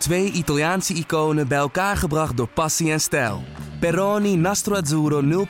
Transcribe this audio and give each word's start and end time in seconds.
Twee 0.00 0.30
Italiaanse 0.32 0.94
iconen 0.94 1.48
bij 1.48 1.58
elkaar 1.58 1.96
gebracht 1.96 2.36
door 2.36 2.48
passie 2.48 2.92
en 2.92 3.00
stijl. 3.00 3.42
Peroni 3.80 4.36
Nastro 4.36 4.74
Azzurro 4.74 5.46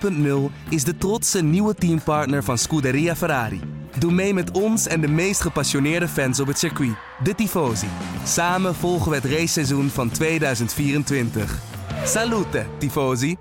0.0 0.51 0.55
is 0.69 0.85
de 0.85 0.99
trotse 0.99 1.43
nieuwe 1.43 1.75
teampartner 1.75 2.45
van 2.45 2.59
Scuderia 2.59 3.17
Ferrari. 3.17 3.61
Doe 3.99 4.13
mee 4.13 4.35
met 4.35 4.51
ons 4.51 4.87
en 4.87 5.01
de 5.01 5.09
meest 5.09 5.41
gepassioneerde 5.41 6.09
fans 6.09 6.41
op 6.41 6.47
het 6.47 6.59
circuit, 6.59 6.95
de 7.23 7.35
Tifosi. 7.35 7.89
Samen 8.25 8.75
volgen 8.75 9.11
we 9.11 9.17
het 9.17 9.25
raceseizoen 9.25 9.89
van 9.89 10.11
2024. 10.11 11.59
Salute, 12.05 12.67
Tifosi! 12.79 13.37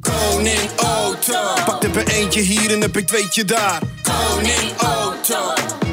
Koning 0.00 0.70
Auto. 0.76 1.54
Pak 1.64 1.82
er 1.82 2.08
eentje 2.08 2.40
hier 2.40 2.72
en 2.72 2.80
heb 2.80 2.96
ik 2.96 3.06
tweetje 3.06 3.44
daar. 3.44 3.82
Koning 4.02 4.76
Auto. 4.76 5.83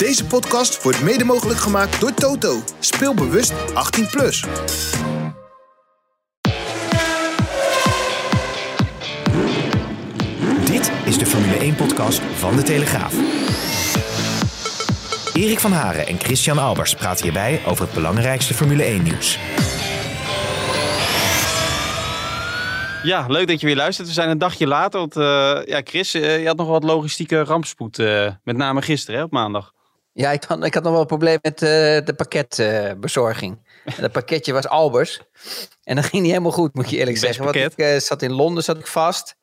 Deze 0.00 0.26
podcast 0.26 0.82
wordt 0.82 1.02
mede 1.02 1.24
mogelijk 1.24 1.58
gemaakt 1.58 2.00
door 2.00 2.14
Toto. 2.14 2.60
Speel 2.78 3.14
bewust 3.14 3.52
18+. 3.52 4.10
Plus. 4.10 4.44
Dit 10.64 10.92
is 11.04 11.18
de 11.18 11.26
Formule 11.26 11.72
1-podcast 11.72 12.20
van 12.20 12.56
De 12.56 12.62
Telegraaf. 12.62 13.14
Erik 15.34 15.60
van 15.60 15.72
Haren 15.72 16.06
en 16.06 16.18
Christian 16.18 16.58
Albers 16.58 16.94
praten 16.94 17.24
hierbij 17.24 17.60
over 17.66 17.84
het 17.84 17.94
belangrijkste 17.94 18.54
Formule 18.54 18.98
1-nieuws. 18.98 19.38
Ja, 23.02 23.26
leuk 23.28 23.48
dat 23.48 23.60
je 23.60 23.66
weer 23.66 23.76
luistert. 23.76 24.08
We 24.08 24.14
zijn 24.14 24.28
een 24.28 24.38
dagje 24.38 24.66
later. 24.66 25.00
Want 25.00 25.16
eh, 25.16 25.58
ja, 25.64 25.80
Chris, 25.84 26.14
eh, 26.14 26.40
je 26.40 26.46
had 26.46 26.56
nog 26.56 26.68
wat 26.68 26.84
logistieke 26.84 27.44
rampspoed. 27.44 27.98
eh, 27.98 28.32
met 28.44 28.56
name 28.56 28.82
gisteren, 28.82 29.18
hè, 29.20 29.26
op 29.26 29.32
maandag. 29.32 29.72
Ja, 30.20 30.30
ik 30.30 30.44
had, 30.44 30.64
ik 30.64 30.74
had 30.74 30.82
nog 30.82 30.92
wel 30.92 31.00
een 31.00 31.06
probleem 31.06 31.38
met 31.42 31.62
eh, 31.62 31.68
de 32.04 32.14
pakketbezorging. 32.16 33.58
En 33.84 34.02
dat 34.02 34.12
pakketje 34.12 34.52
was 34.52 34.68
Albers. 34.68 35.20
En 35.82 35.96
dat 35.96 36.04
ging 36.04 36.22
niet 36.22 36.30
helemaal 36.30 36.52
goed, 36.52 36.74
moet 36.74 36.90
je 36.90 36.96
eerlijk 36.96 37.20
Best 37.20 37.26
zeggen. 37.26 37.44
Want 37.44 37.56
pakket. 37.56 37.72
ik 37.72 37.84
eh, 37.84 38.00
zat 38.00 38.22
in 38.22 38.32
Londen 38.32 38.64
zat 38.64 38.78
ik 38.78 38.86
vast. 38.86 39.38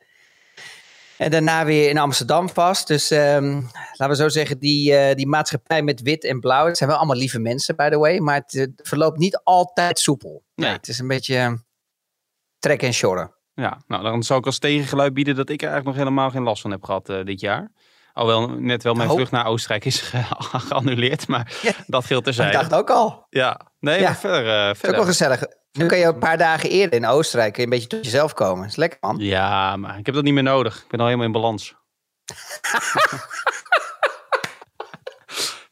En 1.18 1.32
daarna 1.32 1.66
weer 1.66 1.90
in 1.90 1.98
Amsterdam 1.98 2.50
vast. 2.50 2.88
Dus 2.88 3.12
ehm, 3.12 3.62
laten 3.94 4.10
we 4.10 4.16
zo 4.16 4.30
zeggen, 4.30 4.60
die, 4.60 4.96
eh, 4.96 5.16
die 5.16 5.28
maatschappij 5.28 5.82
met 5.82 6.02
wit 6.02 6.24
en 6.24 6.40
blauw. 6.40 6.66
Het 6.66 6.78
zijn 6.78 6.90
wel 6.90 6.98
allemaal 6.98 7.18
lieve 7.18 7.40
mensen, 7.40 7.76
by 7.76 7.90
the 7.90 7.98
way. 7.98 8.20
Maar 8.20 8.36
het 8.46 8.70
verloopt 8.76 9.18
niet 9.18 9.42
altijd 9.44 10.00
soepel. 10.00 10.44
Nee, 10.56 10.72
het 10.72 10.88
is 10.88 11.00
een 11.00 11.08
beetje 11.08 11.36
eh, 11.36 11.54
trek 12.60 12.82
en 12.82 12.94
sjorren. 12.94 13.36
Ja, 13.54 13.82
nou 13.88 14.04
dan 14.04 14.24
zal 14.24 14.38
ik 14.38 14.46
als 14.46 14.60
tegengeluid 14.60 15.14
bieden 15.14 15.36
dat 15.36 15.50
ik 15.50 15.62
er 15.62 15.68
eigenlijk 15.70 15.98
nog 15.98 16.06
helemaal 16.06 16.30
geen 16.30 16.44
last 16.44 16.62
van 16.62 16.72
heb 16.72 16.84
gehad 16.84 17.10
eh, 17.10 17.24
dit 17.24 17.40
jaar. 17.40 17.72
Alhoewel 18.18 18.50
net 18.60 18.84
wel 18.84 18.94
mijn 18.94 19.10
Oh. 19.10 19.16
vlucht 19.16 19.32
naar 19.32 19.46
Oostenrijk 19.46 19.86
is 19.86 20.02
ge- 20.02 20.24
geannuleerd, 20.68 21.28
maar 21.28 21.58
Ja. 21.62 21.72
dat 21.88 22.06
geldt 22.06 22.28
Ik 22.28 22.34
terzijde. 22.34 22.58
dacht 22.58 22.74
ook 22.74 22.90
al. 22.90 23.26
Ja, 23.30 23.60
nee, 23.80 24.00
Ja. 24.00 24.16
verder. 24.16 24.48
eh, 24.48 24.54
Het 24.54 24.64
is 24.64 24.70
ook 24.70 24.78
verder. 24.78 24.96
wel 24.98 25.06
gezellig. 25.06 25.44
Nu 25.72 25.86
kan 25.86 25.98
je 25.98 26.06
een 26.06 26.18
paar 26.20 26.38
dagen 26.38 26.70
eerder 26.70 27.00
in 27.00 27.06
Oostenrijk 27.06 27.54
kun 27.54 27.62
je 27.62 27.68
een 27.70 27.74
beetje 27.74 27.88
tot 27.98 28.06
jezelf 28.06 28.34
komen. 28.34 28.62
Dat 28.62 28.70
is 28.70 28.76
lekker, 28.76 28.98
man. 29.02 29.16
Ja, 29.20 29.76
maar 29.76 29.98
ik 29.98 30.06
heb 30.06 30.16
dat 30.16 30.24
niet 30.24 30.34
meer 30.34 30.44
nodig. 30.44 30.78
Ik 30.78 30.88
ben 30.88 31.00
al 31.00 31.06
helemaal 31.06 31.26
in 31.28 31.32
balans. 31.32 31.76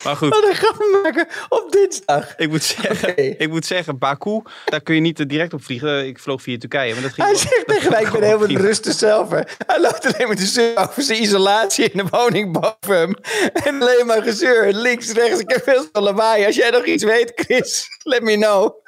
maar 0.05 0.15
goed. 0.15 0.29
Wat 0.29 0.43
een 0.43 0.55
grap 0.55 1.01
maken 1.03 1.27
op 1.49 1.71
dinsdag. 1.71 2.35
Ik 2.37 2.49
moet, 2.49 2.63
zeggen, 2.63 3.17
ik 3.39 3.49
moet 3.49 3.65
zeggen, 3.65 3.97
Baku, 3.97 4.41
daar 4.65 4.81
kun 4.81 4.95
je 4.95 5.01
niet 5.01 5.29
direct 5.29 5.53
op 5.53 5.63
vliegen. 5.63 6.07
Ik 6.07 6.19
vloog 6.19 6.41
via 6.41 6.57
Turkije. 6.57 6.93
Maar 6.93 7.01
dat 7.03 7.13
ging 7.13 7.27
Hij 7.27 7.35
wel- 7.35 7.45
zegt 7.49 7.67
tegen 7.67 7.91
mij, 7.91 8.01
ik 8.03 8.11
ben 8.11 8.23
helemaal 8.23 8.47
rustig 8.47 8.93
zelf. 8.93 9.29
Hij 9.29 9.81
loopt 9.81 10.13
alleen 10.13 10.27
maar 10.27 10.35
te 10.35 10.45
zeuren 10.45 10.89
over 10.89 11.03
zijn 11.03 11.21
isolatie 11.21 11.89
in 11.89 11.97
de 11.97 12.09
woning 12.09 12.51
boven 12.51 12.97
hem. 12.97 13.15
En 13.53 13.81
alleen 13.81 14.05
maar 14.05 14.21
gezeur, 14.23 14.73
links, 14.73 15.11
rechts. 15.11 15.39
Ik 15.39 15.49
heb 15.51 15.63
veel 15.63 15.91
te 15.91 16.01
lawaai. 16.01 16.45
Als 16.45 16.55
jij 16.55 16.69
nog 16.69 16.85
iets 16.85 17.03
weet, 17.03 17.31
Chris, 17.35 17.87
let 18.03 18.21
me 18.21 18.35
know. 18.35 18.83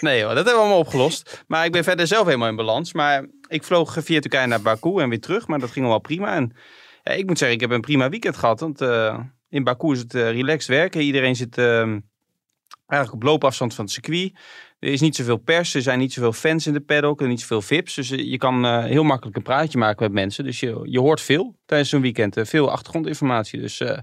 Nee 0.00 0.18
hoor, 0.24 0.34
dat 0.34 0.36
hebben 0.44 0.54
we 0.54 0.60
allemaal 0.60 0.78
opgelost. 0.78 1.42
Maar 1.46 1.64
ik 1.64 1.72
ben 1.72 1.84
verder 1.84 2.06
zelf 2.06 2.24
helemaal 2.26 2.48
in 2.48 2.56
balans. 2.56 2.92
Maar 2.92 3.26
ik 3.48 3.64
vloog 3.64 3.96
via 4.00 4.20
Turkije 4.20 4.46
naar 4.46 4.60
Baku 4.60 5.00
en 5.00 5.08
weer 5.08 5.20
terug. 5.20 5.46
Maar 5.46 5.58
dat 5.58 5.70
ging 5.70 5.80
allemaal 5.84 6.00
prima. 6.00 6.34
En 6.34 6.56
ja, 7.02 7.12
ik 7.12 7.26
moet 7.26 7.38
zeggen, 7.38 7.56
ik 7.56 7.62
heb 7.62 7.70
een 7.70 7.80
prima 7.80 8.08
weekend 8.08 8.36
gehad. 8.36 8.60
Want 8.60 8.80
eh, 8.80 9.18
in 9.48 9.64
Baku 9.64 9.92
is 9.92 9.98
het 9.98 10.14
eh, 10.14 10.30
relaxed 10.30 10.68
werken. 10.68 11.00
Iedereen 11.00 11.36
zit 11.36 11.58
ehm, 11.58 12.00
eigenlijk 12.86 13.22
op 13.22 13.28
loopafstand 13.28 13.74
van 13.74 13.84
het 13.84 13.92
circuit. 13.92 14.32
Er 14.78 14.92
is 14.92 15.00
niet 15.00 15.16
zoveel 15.16 15.36
pers, 15.36 15.74
er 15.74 15.82
zijn 15.82 15.98
niet 15.98 16.12
zoveel 16.12 16.32
fans 16.32 16.66
in 16.66 16.72
de 16.72 16.80
paddock 16.80 17.20
en 17.20 17.28
niet 17.28 17.40
zoveel 17.40 17.62
vips. 17.62 17.94
Dus 17.94 18.10
eh, 18.10 18.30
je 18.30 18.38
kan 18.38 18.64
eh, 18.64 18.84
heel 18.84 19.02
makkelijk 19.04 19.36
een 19.36 19.42
praatje 19.42 19.78
maken 19.78 20.02
met 20.02 20.12
mensen. 20.12 20.44
Dus 20.44 20.60
je, 20.60 20.80
je 20.84 20.98
hoort 21.00 21.20
veel 21.20 21.56
tijdens 21.66 21.90
zo'n 21.90 22.00
weekend. 22.00 22.36
eh, 22.36 22.44
veel 22.44 22.70
achtergrondinformatie. 22.70 23.60
Dus 23.60 23.80
eh, 23.80 23.98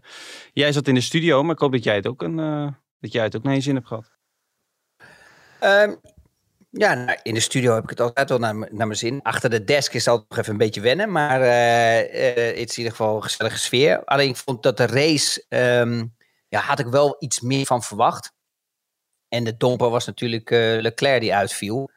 jij 0.54 0.72
zat 0.72 0.88
in 0.88 0.94
de 0.94 1.02
studio, 1.02 1.44
maar 1.44 1.54
ik 1.54 1.60
hoop 1.60 1.72
dat 1.72 1.84
jij 1.84 1.96
het 1.96 2.08
ook, 2.08 2.22
een, 2.22 2.40
eh, 2.40 2.68
dat 3.00 3.12
jij 3.12 3.24
het 3.24 3.36
ook 3.36 3.44
naar 3.44 3.54
je 3.54 3.62
zin 3.62 3.76
hebt 3.76 3.88
gehad. 3.88 4.16
Ehm, 5.60 5.96
ja, 6.78 6.94
nou, 6.94 7.18
in 7.24 7.34
de 7.34 7.40
studio 7.40 7.74
heb 7.74 7.84
ik 7.84 7.90
het 7.90 8.02
altijd 8.02 8.30
wel 8.30 8.40
naar, 8.40 8.56
naar 8.56 8.88
mijn 8.88 8.96
zin. 8.96 9.22
Achter 9.22 9.50
de 9.50 9.64
desk 9.64 9.94
is 9.94 10.06
het 10.06 10.14
altijd 10.14 10.30
nog 10.30 10.40
even 10.40 10.52
een 10.52 10.58
beetje 10.58 10.82
wennen. 10.82 11.12
Maar 11.12 11.42
eh, 11.42 12.00
eh, 12.00 12.58
het 12.58 12.70
is 12.70 12.78
in 12.78 12.84
ieder 12.84 12.92
geval 12.92 13.16
een 13.16 13.24
gezellige 13.24 13.58
sfeer. 13.58 14.04
Alleen 14.04 14.30
ik 14.30 14.36
vond 14.36 14.64
dat 14.64 14.78
de 14.78 14.86
race, 14.86 15.46
ehm, 15.50 16.06
ja, 16.48 16.60
had 16.60 16.80
ik 16.80 16.88
wel 16.88 17.16
iets 17.20 17.42
meer 17.42 17.66
van 17.66 17.84
verwacht. 17.84 18.34
En 19.30 19.44
de 19.44 19.58
domper 19.58 19.90
was 19.90 20.06
natuurlijk 20.06 20.52
eh, 20.52 20.82
Leclerc 20.82 21.22
die 21.22 21.36
uitviel. 21.36 21.92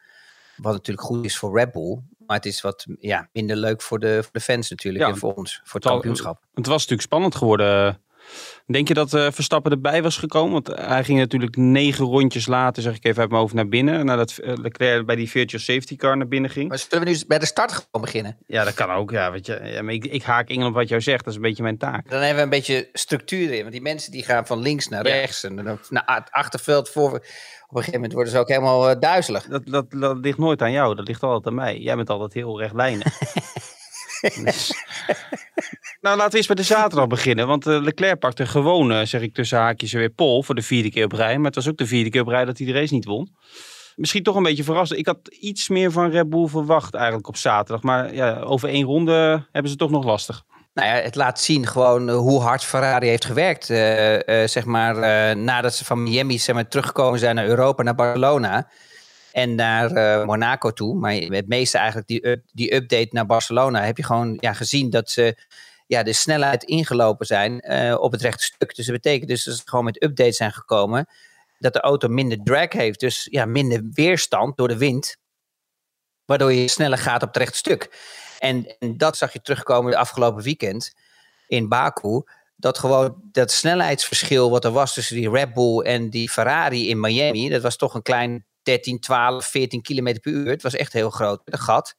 Wat 0.55 0.73
natuurlijk 0.73 1.07
goed 1.07 1.25
is 1.25 1.37
voor 1.37 1.57
Red 1.57 1.71
Bull. 1.71 1.99
Maar 2.17 2.35
het 2.35 2.45
is 2.45 2.61
wat 2.61 2.85
ja, 2.99 3.29
minder 3.33 3.55
leuk 3.55 3.81
voor 3.81 3.99
de, 3.99 4.19
voor 4.21 4.31
de 4.31 4.39
fans 4.39 4.69
natuurlijk. 4.69 5.03
Ja, 5.03 5.09
en 5.09 5.17
voor 5.17 5.33
ons, 5.33 5.61
voor 5.63 5.79
het 5.79 5.89
kampioenschap. 5.89 6.43
Het 6.53 6.65
was 6.65 6.75
natuurlijk 6.75 7.01
spannend 7.01 7.35
geworden. 7.35 8.01
Denk 8.67 8.87
je 8.87 8.93
dat 8.93 9.13
eh, 9.13 9.27
Verstappen 9.31 9.71
erbij 9.71 10.01
was 10.03 10.17
gekomen? 10.17 10.51
Want 10.51 10.67
hij 10.79 11.03
ging 11.03 11.19
natuurlijk 11.19 11.55
negen 11.55 12.05
rondjes 12.05 12.47
later, 12.47 12.83
zeg 12.83 12.95
ik 12.95 13.05
even 13.05 13.21
uit 13.21 13.29
mijn 13.29 13.41
hoofd, 13.41 13.53
naar 13.53 13.67
binnen. 13.67 14.05
Nadat 14.05 14.37
eh, 14.37 14.53
Leclerc 14.55 15.05
bij 15.05 15.15
die 15.15 15.29
virtual 15.29 15.61
safety 15.61 15.95
car 15.95 16.17
naar 16.17 16.27
binnen 16.27 16.49
ging. 16.49 16.69
Maar 16.69 16.77
zullen 16.77 17.05
we 17.05 17.11
nu 17.11 17.17
bij 17.27 17.39
de 17.39 17.45
start 17.45 17.71
gewoon 17.71 18.01
beginnen? 18.01 18.37
Ja, 18.47 18.63
dat 18.63 18.73
kan 18.73 18.89
ook. 18.91 19.11
Ja, 19.11 19.31
weet 19.31 19.45
je, 19.45 19.59
ja, 19.63 19.81
maar 19.81 19.93
ik, 19.93 20.05
ik 20.05 20.23
haak 20.23 20.49
in 20.49 20.63
op 20.63 20.73
wat 20.73 20.87
jou 20.89 21.01
zegt. 21.01 21.19
Dat 21.23 21.27
is 21.33 21.35
een 21.35 21.41
beetje 21.45 21.63
mijn 21.63 21.77
taak. 21.77 22.09
Dan 22.09 22.19
hebben 22.19 22.35
we 22.37 22.43
een 22.43 22.49
beetje 22.49 22.89
structuur 22.93 23.47
erin. 23.47 23.59
Want 23.59 23.71
die 23.71 23.81
mensen 23.81 24.11
die 24.11 24.23
gaan 24.23 24.45
van 24.45 24.59
links 24.59 24.87
naar 24.87 25.07
Ja. 25.07 25.13
rechts. 25.13 25.43
En 25.43 25.55
dan 25.55 25.79
naar 25.89 26.03
het 26.05 26.31
achterveld 26.31 26.89
voor. 26.89 27.13
Op 27.13 27.77
een 27.77 27.83
gegeven 27.83 27.93
moment 27.93 28.13
worden 28.13 28.31
ze 28.33 28.39
ook 28.39 28.47
helemaal 28.47 28.89
eh, 28.89 28.99
duizelig. 28.99 29.45
Dat, 29.45 29.65
dat, 29.65 29.91
dat 29.91 30.17
ligt 30.21 30.37
nooit 30.37 30.61
aan 30.61 30.71
jou. 30.71 30.95
Dat 30.95 31.07
ligt 31.07 31.23
altijd 31.23 31.47
aan 31.47 31.55
mij. 31.55 31.77
Jij 31.79 31.95
bent 31.95 32.09
altijd 32.09 32.33
heel 32.33 32.59
rechtlijnig. 32.59 33.07
Dus- 34.21 34.73
Nou, 36.01 36.15
laten 36.17 36.31
we 36.31 36.37
eens 36.37 36.47
bij 36.47 36.55
de 36.55 36.63
zaterdag 36.63 37.07
beginnen. 37.07 37.47
Want 37.47 37.67
eh, 37.67 37.81
Leclerc 37.81 38.19
pakte 38.19 38.45
gewoon, 38.45 38.91
eh, 38.91 39.05
zeg 39.05 39.21
ik 39.21 39.33
tussen 39.33 39.57
haakjes, 39.57 39.91
weer 39.91 40.09
pol 40.09 40.43
voor 40.43 40.55
de 40.55 40.61
vierde 40.61 40.89
keer 40.91 41.05
op 41.05 41.11
rij. 41.11 41.35
Maar 41.37 41.45
het 41.45 41.55
was 41.55 41.67
ook 41.69 41.77
de 41.77 41.85
vierde 41.87 42.09
keer 42.09 42.21
op 42.21 42.27
rij 42.27 42.45
dat 42.45 42.57
hij 42.57 42.67
de 42.67 42.73
race 42.73 42.93
niet 42.93 43.05
won. 43.05 43.35
Misschien 43.95 44.23
toch 44.23 44.35
een 44.35 44.43
beetje 44.43 44.63
verrassend. 44.63 44.99
Ik 44.99 45.05
had 45.05 45.17
iets 45.39 45.69
meer 45.69 45.91
van 45.91 46.09
Red 46.09 46.29
Bull 46.29 46.47
verwacht 46.47 46.93
eigenlijk 46.93 47.27
op 47.27 47.37
zaterdag. 47.37 47.81
Maar 47.83 48.13
ja, 48.13 48.39
over 48.39 48.69
één 48.69 48.85
ronde 48.85 49.45
hebben 49.51 49.71
ze 49.71 49.77
toch 49.77 49.89
nog 49.91 50.03
lastig. 50.05 50.43
Nou 50.73 50.87
ja, 50.87 50.93
het 50.93 51.15
laat 51.15 51.39
zien 51.39 51.67
gewoon 51.67 52.09
eh, 52.09 52.15
hoe 52.15 52.41
hard 52.41 52.63
Ferrari 52.63 53.07
heeft 53.07 53.25
gewerkt. 53.25 53.69
eh, 53.69 54.41
eh, 54.43 54.47
zeg 54.49 54.65
maar, 54.65 54.95
eh, 54.97 55.35
nadat 55.35 55.75
ze 55.75 55.85
van 55.85 56.03
Miami 56.03 56.39
zeg 56.39 56.55
maar, 56.55 56.67
teruggekomen 56.67 57.19
zijn 57.19 57.35
naar 57.35 57.47
Europa, 57.47 57.83
naar 57.83 57.95
Barcelona. 57.95 58.67
En 59.31 59.55
naar 59.55 59.91
eh, 59.91 60.25
Monaco 60.25 60.71
toe. 60.71 60.95
Maar 60.95 61.13
het 61.13 61.47
meeste 61.47 61.77
eigenlijk, 61.77 62.07
die, 62.07 62.41
die 62.53 62.75
update 62.75 63.09
naar 63.11 63.25
Barcelona, 63.25 63.83
heb 63.83 63.97
je 63.97 64.03
gewoon 64.03 64.37
ja, 64.39 64.53
gezien 64.53 64.89
dat 64.89 65.09
ze 65.09 65.35
ja, 65.91 66.03
de 66.03 66.13
snelheid 66.13 66.63
ingelopen 66.63 67.25
zijn 67.25 67.61
eh, 67.61 67.95
op 67.99 68.11
het 68.11 68.21
rechte 68.21 68.43
stuk. 68.43 68.75
Dus 68.75 68.85
dat 68.85 68.95
betekent 68.95 69.29
dus 69.29 69.43
dat 69.43 69.55
ze 69.55 69.61
gewoon 69.65 69.85
met 69.85 70.03
updates 70.03 70.37
zijn 70.37 70.51
gekomen. 70.51 71.07
Dat 71.59 71.73
de 71.73 71.79
auto 71.79 72.07
minder 72.07 72.43
drag 72.43 72.71
heeft. 72.71 72.99
Dus 72.99 73.27
ja, 73.31 73.45
minder 73.45 73.81
weerstand 73.93 74.57
door 74.57 74.67
de 74.67 74.77
wind. 74.77 75.17
Waardoor 76.25 76.53
je 76.53 76.67
sneller 76.67 76.97
gaat 76.97 77.21
op 77.21 77.27
het 77.27 77.37
rechte 77.37 77.57
stuk. 77.57 77.89
En, 78.39 78.75
en 78.79 78.97
dat 78.97 79.17
zag 79.17 79.33
je 79.33 79.41
terugkomen 79.41 79.91
de 79.91 79.97
afgelopen 79.97 80.43
weekend 80.43 80.93
in 81.47 81.67
Baku. 81.67 82.23
Dat 82.55 82.77
gewoon 82.77 83.21
dat 83.31 83.51
snelheidsverschil 83.51 84.49
wat 84.49 84.65
er 84.65 84.71
was 84.71 84.93
tussen 84.93 85.15
die 85.15 85.29
Red 85.29 85.53
Bull 85.53 85.79
en 85.79 86.09
die 86.09 86.29
Ferrari 86.29 86.89
in 86.89 86.99
Miami. 86.99 87.49
Dat 87.49 87.61
was 87.61 87.75
toch 87.75 87.93
een 87.93 88.01
klein 88.01 88.45
13, 88.63 88.99
12, 88.99 89.45
14 89.45 89.81
kilometer 89.81 90.21
per 90.21 90.31
uur. 90.31 90.49
Het 90.49 90.61
was 90.61 90.75
echt 90.75 90.93
heel 90.93 91.09
groot, 91.09 91.41
een 91.45 91.59
gat. 91.59 91.95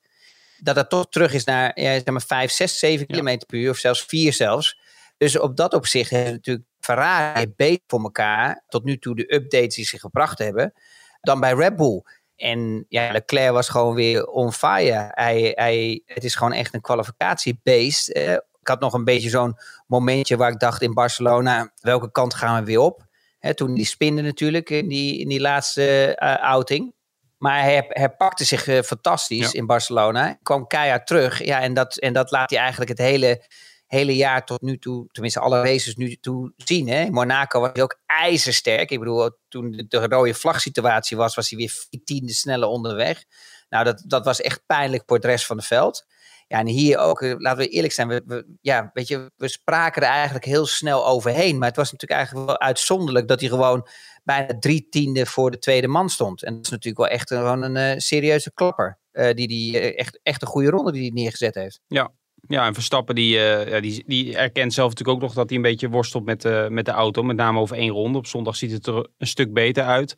Dat 0.58 0.74
dat 0.74 0.90
toch 0.90 1.08
terug 1.08 1.32
is 1.32 1.44
naar 1.44 1.80
ja, 1.80 1.92
zeg 1.92 2.04
maar 2.04 2.22
5, 2.22 2.50
6, 2.50 2.78
7 2.78 3.06
kilometer 3.06 3.46
per 3.46 3.58
uur. 3.58 3.70
Of 3.70 3.76
zelfs 3.76 4.04
4 4.04 4.32
zelfs. 4.32 4.80
Dus 5.16 5.38
op 5.38 5.56
dat 5.56 5.74
opzicht 5.74 6.10
heeft 6.10 6.30
natuurlijk 6.30 6.66
Ferrari 6.80 7.52
beter 7.56 7.82
voor 7.86 8.02
elkaar. 8.02 8.64
Tot 8.68 8.84
nu 8.84 8.98
toe 8.98 9.14
de 9.14 9.34
updates 9.34 9.74
die 9.74 9.84
ze 9.84 9.98
gebracht 9.98 10.38
hebben. 10.38 10.72
Dan 11.20 11.40
bij 11.40 11.52
Red 11.52 11.76
Bull. 11.76 12.02
En 12.36 12.84
ja, 12.88 13.12
Leclerc 13.12 13.52
was 13.52 13.68
gewoon 13.68 13.94
weer 13.94 14.26
on 14.26 14.52
fire. 14.52 15.10
Hij, 15.10 15.52
hij, 15.54 16.02
het 16.06 16.24
is 16.24 16.34
gewoon 16.34 16.52
echt 16.52 16.74
een 16.74 16.80
kwalificatiebeest. 16.80 18.08
Eh, 18.08 18.32
ik 18.32 18.68
had 18.68 18.80
nog 18.80 18.92
een 18.92 19.04
beetje 19.04 19.28
zo'n 19.28 19.56
momentje 19.86 20.36
waar 20.36 20.50
ik 20.50 20.58
dacht 20.58 20.82
in 20.82 20.94
Barcelona, 20.94 21.72
welke 21.80 22.10
kant 22.10 22.34
gaan 22.34 22.60
we 22.60 22.66
weer 22.66 22.78
op? 22.78 23.06
Hè, 23.42 23.54
toen 23.54 23.74
die 23.74 23.84
spinde 23.84 24.22
natuurlijk 24.22 24.70
in 24.70 24.88
die, 24.88 25.18
in 25.18 25.28
die 25.28 25.40
laatste 25.40 26.14
eh, 26.14 26.42
outing. 26.50 26.94
Maar 27.38 27.62
hij, 27.62 27.84
hij 27.88 28.10
pakte 28.10 28.44
zich 28.44 28.66
eh, 28.66 28.82
fantastisch 28.82 29.52
Ja. 29.52 29.58
in 29.58 29.66
Barcelona. 29.66 30.38
Kwam 30.42 30.66
keihard 30.66 31.06
terug. 31.06 31.44
Ja, 31.44 31.60
en 31.60 31.74
dat, 31.74 31.96
en 31.96 32.12
dat 32.12 32.30
laat 32.30 32.50
hij 32.50 32.58
eigenlijk 32.58 32.90
het 32.90 32.98
hele, 32.98 33.44
hele 33.86 34.16
jaar 34.16 34.44
tot 34.44 34.60
nu 34.62 34.78
toe, 34.78 35.06
tenminste 35.12 35.40
alle 35.40 35.62
races 35.62 35.96
nu 35.96 36.16
toe 36.16 36.52
zien. 36.56 36.88
Hè? 36.88 37.04
In 37.04 37.12
Monaco 37.12 37.60
was 37.60 37.70
hij 37.72 37.82
ook 37.82 37.98
ijzersterk. 38.06 38.90
Ik 38.90 38.98
bedoel, 38.98 39.30
toen 39.48 39.70
de, 39.70 39.86
de 39.88 40.06
rode 40.06 40.34
vlagsituatie 40.34 41.16
was, 41.16 41.34
was 41.34 41.50
hij 41.50 41.58
weer 41.58 42.00
tiende 42.04 42.32
sneller 42.32 42.68
onderweg. 42.68 43.24
Nou, 43.68 43.84
dat, 43.84 44.02
dat 44.06 44.24
was 44.24 44.40
echt 44.40 44.62
pijnlijk 44.66 45.02
voor 45.06 45.16
het 45.16 45.26
rest 45.26 45.46
van 45.46 45.56
het 45.56 45.66
veld. 45.66 46.06
Ja, 46.52 46.58
en 46.58 46.66
hier 46.66 46.99
ook, 46.99 47.22
eh, 47.22 47.34
laten 47.38 47.64
we 47.64 47.69
eerlijk 47.69 47.93
zijn, 47.93 48.08
we, 48.08 48.46
ja, 48.60 48.90
weet 48.93 49.08
je, 49.08 49.31
we 49.37 49.49
spraken 49.49 50.02
er 50.02 50.08
eigenlijk 50.08 50.44
heel 50.44 50.66
snel 50.66 51.06
overheen. 51.06 51.58
Maar 51.58 51.69
het 51.69 51.76
was 51.76 51.93
natuurlijk 51.93 52.20
eigenlijk 52.20 52.46
wel 52.46 52.60
uitzonderlijk 52.60 53.28
dat 53.28 53.40
hij 53.40 53.49
gewoon 53.49 53.87
bijna 54.25 54.58
drie 54.58 54.87
tiende 54.88 55.26
voor 55.26 55.50
de 55.50 55.58
tweede 55.58 55.88
man 55.88 56.08
stond. 56.08 56.43
En 56.43 56.54
dat 56.54 56.64
is 56.64 56.70
natuurlijk 56.70 56.99
wel 56.99 57.19
echt 57.19 57.28
gewoon 57.28 57.62
een 57.62 57.94
uh, 57.94 57.99
serieuze 57.99 58.52
klapper. 58.54 58.99
Uh, 59.12 59.32
die, 59.34 59.49
die 59.49 59.94
echt, 59.94 60.20
echt 60.22 60.43
een 60.43 60.49
goede 60.49 60.70
ronde 60.70 60.93
die 60.93 61.00
hij 61.00 61.10
neergezet 61.10 61.54
heeft. 61.54 61.81
Ja, 61.87 62.10
ja, 62.34 62.66
en 62.66 62.75
Verstappen 62.75 63.14
die, 63.14 63.37
uh, 63.66 63.81
die, 63.81 64.05
die 64.06 64.37
erkent 64.37 64.72
zelf 64.72 64.88
natuurlijk 64.88 65.16
ook 65.16 65.25
nog 65.25 65.34
dat 65.34 65.48
hij 65.48 65.56
een 65.56 65.64
beetje 65.64 65.88
worstelt 65.88 66.25
met, 66.25 66.44
uh, 66.44 66.69
met 66.69 66.84
de 66.84 66.90
auto. 66.90 67.22
Met 67.22 67.37
name 67.37 67.58
over 67.58 67.76
één 67.76 67.90
ronde. 67.90 68.19
Op 68.19 68.26
zondag 68.26 68.56
ziet 68.56 68.72
het 68.72 68.87
er 68.87 69.08
een 69.19 69.26
stuk 69.26 69.52
beter 69.52 69.84
uit. 69.84 70.14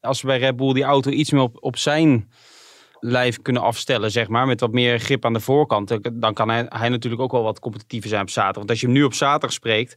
Als 0.00 0.20
we 0.20 0.26
bij 0.26 0.38
Red 0.38 0.56
Bull 0.56 0.72
die 0.72 0.82
auto 0.82 1.10
iets 1.10 1.30
meer 1.30 1.42
op, 1.42 1.56
op 1.60 1.76
zijn 1.76 2.30
lijf 3.00 3.42
kunnen 3.42 3.62
afstellen, 3.62 4.10
zeg 4.10 4.28
maar. 4.28 4.46
Met 4.46 4.60
wat 4.60 4.72
meer 4.72 4.98
grip 4.98 5.24
aan 5.24 5.32
de 5.32 5.40
voorkant. 5.40 5.98
Dan 6.12 6.34
kan 6.34 6.48
hij, 6.48 6.66
hij 6.68 6.88
natuurlijk 6.88 7.22
ook 7.22 7.32
wel 7.32 7.42
wat 7.42 7.60
competitiever 7.60 8.08
zijn 8.08 8.22
op 8.22 8.30
zaterdag. 8.30 8.56
Want 8.56 8.70
als 8.70 8.80
je 8.80 8.86
hem 8.86 8.94
nu 8.94 9.02
op 9.02 9.14
zaterdag 9.14 9.52
spreekt 9.52 9.96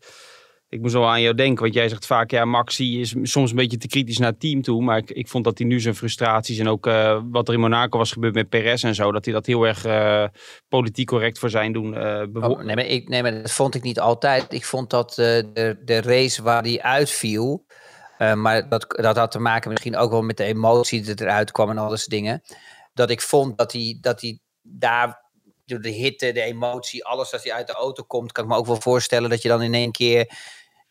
ik 0.73 0.81
moet 0.81 0.91
zo 0.91 1.05
aan 1.05 1.21
jou 1.21 1.35
denken, 1.35 1.63
want 1.63 1.73
jij 1.73 1.89
zegt 1.89 2.05
vaak, 2.05 2.31
ja, 2.31 2.45
Maxi 2.45 2.99
is 2.99 3.15
soms 3.21 3.49
een 3.49 3.55
beetje 3.55 3.77
te 3.77 3.87
kritisch 3.87 4.17
naar 4.17 4.29
het 4.29 4.39
team 4.39 4.61
toe. 4.61 4.83
Maar 4.83 4.97
ik, 4.97 5.11
ik 5.11 5.27
vond 5.27 5.43
dat 5.43 5.57
hij 5.57 5.67
nu 5.67 5.79
zijn 5.79 5.95
frustraties 5.95 6.57
en 6.57 6.67
ook 6.67 6.87
uh, 6.87 7.21
wat 7.31 7.47
er 7.47 7.53
in 7.53 7.59
Monaco 7.59 7.97
was 7.97 8.11
gebeurd 8.11 8.33
met 8.33 8.49
Perez 8.49 8.83
en 8.83 8.95
zo, 8.95 9.11
dat 9.11 9.25
hij 9.25 9.33
dat 9.33 9.45
heel 9.45 9.63
erg 9.63 9.85
uh, 9.85 10.25
politiek 10.67 11.07
correct 11.07 11.39
voor 11.39 11.49
zijn 11.49 11.73
doen 11.73 11.93
uh, 11.93 12.23
oh, 12.33 12.63
nee, 12.63 12.75
maar 12.75 12.85
ik, 12.85 13.09
nee, 13.09 13.21
maar 13.21 13.41
dat 13.41 13.51
vond 13.51 13.75
ik 13.75 13.83
niet 13.83 13.99
altijd. 13.99 14.53
Ik 14.53 14.65
vond 14.65 14.89
dat 14.89 15.13
de, 15.13 15.77
de 15.85 16.01
race 16.01 16.43
waar 16.43 16.63
hij 16.63 16.81
uitviel, 16.81 17.65
maar 18.35 18.69
dat, 18.69 18.85
dat 18.87 19.17
had 19.17 19.31
te 19.31 19.39
maken 19.39 19.71
misschien 19.71 19.97
ook 19.97 20.11
wel 20.11 20.21
met 20.21 20.37
de 20.37 20.43
emotie 20.43 21.01
die 21.01 21.21
eruit 21.21 21.51
kwam 21.51 21.69
en 21.69 21.77
al 21.77 21.89
dat 21.89 21.99
soort 21.99 22.09
dingen. 22.09 22.41
Dat 22.93 23.09
ik 23.09 23.21
vond 23.21 23.57
dat 23.57 23.71
hij, 23.71 23.97
dat 24.01 24.21
hij 24.21 24.39
daar 24.61 25.21
door 25.65 25.81
de 25.81 25.89
hitte, 25.89 26.31
de 26.31 26.41
emotie, 26.41 27.05
alles 27.05 27.33
als 27.33 27.43
hij 27.43 27.53
uit 27.53 27.67
de 27.67 27.73
auto 27.73 28.03
komt, 28.03 28.31
kan 28.31 28.43
ik 28.43 28.49
me 28.49 28.55
ook 28.55 28.65
wel 28.65 28.81
voorstellen 28.81 29.29
dat 29.29 29.41
je 29.41 29.47
dan 29.47 29.61
in 29.61 29.73
één 29.73 29.91
keer 29.91 30.31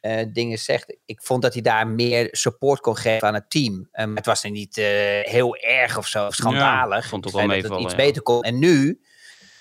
uh, 0.00 0.24
dingen 0.32 0.58
zegt. 0.58 0.96
Ik 1.04 1.22
vond 1.22 1.42
dat 1.42 1.52
hij 1.52 1.62
daar 1.62 1.88
meer 1.88 2.28
support 2.30 2.80
kon 2.80 2.96
geven 2.96 3.28
aan 3.28 3.34
het 3.34 3.50
team. 3.50 3.88
Um, 3.92 4.16
het 4.16 4.26
was 4.26 4.44
er 4.44 4.50
niet 4.50 4.76
uh, 4.76 4.84
heel 5.20 5.56
erg 5.56 5.98
of 5.98 6.06
zo, 6.06 6.30
schandalig. 6.30 7.02
Ja, 7.02 7.08
vond 7.08 7.24
het 7.24 7.34
wel 7.34 7.48
dat 7.48 7.62
het 7.62 7.80
iets 7.80 7.94
beter 7.94 8.22
kon. 8.22 8.42
En 8.42 8.58
nu, 8.58 9.00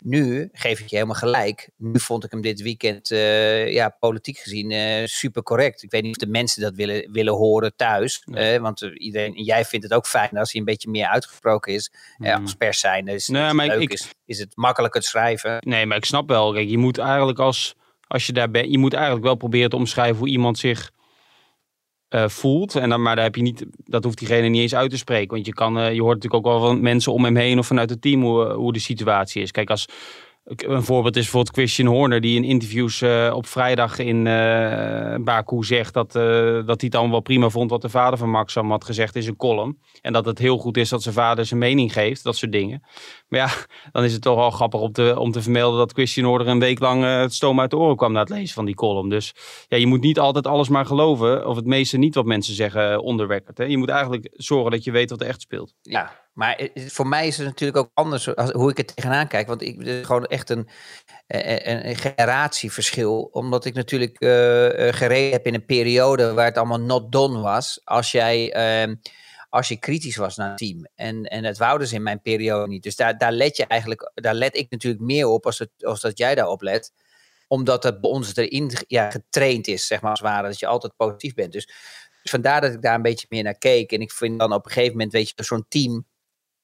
nu 0.03 0.49
geef 0.51 0.79
ik 0.79 0.87
je 0.87 0.95
helemaal 0.95 1.15
gelijk. 1.15 1.69
Nu 1.77 1.99
vond 1.99 2.23
ik 2.23 2.31
hem 2.31 2.41
dit 2.41 2.61
weekend, 2.61 3.11
uh, 3.11 3.73
ja, 3.73 3.89
politiek 3.99 4.37
gezien, 4.37 5.07
super 5.07 5.43
correct. 5.43 5.83
Ik 5.83 5.91
weet 5.91 6.03
niet 6.03 6.15
of 6.15 6.23
de 6.23 6.29
mensen 6.31 6.61
dat 6.61 6.75
willen, 6.75 7.11
willen 7.11 7.33
horen 7.33 7.75
thuis. 7.75 8.21
Nee. 8.25 8.59
want 8.59 8.81
iedereen, 8.81 9.43
jij 9.43 9.65
vindt 9.65 9.85
het 9.85 9.93
ook 9.93 10.07
fijn 10.07 10.37
als 10.37 10.51
hij 10.51 10.59
een 10.59 10.65
beetje 10.65 10.89
meer 10.89 11.07
uitgesproken 11.07 11.73
is. 11.73 11.91
Mm. 12.17 12.27
als 12.27 12.53
pers 12.53 12.79
zijn. 12.79 13.05
Dus 13.05 13.27
nee, 13.27 13.53
maar 13.53 13.67
leuk 13.67 13.81
ik, 13.81 13.91
is, 13.91 14.13
is 14.25 14.39
het 14.39 14.55
makkelijker 14.55 15.01
te 15.01 15.07
schrijven. 15.07 15.57
Nee, 15.59 15.85
maar 15.85 15.97
ik 15.97 16.05
snap 16.05 16.27
wel. 16.27 16.53
Kijk, 16.53 16.69
je 16.69 16.77
moet 16.77 16.97
eigenlijk 16.97 17.39
als 17.39 17.75
als 18.11 18.25
je 18.25 18.33
daar 18.33 18.51
bent, 18.51 18.71
je 18.71 18.77
moet 18.77 18.93
eigenlijk 18.93 19.23
wel 19.23 19.35
proberen 19.35 19.69
te 19.69 19.75
omschrijven 19.75 20.17
hoe 20.17 20.29
iemand 20.29 20.57
zich 20.57 20.91
uh, 22.11 22.27
voelt. 22.27 22.75
En 22.75 22.89
dan, 22.89 23.01
maar 23.01 23.15
daar 23.15 23.25
heb 23.25 23.35
je 23.35 23.41
niet, 23.41 23.65
dat 23.85 24.03
hoeft 24.03 24.17
diegene 24.17 24.47
niet 24.47 24.61
eens 24.61 24.75
uit 24.75 24.89
te 24.89 24.97
spreken. 24.97 25.33
Want 25.33 25.45
je, 25.45 25.53
kan, 25.53 25.77
uh, 25.77 25.93
je 25.93 26.01
hoort 26.01 26.15
natuurlijk 26.15 26.45
ook 26.45 26.51
wel 26.53 26.67
van 26.67 26.81
mensen 26.81 27.13
om 27.13 27.23
hem 27.23 27.35
heen 27.35 27.59
of 27.59 27.67
vanuit 27.67 27.89
het 27.89 28.01
team 28.01 28.21
hoe, 28.21 28.51
hoe 28.51 28.73
de 28.73 28.79
situatie 28.79 29.41
is. 29.41 29.51
Kijk, 29.51 29.69
als 29.69 29.87
een 30.43 30.83
voorbeeld 30.83 31.15
is 31.15 31.21
bijvoorbeeld 31.21 31.55
Christian 31.55 31.87
Horner, 31.87 32.21
die 32.21 32.35
in 32.35 32.43
interviews 32.43 33.01
uh, 33.01 33.31
op 33.35 33.47
vrijdag 33.47 33.99
in 33.99 34.25
uh, 34.25 35.15
Baku 35.23 35.63
zegt 35.63 35.93
dat, 35.93 36.15
uh, 36.15 36.21
dat 36.53 36.65
hij 36.65 36.75
het 36.77 36.95
allemaal 36.95 37.11
wel 37.11 37.21
prima 37.21 37.49
vond 37.49 37.69
wat 37.69 37.81
de 37.81 37.89
vader 37.89 38.19
van 38.19 38.29
Max 38.29 38.57
allemaal 38.57 38.77
had 38.77 38.85
gezegd 38.85 39.15
in 39.15 39.23
zijn 39.23 39.35
column. 39.35 39.79
En 40.01 40.13
dat 40.13 40.25
het 40.25 40.37
heel 40.37 40.57
goed 40.57 40.77
is 40.77 40.89
dat 40.89 41.01
zijn 41.01 41.15
vader 41.15 41.45
zijn 41.45 41.59
mening 41.59 41.93
geeft, 41.93 42.23
dat 42.23 42.35
soort 42.35 42.51
dingen. 42.51 42.83
Maar 43.27 43.39
ja, 43.39 43.49
dan 43.91 44.03
is 44.03 44.13
het 44.13 44.21
toch 44.21 44.35
wel 44.35 44.51
grappig 44.51 44.79
om 44.79 44.91
te, 44.91 45.19
om 45.19 45.31
te 45.31 45.41
vermelden 45.41 45.79
dat 45.79 45.91
Christian 45.91 46.27
Horner 46.27 46.47
een 46.47 46.59
week 46.59 46.79
lang 46.79 47.03
het 47.03 47.33
stoom 47.33 47.59
uit 47.59 47.69
de 47.69 47.77
oren 47.77 47.97
kwam 47.97 48.11
na 48.11 48.19
het 48.19 48.29
lezen 48.29 48.55
van 48.55 48.65
die 48.65 48.75
column. 48.75 49.09
Dus 49.09 49.33
ja, 49.67 49.77
je 49.77 49.87
moet 49.87 50.01
niet 50.01 50.19
altijd 50.19 50.47
alles 50.47 50.69
maar 50.69 50.85
geloven, 50.85 51.47
of 51.47 51.55
het 51.55 51.65
meeste 51.65 51.97
niet 51.97 52.15
wat 52.15 52.25
mensen 52.25 52.53
zeggen 52.53 53.01
onderwekkend. 53.01 53.69
Je 53.69 53.77
moet 53.77 53.89
eigenlijk 53.89 54.29
zorgen 54.31 54.71
dat 54.71 54.83
je 54.83 54.91
weet 54.91 55.09
wat 55.09 55.21
er 55.21 55.27
echt 55.27 55.41
speelt. 55.41 55.73
Ja, 55.81 56.11
maar 56.33 56.69
voor 56.73 57.07
mij 57.07 57.27
is 57.27 57.37
het 57.37 57.47
natuurlijk 57.47 57.77
ook 57.77 57.91
anders 57.93 58.25
hoe 58.51 58.69
ik 58.69 58.77
het 58.77 58.95
tegenaan 58.95 59.27
kijk. 59.27 59.47
Want 59.47 59.61
ik, 59.61 59.81
is 59.81 60.05
gewoon 60.05 60.25
echt 60.25 60.49
een, 60.49 60.69
een, 61.27 61.87
een 61.87 61.95
generatieverschil. 61.95 63.21
Omdat 63.21 63.65
ik 63.65 63.73
natuurlijk 63.73 64.21
uh, 64.21 64.29
gereden 64.93 65.31
heb 65.31 65.45
in 65.45 65.53
een 65.53 65.65
periode 65.65 66.33
waar 66.33 66.45
het 66.45 66.57
allemaal 66.57 66.79
not 66.79 67.11
done 67.11 67.39
was. 67.39 67.81
Als 67.83 68.11
jij, 68.11 68.55
uh, 68.87 68.95
als 69.49 69.67
je 69.67 69.79
kritisch 69.79 70.15
was 70.15 70.35
naar 70.35 70.49
het 70.49 70.57
team. 70.57 70.87
En, 70.95 71.23
en 71.23 71.43
het 71.43 71.57
wouden 71.57 71.87
ze 71.87 71.95
in 71.95 72.03
mijn 72.03 72.21
periode 72.21 72.67
niet. 72.67 72.83
Dus 72.83 72.95
daar, 72.95 73.17
daar 73.17 73.31
let 73.31 73.57
je 73.57 73.65
eigenlijk, 73.65 74.11
daar 74.13 74.33
let 74.33 74.55
ik 74.55 74.69
natuurlijk 74.69 75.03
meer 75.03 75.27
op 75.27 75.45
als, 75.45 75.59
het, 75.59 75.71
als 75.79 76.01
dat 76.01 76.17
jij 76.17 76.35
daarop 76.35 76.61
let. 76.61 76.93
Omdat 77.47 77.83
het 77.83 78.01
bij 78.01 78.09
ons 78.09 78.35
erin 78.35 78.71
ja, 78.87 79.09
getraind 79.09 79.67
is, 79.67 79.87
zeg 79.87 80.01
maar 80.01 80.11
als 80.11 80.19
het 80.19 80.29
ware. 80.29 80.47
Dat 80.47 80.59
je 80.59 80.67
altijd 80.67 80.95
positief 80.95 81.33
bent. 81.33 81.51
Dus, 81.51 81.65
dus 82.21 82.31
vandaar 82.31 82.61
dat 82.61 82.73
ik 82.73 82.81
daar 82.81 82.95
een 82.95 83.01
beetje 83.01 83.25
meer 83.29 83.43
naar 83.43 83.57
keek. 83.57 83.91
En 83.91 84.01
ik 84.01 84.11
vind 84.11 84.39
dan 84.39 84.53
op 84.53 84.65
een 84.65 84.71
gegeven 84.71 84.91
moment, 84.91 85.11
weet 85.11 85.33
je, 85.35 85.43
zo'n 85.43 85.65
team 85.67 86.09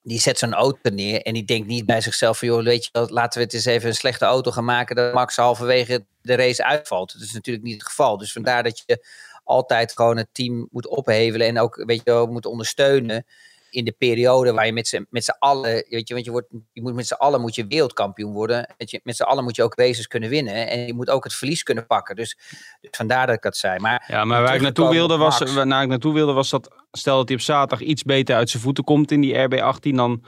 die 0.08 0.20
zet 0.20 0.38
zo'n 0.38 0.54
auto 0.54 0.90
neer 0.90 1.22
en 1.22 1.34
die 1.34 1.44
denkt 1.44 1.66
niet 1.66 1.86
bij 1.86 2.00
zichzelf 2.00 2.38
van, 2.38 2.48
joh, 2.48 2.64
weet 2.64 2.84
je, 2.84 3.06
laten 3.10 3.38
we 3.38 3.44
het 3.44 3.54
eens 3.54 3.64
even 3.64 3.88
een 3.88 3.94
slechte 3.94 4.24
auto 4.24 4.50
gaan 4.50 4.64
maken 4.64 4.96
dat 4.96 5.14
Max 5.14 5.36
halverwege 5.36 6.04
de 6.22 6.34
race 6.34 6.64
uitvalt. 6.64 7.12
Dat 7.12 7.22
is 7.22 7.32
natuurlijk 7.32 7.64
niet 7.64 7.74
het 7.74 7.86
geval. 7.86 8.18
Dus 8.18 8.32
vandaar 8.32 8.62
dat 8.62 8.82
je 8.86 9.06
altijd 9.44 9.92
gewoon 9.92 10.16
het 10.16 10.28
team 10.32 10.68
moet 10.70 10.86
ophevelen 10.86 11.46
en 11.46 11.58
ook, 11.58 11.82
weet 11.86 12.00
je, 12.04 12.26
moet 12.30 12.46
ondersteunen 12.46 13.26
in 13.70 13.84
de 13.84 13.94
periode 13.98 14.52
waar 14.52 14.66
je 14.66 14.72
met 14.72 14.88
z'n, 14.88 15.06
met 15.10 15.24
z'n 15.24 15.36
allen, 15.38 15.84
weet 15.88 16.08
je, 16.08 16.14
want 16.14 16.24
je, 16.26 16.30
wordt, 16.30 16.46
je 16.72 16.82
moet 16.82 16.94
met 16.94 17.06
z'n 17.06 17.14
allen 17.14 17.40
moet 17.40 17.54
je 17.54 17.66
wereldkampioen 17.66 18.32
worden. 18.32 18.74
Met, 18.78 18.90
je, 18.90 19.00
met 19.02 19.16
z'n 19.16 19.22
allen 19.22 19.44
moet 19.44 19.56
je 19.56 19.62
ook 19.62 19.74
races 19.74 20.06
kunnen 20.06 20.28
winnen. 20.28 20.68
En 20.68 20.86
je 20.86 20.94
moet 20.94 21.10
ook 21.10 21.24
het 21.24 21.34
verlies 21.34 21.62
kunnen 21.62 21.86
pakken. 21.86 22.16
Dus, 22.16 22.38
dus 22.80 22.90
vandaar 22.90 23.26
dat 23.26 23.36
ik 23.36 23.42
dat 23.42 23.56
zei. 23.56 23.78
Maar, 23.78 24.04
ja, 24.06 24.24
maar 24.24 24.42
waar 24.42 24.54
ik 24.54 24.60
naartoe 24.60 24.90
wilde 24.90 25.16
was, 25.16 25.38
waar 25.38 25.82
ik 25.82 25.88
naartoe 25.88 26.14
wilde 26.14 26.32
was 26.32 26.50
dat, 26.50 26.74
stel 26.90 27.16
dat 27.16 27.28
hij 27.28 27.36
op 27.36 27.42
zaterdag 27.42 27.86
iets 27.86 28.02
beter 28.02 28.36
uit 28.36 28.50
zijn 28.50 28.62
voeten 28.62 28.84
komt 28.84 29.10
in 29.10 29.20
die 29.20 29.48
RB18, 29.48 29.94
dan, 29.94 30.24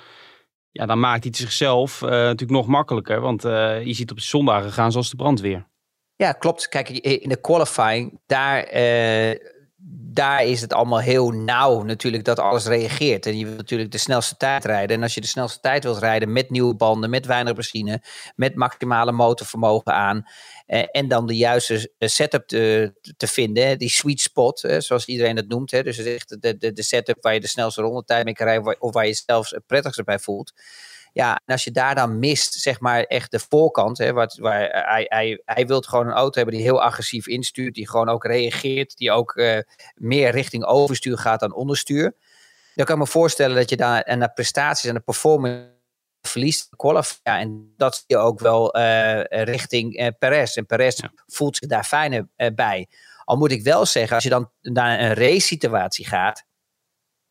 ja, 0.71 0.87
dan 0.87 1.01
maakt 1.01 1.23
hij 1.23 1.33
het 1.33 1.41
zichzelf 1.41 2.03
uh, 2.03 2.11
natuurlijk 2.11 2.51
nog 2.51 2.67
makkelijker. 2.67 3.21
Want 3.21 3.45
uh, 3.45 3.85
je 3.85 3.93
ziet 3.93 4.11
op 4.11 4.21
zondagen 4.21 4.73
gaan 4.73 4.93
zoals 4.93 5.11
de 5.11 5.17
brandweer. 5.17 5.69
Ja, 6.17 6.33
klopt. 6.33 6.69
Kijk, 6.69 6.89
in 6.89 7.29
de 7.29 7.41
qualifying, 7.41 8.21
daar... 8.27 8.75
Uh, 8.75 9.59
daar 10.13 10.45
is 10.45 10.61
het 10.61 10.73
allemaal 10.73 11.01
heel 11.01 11.31
nauw 11.31 11.83
natuurlijk 11.83 12.25
dat 12.25 12.39
alles 12.39 12.67
reageert. 12.67 13.27
En 13.27 13.39
je 13.39 13.45
wilt 13.45 13.57
natuurlijk 13.57 13.93
de 13.93 13.99
snelste 13.99 14.37
tijd 14.37 14.65
rijden. 14.65 14.97
En 14.97 15.03
als 15.03 15.15
je 15.15 15.21
de 15.21 15.27
snelste 15.27 15.61
tijd 15.61 15.85
wilt 15.85 15.99
rijden 15.99 16.33
met 16.33 16.51
nieuwe 16.51 16.75
banden, 16.75 17.11
met 17.11 17.27
weinig 17.27 17.55
benzine, 17.55 18.03
met 18.37 18.55
maximale 18.55 19.13
motorvermogen 19.13 19.93
aan. 19.93 20.27
Eh, 20.67 20.83
en 20.91 21.09
dan 21.09 21.27
de 21.27 21.37
juiste 21.37 21.93
eh, 21.99 22.09
setup 22.09 22.47
te, 22.47 22.93
te 23.17 23.27
vinden, 23.27 23.79
die 23.79 23.91
sweet 23.91 24.21
spot, 24.21 24.59
zoals 24.79 25.07
iedereen 25.07 25.37
het 25.37 25.49
noemt. 25.49 25.71
Hè. 25.71 25.83
Dus 25.83 25.99
is 25.99 26.27
de, 26.27 26.57
de, 26.57 26.73
de 26.73 26.83
setup 26.83 27.23
waar 27.23 27.35
je 27.35 27.41
de 27.41 27.49
snelste 27.49 27.83
rondetijd 27.83 28.25
mee 28.25 28.35
kan 28.35 28.47
rijden, 28.47 28.81
of 28.81 28.93
waar 28.93 29.07
je 29.07 29.23
zelfs 29.27 29.51
het 29.51 29.67
prettigste 29.67 30.03
bij 30.03 30.19
voelt. 30.19 30.53
Ja, 31.12 31.40
en 31.45 31.52
als 31.52 31.64
je 31.64 31.71
daar 31.71 31.95
dan 31.95 32.19
mist, 32.19 32.52
zeg 32.52 32.81
maar 32.81 33.02
echt 33.02 33.31
de 33.31 33.38
voorkant, 33.38 33.99
hè, 33.99 34.12
wat, 34.12 34.37
waar 34.37 34.69
hij, 34.71 35.07
hij, 35.09 35.43
hij 35.45 35.67
wil 35.67 35.81
gewoon 35.81 36.07
een 36.07 36.12
auto 36.12 36.37
hebben 36.37 36.55
die 36.55 36.64
heel 36.64 36.83
agressief 36.83 37.26
instuurt, 37.26 37.75
die 37.75 37.88
gewoon 37.88 38.09
ook 38.09 38.25
reageert, 38.25 38.97
die 38.97 39.11
ook 39.11 39.35
uh, 39.35 39.59
meer 39.95 40.31
richting 40.31 40.64
overstuur 40.64 41.19
gaat 41.19 41.40
dan 41.40 41.55
onderstuur. 41.55 42.17
Dan 42.75 42.87
kan 42.87 42.95
ik 42.95 43.00
me 43.00 43.07
voorstellen 43.07 43.57
dat 43.57 43.71
je 43.71 43.76
daar 43.76 44.02
en 44.02 44.21
de 44.21 44.33
prestaties 44.33 44.88
en 44.88 44.95
de 44.95 45.00
performance 45.00 45.79
verliest 46.23 46.69
ja, 47.23 47.38
en 47.38 47.73
dat 47.76 47.95
zie 47.95 48.05
je 48.07 48.17
ook 48.17 48.40
wel 48.40 48.76
uh, 48.79 49.23
richting 49.25 50.00
uh, 50.00 50.09
Perez. 50.19 50.57
En 50.57 50.67
Perez 50.67 50.97
ja. 50.97 51.12
voelt 51.26 51.57
zich 51.57 51.69
daar 51.69 51.85
fijner 51.85 52.29
bij. 52.55 52.88
Al 53.25 53.37
moet 53.37 53.50
ik 53.50 53.62
wel 53.62 53.87
zeggen, 53.87 54.14
als 54.14 54.25
je 54.25 54.31
dan 54.31 54.50
naar 54.62 55.00
een 55.00 55.14
race 55.14 55.47
situatie 55.47 56.07
gaat, 56.07 56.45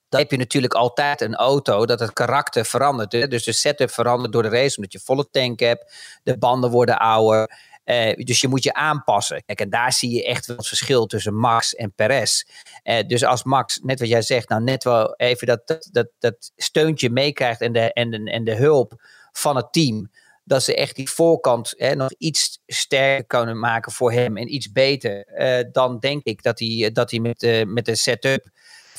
dan 0.10 0.20
heb 0.20 0.32
je 0.32 0.38
natuurlijk 0.38 0.74
altijd 0.74 1.22
een 1.22 1.36
auto 1.36 1.86
dat 1.86 2.00
het 2.00 2.14
karakter 2.14 2.66
verandert. 2.66 3.12
Hè? 3.12 3.28
Dus 3.28 3.44
de 3.44 3.52
setup 3.52 3.92
verandert 3.92 4.34
door 4.34 4.44
de 4.44 4.50
race, 4.50 4.76
omdat 4.76 4.92
je 4.92 5.00
volle 5.00 5.28
tank 5.32 5.60
hebt. 5.60 5.94
De 6.24 6.38
banden 6.38 6.70
worden 6.70 7.00
ouder. 7.00 7.58
Uh, 7.86 8.16
dus 8.16 8.42
je 8.42 8.48
moet 8.48 8.64
je 8.64 8.74
aanpassen. 8.74 9.44
Kijk, 9.46 9.60
en 9.60 9.70
daar 9.70 9.94
zie 9.94 10.16
je 10.16 10.26
echt 10.26 10.46
wel 10.46 10.58
het 10.58 10.68
verschil 10.68 11.06
tussen 11.06 11.36
Max 11.36 11.76
en 11.76 11.94
Perez. 11.94 12.44
Uh, 12.84 13.08
dus 13.08 13.24
als 13.24 13.44
Max, 13.44 13.80
net 13.84 14.00
wat 14.00 14.10
jij 14.10 14.22
zegt, 14.22 14.50
nou 14.50 14.64
net 14.64 14.84
wel 14.84 15.16
even 15.16 15.48
dat, 15.48 15.68
dat, 15.68 15.90
dat, 15.92 16.08
dat 16.20 16.52
steuntje 16.56 17.10
meekrijgt 17.10 17.62
en 17.62 17.74
de, 17.74 17.94
en, 17.94 18.10
de, 18.10 18.32
en 18.32 18.44
de 18.44 18.56
hulp 18.56 18.94
van 19.32 19.56
het 19.56 19.74
team. 19.74 20.12
Dat 20.44 20.64
ze 20.64 20.76
echt 20.76 20.96
die 20.96 21.10
voorkant 21.10 21.74
hè, 21.78 21.96
nog 21.96 22.14
iets 22.18 22.60
sterker 22.68 23.26
kunnen 23.26 23.60
maken 23.60 23.92
voor 23.92 24.12
hem 24.12 24.38
en 24.38 24.54
iets 24.54 24.72
beter. 24.72 25.28
Uh, 25.40 25.72
dan 25.72 26.00
denk 26.00 26.24
ik 26.24 26.44
dat 26.44 26.60
hij, 26.60 26.90
dat 26.94 27.12
hij 27.12 27.20
met, 27.20 27.66
met 27.68 27.86
de 27.86 27.96
setup 27.96 28.50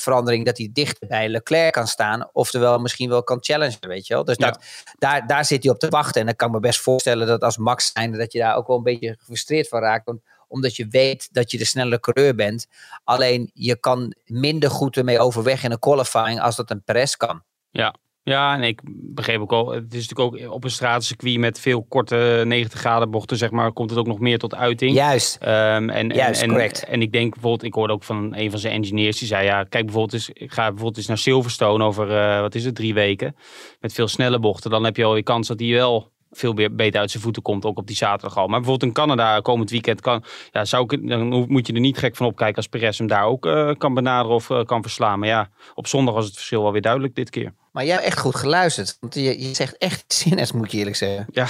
verandering 0.01 0.45
dat 0.45 0.59
hij 0.59 0.71
dichter 0.73 1.09
bij 1.09 1.29
Leclerc 1.29 1.73
kan 1.73 1.87
staan. 1.87 2.29
Oftewel 2.33 2.79
misschien 2.79 3.09
wel 3.09 3.23
kan 3.23 3.39
challengen, 3.41 3.89
weet 3.89 4.07
je 4.07 4.15
wel. 4.15 4.25
Dus 4.25 4.37
dat, 4.37 4.65
daar, 4.99 5.27
daar 5.27 5.45
zit 5.45 5.63
hij 5.63 5.73
op 5.73 5.79
te 5.79 5.89
wachten. 5.89 6.21
En 6.21 6.27
dan 6.27 6.37
kan 6.37 6.49
ik 6.49 6.55
me 6.55 6.61
best 6.61 6.81
voorstellen 6.81 7.27
dat 7.27 7.43
als 7.43 7.57
Max 7.57 7.91
zijnde 7.93 8.19
dat 8.19 8.33
je 8.33 8.39
daar 8.39 8.57
ook 8.57 8.67
wel 8.67 8.77
een 8.77 8.83
beetje 8.83 9.17
gefrustreerd 9.19 9.69
van 9.69 9.81
raakt. 9.81 10.05
Want, 10.05 10.21
omdat 10.49 10.77
je 10.77 10.87
weet 10.89 11.29
dat 11.33 11.51
je 11.51 11.59
de 11.59 11.65
snelle 11.65 12.01
coureur 12.01 12.35
bent. 12.35 12.67
Alleen 13.05 13.51
je 13.55 13.77
kan 13.77 14.15
minder 14.25 14.71
goed 14.71 14.97
ermee 14.97 15.19
overweg 15.19 15.65
in 15.65 15.71
een 15.71 15.79
qualifying 15.79 16.41
als 16.41 16.57
dat 16.57 16.71
een 16.71 16.83
Perez 16.83 17.15
kan. 17.15 17.43
Ja, 17.71 17.95
ja, 18.23 18.55
en 18.55 18.63
ik 18.63 18.81
begreep 18.85 19.41
ook 19.41 19.53
al, 19.53 19.71
het 19.71 19.95
is 19.95 20.09
natuurlijk 20.09 20.45
ook 20.45 20.53
op 20.53 20.65
een 20.65 20.71
straatcircuit 20.71 21.39
met 21.39 21.61
veel 21.61 21.83
korte 21.89 22.43
90 22.47 22.81
graden 22.81 23.11
bochten, 23.11 23.37
zeg 23.37 23.51
maar, 23.51 23.73
komt 23.73 23.91
het 23.91 23.99
ook 23.99 24.07
nog 24.07 24.19
meer 24.19 24.39
tot 24.39 24.55
uiting. 24.55 24.95
Juist. 24.95 25.37
Ehm, 25.37 25.89
en, 25.89 26.09
Juist, 26.09 26.43
en, 26.43 26.49
correct. 26.49 26.85
En, 26.85 27.03
ik 27.03 27.13
denk 27.13 27.33
bijvoorbeeld, 27.33 27.63
ik 27.63 27.75
hoorde 27.75 27.93
ook 27.93 28.05
van 28.05 28.35
een 28.37 28.51
van 28.51 28.59
zijn 28.59 28.75
engineers, 28.75 29.19
die 29.19 29.29
zei, 29.29 29.45
ja, 29.45 29.65
kijk 29.65 29.85
bijvoorbeeld 29.85 30.13
eens, 30.13 30.31
ik 30.31 30.53
ga 30.53 30.63
bijvoorbeeld 30.63 30.97
eens 30.97 31.07
naar 31.07 31.19
Silverstone 31.19 31.85
over, 31.85 32.17
eh, 32.17 32.41
wat 32.41 32.55
is 32.55 32.65
het, 32.65 32.75
drie 32.75 32.95
weken, 32.95 33.37
met 33.81 33.93
veel 33.93 34.09
snelle 34.09 34.39
bochten. 34.39 34.71
Dan 34.71 34.85
heb 34.85 34.97
je 34.97 35.05
al 35.05 35.17
je 35.17 35.23
kans 35.23 35.49
dat 35.49 35.61
hij 35.61 35.69
wel 35.69 36.11
veel 36.31 36.53
meer 36.53 36.75
beter 36.75 37.01
uit 37.01 37.11
zijn 37.11 37.23
voeten 37.23 37.43
komt, 37.43 37.65
ook 37.65 37.79
op 37.79 37.87
die 37.87 37.97
zaterdag 37.97 38.39
al. 38.39 38.47
Maar 38.47 38.61
bijvoorbeeld 38.61 38.91
in 38.91 39.03
Canada 39.03 39.41
komend 39.41 39.71
weekend 39.71 40.01
kan, 40.01 40.25
ja, 40.53 40.65
zou 40.65 40.85
ik, 40.85 41.09
dan 41.09 41.27
moet 41.49 41.67
je 41.67 41.73
er 41.73 41.81
niet 41.81 41.99
gek 41.99 42.17
van 42.17 42.27
opkijken 42.27 42.57
als 42.57 42.67
Perez 42.67 42.99
hem 42.99 43.07
daar 43.07 43.25
ook 43.25 43.47
eh, 43.47 43.71
kan 43.79 43.95
benaderen 43.95 44.37
of 44.37 44.51
eh, 44.51 44.65
kan 44.65 44.83
verslaan. 44.83 45.19
Maar 45.19 45.29
ja, 45.29 45.49
op 45.75 45.87
zondag 45.87 46.15
was 46.15 46.25
het 46.25 46.35
verschil 46.35 46.63
wel 46.63 46.73
weer 46.73 46.83
duidelijk 46.83 47.15
dit 47.15 47.31
keer. 47.31 47.53
Maar 47.73 47.85
jij 47.85 47.95
hebt 47.95 48.07
echt 48.07 48.19
goed 48.19 48.35
geluisterd. 48.35 48.97
Want 49.01 49.15
je, 49.15 49.41
je 49.41 49.55
zegt 49.55 49.77
echt 49.77 50.05
zinnig, 50.23 50.53
moet 50.53 50.73
je 50.73 50.79
eerlijk 50.79 50.97
zeggen. 50.97 51.27
Ja, 51.33 51.47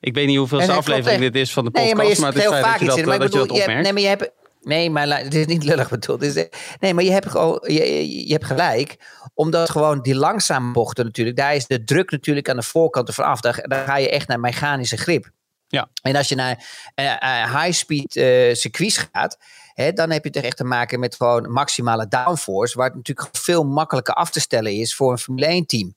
ik 0.00 0.14
weet 0.14 0.26
niet 0.26 0.38
hoeveel 0.38 0.60
aflevering 0.60 1.20
dit 1.20 1.34
is 1.34 1.52
van 1.52 1.64
de 1.64 1.70
podcast, 1.70 1.94
Nee, 1.94 2.04
maar 2.04 2.14
je 2.14 2.20
maar, 2.20 2.32
zegt 2.32 2.44
het 2.44 2.52
is 2.52 2.58
heel 2.58 2.70
vaak 2.70 2.78
dat 2.78 2.80
je 2.80 2.84
iets 2.84 2.94
dat, 2.94 3.04
in. 3.04 3.08
Maar 3.10 3.18
eh, 3.18 3.24
ik 3.24 3.30
bedoel, 3.30 3.46
dat 3.46 3.56
je 3.56 3.62
hebt, 3.62 3.68
opmerkt. 3.68 3.82
nee, 3.82 3.92
maar 3.92 4.02
je 4.02 4.08
hebt... 4.08 4.39
Nee, 4.60 4.90
maar 4.90 5.08
het 5.08 5.34
is 5.34 5.46
niet 5.46 5.64
lullig 5.64 5.88
bedoeld. 5.88 6.22
Is, 6.22 6.46
nee, 6.80 6.94
maar 6.94 7.04
je 7.04 7.10
hebt, 7.10 7.32
je, 7.66 8.26
je, 8.26 8.32
hebt 8.32 8.44
gelijk. 8.44 8.96
Omdat 9.34 9.70
gewoon 9.70 10.02
die 10.02 10.14
langzame 10.14 10.72
bochten 10.72 11.04
natuurlijk... 11.04 11.36
Daar 11.36 11.54
is 11.54 11.66
de 11.66 11.84
druk 11.84 12.10
natuurlijk 12.10 12.48
aan 12.48 12.56
de 12.56 12.62
voorkant 12.62 13.08
ervan 13.08 13.24
af. 13.24 13.40
Daar, 13.40 13.64
daar 13.68 13.86
ga 13.86 13.96
je 13.96 14.10
echt 14.10 14.28
naar 14.28 14.40
mechanische 14.40 14.96
grip. 14.96 15.30
Ja. 15.68 15.88
En 16.02 16.16
als 16.16 16.28
je 16.28 16.34
naar 16.34 16.66
eh, 16.94 17.42
eh, 17.42 17.62
high-speed 17.62 18.16
eh 18.16 18.54
circuits 18.54 19.08
gaat... 19.12 19.38
Hè, 19.74 19.92
dan 19.92 20.10
heb 20.10 20.24
je 20.24 20.30
toch 20.30 20.42
echt 20.42 20.56
te 20.56 20.64
maken 20.64 21.00
met 21.00 21.14
gewoon 21.14 21.50
maximale 21.50 22.08
downforce... 22.08 22.76
waar 22.76 22.86
het 22.86 22.96
natuurlijk 22.96 23.28
veel 23.32 23.64
makkelijker 23.64 24.14
af 24.14 24.30
te 24.30 24.40
stellen 24.40 24.72
is 24.72 24.94
voor 24.94 25.12
een 25.12 25.18
Formule 25.18 25.62
1-team. 25.62 25.94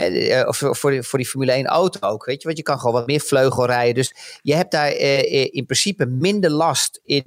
Eh, 0.00 0.46
Of 0.48 0.56
voor, 0.70 0.90
die- 0.90 1.02
voor 1.02 1.18
die 1.18 1.28
Formule 1.28 1.52
1 1.52 1.66
auto 1.66 2.08
ook, 2.08 2.24
weet 2.24 2.40
je. 2.40 2.46
Want 2.46 2.56
je 2.58 2.64
kan 2.64 2.78
gewoon 2.78 2.94
wat 2.94 3.06
meer 3.06 3.20
vleugel 3.20 3.66
rijden. 3.66 3.94
Dus 3.94 4.14
je 4.42 4.54
hebt 4.54 4.70
daar 4.70 4.86
eh, 4.88 5.18
eh, 5.18 5.48
in 5.50 5.64
principe 5.66 6.06
minder 6.06 6.50
last 6.50 7.00
in, 7.04 7.22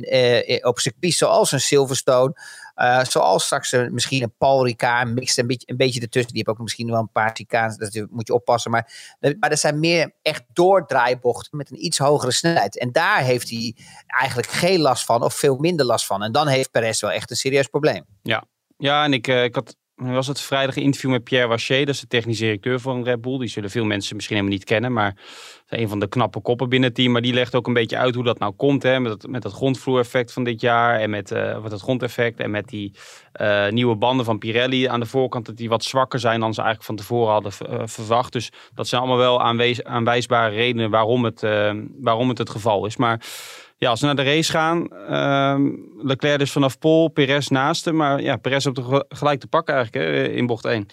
op 0.66 0.80
circuits 0.80 1.18
zoals 1.18 1.52
een 1.52 1.62
Silverstone. 1.62 2.34
zoals 3.10 3.44
straks 3.46 3.72
misschien 3.72 4.24
een 4.24 4.34
Paul 4.38 4.66
Ricard, 4.66 5.08
een 5.08 5.14
mix, 5.14 5.38
een 5.38 5.48
beetje, 5.48 5.70
een 5.70 5.78
beetje 5.78 6.02
ertussen. 6.02 6.34
Die 6.34 6.44
heeft 6.46 6.58
ook 6.58 6.64
misschien 6.64 6.90
wel 6.90 7.00
een 7.00 7.12
paar 7.12 7.32
Ricaans, 7.34 7.78
dat 7.78 8.06
moet 8.10 8.28
je 8.28 8.34
oppassen. 8.34 8.72
Maar, 8.72 9.16
maar 9.40 9.50
er 9.52 9.58
zijn 9.58 9.80
meer 9.80 10.12
echt 10.22 10.44
doordraaibochten 10.54 11.58
met 11.58 11.72
een 11.72 11.86
iets 11.86 11.98
hogere 11.98 12.32
snelheid. 12.32 12.78
En 12.80 12.92
daar 12.92 13.22
heeft 13.22 13.50
hij 13.50 13.76
eigenlijk 14.08 14.52
geen 14.52 14.80
last 14.80 15.06
van 15.06 15.24
of 15.24 15.34
veel 15.36 15.56
minder 15.58 15.86
last 15.86 16.06
van. 16.06 16.24
En 16.24 16.32
dan 16.32 16.48
heeft 16.48 16.72
Perez 16.72 17.02
wel 17.02 17.12
echt 17.12 17.30
een 17.30 17.36
serieus 17.36 17.68
probleem. 17.68 18.06
Ja, 18.78 19.04
en 19.04 19.14
ik, 19.14 19.28
ik 19.28 19.56
had 19.56 19.76
was 19.96 20.28
het 20.28 20.42
vrijdag 20.42 20.76
interview 20.76 21.12
met 21.12 21.24
Pierre 21.24 21.48
Waché, 21.48 21.80
dat 21.80 21.96
is 21.96 22.00
de 22.00 22.08
technisch 22.08 22.38
directeur 22.38 22.80
van 22.80 23.04
Red 23.04 23.22
Bull. 23.22 23.38
Die 23.40 23.48
zullen 23.48 23.70
veel 23.70 23.86
mensen 23.86 24.16
misschien 24.16 24.36
helemaal 24.36 24.58
niet 24.58 24.68
kennen, 24.68 24.94
maar 24.94 25.18
een 25.70 25.88
van 25.88 26.00
de 26.00 26.08
knappe 26.08 26.42
koppen 26.42 26.70
binnen 26.70 26.90
het 26.90 26.98
team. 26.98 27.12
Maar 27.12 27.22
die 27.22 27.34
legt 27.34 27.56
ook 27.56 27.68
een 27.68 27.74
beetje 27.74 27.98
uit 27.98 28.16
hoe 28.16 28.24
dat 28.24 28.40
nou 28.40 28.54
komt, 28.54 28.84
hè, 28.84 29.00
met, 29.00 29.22
dat, 29.22 29.32
met 29.32 29.42
dat 29.42 29.52
grondvloereffect 29.52 30.34
van 30.34 30.44
dit 30.44 30.62
jaar 30.62 31.00
en 31.00 31.10
met 31.10 31.32
uh, 31.32 31.62
wat 31.62 31.72
het 31.72 31.82
grondeffect 31.82 32.40
en 32.40 32.52
met 32.52 32.68
die 32.68 32.94
uh, 33.42 33.70
nieuwe 33.70 33.96
banden 33.96 34.26
van 34.26 34.38
Pirelli 34.38 34.86
aan 34.86 35.00
de 35.00 35.06
voorkant, 35.06 35.46
dat 35.46 35.58
die 35.58 35.70
wat 35.70 35.84
zwakker 35.84 36.20
zijn 36.20 36.40
dan 36.40 36.54
ze 36.54 36.62
eigenlijk 36.62 36.90
van 36.90 36.96
tevoren 37.06 37.32
hadden 37.32 37.52
uh, 37.70 37.82
verwacht. 37.86 38.34
Dus 38.34 38.52
dat 38.74 38.88
zijn 38.88 39.02
allemaal 39.02 39.20
wel 39.20 39.42
aanwees, 39.42 39.84
aanwijsbare 39.84 40.56
redenen 40.56 40.90
waarom 40.90 41.24
het, 41.24 41.42
waarom 42.00 42.30
het 42.30 42.38
het 42.38 42.50
geval 42.50 42.86
is. 42.86 42.98
Maar 42.98 43.26
ja, 43.84 43.90
als 43.90 44.00
we 44.00 44.06
naar 44.06 44.16
de 44.16 44.24
race 44.24 44.52
gaan, 44.52 44.88
uh, 45.10 45.56
Leclerc 45.98 46.40
dus 46.40 46.52
vanaf 46.52 46.80
Pol, 46.80 47.08
Perez 47.08 47.48
naast 47.48 47.86
hem. 47.86 47.96
Maar 47.96 48.22
ja, 48.22 48.36
Perez 48.36 48.66
op 48.66 48.76
de 48.76 49.06
gelijk 49.10 49.40
te 49.40 49.48
pakken 49.48 49.76
eigenlijk 49.76 50.06
hè, 50.06 50.24
in 50.24 50.46
bocht 50.46 50.66
1. 50.66 50.88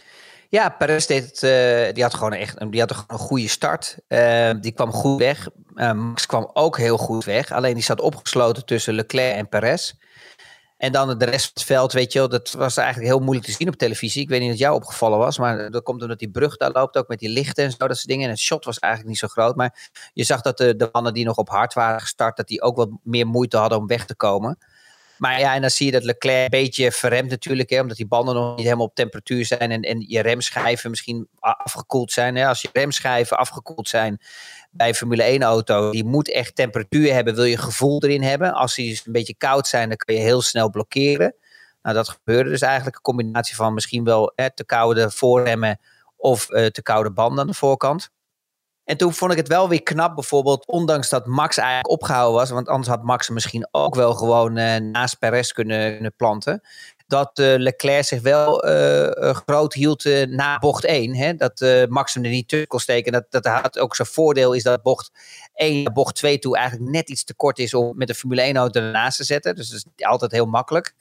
Ja, 0.48 0.68
Perez 0.68 1.06
deed 1.06 1.24
het, 1.24 1.42
uh, 1.42 1.94
die 1.94 2.02
had 2.02 2.14
gewoon 2.14 2.32
echt 2.32 2.70
die 2.70 2.80
had 2.80 2.90
een 2.90 3.18
goede 3.18 3.48
start. 3.48 3.96
Uh, 4.08 4.50
die 4.60 4.72
kwam 4.72 4.92
goed 4.92 5.18
weg. 5.18 5.48
Uh, 5.74 5.92
Max 5.92 6.26
kwam 6.26 6.50
ook 6.52 6.76
heel 6.78 6.96
goed 6.96 7.24
weg. 7.24 7.52
Alleen 7.52 7.74
die 7.74 7.82
zat 7.82 8.00
opgesloten 8.00 8.64
tussen 8.64 8.94
Leclerc 8.94 9.36
en 9.36 9.48
Perez. 9.48 9.92
En 10.80 10.92
dan 10.92 11.18
de 11.18 11.24
rest 11.24 11.44
van 11.44 11.52
het 11.54 11.64
veld, 11.64 11.92
weet 11.92 12.12
je 12.12 12.18
wel, 12.18 12.28
dat 12.28 12.50
was 12.50 12.76
eigenlijk 12.76 13.08
heel 13.08 13.20
moeilijk 13.20 13.46
te 13.46 13.52
zien 13.52 13.68
op 13.68 13.74
televisie. 13.74 14.22
Ik 14.22 14.28
weet 14.28 14.40
niet 14.40 14.52
of 14.52 14.58
jou 14.58 14.74
opgevallen 14.74 15.18
was, 15.18 15.38
maar 15.38 15.70
dat 15.70 15.82
komt 15.82 16.02
omdat 16.02 16.18
die 16.18 16.30
brug 16.30 16.56
daar 16.56 16.70
loopt, 16.70 16.96
ook 16.96 17.08
met 17.08 17.18
die 17.18 17.28
lichten 17.28 17.64
en 17.64 17.70
zo, 17.70 17.76
dat 17.86 17.96
soort 17.96 18.08
dingen. 18.08 18.24
En 18.24 18.30
het 18.30 18.38
shot 18.38 18.64
was 18.64 18.78
eigenlijk 18.78 19.12
niet 19.12 19.20
zo 19.20 19.28
groot, 19.28 19.56
maar 19.56 19.90
je 20.12 20.24
zag 20.24 20.40
dat 20.40 20.58
de, 20.58 20.76
de 20.76 20.88
mannen 20.92 21.14
die 21.14 21.24
nog 21.24 21.36
op 21.36 21.48
hard 21.48 21.74
waren 21.74 22.00
gestart, 22.00 22.36
dat 22.36 22.48
die 22.48 22.62
ook 22.62 22.76
wat 22.76 22.88
meer 23.02 23.26
moeite 23.26 23.56
hadden 23.56 23.78
om 23.78 23.86
weg 23.86 24.06
te 24.06 24.16
komen. 24.16 24.58
Maar 25.20 25.40
ja, 25.40 25.54
en 25.54 25.60
dan 25.60 25.70
zie 25.70 25.86
je 25.86 25.92
dat 25.92 26.04
Leclerc 26.04 26.42
een 26.42 26.60
beetje 26.60 26.92
verremt 26.92 27.30
natuurlijk, 27.30 27.70
hè, 27.70 27.80
omdat 27.80 27.96
die 27.96 28.06
banden 28.06 28.34
nog 28.34 28.56
niet 28.56 28.64
helemaal 28.64 28.86
op 28.86 28.94
temperatuur 28.94 29.44
zijn 29.44 29.70
en, 29.70 29.82
en 29.82 30.04
je 30.08 30.20
remschijven 30.20 30.90
misschien 30.90 31.28
afgekoeld 31.38 32.12
zijn. 32.12 32.36
Hè. 32.36 32.46
Als 32.46 32.62
je 32.62 32.68
remschijven 32.72 33.38
afgekoeld 33.38 33.88
zijn 33.88 34.20
bij 34.70 34.94
Formule 34.94 35.22
1 35.22 35.42
auto, 35.42 35.90
die 35.90 36.04
moet 36.04 36.30
echt 36.30 36.54
temperatuur 36.54 37.12
hebben, 37.12 37.34
wil 37.34 37.44
je 37.44 37.56
gevoel 37.56 38.02
erin 38.02 38.22
hebben. 38.22 38.52
Als 38.52 38.74
die 38.74 38.88
dus 38.88 39.06
een 39.06 39.12
beetje 39.12 39.34
koud 39.36 39.66
zijn, 39.66 39.88
dan 39.88 39.96
kan 39.96 40.14
je 40.14 40.20
heel 40.20 40.42
snel 40.42 40.70
blokkeren. 40.70 41.34
Nou, 41.82 41.96
dat 41.96 42.08
gebeurde 42.08 42.50
dus 42.50 42.62
eigenlijk 42.62 42.96
een 42.96 43.02
combinatie 43.02 43.56
van 43.56 43.74
misschien 43.74 44.04
wel 44.04 44.32
te 44.54 44.64
koude 44.66 45.10
voorremmen 45.10 45.80
of 46.16 46.50
uh, 46.50 46.66
te 46.66 46.82
koude 46.82 47.10
banden 47.10 47.40
aan 47.40 47.46
de 47.46 47.54
voorkant. 47.54 48.10
En 48.90 48.96
toen 48.96 49.12
vond 49.12 49.32
ik 49.32 49.36
het 49.36 49.48
wel 49.48 49.68
weer 49.68 49.82
knap, 49.82 50.14
bijvoorbeeld, 50.14 50.66
ondanks 50.66 51.08
dat 51.08 51.26
Max 51.26 51.56
eigenlijk 51.56 51.90
opgehouden 51.90 52.38
was, 52.38 52.50
want 52.50 52.68
anders 52.68 52.88
had 52.88 53.02
Max 53.02 53.28
misschien 53.28 53.68
ook 53.70 53.94
wel 53.94 54.14
gewoon 54.14 54.58
uh, 54.58 54.76
naast 54.76 55.18
Perez 55.18 55.52
kunnen, 55.52 55.92
kunnen 55.92 56.14
planten. 56.16 56.60
Dat 57.06 57.38
uh, 57.38 57.54
Leclerc 57.56 58.04
zich 58.04 58.20
wel 58.20 58.68
uh, 58.68 59.34
groot 59.46 59.74
hield 59.74 60.04
na 60.28 60.58
bocht 60.58 60.84
1. 60.84 61.14
Hè? 61.14 61.34
Dat 61.34 61.86
Max 61.88 62.14
hem 62.14 62.24
er 62.24 62.30
niet 62.30 62.48
tussen 62.48 62.68
kon 62.68 62.80
steken. 62.80 63.12
Dat, 63.12 63.24
dat 63.28 63.44
had 63.44 63.78
ook 63.78 63.96
zijn 63.96 64.08
voordeel 64.08 64.52
is 64.52 64.62
dat 64.62 64.82
bocht 64.82 65.10
1 65.54 65.82
naar 65.82 65.92
bocht 65.92 66.14
2 66.14 66.38
toe 66.38 66.56
eigenlijk 66.56 66.90
net 66.90 67.10
iets 67.10 67.24
te 67.24 67.34
kort 67.34 67.58
is 67.58 67.74
om 67.74 67.96
met 67.96 68.08
een 68.08 68.14
Formule 68.14 68.42
1 68.42 68.56
auto 68.56 68.80
ernaast 68.80 69.16
te 69.16 69.24
zetten. 69.24 69.54
Dus 69.54 69.68
dat 69.68 69.84
is 69.96 70.04
altijd 70.06 70.32
heel 70.32 70.46
makkelijk. 70.46 70.94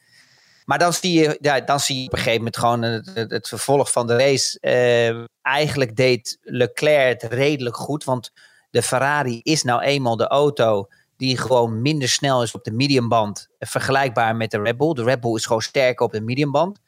Maar 0.70 0.80
dan 0.80 0.94
zie 0.94 1.20
je, 1.20 1.38
ja, 1.42 1.60
dan 1.60 1.80
zie 1.80 2.00
je 2.00 2.06
op 2.06 2.12
een 2.12 2.18
gegeven 2.18 2.38
moment 2.38 2.58
gewoon 2.58 2.82
het, 2.82 3.32
het, 3.32 3.48
vervolg 3.48 3.92
van 3.92 4.08
de 4.08 4.16
race. 4.16 4.58
Uh, 4.62 5.26
eigenlijk 5.42 5.96
deed 5.96 6.38
Leclerc 6.42 7.22
het 7.22 7.34
redelijk 7.34 7.76
goed. 7.76 8.04
Want 8.04 8.32
de 8.70 8.82
Ferrari 8.82 9.40
is 9.44 9.64
nou 9.64 9.82
eenmaal 9.82 10.18
de 10.18 10.28
auto 10.28 10.88
die 11.18 11.38
gewoon 11.38 11.82
minder 11.82 12.10
snel 12.10 12.44
is 12.44 12.52
op 12.52 12.64
de 12.64 12.72
mediumband. 12.72 13.48
Vergelijkbaar 13.60 14.36
met 14.36 14.52
de 14.52 14.62
Red 14.62 14.78
Bull. 14.78 14.94
De 14.94 15.04
Red 15.04 15.20
Bull 15.20 15.36
is 15.36 15.46
gewoon 15.46 15.62
sterker 15.62 16.06
op 16.06 16.12
de 16.12 16.22
mediumband. 16.22 16.80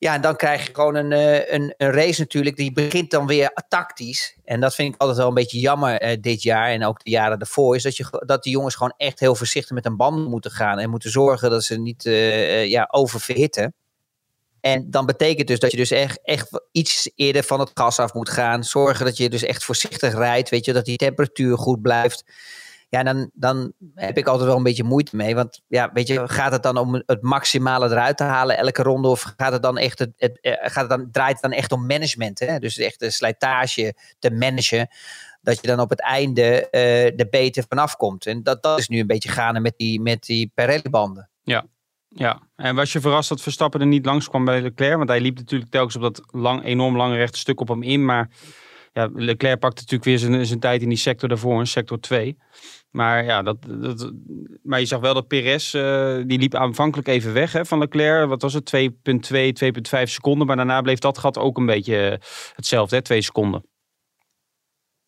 Ja, 0.00 0.14
en 0.14 0.20
dan 0.20 0.36
krijg 0.36 0.66
je 0.66 0.74
gewoon 0.74 0.94
een, 0.94 1.12
een, 1.54 1.74
een 1.76 1.92
race 1.92 2.20
natuurlijk. 2.20 2.56
Die 2.56 2.72
begint 2.72 3.10
dan 3.10 3.26
weer 3.26 3.64
tactisch. 3.68 4.36
En 4.44 4.60
dat 4.60 4.74
vind 4.74 4.94
ik 4.94 5.00
altijd 5.00 5.18
wel 5.18 5.28
een 5.28 5.34
beetje 5.34 5.58
jammer 5.58 6.02
uh, 6.02 6.16
dit 6.20 6.42
jaar. 6.42 6.68
En 6.70 6.84
ook 6.84 7.04
de 7.04 7.10
jaren 7.10 7.38
daarvoor. 7.38 7.76
Is 7.76 7.82
dat, 7.82 7.96
je, 7.96 8.22
dat 8.26 8.42
die 8.42 8.52
jongens 8.52 8.74
gewoon 8.74 8.94
echt 8.96 9.20
heel 9.20 9.34
voorzichtig 9.34 9.74
met 9.74 9.86
een 9.86 9.96
band 9.96 10.28
moeten 10.28 10.50
gaan. 10.50 10.78
En 10.78 10.90
moeten 10.90 11.10
zorgen 11.10 11.50
dat 11.50 11.64
ze 11.64 11.78
niet 11.78 12.04
uh, 12.04 12.66
ja, 12.66 12.88
oververhitten. 12.90 13.74
En 14.60 14.90
dan 14.90 15.06
betekent 15.06 15.48
dus 15.48 15.58
dat 15.58 15.70
je 15.70 15.76
dus 15.76 15.90
echt, 15.90 16.20
echt 16.22 16.60
iets 16.72 17.10
eerder 17.14 17.42
van 17.42 17.60
het 17.60 17.70
gas 17.74 17.98
af 17.98 18.14
moet 18.14 18.30
gaan. 18.30 18.64
Zorgen 18.64 19.04
dat 19.04 19.16
je 19.16 19.30
dus 19.30 19.42
echt 19.42 19.64
voorzichtig 19.64 20.14
rijdt. 20.14 20.48
Weet 20.48 20.64
je, 20.64 20.72
dat 20.72 20.84
die 20.84 20.96
temperatuur 20.96 21.58
goed 21.58 21.82
blijft. 21.82 22.24
Ja, 22.90 23.02
dan, 23.02 23.30
dan 23.34 23.72
heb 23.94 24.18
ik 24.18 24.26
altijd 24.26 24.48
wel 24.48 24.56
een 24.56 24.62
beetje 24.62 24.84
moeite 24.84 25.16
mee. 25.16 25.34
Want 25.34 25.62
ja, 25.66 25.90
weet 25.92 26.06
je, 26.06 26.28
gaat 26.28 26.52
het 26.52 26.62
dan 26.62 26.76
om 26.76 27.02
het 27.06 27.22
maximale 27.22 27.86
eruit 27.86 28.16
te 28.16 28.24
halen 28.24 28.56
elke 28.56 28.82
ronde? 28.82 29.08
Of 29.08 29.32
gaat 29.36 29.52
het 29.52 29.62
dan 29.62 29.78
echt, 29.78 29.98
het, 29.98 30.12
het, 30.16 30.38
gaat 30.42 30.88
het 30.88 30.88
dan, 30.88 31.08
draait 31.10 31.32
het 31.32 31.42
dan 31.42 31.52
echt 31.52 31.72
om 31.72 31.86
management? 31.86 32.38
Hè? 32.38 32.58
Dus 32.58 32.78
echt 32.78 33.00
de 33.00 33.10
slijtage 33.10 33.94
te 34.18 34.30
managen. 34.30 34.88
Dat 35.42 35.60
je 35.60 35.66
dan 35.66 35.80
op 35.80 35.90
het 35.90 36.00
einde 36.00 36.68
uh, 36.70 37.20
er 37.20 37.28
beter 37.30 37.64
vanaf 37.68 37.96
komt. 37.96 38.26
En 38.26 38.42
dat, 38.42 38.62
dat 38.62 38.78
is 38.78 38.88
nu 38.88 39.00
een 39.00 39.06
beetje 39.06 39.28
gaande 39.28 39.60
met 39.60 39.74
die, 39.76 40.00
met 40.00 40.22
die 40.22 40.52
Pirelli-banden. 40.54 41.30
Ja, 41.42 41.64
ja, 42.08 42.42
en 42.56 42.74
was 42.74 42.92
je 42.92 43.00
verrast 43.00 43.28
dat 43.28 43.40
Verstappen 43.40 43.80
er 43.80 43.86
niet 43.86 44.06
langskwam 44.06 44.44
bij 44.44 44.60
Leclerc? 44.62 44.96
Want 44.96 45.08
hij 45.08 45.20
liep 45.20 45.36
natuurlijk 45.36 45.70
telkens 45.70 45.96
op 45.96 46.02
dat 46.02 46.22
lang, 46.26 46.64
enorm 46.64 46.96
lange 46.96 47.16
rechte 47.16 47.38
stuk 47.38 47.60
op 47.60 47.68
hem 47.68 47.82
in. 47.82 48.04
Maar 48.04 48.30
ja, 48.92 49.08
Leclerc 49.14 49.58
pakte 49.58 49.80
natuurlijk 49.80 50.04
weer 50.04 50.18
zijn, 50.18 50.46
zijn 50.46 50.60
tijd 50.60 50.82
in 50.82 50.88
die 50.88 50.98
sector 50.98 51.28
daarvoor, 51.28 51.58
in 51.58 51.66
sector 51.66 52.00
2. 52.00 52.36
Maar 52.90 53.24
ja, 53.24 53.42
dat, 53.42 53.56
dat, 53.68 54.12
maar 54.62 54.80
je 54.80 54.86
zag 54.86 55.00
wel 55.00 55.14
dat 55.14 55.28
Perez, 55.28 55.74
uh, 55.74 56.16
die 56.26 56.38
liep 56.38 56.54
aanvankelijk 56.54 57.08
even 57.08 57.32
weg 57.32 57.52
hè, 57.52 57.64
van 57.64 57.78
Leclerc. 57.78 58.28
Wat 58.28 58.42
was 58.42 58.54
het? 58.54 58.72
2,2, 58.76 58.86
2,5 59.96 60.02
seconden. 60.02 60.46
Maar 60.46 60.56
daarna 60.56 60.80
bleef 60.80 60.98
dat 60.98 61.18
gat 61.18 61.38
ook 61.38 61.56
een 61.56 61.66
beetje 61.66 62.20
hetzelfde, 62.54 62.96
hè? 62.96 63.02
2 63.02 63.22
seconden. 63.22 63.64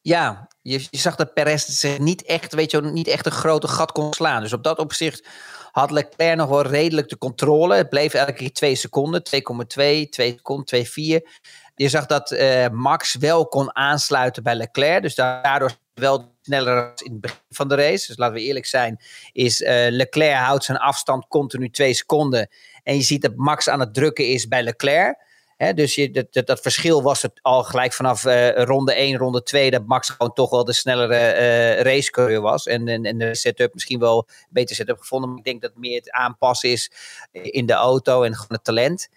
Ja, 0.01 0.49
je, 0.63 0.87
je 0.91 0.99
zag 0.99 1.17
dat 1.17 1.35
Perez 1.35 1.65
zich 1.65 1.99
niet 1.99 2.25
echt, 2.25 2.55
weet 2.55 2.71
je, 2.71 2.81
niet 2.81 3.07
echt 3.07 3.27
een 3.27 3.33
grote 3.33 3.69
gat 3.69 3.93
kon 3.93 4.13
slaan. 4.13 4.43
Dus 4.43 4.53
op 4.53 4.63
dat 4.63 4.79
opzicht 4.79 5.29
had 5.73 5.91
Leclerc 5.91 6.37
nog 6.37 6.49
wel 6.49 6.63
redelijk 6.63 7.09
de 7.09 7.19
controle. 7.19 7.75
Het 7.75 7.89
bleef 7.89 8.15
elke 8.15 8.33
keer 8.33 8.53
2 8.53 8.75
seconden, 8.75 9.23
2,2, 9.23 9.67
2 9.67 10.09
seconden, 10.11 10.87
2,4. 10.87 11.29
Je 11.75 11.89
zag 11.89 12.07
dat 12.07 12.31
uh, 12.31 12.69
Max 12.69 13.15
wel 13.15 13.47
kon 13.47 13.77
aansluiten 13.77 14.43
bij 14.43 14.55
Leclerc. 14.55 15.03
Dus 15.03 15.15
daardoor 15.15 15.77
wel 15.95 16.35
sneller 16.43 16.93
in 16.95 17.13
het 17.13 17.21
begin 17.21 17.39
van 17.51 17.69
de 17.69 17.75
race. 17.75 18.07
Dus 18.07 18.17
laten 18.17 18.35
we 18.35 18.43
eerlijk 18.43 18.67
zijn, 18.67 19.01
is 19.33 19.61
uh, 19.61 19.69
Leclerc 19.89 20.37
houdt 20.37 20.65
zijn 20.65 20.79
afstand 20.79 21.27
continu 21.29 21.71
2 21.71 21.95
seconden. 21.95 22.49
En 22.83 22.95
je 22.95 23.03
ziet 23.03 23.23
dat 23.23 23.37
Max 23.37 23.69
aan 23.69 23.81
het 23.81 23.95
drukken 23.95 24.29
is 24.29 24.49
bij 24.49 24.63
Leclerc. 24.63 25.31
Dus 25.75 26.09
dat, 26.13 26.47
dat, 26.47 26.61
verschil 26.61 27.03
was 27.03 27.23
het 27.23 27.33
al 27.43 27.63
gelijk 27.65 27.93
vanaf 27.93 28.25
uh, 28.25 28.63
ronde 28.63 28.95
1, 28.95 29.17
ronde 29.17 29.43
2, 29.43 29.71
dat 29.71 29.87
Max 29.87 30.09
gewoon 30.09 30.33
toch 30.33 30.51
wel 30.51 30.65
de 30.65 30.73
snellere 30.73 31.15
uh, 31.15 31.81
racecoureur 31.81 32.41
was. 32.41 32.67
En, 32.67 32.89
en, 32.89 33.05
en, 33.05 33.19
de 33.19 33.35
setup 33.35 33.75
misschien 33.75 33.99
wel 33.99 34.25
een 34.29 34.47
beter 34.49 34.77
setup 34.77 34.99
gevonden. 34.99 35.29
Maar 35.29 35.39
ik 35.39 35.45
denk 35.45 35.63
dat 35.63 35.73
meer 35.77 35.97
het 35.97 36.11
aanpassen 36.11 36.71
is 36.71 36.91
in 37.33 37.67
de 37.67 37.73
auto 37.73 38.23
en 38.23 38.35
gewoon 38.35 38.57
het 38.57 38.65
talent. 38.65 39.09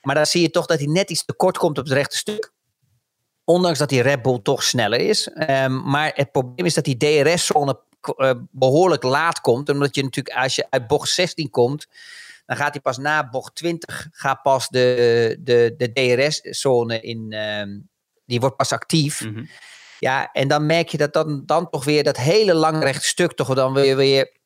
Maar 0.00 0.14
dan 0.14 0.26
zie 0.26 0.42
je 0.42 0.50
toch 0.50 0.66
dat 0.66 0.78
hij 0.78 0.88
net 0.88 1.10
iets 1.10 1.24
te 1.24 1.34
kort 1.34 1.58
komt 1.58 1.78
op 1.78 1.84
het 1.84 1.92
rechte 1.92 2.16
stuk. 2.16 2.52
Ondanks 3.44 3.78
dat 3.78 3.88
die 3.88 4.02
Red 4.02 4.22
Bull 4.22 4.40
toch 4.42 4.62
sneller 4.62 5.00
is. 5.00 5.30
Um, 5.48 5.90
maar 5.90 6.12
het 6.14 6.32
probleem 6.32 6.66
is 6.66 6.74
dat 6.74 6.84
die 6.84 6.96
DRS-zone 6.96 7.80
uh, 8.16 8.32
behoorlijk 8.50 9.02
laat 9.02 9.40
komt. 9.40 9.68
Omdat 9.68 9.94
je 9.94 10.02
natuurlijk 10.02 10.36
als 10.36 10.54
je 10.54 10.66
uit 10.70 10.86
bocht 10.86 11.08
16 11.08 11.50
komt 11.50 11.86
dan 12.50 12.58
gaat 12.58 12.72
hij 12.72 12.80
pas 12.80 12.98
na 12.98 13.28
bocht 13.28 13.54
20 13.54 14.08
gaat 14.10 14.42
pas 14.42 14.68
de, 14.68 15.36
de, 15.40 15.74
de 15.76 15.92
DRS-zone 15.92 17.00
in. 17.00 17.32
Uh, 17.32 17.78
die 18.24 18.40
wordt 18.40 18.56
pas 18.56 18.72
actief. 18.72 19.20
Mm 19.20 19.34
-hmm. 19.34 19.48
Ja, 19.98 20.32
en 20.32 20.48
dan 20.48 20.66
merk 20.66 20.88
je 20.88 20.96
dat 20.96 21.12
dan, 21.12 21.42
dan 21.46 21.70
toch 21.70 21.84
weer 21.84 22.04
dat 22.04 22.16
hele 22.16 22.54
lange 22.54 22.84
rechte 22.84 23.06
stuk 23.06 23.32
toch 23.32 23.54
dan 23.54 23.72
weer, 23.72 23.96
weer 23.96 24.36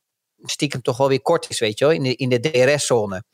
stiekem 0.42 0.82
toch 0.82 0.96
wel 0.96 1.08
weer 1.08 1.22
kort 1.22 1.50
is, 1.50 1.58
weet 1.58 1.78
je 1.78 1.84
wel, 1.84 1.94
in 1.94 2.02
de, 2.02 2.14
in 2.14 2.28
de 2.28 2.40
DRS-zone. 2.40 3.24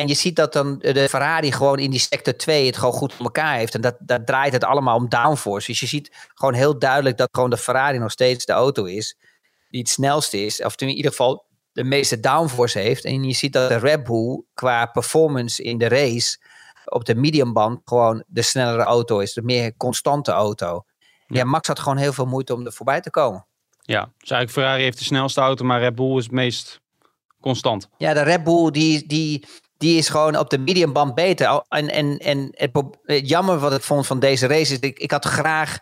En 0.00 0.08
je 0.08 0.14
ziet 0.14 0.36
dat 0.36 0.52
dan 0.52 0.78
de 0.78 1.08
Ferrari 1.08 1.52
gewoon 1.52 1.78
in 1.78 1.90
die 1.90 2.00
sector 2.00 2.36
2 2.36 2.66
het 2.66 2.76
gewoon 2.76 2.92
goed 2.92 3.12
voor 3.12 3.24
elkaar 3.24 3.56
heeft. 3.56 3.74
En 3.74 3.80
dat, 3.80 3.96
dat 3.98 4.26
draait 4.26 4.52
het 4.52 4.64
allemaal 4.64 4.96
om 4.96 5.08
downforce. 5.08 5.66
Dus 5.66 5.80
je 5.80 5.86
ziet 5.86 6.28
gewoon 6.34 6.54
heel 6.54 6.78
duidelijk 6.78 7.16
dat 7.16 7.28
gewoon 7.32 7.50
de 7.50 7.56
Ferrari 7.56 7.98
nog 7.98 8.10
steeds 8.10 8.44
de 8.44 8.52
auto 8.52 8.84
is 8.84 9.16
die 9.68 9.80
het 9.80 9.88
snelste 9.88 10.44
is. 10.44 10.62
Of 10.62 10.80
in 10.80 10.88
ieder 10.88 11.10
geval 11.10 11.46
de 11.72 11.84
meeste 11.84 12.20
downforce 12.20 12.78
heeft. 12.78 13.04
En 13.04 13.24
je 13.24 13.34
ziet 13.34 13.52
dat 13.52 13.68
de 13.68 13.76
Red 13.76 14.04
Bull 14.04 14.42
qua 14.54 14.86
performance 14.86 15.62
in 15.62 15.78
de 15.78 15.88
race 15.88 16.38
op 16.84 17.04
de 17.04 17.14
mediumband 17.14 17.80
gewoon 17.84 18.24
de 18.26 18.42
snellere 18.42 18.82
auto 18.82 19.18
is. 19.18 19.32
De 19.32 19.42
meer 19.42 19.76
constante 19.76 20.32
auto. 20.32 20.84
Ja. 21.26 21.36
ja, 21.36 21.44
Max 21.44 21.68
had 21.68 21.78
gewoon 21.78 21.98
heel 21.98 22.12
veel 22.12 22.26
moeite 22.26 22.54
om 22.54 22.66
er 22.66 22.72
voorbij 22.72 23.00
te 23.00 23.10
komen. 23.10 23.46
Ja, 23.82 24.00
dus 24.18 24.30
eigenlijk 24.30 24.50
Ferrari 24.50 24.82
heeft 24.82 24.98
de 24.98 25.04
snelste 25.04 25.40
auto, 25.40 25.64
maar 25.64 25.80
Red 25.80 25.94
Bull 25.94 26.16
is 26.16 26.22
het 26.22 26.32
meest 26.32 26.80
constant. 27.40 27.88
Ja, 27.96 28.14
de 28.14 28.22
Red 28.22 28.44
Bull 28.44 28.70
die, 28.70 29.06
die, 29.06 29.46
die 29.80 29.98
is 29.98 30.08
gewoon 30.08 30.36
op 30.36 30.50
de 30.50 30.58
mediumband 30.58 31.14
beter. 31.14 31.64
En, 31.68 31.88
en, 31.88 32.18
en 32.18 32.50
het, 32.52 32.70
jammer 33.28 33.58
wat 33.58 33.72
ik 33.72 33.82
vond 33.82 34.06
van 34.06 34.20
deze 34.20 34.46
race 34.46 34.72
is, 34.72 34.78
ik, 34.78 34.98
ik 34.98 35.10
had 35.10 35.24
graag 35.24 35.78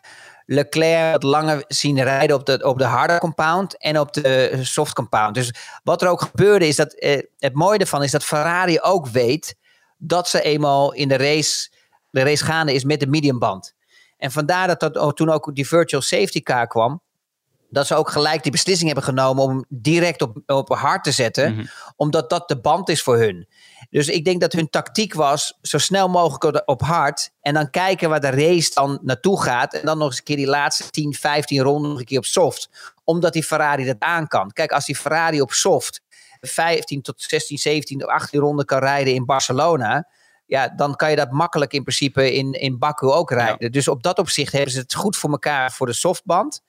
Leclerc 0.47 1.12
wat 1.12 1.23
langer 1.23 1.64
zien 1.69 2.02
rijden 2.02 2.37
op 2.37 2.47
de, 2.47 2.64
op 2.64 2.78
de 2.78 2.85
harde 2.85 3.19
compound 3.19 3.78
en 3.78 3.99
op 4.00 4.12
de 4.12 4.59
soft 4.62 4.93
compound. 4.93 5.35
Dus 5.35 5.55
wat 5.83 6.02
er 6.02 6.09
ook 6.09 6.21
gebeurde 6.21 6.67
is 6.67 6.76
dat 6.76 6.93
eh, 6.93 7.23
het 7.38 7.55
mooie 7.55 7.78
ervan 7.78 8.02
is 8.02 8.11
dat 8.11 8.25
Ferrari 8.25 8.81
ook 8.81 9.07
weet 9.07 9.57
dat 9.97 10.28
ze 10.28 10.43
eenmaal 10.43 10.93
in 10.93 11.09
de 11.09 11.17
race, 11.17 11.71
de 12.11 12.23
race 12.23 12.45
gaande 12.45 12.75
is 12.75 12.85
met 12.85 13.00
de 13.00 13.07
mediumband. 13.07 13.75
En 14.17 14.31
vandaar 14.31 14.67
dat, 14.67 14.95
dat 14.95 15.17
toen 15.17 15.31
ook 15.31 15.55
die 15.55 15.69
virtual 15.69 16.02
safety 16.02 16.43
car 16.43 16.67
kwam, 16.67 17.02
dat 17.71 17.87
ze 17.87 17.95
ook 17.95 18.11
gelijk 18.11 18.43
die 18.43 18.53
beslissing 18.53 18.87
hebben 18.87 19.09
genomen 19.09 19.45
om 19.45 19.65
direct 19.69 20.23
op, 20.23 20.39
op 20.47 20.69
hard 20.69 21.05
te 21.05 21.13
zetten, 21.13 21.51
mm 21.51 21.59
-hmm. 21.59 21.69
omdat 21.97 22.31
dat 22.31 22.49
de 22.49 22.61
band 22.61 22.89
is 22.89 23.03
voor 23.03 23.17
hun. 23.17 23.49
Dus 23.91 24.09
ik 24.09 24.25
denk 24.25 24.41
dat 24.41 24.53
hun 24.53 24.71
tactiek 24.71 25.15
was 25.15 25.59
zo 25.63 25.79
snel 25.79 26.09
mogelijk 26.09 26.63
op 26.69 26.83
hard 26.83 27.31
en 27.41 27.55
dan 27.55 27.71
kijken 27.71 28.09
waar 28.09 28.21
de 28.21 28.31
race 28.31 28.71
dan 28.75 28.99
naartoe 29.03 29.43
gaat 29.43 29.75
en 29.75 29.85
dan 29.85 29.99
nog 29.99 30.07
eens 30.07 30.19
een 30.19 30.25
keer 30.25 30.37
die 30.37 30.47
laatste 30.47 30.91
10, 30.91 31.15
15 31.15 31.63
ronden 31.63 31.91
nog 31.91 31.99
een 31.99 32.05
keer 32.05 32.19
op 32.19 32.25
soft, 32.25 32.93
omdat 33.05 33.33
die 33.33 33.45
Ferrari 33.45 33.85
dat 33.85 33.97
aan 33.99 34.27
kan. 34.27 34.51
Kijk, 34.53 34.73
als 34.73 34.87
die 34.87 34.97
Ferrari 34.97 35.41
op 35.41 35.53
soft 35.53 36.01
15 36.41 37.03
tot 37.03 37.23
16, 37.23 37.59
17 37.59 38.05
of 38.05 38.11
18 38.11 38.41
ronden 38.41 38.65
kan 38.65 38.79
rijden 38.79 39.15
in 39.15 39.25
Barcelona, 39.25 40.09
ja, 40.47 40.69
dan 40.69 40.97
kan 40.97 41.11
je 41.11 41.16
dat 41.16 41.31
makkelijk 41.31 41.73
in 41.73 41.83
principe 41.83 42.33
in, 42.33 42.53
in 42.53 42.79
Baku 42.79 43.07
ook 43.07 43.31
rijden. 43.31 43.57
Ja. 43.59 43.69
Dus 43.69 43.88
op 43.88 44.03
dat 44.03 44.19
opzicht 44.19 44.53
hebben 44.53 44.73
ze 44.73 44.79
het 44.79 44.95
goed 44.95 45.16
voor 45.16 45.31
elkaar 45.31 45.73
voor 45.73 45.87
de 45.87 45.92
softband 45.92 46.62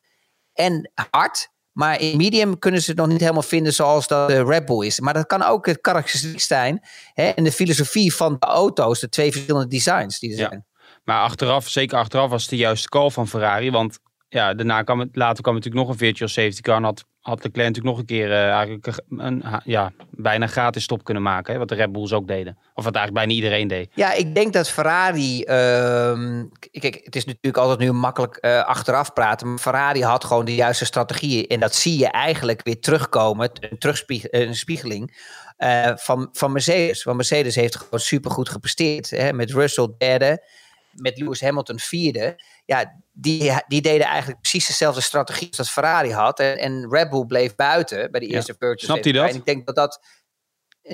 en 0.59 0.91
hard. 1.11 1.49
Maar 1.71 2.01
in 2.01 2.17
medium 2.17 2.59
kunnen 2.59 2.81
ze 2.81 2.89
het 2.89 2.99
nog 2.99 3.07
niet 3.07 3.19
helemaal 3.19 3.41
vinden 3.41 3.73
zoals 3.73 4.07
dat 4.07 4.27
de 4.27 4.43
Red 4.43 4.65
Bull 4.65 4.85
is. 4.85 4.99
Maar 4.99 5.13
dat 5.13 5.25
kan 5.25 5.43
ook 5.43 5.65
het 5.65 5.81
karakteristiek 5.81 6.39
zijn. 6.39 6.87
Hè, 7.13 7.29
en 7.29 7.43
de 7.43 7.51
filosofie 7.51 8.15
van 8.15 8.35
de 8.39 8.45
auto's, 8.45 8.99
de 8.99 9.09
twee 9.09 9.31
verschillende 9.31 9.67
designs 9.67 10.19
die 10.19 10.31
er 10.31 10.37
zijn. 10.37 10.65
Maar 11.03 11.21
achteraf, 11.21 11.67
zeker 11.67 11.97
achteraf, 11.97 12.29
was 12.29 12.41
het 12.41 12.49
de 12.49 12.57
juiste 12.57 12.89
call 12.89 13.09
van 13.09 13.27
Ferrari. 13.27 13.71
Want 13.71 13.99
ja, 14.29 14.53
daarna 14.53 14.83
kwam 14.83 14.99
het, 14.99 15.09
later 15.13 15.43
kwam 15.43 15.55
natuurlijk 15.55 15.85
nog 15.85 15.93
een 15.93 15.99
virtual 15.99 16.29
safety 16.29 16.61
car. 16.61 16.75
En 16.75 16.83
had, 16.83 17.05
had 17.19 17.43
Leclerc 17.43 17.67
natuurlijk 17.67 17.95
nog 17.95 17.97
een 17.97 18.05
keer 18.05 18.29
uh, 18.29 18.49
eigenlijk 18.49 19.03
een, 19.09 19.43
ja, 19.63 19.91
bijna 20.11 20.47
gratis 20.47 20.83
stop 20.83 21.03
kunnen 21.03 21.23
maken. 21.23 21.53
Hè, 21.53 21.59
wat 21.59 21.67
de 21.67 21.75
Red 21.75 21.91
Bulls 21.91 22.13
ook 22.13 22.27
deden. 22.27 22.57
Of 22.73 22.83
wat 22.83 22.95
eigenlijk 22.95 23.13
bijna 23.13 23.31
iedereen 23.31 23.67
deed. 23.67 23.89
Ja, 23.93 24.13
ik 24.13 24.35
denk 24.35 24.53
dat 24.53 24.69
Ferrari... 24.69 25.39
Uh, 25.39 26.43
kijk, 26.71 26.99
het 27.03 27.15
is 27.15 27.25
natuurlijk 27.25 27.57
altijd 27.57 27.79
nu 27.79 27.91
makkelijk 27.91 28.37
uh, 28.41 28.63
achteraf 28.63 29.13
praten. 29.13 29.47
Maar 29.49 29.57
Ferrari 29.57 30.03
had 30.03 30.23
gewoon 30.23 30.45
de 30.45 30.55
juiste 30.55 30.85
strategieën. 30.85 31.47
En 31.47 31.59
dat 31.59 31.75
zie 31.75 31.99
je 31.99 32.07
eigenlijk 32.07 32.63
weer 32.63 32.79
terugkomen. 32.79 33.49
Een, 33.59 33.77
terugspieg 33.77 34.23
een 34.31 34.55
spiegeling. 34.55 35.17
Uh, 35.57 35.91
van, 35.95 36.29
van 36.31 36.51
Mercedes. 36.51 37.03
Want 37.03 37.17
Mercedes 37.17 37.55
heeft 37.55 37.75
gewoon 37.75 37.99
supergoed 37.99 38.49
gepresteerd. 38.49 39.09
Hè, 39.09 39.33
met 39.33 39.51
Russell 39.51 39.89
derde. 39.97 40.43
Met 40.91 41.19
Lewis 41.19 41.41
Hamilton 41.41 41.79
vierde. 41.79 42.41
Ja, 42.65 43.01
die, 43.11 43.53
die 43.67 43.81
deden 43.81 44.07
eigenlijk 44.07 44.41
precies 44.41 44.67
dezelfde 44.67 45.01
strategie 45.01 45.47
als 45.47 45.57
dat 45.57 45.69
Ferrari 45.69 46.11
had. 46.11 46.39
En, 46.39 46.57
en 46.57 46.87
Red 46.89 47.09
Bull 47.09 47.25
bleef 47.25 47.55
buiten 47.55 48.11
bij 48.11 48.19
de 48.19 48.27
eerste 48.27 48.51
ja. 48.51 48.57
purchase. 48.57 48.85
Snapt 48.85 49.03
hij 49.03 49.13
dat? 49.13 49.29
En 49.29 49.35
ik 49.35 49.45
denk 49.45 49.65
dat 49.65 49.75
dat... 49.75 49.99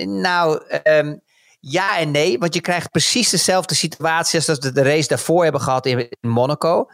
Nou, 0.04 0.62
um, 0.84 1.20
ja 1.60 1.98
en 1.98 2.10
nee. 2.10 2.38
Want 2.38 2.54
je 2.54 2.60
krijgt 2.60 2.90
precies 2.90 3.30
dezelfde 3.30 3.74
situatie 3.74 4.36
als 4.38 4.46
dat 4.46 4.64
we 4.64 4.72
de 4.72 4.82
race 4.82 5.08
daarvoor 5.08 5.42
hebben 5.42 5.60
gehad 5.60 5.86
in, 5.86 5.98
in 5.98 6.28
Monaco. 6.28 6.90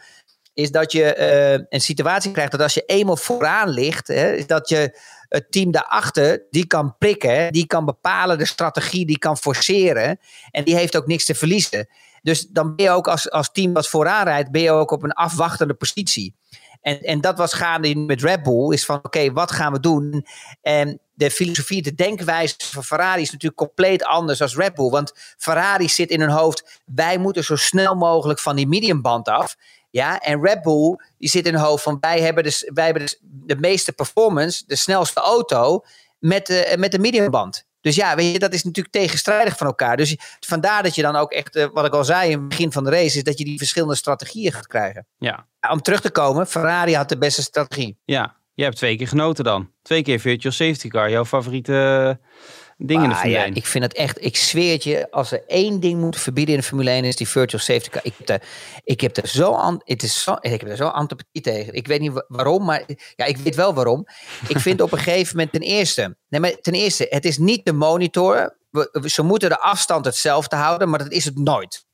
Is 0.55 0.71
dat 0.71 0.93
je 0.93 1.17
uh, 1.59 1.67
een 1.69 1.81
situatie 1.81 2.33
krijgt 2.33 2.53
dat 2.53 2.61
als 2.61 2.75
je 2.75 2.83
eenmaal 2.87 3.17
vooraan 3.17 3.69
ligt, 3.69 4.09
hè, 4.09 4.33
is 4.33 4.47
dat 4.47 4.69
je 4.69 4.99
het 5.33 5.53
team 5.53 5.71
daarachter, 5.71 6.42
die 6.51 6.66
kan 6.66 6.97
prikken, 6.99 7.53
die 7.53 7.66
kan 7.66 7.85
bepalen 7.85 8.38
de 8.38 8.45
strategie, 8.45 9.07
die 9.07 9.18
kan 9.18 9.37
forceren. 9.37 10.18
En 10.51 10.64
die 10.64 10.75
heeft 10.75 10.97
ook 10.97 11.07
niks 11.07 11.25
te 11.25 11.35
verliezen. 11.35 11.88
Dus 12.23 12.47
dan 12.49 12.77
ben 12.77 12.85
je 12.85 12.90
ook 12.90 13.09
als, 13.09 13.31
als 13.31 13.53
team 13.53 13.73
wat 13.73 13.88
vooraan 13.88 14.25
rijdt, 14.25 14.51
ben 14.51 14.62
je 14.62 14.71
ook 14.71 14.90
op 14.90 15.03
een 15.03 15.12
afwachtende 15.12 15.75
positie. 15.75 16.35
En, 16.81 17.01
en 17.01 17.21
dat 17.21 17.38
was 17.38 17.53
gaande 17.53 17.97
met 17.97 18.23
Red 18.23 18.42
Bull, 18.42 18.73
is 18.73 18.85
van 18.85 18.99
oké, 19.03 19.33
wat 19.33 19.53
gaan 19.53 19.73
we 19.73 19.81
doen? 19.81 20.27
En 20.62 21.01
de 21.14 21.31
filosofie, 21.31 21.83
de 21.83 21.95
denkwijze 21.95 22.55
van 22.59 22.85
Ferrari 22.85 23.23
is 23.23 23.31
natuurlijk 23.31 23.61
compleet 23.61 24.05
anders 24.05 24.38
dan 24.38 24.49
Red 24.49 24.75
Bull. 24.75 24.90
Want 24.90 25.12
Ferrari 25.37 25.88
zit 25.88 26.11
in 26.11 26.21
hun 26.21 26.31
hoofd, 26.31 26.81
wij 26.85 27.18
moeten 27.18 27.45
zo 27.45 27.57
snel 27.57 27.95
mogelijk 27.95 28.38
van 28.38 28.57
die 28.57 28.68
mediumband 28.68 29.29
af. 29.29 29.57
Ja, 29.93 30.19
en 30.19 30.43
Red 30.43 30.63
Bull 30.63 30.97
die 31.19 31.29
zit 31.29 31.47
in 31.47 31.53
hun 31.53 31.63
hoofd 31.63 31.83
van 31.83 31.97
wij 32.01 32.21
hebben, 32.21 32.43
dus, 32.43 32.71
wij 32.75 32.85
hebben 32.85 33.03
dus 33.03 33.19
de 33.21 33.57
meeste 33.57 33.93
performance, 33.93 34.63
de 34.67 34.77
snelste 34.77 35.21
auto 35.21 35.85
met 36.19 36.47
de, 36.47 36.75
met 36.79 36.93
de 36.93 36.99
mediumband. 36.99 37.67
Dus 37.81 37.95
ja, 37.95 38.17
weet 38.17 38.33
je, 38.33 38.39
dat 38.39 38.53
is 38.53 38.65
natuurlijk 38.65 38.95
tegenstrijdig 38.95 39.57
van 39.57 39.67
elkaar. 39.67 39.97
Dus 39.97 40.17
vandaar 40.41 40.83
dat 40.83 40.95
je 40.95 41.03
dan 41.03 41.17
ook 41.17 41.33
echt, 41.33 41.69
wat 41.73 41.85
ik 41.85 41.95
al 41.95 42.05
zei 42.05 42.31
in 42.31 42.39
het 42.39 42.49
begin 42.49 42.73
van 42.73 42.85
de 42.85 42.91
race, 42.91 43.17
is 43.17 43.25
dat 43.25 43.39
je 43.39 43.45
die 43.45 43.59
verschillende 43.59 43.95
strategieën 43.95 44.53
gaat 44.53 44.67
krijgen. 44.67 45.07
Ja. 45.19 45.47
Om 45.71 45.83
terug 45.83 46.01
te 46.01 46.11
komen, 46.11 46.47
Ferrari 46.47 46.95
had 46.95 47.09
de 47.09 47.19
beste 47.19 47.43
strategie. 47.43 47.99
Ja, 48.05 48.37
je 48.55 48.63
hebt 48.63 48.77
twee 48.77 48.97
keer 48.97 49.09
genoten 49.09 49.45
dan. 49.45 49.71
Twee 49.83 50.03
keer 50.03 50.21
virtual 50.21 50.53
safety 50.53 50.89
car, 50.89 51.11
jouw 51.11 51.25
favoriete 51.25 52.19
ding 52.87 53.03
in 53.03 53.09
de 53.09 53.14
Formule 53.14 53.38
ja, 53.38 53.45
1. 53.45 53.55
Ik 53.55 53.66
vind 53.66 53.85
het 53.85 53.95
echt, 53.95 54.25
ik 54.25 54.37
zweer 54.37 54.73
het 54.73 54.85
je, 54.85 55.11
als 55.11 55.33
er 55.33 55.42
één 55.47 55.81
ding 55.81 56.01
moet 56.01 56.18
verbieden 56.18 56.55
in 56.55 56.61
de 56.61 56.66
Formule 56.66 56.90
1 56.90 57.05
is 57.05 57.16
die 57.16 57.29
virtual 57.29 57.62
safety 57.62 57.88
car. 57.88 58.01
Ik 58.05 58.14
heb 58.18 58.29
er, 58.29 58.42
ik 58.85 59.01
heb 59.01 59.16
er 59.16 59.29
zo 59.29 59.55
aan, 59.55 59.81
het 59.85 60.03
is 60.03 60.23
zo, 60.23 60.37
ik 60.40 60.61
heb 60.61 60.71
er 60.71 60.77
zo 60.77 60.87
antipathie 60.87 61.42
tegen. 61.42 61.75
Ik 61.75 61.87
weet 61.87 62.01
niet 62.01 62.25
waarom, 62.29 62.64
maar 62.64 62.85
ja, 63.16 63.25
ik 63.25 63.37
weet 63.37 63.55
wel 63.55 63.75
waarom. 63.75 64.07
Ik 64.49 64.59
vind 64.59 64.81
op 64.81 64.92
een 64.92 64.99
gegeven 65.09 65.37
moment 65.37 65.53
ten 65.53 65.61
eerste, 65.61 66.16
nee, 66.29 66.40
maar 66.40 66.55
ten 66.61 66.75
eerste, 66.75 67.07
het 67.11 67.25
is 67.25 67.38
niet 67.38 67.64
de 67.64 67.73
monitor. 67.73 68.57
We, 68.71 69.03
ze 69.05 69.23
moeten 69.23 69.49
de 69.49 69.61
afstand 69.61 70.05
hetzelfde 70.05 70.57
houden, 70.57 70.88
maar 70.88 70.99
dat 70.99 71.12
is 71.12 71.25
het 71.25 71.38
nooit. 71.38 71.85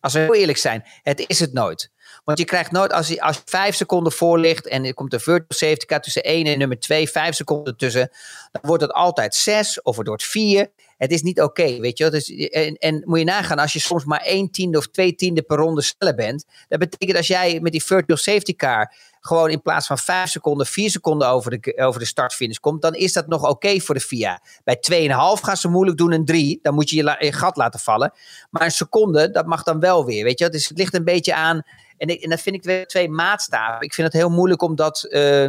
Als 0.00 0.12
we 0.12 0.18
heel 0.18 0.34
eerlijk 0.34 0.58
zijn, 0.58 0.84
het 1.02 1.24
is 1.26 1.40
het 1.40 1.52
nooit. 1.52 1.90
Want 2.24 2.38
je 2.38 2.44
krijgt 2.44 2.70
nooit, 2.70 2.92
als 2.92 3.08
je, 3.08 3.22
als 3.22 3.42
vijf 3.44 3.74
seconden 3.74 4.12
voor 4.12 4.38
ligt 4.38 4.68
en 4.68 4.84
er 4.84 4.94
komt 4.94 5.12
een 5.12 5.20
virtual 5.20 5.46
safety 5.48 5.86
car 5.86 6.00
tussen 6.00 6.22
1 6.22 6.46
en 6.46 6.58
nummer 6.58 6.78
2, 6.78 7.10
vijf 7.10 7.34
seconden 7.34 7.76
tussen, 7.76 8.10
dan 8.52 8.62
wordt 8.66 8.82
het 8.82 8.92
altijd 8.92 9.34
6 9.34 9.82
of 9.82 9.96
het 9.96 10.06
wordt 10.06 10.24
4. 10.24 10.70
Het 10.96 11.12
is 11.12 11.22
niet 11.22 11.40
oké, 11.40 11.80
weet 11.80 11.98
je. 11.98 12.10
Dus, 12.10 12.30
en, 12.30 13.02
moet 13.04 13.18
je 13.18 13.24
nagaan, 13.24 13.58
als 13.58 13.72
je 13.72 13.80
soms 13.80 14.04
maar 14.04 14.20
1 14.20 14.50
tiende 14.50 14.78
of 14.78 14.88
2 14.88 15.14
tiende 15.14 15.42
per 15.42 15.56
ronde 15.56 15.82
sneller 15.82 16.14
bent, 16.14 16.44
dat 16.68 16.78
betekent 16.78 17.16
als 17.16 17.26
jij 17.26 17.60
met 17.60 17.72
die 17.72 17.84
virtual 17.84 18.18
safety 18.18 18.54
car 18.54 18.94
gewoon 19.20 19.50
in 19.50 19.62
plaats 19.62 19.86
van 19.86 19.98
5 19.98 20.30
seconden, 20.30 20.66
4 20.66 20.90
seconden 20.90 21.28
over 21.28 21.60
de, 21.60 21.76
over 21.76 22.00
de 22.00 22.06
start-finish 22.06 22.56
komt, 22.56 22.82
dan 22.82 22.94
is 22.94 23.12
dat 23.12 23.26
nog 23.26 23.48
oké 23.48 23.80
voor 23.80 23.94
de 23.94 24.00
FIA. 24.00 24.42
Bij 24.64 24.76
2,5 24.90 25.08
gaan 25.42 25.56
ze 25.56 25.68
moeilijk 25.68 25.98
doen 25.98 26.12
en 26.12 26.24
3, 26.24 26.58
dan 26.62 26.74
moet 26.74 26.90
je 26.90 26.96
je 26.96 27.32
gat 27.32 27.56
laten 27.56 27.80
vallen. 27.80 28.12
Maar 28.50 28.62
een 28.62 28.70
seconde, 28.70 29.30
dat 29.30 29.46
mag 29.46 29.62
dan 29.62 29.80
wel 29.80 30.04
weer, 30.04 30.24
weet 30.24 30.38
je. 30.38 30.48
Dus 30.48 30.68
het 30.68 30.78
ligt 30.78 30.94
een 30.94 31.04
beetje 31.04 31.34
aan, 31.34 31.62
en, 31.96 32.08
en 32.08 32.30
dat 32.30 32.40
vind 32.40 32.66
ik 32.66 32.88
twee 32.88 33.08
maatstaven. 33.08 33.80
Ik 33.80 33.94
vind 33.94 34.12
het 34.12 34.16
heel 34.16 34.30
moeilijk 34.30 34.62
om 34.62 34.76
dat, 34.76 35.04
eh, 35.04 35.48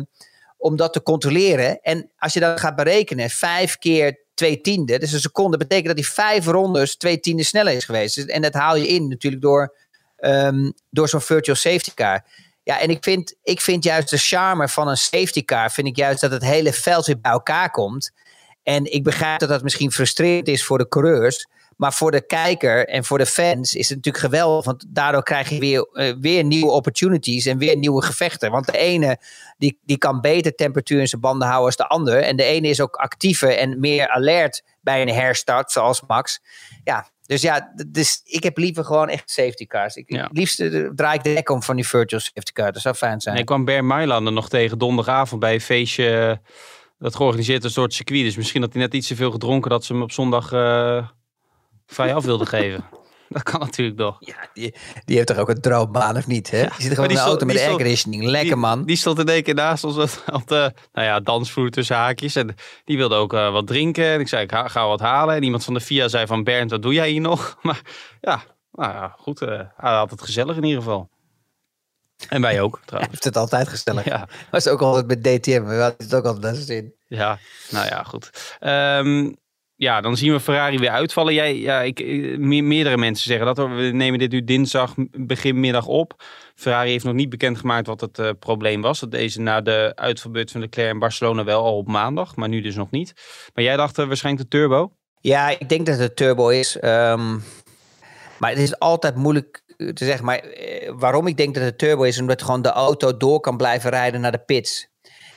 om 0.58 0.76
dat 0.76 0.94
te 0.94 1.04
controleren. 1.04 1.82
En 1.82 2.12
als 2.18 2.34
je 2.34 2.40
dat 2.40 2.60
gaat 2.60 2.76
berekenen, 2.76 3.30
5 3.30 3.78
keer 3.78 4.22
twee 4.34 4.62
tiende, 4.62 5.00
dus 5.00 5.12
een 5.12 5.20
seconde, 5.20 5.58
betekent 5.58 5.88
dat 5.88 6.06
hij 6.06 6.14
vijf 6.14 6.46
rondes 6.46 6.98
twee 6.98 7.20
tiende 7.20 7.44
sneller 7.44 7.74
is 7.74 7.86
geweest. 7.86 8.16
Dus- 8.16 8.26
En 8.26 8.42
dat 8.42 8.54
haal 8.54 8.76
je 8.76 8.88
in 8.88 9.08
natuurlijk 9.08 9.42
door, 9.42 9.76
ehm, 10.18 10.72
door 10.90 11.10
zo'n 11.10 11.22
virtual 11.22 11.56
safety 11.56 11.92
car. 11.94 12.26
Ja, 12.64 12.80
en 12.80 12.90
ik 12.90 13.04
vind, 13.04 13.36
ik 13.44 13.62
vind 13.62 13.84
juist 13.84 14.10
de 14.10 14.18
charme 14.18 14.70
van 14.70 14.88
een 14.88 14.98
safety 14.98 15.46
car, 15.46 15.72
vind 15.72 15.88
ik 15.88 15.96
juist 15.96 16.22
dat 16.22 16.32
het 16.32 16.44
hele 16.44 16.74
veld 16.74 17.06
weer 17.06 17.20
bij 17.20 17.32
elkaar 17.32 17.72
komt. 17.72 18.12
En 18.64 18.94
ik 18.94 19.04
begrijp 19.04 19.40
dat 19.40 19.50
dat 19.50 19.64
misschien 19.64 19.92
frustrerend 19.92 20.48
is 20.48 20.66
voor 20.66 20.78
de 20.78 20.88
coureurs. 20.88 21.48
Maar 21.84 21.94
voor 21.94 22.12
de 22.12 22.26
kijker 22.26 22.88
en 22.88 23.04
voor 23.04 23.18
de 23.18 23.26
fans 23.26 23.76
is 23.76 23.90
het 23.90 23.98
natuurlijk 23.98 24.24
geweldig. 24.24 24.66
Want 24.66 24.86
daardoor 24.88 25.24
krijg 25.24 25.50
je 25.50 25.60
weer, 25.60 25.88
eh, 25.94 26.14
weer 26.20 26.44
nieuwe 26.44 26.72
opportunities 26.72 27.46
en 27.46 27.58
weer 27.58 27.78
nieuwe 27.78 28.04
gevechten. 28.04 28.52
Want 28.52 28.66
de 28.66 28.78
ene 28.78 29.18
die, 29.58 29.80
die 29.86 29.98
kan 29.98 30.22
beter 30.22 30.56
temperatuur 30.56 31.00
in 31.00 31.08
zijn 31.08 31.22
banden 31.22 31.48
houden 31.48 31.66
als 31.66 31.76
de 31.76 31.88
ander. 31.88 32.22
En 32.22 32.36
de 32.36 32.44
ene 32.44 32.68
is 32.68 32.82
ook 32.82 32.96
actiever 32.96 33.58
en 33.58 33.80
meer 33.80 34.08
alert 34.10 34.64
bij 34.82 35.02
een 35.02 35.10
herstart, 35.10 35.72
zoals 35.72 36.02
Max. 36.08 36.42
Ja, 36.84 37.10
dus 37.26 37.42
ja, 37.42 37.74
dus 37.88 38.22
ik 38.24 38.44
heb 38.44 38.58
liever 38.58 38.86
gewoon 38.86 39.10
echt 39.10 39.32
safety 39.32 39.66
cars. 39.66 39.96
Ik, 39.96 40.12
Ja. 40.12 40.30
Liefst 40.32 40.60
eh, 40.60 40.90
draai 40.96 41.18
ik 41.18 41.24
de 41.24 41.30
hek 41.30 41.50
om 41.50 41.64
van 41.64 41.76
die 41.76 41.88
virtual 41.88 42.22
safety 42.22 42.52
car. 42.52 42.72
Dat 42.72 42.82
zou 42.82 42.96
fijn 42.96 43.22
zijn. 43.22 43.36
En 43.36 43.42
ik 43.42 43.48
kwam 43.48 43.66
Ber 43.66 43.86
Mailander 43.86 44.34
nog 44.34 44.50
tegen 44.50 44.78
donderdagavond 44.78 45.42
bij 45.42 45.54
een 45.54 45.62
feestje 45.62 46.18
eh, 46.18 46.52
dat 46.98 47.16
georganiseerd 47.16 47.64
was 47.64 47.74
door 47.74 47.84
het 47.84 47.94
circuit. 47.94 48.24
Dus 48.24 48.36
misschien 48.36 48.62
had 48.62 48.74
hij 48.74 48.82
net 48.82 48.94
iets 48.94 49.08
te 49.08 49.16
veel 49.16 49.32
gedronken 49.32 49.70
dat 49.70 49.86
ze 49.86 49.94
hem 49.94 50.02
op 50.02 50.12
zondag 50.12 50.52
vrij 51.86 52.16
af 52.16 52.24
wilden 52.26 52.48
geven. 52.48 52.84
Dat 53.30 53.44
kan 53.44 53.60
natuurlijk 53.60 53.98
nog. 53.98 54.18
Ja, 54.20 54.36
die, 54.54 54.76
die 55.06 55.16
heeft 55.16 55.28
toch 55.28 55.38
ook 55.38 55.50
een 55.50 55.62
droombaan 55.62 56.18
of 56.18 56.28
niet? 56.28 56.50
Hè? 56.52 56.62
die 56.62 56.72
zit 56.78 56.94
gewoon 56.94 57.10
in 57.10 57.16
stond- 57.16 57.30
auto 57.30 57.46
met 57.46 57.56
stond- 57.56 57.70
airconditioning. 57.70 58.24
Lekker 58.24 58.50
die, 58.50 58.56
man. 58.60 58.86
Die 58.86 58.96
stond 58.96 59.20
in 59.20 59.28
één 59.28 59.44
keer 59.44 59.54
naast 59.54 59.84
ons 59.84 59.98
op- 60.32 60.48
de 60.48 60.74
nou 60.94 61.08
ja, 61.08 61.20
dansvloer 61.20 61.70
tussen 61.70 61.96
haakjes. 61.96 62.36
En 62.36 62.56
die 62.86 62.98
wilde 62.98 63.16
ook 63.16 63.34
eh, 63.34 63.52
wat 63.52 63.68
drinken. 63.68 64.06
En 64.06 64.20
ik 64.20 64.28
zei, 64.28 64.44
ik 64.44 64.52
ga, 64.52 64.68
ga 64.68 64.88
wat 64.88 65.00
halen. 65.00 65.36
En 65.36 65.44
iemand 65.44 65.64
van 65.64 65.74
de 65.74 65.80
FIA 65.82 66.08
zei 66.08 66.26
van, 66.28 66.44
Bernd, 66.44 66.72
wat 66.72 66.82
doe 66.82 66.94
jij 66.94 67.10
hier 67.10 67.22
nog? 67.22 67.56
Maar 67.62 67.82
ja, 68.22 68.44
nou 68.72 68.94
ja 68.94 69.16
goed. 69.18 69.42
eh, 69.42 69.60
hij 69.76 69.94
had 69.94 70.10
het 70.12 70.22
gezellig 70.22 70.56
in 70.58 70.64
ieder 70.64 70.82
geval. 70.82 71.10
En 72.30 72.42
wij 72.42 72.62
ook, 72.62 72.80
trouwens. 72.86 73.12
heeft 73.14 73.24
het 73.24 73.38
altijd 73.38 73.68
gezellig. 73.68 74.06
Ja, 74.06 74.28
Was 74.52 74.68
ook 74.68 74.82
altijd 74.82 75.08
met 75.08 75.24
DTM. 75.24 75.64
We 75.64 75.76
hadden 75.82 75.96
het 76.08 76.14
ook 76.16 76.26
altijd 76.26 76.58
zin. 76.58 76.94
ja, 77.08 77.38
nou 77.70 77.86
ja, 77.86 78.04
goed. 78.04 78.56
Ehm, 78.60 79.32
ja, 79.76 80.02
dan 80.02 80.18
zien 80.18 80.32
we 80.32 80.40
Ferrari 80.40 80.78
weer 80.78 80.90
uitvallen. 80.90 81.34
Jij, 81.34 81.58
ja, 81.58 81.82
ik, 81.82 82.00
eh, 82.00 82.38
me- 82.38 82.62
meerdere 82.62 82.98
mensen 82.98 83.28
zeggen 83.28 83.46
dat. 83.46 83.58
We 83.58 83.90
nemen 83.94 84.20
dit 84.20 84.32
nu 84.32 84.44
dinsdag 84.44 84.98
m- 84.98 85.04
begin 85.12 85.60
middag 85.60 85.86
op. 85.86 86.24
Ferrari 86.56 86.90
heeft 86.90 87.06
nog 87.06 87.14
niet 87.14 87.30
bekendgemaakt 87.30 87.88
wat 87.88 88.02
het 88.02 88.20
eh, 88.20 88.30
probleem 88.40 88.82
was. 88.82 89.00
Dat 89.00 89.12
deze 89.12 89.42
na 89.42 89.62
de 89.62 89.92
uitvalbeurt 89.96 90.52
van 90.52 90.62
Leclerc 90.62 90.92
in 90.94 91.00
Barcelona 91.00 91.44
wel 91.44 91.64
al 91.64 91.78
op 91.78 91.88
maandag, 91.88 92.36
maar 92.36 92.50
nu 92.50 92.62
dus 92.62 92.76
nog 92.76 92.92
niet. 92.92 93.14
Maar 93.54 93.64
jij 93.64 93.76
dacht 93.76 93.98
eh, 93.98 94.08
waarschijnlijk 94.08 94.50
de 94.50 94.58
turbo? 94.58 94.92
Ja, 95.20 95.50
ik 95.50 95.70
denk 95.70 95.86
dat 95.86 95.98
het 95.98 96.16
turbo 96.16 96.50
is. 96.50 96.80
ehm, 96.80 97.38
maar 98.40 98.50
het 98.50 98.60
is 98.60 98.80
altijd 98.80 99.16
moeilijk 99.16 99.62
te 99.78 100.06
zeggen. 100.06 100.26
Maar 100.26 100.38
eh, 100.40 100.92
waarom 100.96 101.28
ik 101.28 101.38
denk 101.38 101.54
dat 101.54 101.64
het 101.64 101.78
turbo 101.78 102.04
is, 102.04 102.20
omdat 102.20 102.42
gewoon 102.42 102.62
de 102.62 102.70
auto 102.72 103.18
door 103.18 103.40
kan 103.40 103.58
blijven 103.58 103.90
rijden 103.90 104.22
naar 104.22 104.32
de 104.32 104.44
pits. 104.46 104.88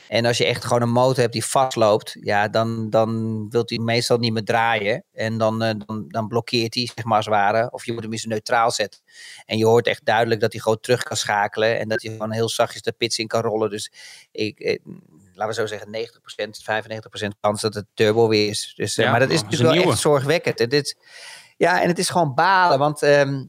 En 0.09 0.25
als 0.25 0.39
je 0.39 0.45
echt 0.45 0.65
gewoon 0.65 0.83
een 0.83 0.91
motor 0.91 1.21
hebt 1.21 1.33
die 1.33 1.45
vastloopt, 1.45 2.17
ja, 2.21 2.49
dan, 2.49 2.91
dan 2.91 3.47
wilt 3.51 3.71
hij 3.71 3.79
meestal 3.79 4.19
niet 4.19 4.33
meer 4.33 4.45
draaien. 4.45 5.05
En 5.13 5.39
dan, 5.39 5.63
eh, 5.63 5.75
dan, 5.87 6.05
dan 6.09 6.29
blokkeert 6.29 6.75
hij, 6.75 6.89
zeg 6.95 7.05
maar 7.05 7.17
als 7.17 7.25
het 7.25 7.35
ware. 7.35 7.71
Of 7.71 7.85
je 7.85 7.93
moet 7.93 8.03
hem 8.03 8.13
eens 8.13 8.25
neutraal 8.25 8.71
zetten. 8.71 9.01
En 9.45 9.59
je 9.59 9.67
hoort 9.67 9.87
echt 9.87 10.05
duidelijk 10.05 10.41
dat 10.41 10.53
hij 10.53 10.61
gewoon 10.61 10.81
terug 10.81 11.03
kan 11.03 11.17
schakelen. 11.17 11.79
En 11.79 11.89
dat 11.89 12.03
hij 12.03 12.13
gewoon 12.13 12.33
heel 12.33 12.49
zachtjes 12.49 12.83
de 12.83 12.93
pits 12.93 13.19
in 13.19 13.27
kan 13.27 13.41
rollen. 13.41 13.71
Dus 13.71 13.93
ik, 14.31 14.61
eh, 14.61 14.79
laten 15.35 15.55
we 15.55 15.61
zo 15.61 15.67
zeggen, 15.67 15.91
90%, 15.91 16.63
95% 16.63 17.35
kans 17.41 17.61
dat 17.61 17.75
het 17.75 17.87
turbo 17.95 18.29
weer 18.29 18.49
is. 18.49 18.73
Dus, 18.77 18.97
eh, 18.97 19.05
Ja, 19.05 19.11
maar 19.11 19.21
dat 19.21 19.31
is 19.31 19.43
natuurlijk 19.43 19.83
wel 19.83 19.91
echt 19.91 20.01
zorgwekkend. 20.01 20.61
En 20.61 20.69
dit, 20.69 20.97
ja, 21.57 21.83
en 21.83 21.89
het 21.89 21.99
is 21.99 22.09
gewoon 22.09 22.35
balen, 22.35 22.79
want 22.79 23.03
ehm, 23.03 23.45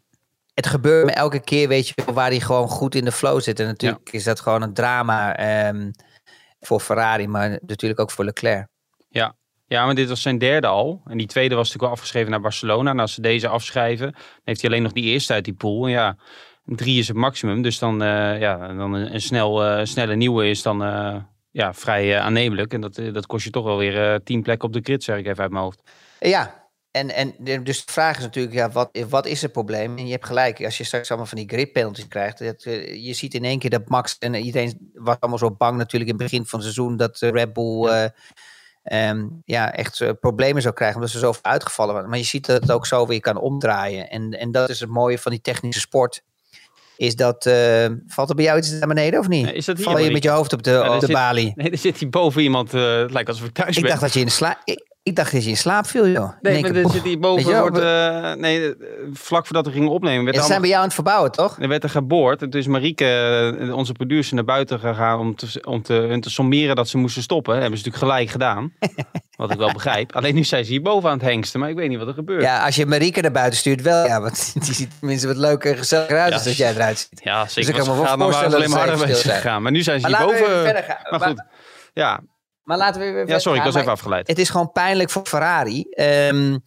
het 0.54 0.67
gebeurt 0.67 1.06
me 1.06 1.12
elke 1.12 1.39
keer, 1.39 1.67
weet 1.67 1.88
je, 1.88 1.93
waar 2.13 2.30
hij 2.30 2.39
gewoon 2.39 2.67
goed 2.67 2.96
in 2.96 3.06
de 3.06 3.12
flow 3.12 3.41
zit. 3.41 3.60
En 3.60 3.65
natuurlijk 3.65 4.12
is 4.12 4.24
dat 4.24 4.39
gewoon 4.39 4.62
een 4.62 4.74
drama 4.74 5.36
ehm, 5.36 5.91
voor 6.67 6.80
Ferrari, 6.80 7.27
maar 7.27 7.60
natuurlijk 7.62 7.99
ook 7.99 8.12
voor 8.12 8.25
Leclerc. 8.25 8.67
Ja, 9.69 9.86
maar 9.86 9.95
dit 9.95 10.10
was 10.10 10.21
zijn 10.21 10.38
derde 10.38 10.67
al. 10.67 11.01
En 11.06 11.17
die 11.17 11.27
tweede 11.27 11.56
was 11.56 11.63
natuurlijk 11.63 11.84
wel 11.84 11.93
afgeschreven 11.93 12.32
naar 12.32 12.41
Barcelona. 12.41 12.89
En 12.89 12.99
als 12.99 13.13
ze 13.13 13.21
deze 13.21 13.47
afschrijven, 13.47 14.12
dan 14.12 14.41
heeft 14.43 14.62
hij 14.62 14.69
alleen 14.69 14.84
nog 14.84 14.91
die 14.91 15.03
eerste 15.03 15.34
uit 15.34 15.45
die 15.45 15.53
pool. 15.53 15.86
En 15.86 15.91
ja, 15.91 16.17
drie 16.63 16.99
is 16.99 17.08
het 17.08 17.17
maximum. 17.17 17.62
Dus 17.62 17.80
dan, 17.80 18.01
eh, 18.01 18.39
ja, 18.39 18.73
dan 18.73 18.93
een, 18.93 19.21
snel, 19.21 19.63
eh, 19.63 19.86
snelle 19.86 20.15
nieuwe 20.15 20.49
is 20.49 20.62
dan 20.62 20.84
eh, 20.84 21.15
ja, 21.51 21.73
vrij 21.73 22.19
aannemelijk. 22.19 22.73
En 22.73 22.82
dat, 22.82 23.01
dat 23.13 23.25
kost 23.25 23.43
je 23.43 23.49
toch 23.49 23.63
wel 23.63 23.77
weer 23.77 24.23
tien 24.23 24.41
plekken 24.41 24.67
op 24.67 24.73
de 24.73 24.82
grid, 24.84 25.03
zeg 25.03 25.17
ik 25.17 25.27
even 25.27 25.43
uit 25.43 25.51
mijn 25.51 25.63
hoofd. 25.63 25.82
Ja, 26.19 26.57
en, 26.98 27.36
en 27.46 27.64
dus 27.64 27.86
de 27.86 27.92
vraag 27.92 28.18
is 28.18 28.24
natuurlijk, 28.24 28.56
ja, 28.56 28.70
wat, 28.70 28.90
wat 29.10 29.26
is 29.26 29.42
het 29.42 29.52
probleem? 29.52 29.98
En 29.98 30.06
je 30.06 30.12
hebt 30.12 30.26
gelijk, 30.26 30.64
als 30.66 30.78
je 30.78 30.84
straks 30.84 31.10
allemaal 31.10 31.28
van 31.28 31.38
die 31.46 31.68
penalties 31.68 32.08
krijgt. 32.08 32.40
Dat, 32.40 32.64
eh, 32.64 33.06
je 33.06 33.14
ziet 33.14 33.34
in 33.34 33.44
één 33.44 33.60
keer 33.60 33.70
dat 33.70 33.90
Max, 33.90 34.16
en 34.20 34.34
iedereen 34.36 34.92
was 34.94 35.16
allemaal 35.20 35.40
zo 35.40 35.52
bang 35.52 35.78
natuurlijk 35.78 36.12
in 36.12 36.18
het 36.18 36.24
begin 36.30 36.46
van 36.46 36.60
het 36.60 36.74
seizoen, 36.74 36.98
dat 36.98 37.22
eh, 37.22 37.30
Red 37.30 37.54
Bull 37.54 37.88
eh, 37.88 38.06
ehm, 38.84 39.26
ja, 39.46 39.74
echt 39.74 40.02
eh, 40.02 40.10
problemen 40.20 40.62
zou 40.62 40.74
krijgen, 40.74 40.96
omdat 40.98 41.12
ze 41.12 41.20
zo 41.20 41.34
uitgevallen 41.42 41.94
waren. 41.94 42.10
Maar 42.10 42.18
je 42.20 42.24
ziet 42.26 42.46
dat 42.46 42.62
het 42.62 42.72
ook 42.72 42.86
zo 42.86 43.08
weer 43.08 43.20
kan 43.20 43.38
omdraaien. 43.38 44.10
En, 44.10 44.32
en 44.32 44.52
dat 44.52 44.70
is 44.70 44.80
het 44.80 44.90
mooie 44.90 45.20
van 45.20 45.32
die 45.32 45.42
technische 45.42 45.82
sport. 45.82 46.22
Is 46.98 47.16
dat, 47.16 47.46
eh, 47.46 47.86
valt 48.08 48.30
er 48.30 48.36
bij 48.36 48.46
jou 48.46 48.58
iets 48.58 48.72
naar 48.72 48.88
beneden 48.88 49.20
of 49.20 49.28
niet? 49.28 49.46
Nee, 49.46 49.54
is 49.54 49.66
dat 49.66 49.78
hier, 49.78 49.86
Val 49.86 49.98
je 50.00 50.12
met 50.12 50.24
je 50.24 50.30
hoofd 50.30 50.54
op 50.54 50.64
de, 50.64 50.84
op 50.90 51.00
de 51.00 51.06
zit- 51.06 51.16
balie? 51.16 51.52
Nee, 51.56 51.70
er 51.72 51.78
zit 51.78 51.98
hier 51.98 52.10
boven 52.10 52.42
iemand. 52.42 52.74
eh, 52.74 52.98
het 52.98 53.12
lijkt 53.12 53.30
alsof 53.30 53.48
ik 53.48 53.54
thuis 53.54 53.76
Ik 53.76 53.82
ben. 53.82 53.90
dacht 53.92 54.02
dat 54.02 54.14
je 54.14 54.20
in 54.20 54.26
de 54.26 54.32
slaap... 54.32 54.58
Ik, 54.64 54.87
ik 55.08 55.15
dacht 55.15 55.32
dat 55.32 55.43
je 55.43 55.50
in 55.50 55.58
slaap 55.58 55.88
viel, 55.88 56.08
joh. 56.08 56.30
Nee, 56.41 56.62
maar 56.62 56.76
er 56.76 56.89
zit 56.89 57.04
hier 57.04 57.20
boven. 57.20 57.60
Wordt, 57.60 57.78
eh, 57.78 58.34
nee, 58.34 58.74
vlak 59.13 59.46
voordat 59.46 59.65
we 59.65 59.72
gingen 59.72 59.89
opnemen. 59.89 60.24
Werd 60.26 60.38
er 60.38 60.43
zijn 60.43 60.60
bij 60.60 60.70
jou 60.70 60.80
aan 60.82 60.86
het 60.88 60.96
verbouwen, 60.96 61.32
toch? 61.32 61.58
Er 61.60 61.67
werd 61.67 61.84
er 61.84 61.89
geboord. 61.89 62.41
En 62.41 62.50
toen 62.50 62.60
is 62.60 62.67
Marieke, 62.67 63.06
eh, 63.60 63.76
onze 63.76 63.91
producer, 63.91 64.36
naar 64.36 64.43
buiten 64.43 64.80
gegaan 64.80 65.20
om 65.20 65.36
te, 65.36 65.62
om 65.67 65.82
te, 65.82 65.93
hun 65.93 66.22
te 66.22 66.30
sommeren 66.30 66.76
dat 66.76 66.88
ze 66.88 66.98
moesten 66.98 67.22
stoppen. 67.22 67.54
Dat 67.54 67.62
hebben 67.62 67.80
ze 67.80 67.86
natuurlijk 67.86 68.12
gelijk 68.13 68.30
gedaan. 68.32 68.74
Wat 69.38 69.52
ik 69.52 69.58
wel 69.58 69.72
begrijp. 69.72 70.15
Alleen 70.15 70.36
nu 70.36 70.43
zijn 70.43 70.65
ze 70.65 70.72
hierboven 70.72 71.10
aan 71.10 71.17
het 71.17 71.28
hengsten, 71.28 71.60
maar 71.60 71.70
ik 71.70 71.76
weet 71.76 71.89
niet 71.89 71.98
wat 71.98 72.08
er 72.08 72.13
gebeurt. 72.13 72.41
Ja, 72.41 72.65
als 72.65 72.76
je 72.76 72.86
Marieke 72.86 73.22
naar 73.22 73.32
buiten 73.32 73.60
stuurt, 73.60 73.82
wel. 73.82 74.06
Ja, 74.06 74.22
want 74.22 74.54
die 74.65 74.74
ziet 74.74 74.89
tenminste 75.00 75.28
wat 75.28 75.38
leuker 75.38 75.72
en 75.72 75.78
gezelliger 75.78 76.17
uit 76.17 76.30
Ja, 76.30 76.34
als 76.36 76.43
dat 76.43 76.58
jij 76.58 76.72
eruit 76.72 76.98
ziet. 77.10 77.22
Ja, 77.24 77.43
Dus 77.43 77.54
zeker. 77.54 77.70
ik 77.70 77.76
kan 77.76 77.88
me 77.98 78.17
wel 78.17 78.32
ze 78.34 78.46
alleen 78.46 78.70
maar 78.70 78.88
harder 78.88 79.08
bezig 79.08 79.34
gegaan. 79.36 79.62
Maar 79.62 79.72
nu 79.72 79.82
zijn 79.82 80.00
ze 80.00 80.10
Maar 80.10 80.20
laten 80.20 80.28
we 80.28 80.34
hierboven. 80.36 80.60
even 80.62 80.74
verder 80.74 80.96
gaan. 80.96 81.08
Maar 81.10 81.20
Maar- 81.20 81.30
goed. 81.30 81.43
Ja, 81.93 82.20
Maar 82.67 82.77
laten 82.77 83.01
we 83.01 83.12
weer 83.12 83.27
ja, 83.27 83.39
sorry, 83.39 83.58
ik 83.58 83.63
was 83.63 83.75
even 83.75 83.91
afgeleid. 83.91 84.27
Het 84.27 84.39
is 84.39 84.49
gewoon 84.49 84.71
pijnlijk 84.71 85.10
voor 85.10 85.25
Ferrari. 85.25 85.86
Ehm, 85.89 86.58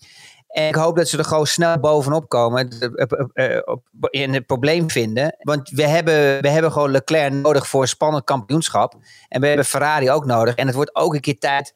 en 0.49 0.69
ik 0.69 0.75
hoop 0.75 0.97
dat 0.97 1.09
ze 1.09 1.19
er 1.19 1.25
gewoon 1.25 1.47
snel 1.47 1.81
bovenop 1.81 2.29
komen 2.29 2.69
eh, 2.69 3.05
eh, 3.33 3.57
eh, 3.57 4.23
en 4.23 4.33
het 4.33 4.47
probleem 4.47 4.91
vinden. 4.91 5.37
Want 5.39 5.71
we 5.71 5.87
hebben, 5.87 6.43
we 6.43 6.49
hebben 6.49 6.73
gewoon 6.73 6.91
Leclerc 6.91 7.33
nodig 7.33 7.69
voor 7.69 7.83
een 7.83 7.89
spannend 7.89 8.25
kampioenschap. 8.25 8.95
En 9.29 9.41
we 9.41 9.47
hebben 9.47 9.65
Ferrari 9.65 10.11
ook 10.11 10.25
nodig. 10.25 10.55
En 10.55 10.67
het 10.67 10.75
wordt 10.75 10.95
ook 10.95 11.15
een 11.15 11.21
keer 11.21 11.39
tijd 11.39 11.75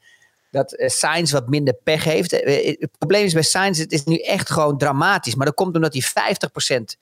dat 0.51 0.75
Sainz 0.77 1.33
wat 1.33 1.49
minder 1.49 1.75
pech 1.75 2.05
heeft. 2.05 2.31
Het 2.31 2.99
probleem 2.99 3.25
is 3.25 3.33
bij 3.33 3.43
Sainz, 3.43 3.79
het 3.79 3.93
is 3.93 4.05
nu 4.05 4.17
echt 4.17 4.51
gewoon 4.51 4.79
dramatisch. 4.79 5.35
Maar 5.35 5.47
dat 5.47 5.55
komt 5.55 5.75
omdat 5.75 5.93
hij 5.93 6.03
50% 6.03 6.97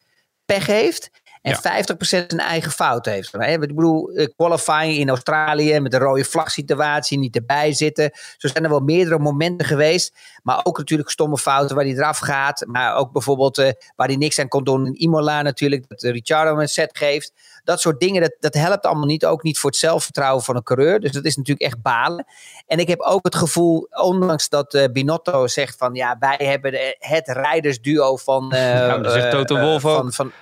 pech 0.44 0.66
heeft. 0.66 1.10
En 1.42 1.50
Ja. 1.52 1.60
50% 1.60 2.30
zijn 2.30 2.40
eigen 2.40 2.70
fout 2.70 3.06
heeft. 3.06 3.32
Hè, 3.32 3.52
Ik 3.52 3.60
bedoel, 3.60 4.08
eh, 4.10 4.26
qualifying 4.36 4.96
in 4.96 5.08
Australië 5.08 5.80
met 5.80 5.90
de 5.90 5.98
rode 5.98 6.24
vlag 6.24 6.50
situatie, 6.50 7.18
niet 7.18 7.36
erbij 7.36 7.72
zitten. 7.72 8.10
Zo 8.36 8.48
zijn 8.48 8.64
er 8.64 8.70
wel 8.70 8.80
meerdere 8.80 9.18
momenten 9.18 9.66
geweest. 9.66 10.14
Maar 10.42 10.60
ook 10.62 10.78
natuurlijk 10.78 11.10
stomme 11.10 11.38
fouten 11.38 11.76
waar 11.76 11.84
hij 11.84 11.94
eraf 11.94 12.18
gaat. 12.18 12.64
Maar 12.66 12.94
ook 12.96 13.12
bijvoorbeeld 13.12 13.58
eh, 13.58 13.70
waar 13.96 14.06
hij 14.06 14.16
niks 14.16 14.38
aan 14.38 14.48
kon 14.48 14.64
doen 14.64 14.86
in 14.86 15.00
Imola 15.00 15.42
natuurlijk. 15.42 15.84
Dat 15.88 16.02
eh, 16.02 16.12
Ricciardo 16.12 16.58
een 16.58 16.68
set 16.68 16.96
geeft. 16.98 17.32
Dat 17.64 17.80
soort 17.80 18.00
dingen, 18.00 18.20
dat, 18.22 18.34
dat 18.40 18.54
helpt 18.54 18.86
allemaal 18.86 19.06
niet. 19.06 19.24
Ook 19.26 19.42
niet 19.42 19.58
voor 19.58 19.70
het 19.70 19.78
zelfvertrouwen 19.78 20.42
van 20.44 20.56
een 20.56 20.62
coureur. 20.62 21.00
Dus 21.00 21.12
dat 21.12 21.24
is 21.24 21.36
natuurlijk 21.36 21.66
echt 21.66 21.82
balen. 21.82 22.24
En 22.66 22.78
ik 22.78 22.88
heb 22.88 23.00
ook 23.00 23.24
het 23.24 23.34
gevoel, 23.34 23.86
ondanks 23.90 24.48
dat 24.48 24.88
Binotto 24.92 25.46
zegt 25.46 25.76
van... 25.78 25.94
Ja, 25.94 26.16
wij 26.18 26.36
hebben 26.38 26.70
de- 26.70 26.96
het 26.98 27.28
rijdersduo 27.28 28.16
van... 28.16 28.52
Ja, 28.56 28.98
dat 28.98 29.12
zegt 29.12 29.30
Toto 29.30 29.60
Wolff 29.60 29.84
ook. 29.84 29.96
van, 29.96 30.12
van, 30.12 30.32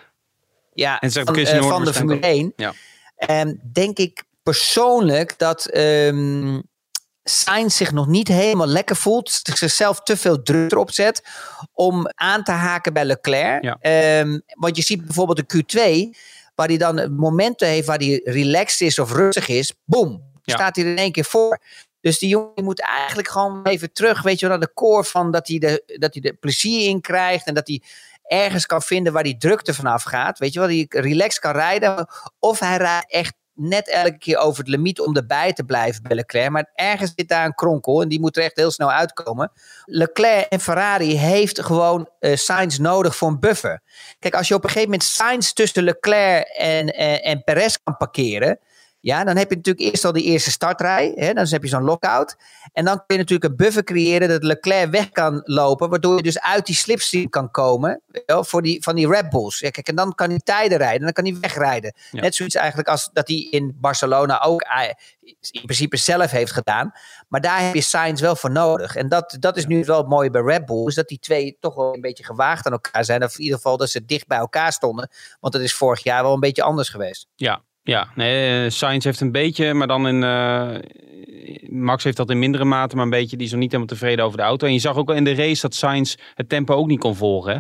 ja, 0.73 1.01
En 1.01 1.13
van, 1.13 1.37
eh, 1.37 1.69
van 1.69 1.85
de 1.85 1.95
Formule 1.95 2.27
1. 2.27 2.53
Ja. 2.57 2.73
Ehm, 3.17 3.55
denk 3.73 3.99
ik 3.99 4.25
persoonlijk 4.43 5.39
dat 5.39 5.67
ehm 5.67 6.61
Sainz 7.25 7.77
zich 7.77 7.93
nog 7.93 8.07
niet 8.07 8.29
helemaal 8.29 8.67
lekker 8.67 8.97
voelt. 8.97 9.41
Zichzelf 9.55 10.01
te 10.01 10.17
veel 10.17 10.43
druk 10.43 10.73
erop 10.73 10.91
zet 10.91 11.23
om 11.73 12.11
aan 12.15 12.43
te 12.43 12.53
haken 12.53 12.93
bij 12.93 13.05
Leclerc. 13.05 13.63
Ja. 13.63 13.77
Ehm, 13.81 14.39
want 14.55 14.77
je 14.77 14.83
ziet 14.83 15.05
bijvoorbeeld 15.05 15.49
de 15.49 15.63
Q2 16.13 16.19
waar 16.55 16.69
hij 16.69 16.77
dan 16.77 17.15
momenten 17.15 17.69
heeft 17.69 17.87
waar 17.87 17.99
hij 17.99 18.21
relaxed 18.25 18.81
is 18.81 18.99
of 18.99 19.13
rustig 19.13 19.49
is, 19.49 19.75
boom, 19.85 20.23
Ja. 20.43 20.55
staat 20.55 20.77
hij 20.77 20.85
er 20.85 20.91
in 20.91 20.97
één 20.97 21.13
keer 21.13 21.25
voor. 21.25 21.59
Dus 22.01 22.19
die 22.19 22.29
jongen 22.29 22.65
moet 22.65 22.81
eigenlijk 22.81 23.29
gewoon 23.29 23.63
even 23.63 23.93
terug, 23.93 24.23
weet 24.23 24.41
je 24.41 24.49
wel, 24.49 24.59
naar 24.59 24.67
de 24.67 24.75
core 24.75 25.05
van 25.05 25.31
dat 25.31 25.49
hij 25.49 25.59
de, 25.59 25.97
dat 25.99 26.13
hij 26.13 26.23
de 26.23 26.33
plezier 26.33 26.89
in 26.89 27.01
krijgt 27.01 27.47
en 27.47 27.55
dat 27.55 27.69
hij 27.69 27.83
ergens 28.31 28.67
kan 28.67 28.83
vinden 28.83 29.13
waar 29.13 29.23
die 29.23 29.37
drukte 29.37 29.75
vanaf 29.75 30.03
gaat. 30.03 30.39
Weet 30.39 30.53
je 30.53 30.59
wel, 30.59 30.69
die 30.69 30.87
relaxed 30.89 31.41
kan 31.41 31.53
rijden. 31.53 32.07
Of 32.39 32.59
hij 32.61 32.77
rijdt 32.77 33.13
echt 33.13 33.35
net 33.55 33.89
elke 33.89 34.19
keer 34.19 34.39
over 34.39 34.59
het 34.59 34.69
limiet 34.69 35.01
om 35.01 35.17
erbij 35.17 35.53
te 35.53 35.65
blijven 35.65 36.03
bij 36.03 36.17
Leclerc. 36.17 36.51
Maar 36.51 36.71
ergens 36.75 37.13
zit 37.17 37.29
daar 37.29 37.45
een 37.45 37.55
kronkel 37.55 38.03
en 38.03 38.09
die 38.09 38.21
moet 38.21 38.37
er 38.37 38.43
echt 38.43 38.57
heel 38.57 38.71
snel 38.71 38.93
uitkomen. 38.93 39.53
Leclerc 39.85 40.47
en 40.49 40.61
Ferrari 40.61 41.17
heeft 41.17 41.61
gewoon 41.61 42.09
eh 42.19 42.37
Sainz 42.37 42.79
nodig 42.79 43.17
voor 43.17 43.29
een 43.29 43.41
buffer. 43.41 43.83
Kijk, 44.19 44.35
als 44.35 44.49
je 44.49 44.55
op 44.55 44.63
een 44.63 44.69
gegeven 44.69 44.91
moment 44.91 45.09
Sainz 45.09 45.53
tussen 45.53 45.83
Leclerc 45.83 46.49
en, 46.49 46.89
en, 46.89 47.23
en 47.23 47.45
Perez 47.45 47.77
kan 47.83 47.97
parkeren. 47.97 48.59
Ja, 49.01 49.25
dan 49.25 49.37
heb 49.37 49.51
je 49.51 49.57
natuurlijk 49.57 49.87
eerst 49.87 50.05
al 50.05 50.13
die 50.13 50.25
eerste 50.25 50.51
startrij. 50.51 51.13
Hè, 51.15 51.33
dan 51.33 51.47
heb 51.49 51.63
je 51.63 51.69
zo'n 51.69 51.83
lockout. 51.83 52.37
En 52.73 52.85
dan 52.85 52.97
kun 52.97 53.05
je 53.07 53.17
natuurlijk 53.17 53.51
een 53.51 53.57
buffer 53.57 53.85
creëren 53.85 54.29
dat 54.29 54.43
Leclerc 54.43 54.91
weg 54.91 55.11
kan 55.11 55.41
lopen. 55.45 55.91
Waardoor 55.91 56.17
je 56.17 56.23
dus 56.23 56.41
uit 56.41 56.67
die 56.67 56.75
slipstream 56.75 57.29
kan 57.29 57.51
komen. 57.51 58.01
wel, 58.27 58.45
voor 58.45 58.63
die, 58.63 58.83
van 58.83 58.95
die 58.95 59.09
Red 59.09 59.31
Bulls. 59.31 59.59
Ja, 59.59 59.71
kijk, 59.71 59.89
en 59.89 59.95
dan 59.95 60.15
kan 60.15 60.29
hij 60.29 60.41
tijden 60.45 60.79
rijden. 60.79 61.01
Dan 61.01 61.13
kan 61.13 61.25
hij 61.25 61.37
wegrijden. 61.41 61.95
Ja. 62.11 62.21
Net 62.21 62.35
zoiets 62.35 62.55
eigenlijk 62.55 62.89
als 62.89 63.11
dat 63.13 63.29
hij 63.29 63.37
in 63.51 63.77
Barcelona 63.81 64.43
ook 64.43 64.61
eh, 64.61 64.89
in 65.51 65.63
principe 65.63 65.97
zelf 65.97 66.31
heeft 66.31 66.53
gedaan. 66.53 66.93
Maar 67.29 67.41
daar 67.41 67.65
heb 67.65 67.75
je 67.75 67.81
Sainz 67.81 68.21
wel 68.21 68.37
voor 68.37 68.51
nodig. 68.51 68.97
En 68.97 69.09
dat, 69.09 69.37
dat 69.41 69.57
is 69.57 69.67
nu 69.67 69.85
wel 69.85 69.99
het 69.99 70.09
mooie 70.09 70.31
bij 70.31 70.43
Red 70.43 70.67
Bull. 70.67 70.87
Is 70.87 70.95
dat 70.95 71.09
die 71.09 71.19
twee 71.19 71.57
toch 71.61 71.75
wel 71.75 71.95
een 71.95 72.01
beetje 72.01 72.25
gewaagd 72.25 72.67
aan 72.67 72.73
elkaar 72.73 73.05
zijn. 73.05 73.25
Of 73.25 73.35
in 73.35 73.43
ieder 73.43 73.57
geval 73.57 73.77
dat 73.77 73.91
ze 73.91 74.05
dicht 74.05 74.27
bij 74.27 74.39
elkaar 74.39 74.73
stonden. 74.73 75.11
Want 75.41 75.53
dat 75.53 75.63
is 75.63 75.75
vorig 75.75 76.03
jaar 76.03 76.23
wel 76.23 76.33
een 76.33 76.41
beetje 76.41 76.63
anders 76.63 76.89
geweest. 76.89 77.27
Ja, 77.37 77.63
ja. 77.91 78.09
Nee, 78.15 78.65
eh, 78.65 78.71
Sainz 78.71 79.05
heeft 79.05 79.21
een 79.21 79.33
beetje, 79.33 79.75
maar 79.75 79.87
dan 79.87 80.09
in... 80.09 80.23
eh, 80.23 80.75
Max 81.69 82.05
heeft 82.05 82.17
dat 82.17 82.31
in 82.31 82.39
mindere 82.39 82.65
mate, 82.65 82.95
maar 82.97 83.05
een 83.05 83.11
beetje, 83.11 83.37
die 83.37 83.47
is 83.47 83.53
nog 83.53 83.61
niet 83.61 83.73
helemaal 83.73 83.95
tevreden 83.95 84.25
over 84.25 84.37
de 84.39 84.45
auto. 84.45 84.67
En 84.67 84.73
je 84.73 84.79
zag 84.79 84.97
ook 84.97 85.07
wel 85.09 85.17
in 85.17 85.25
de 85.25 85.35
race 85.35 85.61
dat 85.61 85.75
Sainz 85.75 86.15
het 86.35 86.49
tempo 86.49 86.75
ook 86.75 86.87
niet 86.87 87.01
kon 87.01 87.17
volgen. 87.17 87.53
hè. 87.53 87.59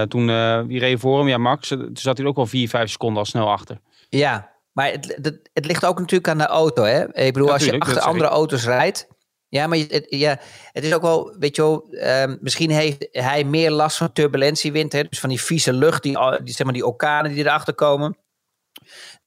Eh, 0.00 0.02
toen, 0.06 0.30
eh, 0.30 0.60
wie 0.66 0.78
reed 0.78 1.00
voor 1.00 1.18
hem? 1.18 1.28
Ja, 1.28 1.38
Max. 1.38 1.68
Toen 1.68 1.90
zat 1.92 2.18
hij 2.18 2.26
ook 2.26 2.36
wel 2.36 2.46
4, 2.46 2.68
5 2.68 2.90
seconden 2.90 3.18
al 3.18 3.24
snel 3.24 3.50
achter. 3.50 3.78
Ja, 4.08 4.50
maar 4.72 4.90
het, 4.90 5.18
het, 5.22 5.50
het 5.52 5.66
ligt 5.66 5.84
ook 5.86 5.98
natuurlijk 5.98 6.28
aan 6.28 6.38
de 6.38 6.46
auto. 6.46 6.82
Hè? 6.82 7.02
Ik 7.16 7.32
bedoel, 7.32 7.46
Ja, 7.48 7.52
als 7.52 7.62
je 7.64 7.70
tuurlijk, 7.70 7.90
achter 7.90 8.02
andere 8.10 8.28
auto's 8.28 8.64
rijdt. 8.64 9.08
Ja, 9.48 9.66
maar 9.66 9.78
je- 9.78 9.86
het, 9.88 10.06
ja, 10.08 10.38
het 10.72 10.84
is 10.84 10.94
ook 10.94 11.02
wel, 11.02 11.36
weet 11.38 11.56
je 11.56 11.62
wel, 11.62 11.86
ehm, 11.90 12.36
misschien 12.40 12.70
heeft 12.70 13.08
hij 13.12 13.44
meer 13.44 13.70
last 13.70 13.96
van 13.96 14.12
turbulentiewind. 14.12 14.92
Hè? 14.92 15.02
Dus 15.04 15.20
van 15.20 15.28
die 15.28 15.40
vieze 15.42 15.72
lucht, 15.72 16.02
die, 16.02 16.18
al- 16.18 16.44
die, 16.44 16.54
zeg 16.54 16.64
maar 16.64 16.74
die 16.74 16.86
orkanen 16.86 17.32
die 17.32 17.44
erachter 17.44 17.74
komen. 17.74 18.16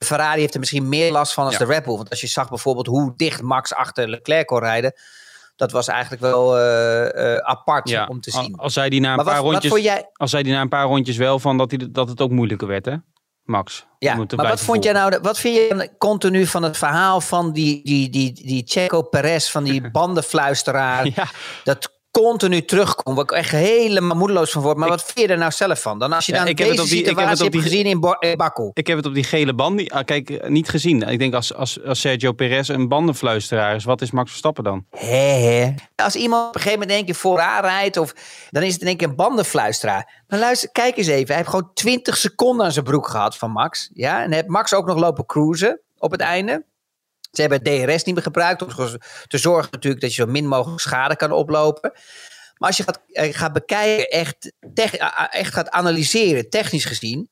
Ferrari 0.06 0.40
heeft 0.40 0.54
er 0.54 0.60
misschien 0.60 0.90
meer 0.90 1.12
last 1.12 1.34
van 1.34 1.46
als 1.46 1.54
Ja. 1.58 1.60
de 1.60 1.66
Red 1.66 1.84
Bull. 1.84 1.96
Want 1.96 2.10
als 2.10 2.22
je 2.22 2.28
zag 2.28 2.50
bijvoorbeeld 2.50 2.88
hoe 2.88 3.14
dicht 3.16 3.42
Max 3.42 3.74
achter 3.74 4.10
Leclerc 4.10 4.48
kon 4.48 4.60
rijden. 4.60 4.94
Dat 5.56 5.72
was 5.72 5.88
eigenlijk 5.88 6.22
wel 6.22 6.58
eh, 6.58 7.34
eh, 7.36 7.38
apart 7.38 7.90
Ja, 7.90 8.06
om 8.06 8.22
te 8.22 8.32
zien. 8.32 8.56
Als 8.58 8.74
zij 8.74 8.90
die 8.90 9.00
na 9.02 9.10
een 9.10 9.16
Maar 9.16 9.26
paar 9.26 9.44
wat, 9.44 9.52
rondjes, 9.52 9.82
jij, 9.84 10.10
als 10.14 10.32
zij 10.32 10.44
die 10.44 10.54
na 10.54 10.62
een 10.62 10.70
paar 10.70 10.86
rondjes 10.86 11.18
wel 11.18 11.40
van 11.40 11.58
dat, 11.58 11.72
hij, 11.72 11.88
dat 11.92 12.10
het 12.10 12.22
ook 12.22 12.32
moeilijker 12.32 12.68
werd, 12.68 12.86
hè? 12.86 12.96
Max. 13.44 13.86
Ja, 14.00 14.16
maar 14.16 14.48
wat 14.48 14.62
vond 14.62 14.84
jij 14.84 14.94
nou, 14.94 15.20
wat 15.22 15.40
vind 15.40 15.56
je 15.56 15.92
continu 15.98 16.46
van 16.46 16.64
het 16.64 16.78
verhaal 16.78 17.22
van 17.22 17.52
die, 17.54 17.84
die, 17.84 18.10
die, 18.10 18.34
die 18.34 18.64
Checo 18.66 19.02
Perez, 19.02 19.50
van 19.50 19.64
die 19.64 19.92
bandenfluisteraar, 19.92 21.06
Ja, 21.16 21.28
dat 21.64 21.97
continu 22.22 22.66
terugkomt, 22.66 23.16
waar 23.16 23.26
ik 23.26 23.32
echt 23.32 23.52
helemaal 23.52 24.18
moedeloos 24.18 24.52
van 24.52 24.62
word. 24.62 24.78
Maar 24.78 24.90
wat 24.90 25.04
vind 25.04 25.20
je 25.28 25.34
er 25.34 25.38
nou 25.40 25.52
zelf 25.52 25.82
van? 25.82 26.00
Dan 26.00 26.14
als 26.14 26.26
je 26.26 26.32
Ja, 26.32 26.38
dan 26.38 26.48
ik 26.48 26.58
heb 26.58 26.68
het 26.68 26.78
deze 26.78 26.88
op 26.88 26.90
die- 26.92 27.00
ik 27.00 27.06
heb 27.06 27.18
situatie 27.18 27.44
het 27.46 27.48
op 27.48 27.54
hebt 27.54 27.64
die- 27.72 27.72
gezien 27.82 27.92
in, 27.92 28.00
Bo- 28.00 28.36
Baku. 28.36 28.70
ik 28.74 28.88
heb 28.88 28.98
het 28.98 29.06
op 29.06 29.14
die 29.14 29.24
gele 29.24 29.54
band 29.54 29.76
niet, 29.76 29.92
ah, 29.92 30.04
kijk, 30.06 30.30
eh, 30.30 30.50
niet 30.50 30.70
gezien. 30.70 31.02
Ik 31.02 31.20
denk 31.20 31.34
als, 31.34 31.54
als, 31.54 31.84
als 31.84 32.00
Sergio 32.00 32.32
Perez 32.32 32.70
een 32.70 32.88
bandenfluisteraar 32.88 33.76
is, 33.76 33.84
wat 33.84 34.02
is 34.02 34.12
Max 34.12 34.30
Verstappen 34.30 34.64
dan? 34.64 34.86
Hè. 34.92 35.74
Als 35.96 36.16
iemand 36.16 36.48
op 36.48 36.56
een 36.56 36.62
gegeven 36.62 36.80
moment 36.80 36.90
in 36.90 36.96
één 36.98 37.06
keer 37.06 37.16
vooraan 37.22 37.62
rijdt, 37.62 37.98
of, 37.98 38.14
dan 38.50 38.64
is 38.64 38.74
het 38.74 38.82
in 38.82 38.88
één 38.88 38.98
keer 38.98 39.08
een 39.08 39.16
bandenfluisteraar. 39.16 40.24
Maar 40.28 40.40
luister, 40.40 40.70
kijk 40.72 40.98
eens 40.98 41.08
even. 41.08 41.28
Hij 41.28 41.36
heeft 41.36 41.50
gewoon 41.50 41.72
20 41.74 42.18
seconden 42.18 42.66
aan 42.66 42.72
zijn 42.72 42.86
broek 42.86 43.08
gehad 43.08 43.38
van 43.38 43.52
Max. 43.52 43.90
Ja? 43.94 44.24
En 44.24 44.32
heeft 44.32 44.48
Max 44.48 44.74
ook 44.74 44.86
nog 44.86 44.98
lopen 44.98 45.26
cruisen 45.26 45.82
op 45.98 46.12
het 46.12 46.22
einde. 46.22 46.66
Ze 47.32 47.42
hebben 47.42 47.60
het 47.64 47.88
DRS 47.90 48.04
niet 48.04 48.16
meer 48.16 48.24
gebruikt 48.24 48.62
om 48.62 48.70
te 49.28 49.38
zorgen 49.38 49.70
natuurlijk 49.72 50.02
dat 50.02 50.16
je 50.16 50.22
zo 50.22 50.28
min 50.32 50.48
mogelijk 50.48 50.82
schade 50.82 51.16
kan 51.16 51.32
oplopen. 51.32 51.92
Maar 52.58 52.68
als 52.70 52.78
je 52.78 52.84
gaat, 52.84 53.02
eh, 53.12 53.52
bekijken, 53.52 54.08
echt, 54.10 54.54
a- 55.02 55.20
a- 55.22 55.30
echt 55.32 55.54
gaat 55.54 55.70
analyseren, 55.70 56.50
technisch 56.50 56.86
gezien, 56.86 57.30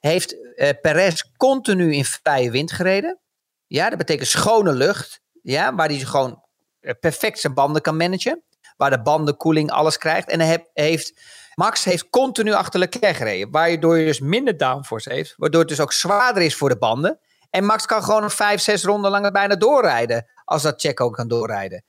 heeft 0.00 0.54
eh 0.56 0.70
Perez 0.80 1.22
continu 1.36 1.94
in 1.94 2.04
vrije 2.04 2.50
wind 2.50 2.72
gereden. 2.72 3.18
Ja, 3.66 3.88
dat 3.88 3.98
betekent 3.98 4.28
schone 4.28 4.72
lucht. 4.72 5.20
Ja, 5.42 5.74
waar 5.74 5.88
hij 5.88 5.98
gewoon 5.98 6.44
eh, 6.80 6.92
perfect 7.00 7.38
zijn 7.40 7.54
banden 7.54 7.82
kan 7.82 7.96
managen. 7.96 8.42
Waar 8.76 8.90
de 8.90 9.02
bandenkoeling 9.02 9.70
alles 9.70 9.98
krijgt. 9.98 10.30
En 10.30 10.40
hij 10.40 10.66
heeft, 10.72 11.12
Max 11.54 11.84
heeft 11.84 12.08
continu 12.10 12.52
achter 12.52 12.80
Leclerc 12.80 13.16
gereden. 13.16 13.50
Waardoor 13.50 13.98
je 13.98 14.04
dus 14.06 14.20
minder 14.20 14.56
downforce 14.56 15.12
heeft. 15.12 15.34
Waardoor 15.36 15.60
het 15.60 15.68
dus 15.68 15.80
ook 15.80 15.92
zwaarder 15.92 16.42
is 16.42 16.54
voor 16.56 16.68
de 16.68 16.78
banden. 16.78 17.20
En 17.56 17.64
Max 17.64 17.86
kan 17.86 18.02
gewoon 18.02 18.22
nog 18.22 18.34
vijf, 18.34 18.60
zes 18.60 18.84
ronden 18.84 19.10
langer 19.10 19.32
bijna 19.32 19.56
doorrijden. 19.56 20.26
Als 20.44 20.62
dat 20.62 20.80
Checo 20.80 21.10
kan 21.10 21.28
doorrijden. 21.28 21.84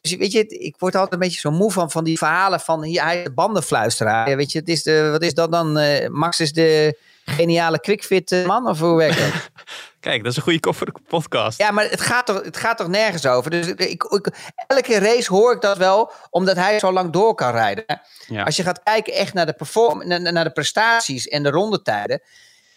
Dus 0.00 0.16
weet 0.16 0.32
je, 0.32 0.46
ik 0.46 0.74
word 0.78 0.94
altijd 0.94 1.12
een 1.12 1.18
beetje 1.18 1.40
zo 1.40 1.50
moe 1.50 1.72
van, 1.72 1.90
van 1.90 2.04
die 2.04 2.18
verhalen 2.18 2.60
van 2.60 2.82
hier, 2.82 3.04
hij 3.04 3.18
is 3.18 3.24
de 3.24 3.32
bandenfluisteraar. 3.32 4.36
Weet 4.36 4.52
je, 4.52 4.58
het 4.58 4.68
is 4.68 4.82
de, 4.82 5.10
wat 5.10 5.22
is 5.22 5.34
dat 5.34 5.52
dan? 5.52 5.78
Eh, 5.78 6.08
Max 6.08 6.40
is 6.40 6.52
de 6.52 6.98
geniale 7.24 7.80
quickfit 7.80 8.32
eh, 8.32 8.46
man 8.46 8.68
of 8.68 8.80
hoe 8.80 8.96
werkt 8.96 9.18
dat? 9.18 9.50
Kijk, 10.00 10.22
dat 10.22 10.30
is 10.30 10.36
een 10.36 10.42
goede 10.42 10.60
kop 10.60 10.76
voor 10.76 10.86
de 10.86 11.00
podcast. 11.08 11.58
Ja, 11.58 11.70
maar 11.70 11.90
het 11.90 12.00
gaat 12.00 12.26
toch, 12.26 12.42
het 12.42 12.56
gaat 12.56 12.76
toch 12.76 12.88
nergens 12.88 13.26
over. 13.26 13.50
Dus 13.50 13.66
ik, 13.66 14.04
ik, 14.04 14.30
elke 14.66 14.98
race 14.98 15.32
hoor 15.32 15.52
ik 15.52 15.60
dat 15.60 15.76
wel, 15.76 16.10
omdat 16.30 16.56
hij 16.56 16.78
zo 16.78 16.92
lang 16.92 17.12
door 17.12 17.34
kan 17.34 17.50
rijden. 17.50 17.84
Ja. 18.26 18.42
Als 18.42 18.56
je 18.56 18.62
gaat 18.62 18.82
kijken 18.82 19.12
echt 19.12 19.34
naar 19.34 19.46
de, 19.46 19.52
perform 19.52 20.06
naar, 20.06 20.32
naar 20.32 20.44
de 20.44 20.52
prestaties 20.52 21.28
en 21.28 21.42
de 21.42 21.50
rondetijden. 21.50 22.20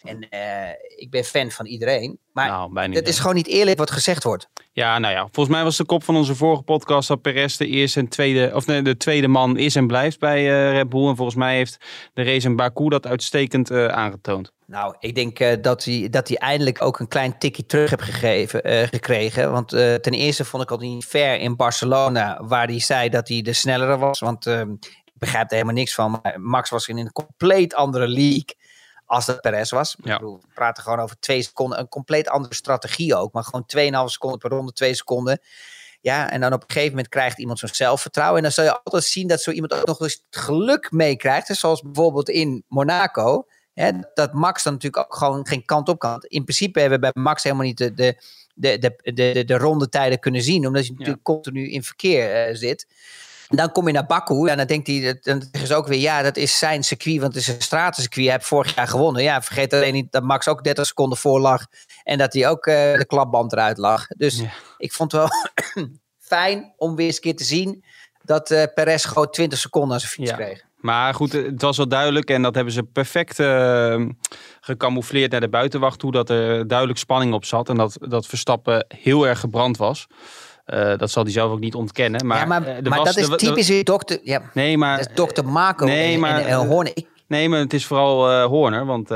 En 0.03 0.29
eh, 0.29 0.69
ik 0.95 1.09
ben 1.09 1.23
fan 1.23 1.51
van 1.51 1.65
iedereen. 1.65 2.19
Maar 2.33 2.47
Nou, 2.47 2.79
het 2.79 2.89
niet. 2.89 3.07
is 3.07 3.19
gewoon 3.19 3.35
niet 3.35 3.47
eerlijk 3.47 3.77
wat 3.77 3.91
gezegd 3.91 4.23
wordt. 4.23 4.47
Ja, 4.71 4.99
nou 4.99 5.13
ja, 5.13 5.21
volgens 5.21 5.55
mij 5.55 5.63
was 5.63 5.77
de 5.77 5.85
kop 5.85 6.03
van 6.03 6.15
onze 6.15 6.35
vorige 6.35 6.61
podcast 6.63 7.07
dat 7.07 7.21
Perez 7.21 7.57
de 7.57 7.67
eerste 7.67 7.99
en 7.99 8.07
tweede, 8.07 8.51
of 8.53 8.65
nee, 8.65 8.81
de 8.81 8.97
tweede 8.97 9.27
man 9.27 9.57
is 9.57 9.75
en 9.75 9.87
blijft 9.87 10.19
bij 10.19 10.37
eh, 10.37 10.71
Red 10.71 10.89
Bull. 10.89 11.07
En 11.07 11.15
volgens 11.15 11.37
mij 11.37 11.55
heeft 11.55 11.77
de 12.13 12.23
race 12.23 12.47
in 12.47 12.55
Baku 12.55 12.89
dat 12.89 13.07
uitstekend 13.07 13.69
eh, 13.69 13.85
aangetoond. 13.85 14.51
Nou, 14.65 14.95
ik 14.99 15.15
denk 15.15 15.63
dat, 15.63 15.83
hij, 15.83 16.07
dat 16.09 16.27
hij 16.27 16.37
eindelijk 16.37 16.81
ook 16.81 16.99
een 16.99 17.07
klein 17.07 17.37
tikje 17.37 17.65
terug 17.65 17.89
heeft 17.89 18.03
gegeven, 18.03 18.87
gekregen. 18.87 19.51
Want 19.51 19.69
ten 19.69 20.13
eerste 20.13 20.45
vond 20.45 20.63
ik 20.63 20.71
al 20.71 20.77
niet 20.77 21.05
fair 21.05 21.39
in 21.39 21.55
Barcelona, 21.55 22.41
waar 22.43 22.67
hij 22.67 22.79
zei 22.79 23.09
dat 23.09 23.27
hij 23.27 23.41
de 23.41 23.53
snellere 23.53 23.97
was. 23.97 24.19
Want 24.19 24.45
eh, 24.45 24.59
ik 25.05 25.13
begrijp 25.13 25.45
er 25.49 25.53
helemaal 25.53 25.75
niks 25.75 25.93
van. 25.93 26.11
Maar 26.11 26.41
Max 26.41 26.69
was 26.69 26.87
in 26.87 26.97
een 26.97 27.11
compleet 27.11 27.73
andere 27.73 28.07
league 28.07 28.55
als 29.11 29.25
dat 29.25 29.41
Perez 29.41 29.71
was. 29.71 29.95
Ja. 30.03 30.13
Ik 30.13 30.19
bedoel, 30.19 30.39
we 30.41 30.47
praten 30.53 30.83
gewoon 30.83 30.99
over 30.99 31.19
twee 31.19 31.41
seconden, 31.41 31.79
een 31.79 31.87
compleet 31.87 32.27
andere 32.27 32.53
strategie 32.53 33.15
ook. 33.15 33.33
Maar 33.33 33.43
gewoon 33.43 33.65
2,5 34.05 34.11
seconden 34.11 34.39
per 34.39 34.49
ronde, 34.49 34.71
twee 34.71 34.93
seconden. 34.93 35.39
Ja, 36.01 36.31
en 36.31 36.41
dan 36.41 36.53
op 36.53 36.61
een 36.61 36.71
gegeven 36.71 36.89
moment 36.89 37.09
krijgt 37.09 37.39
iemand 37.39 37.59
zo'n 37.59 37.69
zelfvertrouwen. 37.71 38.37
En 38.37 38.43
dan 38.43 38.51
zal 38.51 38.63
je 38.63 38.83
altijd 38.83 39.03
zien 39.03 39.27
dat 39.27 39.41
zo 39.41 39.51
iemand 39.51 39.73
ook 39.73 39.85
nog 39.85 39.99
eens 39.99 40.23
het 40.29 40.43
geluk 40.43 40.91
meekrijgt. 40.91 41.47
hè, 41.47 41.53
Zoals 41.53 41.81
bijvoorbeeld 41.81 42.29
in 42.29 42.63
Monaco. 42.67 43.47
Hè, 43.73 43.91
dat 44.13 44.33
Max 44.33 44.63
dan 44.63 44.73
natuurlijk 44.73 45.03
ook 45.03 45.15
gewoon 45.15 45.47
geen 45.47 45.65
kant 45.65 45.89
op 45.89 45.99
kan. 45.99 46.23
In 46.27 46.43
principe 46.43 46.79
hebben 46.79 46.99
we 46.99 47.11
bij 47.11 47.23
Max 47.23 47.43
helemaal 47.43 47.65
niet 47.65 47.77
de, 47.77 47.93
de, 47.93 48.15
de, 48.53 48.77
de, 48.79 49.13
de, 49.13 49.31
de, 49.33 49.45
de 49.45 49.57
rondetijden 49.57 50.19
kunnen 50.19 50.41
zien. 50.41 50.67
Omdat 50.67 50.85
je 50.85 50.93
natuurlijk 50.93 51.23
continu 51.23 51.71
in 51.71 51.83
verkeer 51.83 52.35
eh, 52.35 52.55
zit. 52.55 52.87
Dan 53.51 53.71
kom 53.71 53.87
je 53.87 53.93
naar 53.93 54.05
Baku 54.05 54.47
en 54.47 54.57
dan 54.57 54.65
denkt 54.67 54.87
hij, 54.87 55.01
dat- 55.01 55.23
dan 55.23 55.65
ze 55.65 55.75
ook 55.75 55.87
weer, 55.87 55.99
ja, 55.99 56.21
dat 56.21 56.37
is 56.37 56.57
zijn 56.57 56.83
circuit, 56.83 57.19
want 57.21 57.33
het 57.33 57.41
is 57.41 57.47
een 57.47 57.61
stratencircuit. 57.61 58.25
Hij 58.25 58.35
heeft 58.35 58.47
vorig 58.47 58.75
jaar 58.75 58.87
gewonnen. 58.87 59.23
Ja, 59.23 59.41
vergeet 59.41 59.73
alleen 59.73 59.93
niet 59.93 60.11
dat 60.11 60.23
Max 60.23 60.47
ook 60.47 60.63
30 60.63 60.85
seconden 60.85 61.17
voor 61.17 61.39
lag 61.39 61.65
en 62.03 62.17
dat 62.17 62.33
hij 62.33 62.49
ook 62.49 62.65
eh, 62.65 62.97
de 62.97 63.05
klapband 63.05 63.51
eruit 63.51 63.77
lag. 63.77 64.07
Dus 64.07 64.37
Ja. 64.39 64.49
ik 64.77 64.93
vond 64.93 65.11
het 65.11 65.21
wel 65.21 65.29
fijn 66.37 66.73
om 66.77 66.95
weer 66.95 67.05
eens 67.05 67.15
een 67.15 67.21
keer 67.21 67.35
te 67.35 67.43
zien 67.43 67.83
dat 68.23 68.51
eh 68.51 68.63
Perez 68.73 69.05
gewoon 69.07 69.29
20 69.29 69.59
seconden 69.59 69.93
aan 69.93 69.99
zijn 69.99 70.11
fiets 70.11 70.29
Ja. 70.29 70.35
kreeg. 70.35 70.61
Maar 70.75 71.13
goed, 71.13 71.33
eh, 71.33 71.45
het 71.45 71.61
was 71.61 71.77
wel 71.77 71.87
duidelijk 71.87 72.29
en 72.29 72.41
dat 72.41 72.55
hebben 72.55 72.73
ze 72.73 72.83
perfect 72.83 73.37
gecamoufleerd 74.61 75.31
naar 75.31 75.39
de 75.39 75.49
buitenwacht 75.49 75.99
toe. 75.99 76.11
Dat 76.11 76.29
er 76.29 76.67
duidelijk 76.67 76.99
spanning 76.99 77.33
op 77.33 77.45
zat 77.45 77.69
en 77.69 77.75
dat, 77.75 77.97
dat 77.99 78.25
Verstappen 78.25 78.85
heel 78.97 79.27
erg 79.27 79.39
gebrand 79.39 79.77
was. 79.77 80.07
Eh, 80.71 80.97
dat 80.97 81.11
zal 81.11 81.23
hij 81.23 81.31
zelf 81.31 81.51
ook 81.51 81.59
niet 81.59 81.75
ontkennen. 81.75 82.25
Maar, 82.25 82.37
ja, 82.37 82.45
maar, 82.45 82.65
eh, 82.65 82.83
maar 82.83 82.99
was- 82.99 83.15
dat 83.15 83.29
is 83.29 83.47
typisch 83.47 83.67
weer 83.67 83.83
dokter, 83.83 84.19
ja, 84.23 84.41
Nee, 84.53 84.77
maar, 84.77 84.97
dat 84.97 85.09
is 85.09 85.15
dokter 85.15 85.45
Marco 85.45 85.85
nee, 85.85 86.13
en, 86.13 86.19
maar, 86.19 86.39
en, 86.39 86.45
en 86.45 86.51
eh, 86.51 86.67
Horner. 86.67 86.93
Nee, 87.27 87.49
maar 87.49 87.59
het 87.59 87.73
is 87.73 87.85
vooral 87.85 88.29
eh 88.31 88.45
Horner. 88.45 88.85
Want 88.85 89.07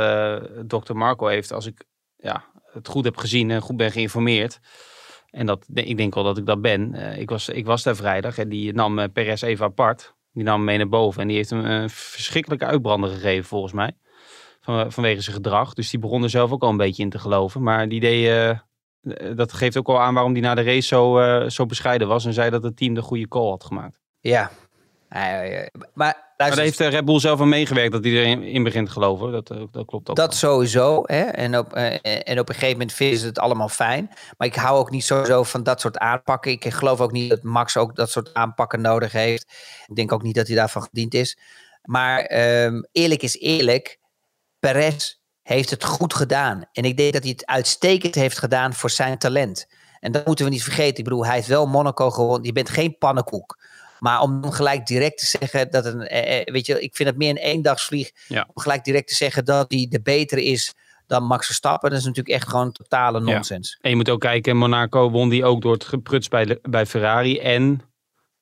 dokter 0.70 0.96
Marco 0.96 1.28
heeft, 1.28 1.54
als 1.54 1.66
ik 1.66 1.84
ja, 2.18 2.44
het 2.74 2.88
goed 2.88 3.06
heb 3.06 3.18
gezien 3.18 3.52
en 3.52 3.62
goed 3.62 3.78
ben 3.78 3.92
geïnformeerd. 3.92 4.60
En 5.30 5.46
dat, 5.46 5.66
ik 5.74 5.98
denk 5.98 6.14
wel 6.14 6.24
dat 6.24 6.38
ik 6.38 6.46
dat 6.46 6.62
ben. 6.62 6.94
ik, 7.20 7.30
was, 7.30 7.50
ik 7.50 7.66
was 7.66 7.84
daar 7.84 7.96
vrijdag 7.96 8.38
en 8.38 8.50
die 8.50 8.74
nam 8.74 9.12
Perez 9.12 9.42
even 9.42 9.66
apart. 9.66 10.14
Die 10.34 10.44
nam 10.44 10.56
hem 10.56 10.64
mee 10.64 10.78
naar 10.78 10.90
boven 10.90 11.22
en 11.22 11.28
die 11.28 11.38
heeft 11.38 11.50
hem 11.50 11.66
een 11.66 11.90
verschrikkelijke 11.90 12.66
uitbrander 12.66 13.10
gegeven 13.10 13.46
volgens 13.46 13.74
mij. 13.74 13.92
van, 14.62 14.92
vanwege 14.92 15.22
zijn 15.22 15.36
gedrag. 15.36 15.74
Dus 15.74 15.90
die 15.90 16.00
begon 16.00 16.24
er 16.24 16.30
zelf 16.30 16.52
ook 16.52 16.64
al 16.64 16.70
een 16.70 16.78
beetje 16.78 17.04
in 17.04 17.10
te 17.10 17.20
geloven. 17.20 17.64
Maar 17.64 17.90
die 17.90 18.00
deed, 18.00 18.58
dat 19.36 19.54
geeft 19.54 19.78
ook 19.78 19.88
wel 19.88 20.02
aan 20.02 20.14
waarom 20.14 20.32
hij 20.32 20.42
na 20.42 20.56
de 20.56 20.64
race 20.64 20.88
zo, 20.88 21.20
eh, 21.20 21.50
zo 21.50 21.66
bescheiden 21.66 22.08
was. 22.08 22.26
En 22.26 22.34
zei 22.34 22.50
dat 22.50 22.64
het 22.64 22.78
team 22.78 22.94
de 22.94 23.02
goede 23.02 23.28
call 23.28 23.50
had 23.50 23.64
gemaakt. 23.64 24.00
Ja. 24.20 24.52
Eh, 25.10 25.64
eh, 25.64 25.68
maar 25.94 26.26
Maar 26.38 26.50
daar 26.50 26.60
heeft 26.60 26.78
de 26.78 26.88
Red 26.88 27.06
Bull 27.06 27.20
zelf 27.20 27.42
aan 27.42 27.50
meegewerkt 27.50 27.92
dat 27.92 28.06
erin 28.06 28.44
in 28.44 28.64
begint 28.64 28.88
te 28.88 28.94
geloven. 28.94 29.32
Dat, 29.32 29.50
eh, 29.50 29.64
dat 29.72 29.86
klopt 29.86 30.10
ook. 30.10 30.16
Dat 30.16 30.36
sowieso. 30.36 31.02
Hè? 31.04 31.22
En, 31.22 31.58
op, 31.58 31.74
eh, 31.74 32.30
en 32.30 32.40
op 32.40 32.50
een 32.50 32.54
gegeven 32.54 32.78
moment 32.78 32.94
vinden 32.94 33.20
ze 33.20 33.26
het 33.26 33.40
allemaal 33.40 33.70
fijn. 33.70 34.10
Maar 34.38 34.48
ik 34.48 34.56
hou 34.56 34.80
ook 34.80 34.92
niet 34.92 35.04
sowieso 35.04 35.44
van 35.44 35.64
dat 35.64 35.82
soort 35.82 35.98
aanpakken. 35.98 36.52
Ik 36.52 36.66
geloof 36.66 37.02
ook 37.02 37.12
niet 37.12 37.30
dat 37.30 37.44
Max 37.44 37.78
ook 37.78 37.96
dat 37.96 38.10
soort 38.10 38.34
aanpakken 38.34 38.82
nodig 38.82 39.12
heeft. 39.12 39.54
Ik 39.88 39.96
denk 39.96 40.12
ook 40.12 40.24
niet 40.24 40.36
dat 40.36 40.48
hij 40.48 40.56
daarvan 40.56 40.82
gediend 40.82 41.14
is. 41.14 41.38
Maar 41.82 42.20
ehm, 42.20 42.82
eerlijk 42.92 43.22
is 43.22 43.40
eerlijk. 43.40 44.00
Perez 44.60 45.16
heeft 45.46 45.70
het 45.70 45.84
goed 45.84 46.14
gedaan. 46.14 46.64
En 46.72 46.84
ik 46.84 46.98
denk 46.98 47.14
dat 47.14 47.22
hij 47.24 47.32
het 47.32 47.46
uitstekend 47.46 48.16
heeft 48.16 48.40
gedaan 48.40 48.74
voor 48.74 48.90
zijn 48.90 49.18
talent. 49.18 49.68
En 50.00 50.12
dat 50.12 50.26
moeten 50.26 50.46
we 50.46 50.52
niet 50.52 50.64
vergeten. 50.64 50.98
Ik 50.98 51.04
bedoel, 51.04 51.26
hij 51.26 51.36
heeft 51.36 51.48
wel 51.48 51.66
Monaco 51.68 52.10
gewonnen. 52.12 52.44
Je 52.44 52.52
bent 52.52 52.70
geen 52.70 52.98
pannenkoek. 52.98 53.58
Maar 54.00 54.22
om 54.22 54.52
gelijk 54.52 54.86
direct 54.88 55.18
te 55.18 55.26
zeggen 55.26 55.72
dat 55.72 55.86
een, 55.86 56.02
eh, 56.02 56.40
eh, 56.40 56.54
weet 56.54 56.66
je, 56.66 56.82
ik 56.82 56.96
vind 56.96 57.10
het 57.10 57.18
meer 57.18 57.30
een 57.30 57.38
eendagsvlieg. 57.38 58.12
Ja. 58.28 58.48
Om 58.54 58.62
gelijk 58.62 58.84
direct 58.84 59.08
te 59.08 59.16
zeggen 59.16 59.46
dat 59.46 59.72
hij 59.72 59.88
de 59.90 60.02
betere 60.02 60.44
is 60.44 60.74
dan 61.08 61.24
Max 61.24 61.46
Verstappen. 61.46 61.90
Dat 61.90 62.00
is 62.00 62.06
natuurlijk 62.06 62.36
echt 62.36 62.50
gewoon 62.50 62.72
totale 62.72 63.20
Ja. 63.20 63.26
nonsens. 63.34 63.78
En 63.82 63.90
je 63.90 63.96
moet 63.96 64.10
ook 64.10 64.20
kijken, 64.20 64.58
Monaco 64.58 65.10
won 65.10 65.30
die 65.30 65.46
ook 65.46 65.62
door 65.62 65.74
het 65.74 65.84
gepruts 65.84 66.28
bij, 66.28 66.60
bij 66.62 66.86
Ferrari. 66.86 67.40
En 67.40 67.82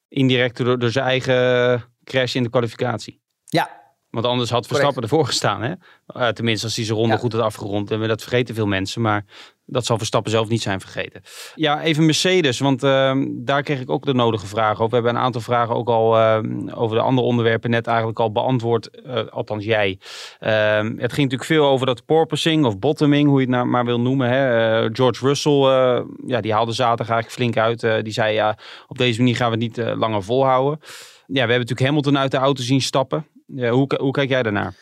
indirect 0.08 0.58
door, 0.58 0.80
door 0.80 0.92
zijn 0.92 1.06
eigen 1.06 1.84
crash 2.04 2.36
in 2.36 2.44
de 2.44 2.50
kwalificatie. 2.50 3.22
Ja, 3.46 3.82
Want 4.14 4.26
anders 4.26 4.50
had 4.50 4.68
Verstappen 4.68 5.04
ervoor 5.04 5.26
gestaan. 5.26 5.62
Hè? 5.62 5.74
Eh, 6.08 6.28
tenminste, 6.28 6.66
als 6.66 6.76
hij 6.76 6.86
zijn 6.86 6.98
ronde 6.98 7.14
Ja. 7.14 7.20
goed 7.20 7.34
had 7.34 7.42
afgerond. 7.42 7.92
En 7.92 8.08
dat 8.08 8.22
vergeten 8.22 8.56
veel 8.56 8.66
mensen. 8.68 9.02
Maar 9.02 9.26
dat 9.66 9.86
zal 9.86 9.98
Verstappen 9.98 10.32
zelf 10.32 10.48
niet 10.50 10.62
zijn 10.62 10.80
vergeten. 10.80 11.22
Ja, 11.56 11.82
even 11.82 12.06
Mercedes. 12.06 12.60
Want 12.60 12.84
ehm, 12.84 13.26
daar 13.32 13.64
kreeg 13.64 13.80
ik 13.80 13.90
ook 13.90 14.06
de 14.06 14.14
nodige 14.14 14.46
vragen 14.48 14.76
over. 14.78 14.90
We 14.90 14.96
hebben 14.96 15.16
een 15.16 15.22
aantal 15.22 15.42
vragen 15.42 15.76
ook 15.76 15.90
al 15.90 16.18
ehm, 16.18 16.70
over 16.70 16.96
de 16.98 17.02
andere 17.04 17.28
onderwerpen 17.28 17.70
net 17.70 17.88
eigenlijk 17.88 18.20
al 18.20 18.32
beantwoord. 18.32 19.02
eh, 19.02 19.26
althans 19.30 19.66
jij. 19.66 20.00
Ehm, 20.40 20.86
het 20.86 21.14
ging 21.14 21.32
natuurlijk 21.32 21.44
veel 21.44 21.66
over 21.66 21.86
dat 21.86 22.06
porpoising 22.06 22.66
of 22.66 22.80
bottoming. 22.80 23.28
Hoe 23.28 23.40
je 23.40 23.46
het 23.46 23.56
nou 23.56 23.68
maar 23.68 23.86
wil 23.86 24.00
noemen. 24.00 24.30
Hè? 24.30 24.82
Eh, 24.84 24.90
George 24.94 25.26
Russell, 25.28 26.06
ja, 26.26 26.42
die 26.42 26.54
haalde 26.54 26.72
zaterdag 26.72 27.10
eigenlijk 27.10 27.54
flink 27.54 27.58
uit. 27.84 28.04
Die 28.04 28.14
zei 28.14 28.34
ja, 28.34 28.58
op 28.88 28.98
deze 28.98 29.20
manier 29.20 29.36
gaan 29.36 29.52
we 29.52 29.64
het 29.66 29.78
niet 29.78 29.98
langer 29.98 30.24
volhouden. 30.24 30.80
Ja, 31.28 31.34
we 31.34 31.40
hebben 31.40 31.60
natuurlijk 31.60 31.88
Hamilton 31.88 32.18
uit 32.18 32.32
de 32.32 32.38
auto 32.38 32.64
zien 32.64 32.82
stappen. 32.82 33.28
Ja, 33.56 33.70
hoe, 33.70 33.88
hoe 34.00 34.12
kijk 34.12 34.30
jij 34.30 34.44
daarnaar? 34.44 34.74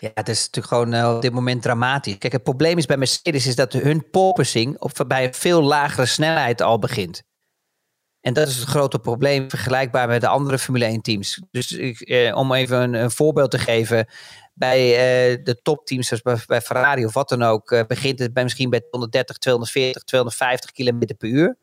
Ja, 0.00 0.10
het 0.14 0.28
is 0.28 0.38
natuurlijk 0.38 0.66
gewoon 0.66 0.92
eh, 0.92 1.14
op 1.14 1.22
dit 1.22 1.32
moment 1.32 1.62
dramatisch. 1.62 2.18
Kijk, 2.18 2.32
het 2.32 2.42
probleem 2.42 2.78
is 2.78 2.86
bij 2.86 2.96
Mercedes 2.96 3.46
is 3.46 3.54
dat 3.54 3.72
hun 3.72 4.10
porpoising 4.10 4.78
op, 4.78 5.04
bij 5.06 5.24
een 5.24 5.34
veel 5.34 5.62
lagere 5.62 6.06
snelheid 6.06 6.62
al 6.62 6.78
begint. 6.78 7.22
En 8.26 8.32
dat 8.32 8.48
is 8.48 8.56
het 8.56 8.68
grote 8.68 8.98
probleem 8.98 9.50
vergelijkbaar 9.50 10.08
met 10.08 10.20
de 10.20 10.28
andere 10.28 10.58
Formule 10.58 10.84
1 10.84 11.00
teams. 11.00 11.42
Dus 11.50 11.76
eh, 11.76 12.36
om 12.36 12.52
even 12.52 12.94
een, 12.94 13.10
voorbeeld 13.10 13.50
te 13.50 13.58
geven. 13.58 14.06
Bij 14.54 14.78
eh, 14.78 15.44
de 15.44 15.62
topteams, 15.62 16.08
zoals 16.08 16.46
bij, 16.46 16.60
Ferrari 16.60 17.04
of 17.04 17.14
wat 17.14 17.28
dan 17.28 17.42
ook, 17.42 17.70
eh, 17.70 17.84
begint 17.86 18.18
het 18.18 18.32
bij 18.32 18.42
misschien 18.42 18.70
bij 18.70 18.80
230, 18.80 19.36
240, 19.38 20.02
250 20.02 20.70
km 20.72 21.16
per 21.18 21.28
uur. 21.28 21.56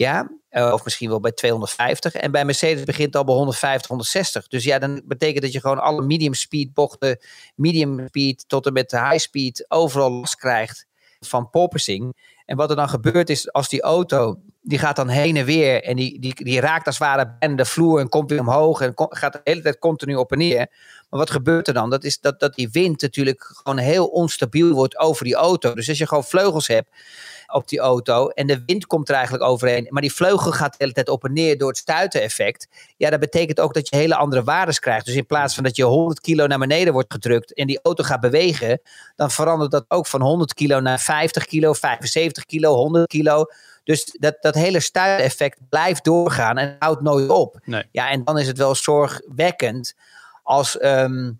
Ja, 0.00 0.30
eh, 0.48 0.72
of 0.72 0.84
misschien 0.84 1.08
wel 1.08 1.20
bij 1.20 1.32
250. 1.32 2.14
En 2.14 2.30
bij 2.30 2.44
Mercedes 2.44 2.84
begint 2.84 3.06
het 3.06 3.16
al 3.16 3.24
bij 3.24 3.34
150, 3.34 3.88
160. 3.88 4.48
Dus 4.48 4.64
ja, 4.64 4.78
dan 4.78 5.02
betekent 5.04 5.42
dat 5.42 5.52
je 5.52 5.60
gewoon 5.60 5.78
alle 5.78 6.02
medium 6.02 6.34
speed 6.34 6.74
bochten, 6.74 7.18
medium 7.54 8.06
speed 8.06 8.44
tot 8.48 8.66
en 8.66 8.72
met 8.72 8.90
de 8.90 8.98
high 8.98 9.18
speed, 9.18 9.64
overal 9.68 10.10
last 10.10 10.36
krijgt 10.36 10.86
van 11.20 11.50
porpoising. 11.50 12.16
En 12.44 12.56
wat 12.56 12.70
er 12.70 12.76
dan 12.76 12.88
gebeurt 12.88 13.30
is, 13.30 13.52
als 13.52 13.68
die 13.68 13.82
auto, 13.82 14.40
die 14.60 14.78
gaat 14.78 14.96
dan 14.96 15.08
heen 15.08 15.36
en 15.36 15.44
weer 15.44 15.82
en 15.82 15.96
die, 15.96 16.20
die, 16.20 16.34
die 16.34 16.60
raakt 16.60 16.86
als 16.86 16.98
het 16.98 17.06
ware 17.06 17.54
de 17.54 17.64
vloer 17.64 18.00
en 18.00 18.08
komt 18.08 18.30
weer 18.30 18.40
omhoog 18.40 18.80
en 18.80 18.92
gaat 18.94 19.32
de 19.32 19.40
hele 19.44 19.62
tijd 19.62 19.78
continu 19.78 20.14
op 20.14 20.32
en 20.32 20.38
neer. 20.38 20.66
Maar 21.10 21.20
wat 21.20 21.30
gebeurt 21.30 21.68
er 21.68 21.74
dan? 21.74 21.90
Dat 21.90 22.04
is 22.04 22.20
dat, 22.20 22.40
dat 22.40 22.54
die 22.54 22.70
wind 22.70 23.00
natuurlijk 23.02 23.42
gewoon 23.62 23.78
heel 23.78 24.06
onstabiel 24.06 24.72
wordt 24.72 24.98
over 24.98 25.24
die 25.24 25.34
auto. 25.34 25.74
Dus 25.74 25.88
als 25.88 25.98
je 25.98 26.06
gewoon 26.06 26.24
vleugels 26.24 26.66
hebt 26.66 26.88
op 27.52 27.68
die 27.68 27.78
auto 27.78 28.28
en 28.28 28.46
de 28.46 28.62
wind 28.66 28.86
komt 28.86 29.08
er 29.08 29.14
eigenlijk 29.14 29.44
overheen, 29.44 29.86
maar 29.88 30.02
die 30.02 30.12
vleugel 30.12 30.52
gaat 30.52 30.70
de 30.70 30.76
hele 30.78 30.92
tijd 30.92 31.08
op 31.08 31.24
en 31.24 31.32
neer 31.32 31.58
door 31.58 31.68
het 31.68 31.76
stuiteneffect. 31.76 32.68
Ja, 32.96 33.10
dat 33.10 33.20
betekent 33.20 33.60
ook 33.60 33.74
dat 33.74 33.88
je 33.88 33.96
hele 33.96 34.16
andere 34.16 34.42
waardes 34.42 34.78
krijgt. 34.78 35.06
Dus 35.06 35.14
in 35.14 35.26
plaats 35.26 35.54
van 35.54 35.64
dat 35.64 35.76
je 35.76 35.84
100 35.84 36.20
kilo 36.20 36.46
naar 36.46 36.58
beneden 36.58 36.92
wordt 36.92 37.12
gedrukt 37.12 37.54
en 37.54 37.66
die 37.66 37.80
auto 37.82 38.04
gaat 38.04 38.20
bewegen, 38.20 38.80
dan 39.16 39.30
verandert 39.30 39.70
dat 39.70 39.84
ook 39.88 40.06
van 40.06 40.20
100 40.22 40.54
kilo 40.54 40.80
naar 40.80 41.00
50 41.00 41.44
kilo, 41.44 41.72
75 41.72 42.44
kilo, 42.44 42.74
100 42.74 43.06
kilo. 43.06 43.44
Dus 43.84 44.16
dat, 44.18 44.36
dat 44.40 44.54
hele 44.54 44.80
stuiteffect 44.80 45.58
blijft 45.68 46.04
doorgaan 46.04 46.58
en 46.58 46.76
houdt 46.78 47.00
nooit 47.00 47.28
op. 47.28 47.58
Nee. 47.64 47.84
Ja, 47.92 48.10
en 48.10 48.24
dan 48.24 48.38
is 48.38 48.46
het 48.46 48.58
wel 48.58 48.74
zorgwekkend 48.74 49.94
als. 50.42 50.78
ehm, 50.78 51.30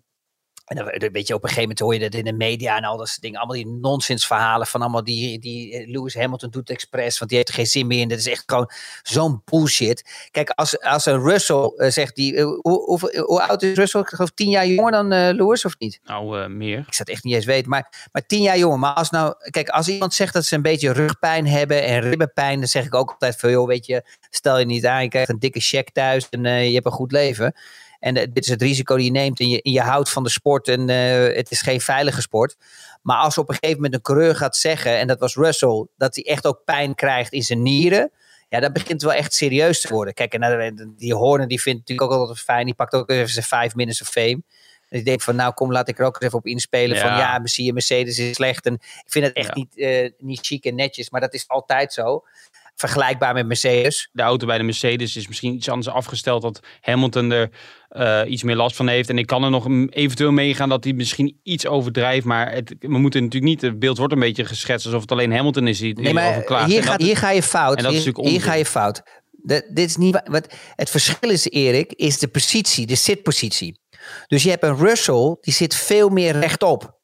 en 0.65 0.75
dan 0.75 1.11
weet 1.11 1.27
je, 1.27 1.33
op 1.33 1.43
een 1.43 1.49
gegeven 1.49 1.61
moment 1.61 1.79
hoor 1.79 1.93
je 1.93 1.99
dat 1.99 2.13
in 2.13 2.25
de 2.25 2.33
media 2.33 2.77
en 2.77 2.83
al 2.83 2.97
dat 2.97 3.07
soort 3.07 3.21
dingen. 3.21 3.39
Allemaal 3.39 3.55
die 3.55 3.67
nonsensverhalen 3.67 4.67
van 4.67 4.81
allemaal 4.81 5.03
die, 5.03 5.39
die 5.39 5.73
eh, 5.73 5.89
Lewis 5.89 6.15
Hamilton 6.15 6.49
doet 6.49 6.69
expres, 6.69 7.17
want 7.17 7.29
die 7.29 7.39
heeft 7.39 7.49
er 7.49 7.55
geen 7.55 7.65
zin 7.65 7.87
meer 7.87 7.99
in. 7.99 8.07
Dat 8.07 8.17
is 8.17 8.27
echt 8.27 8.43
gewoon 8.45 8.71
zo'n 9.03 9.41
bullshit. 9.45 10.27
Kijk, 10.31 10.49
als, 10.49 10.79
als 10.79 11.05
een 11.05 11.21
Russell 11.21 11.73
eh, 11.75 11.89
zegt, 11.89 12.15
die, 12.15 12.35
eh, 12.35 12.43
hoe, 12.43 12.83
hoe, 12.83 13.23
hoe 13.25 13.41
oud 13.41 13.61
is 13.61 13.77
Russell? 13.77 14.01
Ik 14.01 14.07
geloof 14.07 14.29
tien 14.29 14.49
jaar 14.49 14.67
jonger 14.67 14.91
dan 14.91 15.07
Lewis, 15.07 15.65
of 15.65 15.75
niet? 15.77 15.99
Nou, 16.03 16.49
meer. 16.49 16.77
Ik 16.77 16.93
zou 16.93 16.97
het 16.97 17.09
echt 17.09 17.23
niet 17.23 17.33
eens 17.33 17.45
weten, 17.45 17.69
maar, 17.69 18.09
maar 18.11 18.25
tien 18.25 18.41
jaar 18.41 18.57
jonger. 18.57 18.79
Maar 18.79 18.93
als 18.93 19.09
nou, 19.09 19.35
kijk, 19.49 19.69
als 19.69 19.87
iemand 19.87 20.13
zegt 20.13 20.33
dat 20.33 20.45
ze 20.45 20.55
een 20.55 20.61
beetje 20.61 20.91
rugpijn 20.91 21.47
hebben 21.47 21.83
en 21.83 22.01
ribbenpijn, 22.01 22.59
dan 22.59 22.67
zeg 22.67 22.85
ik 22.85 22.93
ook 22.93 23.11
altijd 23.11 23.39
van, 23.39 23.49
joh, 23.49 23.67
weet 23.67 23.85
je, 23.85 24.03
stel 24.29 24.59
je 24.59 24.65
niet 24.65 24.85
aan, 24.85 25.03
je 25.03 25.09
krijgt 25.09 25.29
een 25.29 25.39
dikke 25.39 25.59
check 25.59 25.89
thuis 25.89 26.29
en 26.29 26.43
je 26.43 26.73
hebt 26.73 26.85
een 26.85 26.91
goed 26.91 27.11
leven. 27.11 27.53
En 28.01 28.15
eh, 28.17 28.27
dit 28.33 28.43
is 28.43 28.49
het 28.49 28.61
risico 28.61 28.95
die 28.95 29.05
je 29.05 29.11
neemt 29.11 29.39
en 29.39 29.49
je, 29.49 29.59
je 29.63 29.81
houdt 29.81 30.09
van 30.09 30.23
de 30.23 30.29
sport 30.29 30.67
en 30.67 30.89
eh, 30.89 31.35
het 31.35 31.51
is 31.51 31.61
geen 31.61 31.81
veilige 31.81 32.21
sport. 32.21 32.55
Maar 33.01 33.17
als 33.17 33.37
op 33.37 33.49
een 33.49 33.53
gegeven 33.55 33.75
moment 33.75 33.93
een 33.93 34.01
coureur 34.01 34.35
gaat 34.35 34.57
zeggen, 34.57 34.97
en 34.97 35.07
dat 35.07 35.19
was 35.19 35.35
Russell, 35.35 35.87
dat 35.97 36.15
hij 36.15 36.23
echt 36.23 36.45
ook 36.47 36.61
pijn 36.65 36.95
krijgt 36.95 37.33
in 37.33 37.43
zijn 37.43 37.61
nieren. 37.61 38.11
Ja, 38.49 38.59
dat 38.59 38.73
begint 38.73 39.01
wel 39.01 39.13
echt 39.13 39.33
serieus 39.33 39.81
te 39.81 39.93
worden. 39.93 40.13
Kijk, 40.13 40.33
en 40.33 40.39
nou, 40.39 40.93
die 40.97 41.13
Horner 41.13 41.47
die 41.47 41.61
vindt 41.61 41.79
natuurlijk 41.79 42.11
ook 42.11 42.19
altijd 42.19 42.39
fijn. 42.39 42.65
Die 42.65 42.73
pakt 42.73 42.93
ook 42.93 43.09
even 43.09 43.29
zijn 43.29 43.45
vijf 43.45 43.75
minutes 43.75 44.01
of 44.01 44.07
fame. 44.07 44.41
En 44.89 44.99
ik 44.99 45.05
denk 45.05 45.21
van, 45.21 45.35
nou 45.35 45.53
kom, 45.53 45.71
laat 45.71 45.87
ik 45.87 45.99
er 45.99 46.05
ook 46.05 46.15
eens 46.15 46.25
even 46.25 46.37
op 46.37 46.45
inspelen. 46.45 46.97
Van 46.97 47.09
Ja. 47.09 47.17
ja, 47.17 47.39
zie 47.43 47.65
je, 47.65 47.73
Mercedes 47.73 48.19
is 48.19 48.35
slecht. 48.35 48.65
En 48.65 48.73
ik 48.73 49.03
vind 49.05 49.25
het 49.25 49.35
echt 49.35 49.47
Ja. 49.47 49.53
niet, 49.53 49.77
eh, 49.77 50.11
niet 50.17 50.39
chic 50.45 50.65
en 50.65 50.75
netjes, 50.75 51.09
maar 51.09 51.21
dat 51.21 51.33
is 51.33 51.47
altijd 51.47 51.93
zo. 51.93 52.23
Vergelijkbaar 52.75 53.33
met 53.33 53.47
Mercedes. 53.47 54.09
De 54.11 54.21
auto 54.21 54.45
bij 54.47 54.57
de 54.57 54.63
Mercedes 54.63 55.15
is 55.15 55.27
misschien 55.27 55.53
iets 55.53 55.69
anders 55.69 55.87
afgesteld. 55.95 56.41
Dat 56.41 56.59
Hamilton 56.81 57.31
er 57.31 57.49
eh, 57.89 58.21
iets 58.31 58.43
meer 58.43 58.55
last 58.55 58.75
van 58.75 58.87
heeft. 58.87 59.09
En 59.09 59.17
ik 59.17 59.25
kan 59.27 59.43
er 59.43 59.49
nog 59.49 59.67
eventueel 59.89 60.31
meegaan 60.31 60.69
dat 60.69 60.83
hij 60.83 60.93
misschien 60.93 61.39
iets 61.43 61.67
overdrijft. 61.67 62.25
Maar 62.25 62.51
het, 62.51 62.75
we 62.79 62.97
moeten 62.97 63.23
natuurlijk 63.23 63.51
niet... 63.51 63.61
Het 63.61 63.79
beeld 63.79 63.97
wordt 63.97 64.13
een 64.13 64.19
beetje 64.19 64.45
geschetst 64.45 64.85
alsof 64.85 65.01
het 65.01 65.11
alleen 65.11 65.31
Hamilton 65.33 65.67
is 65.67 65.77
die, 65.79 65.99
Nee, 65.99 66.13
maar 66.13 66.23
erover 66.23 66.43
klaagt. 66.43 66.71
hier, 66.71 66.85
dat- 66.85 67.01
hier 67.01 67.17
ga 67.17 67.29
je 67.31 67.43
fout. 67.43 67.77
en 67.77 67.83
dat 67.83 67.93
is 67.93 68.05
hier, 68.15 68.41
ga 68.41 68.53
je 68.53 68.65
fout. 68.65 69.01
Dit 69.43 69.65
is 69.73 69.95
niet, 69.95 70.13
wa- 70.13 70.25
wat, 70.25 70.53
het 70.75 70.89
verschil 70.89 71.29
is, 71.29 71.49
Erik, 71.49 71.93
is 71.93 72.19
de 72.19 72.27
positie, 72.27 72.85
de 72.85 72.95
zitpositie. 72.95 73.79
Dus 74.27 74.43
je 74.43 74.49
hebt 74.49 74.63
een 74.63 74.77
Russell, 74.77 75.37
die 75.41 75.53
zit 75.53 75.75
veel 75.75 76.09
meer 76.09 76.39
rechtop. 76.39 76.99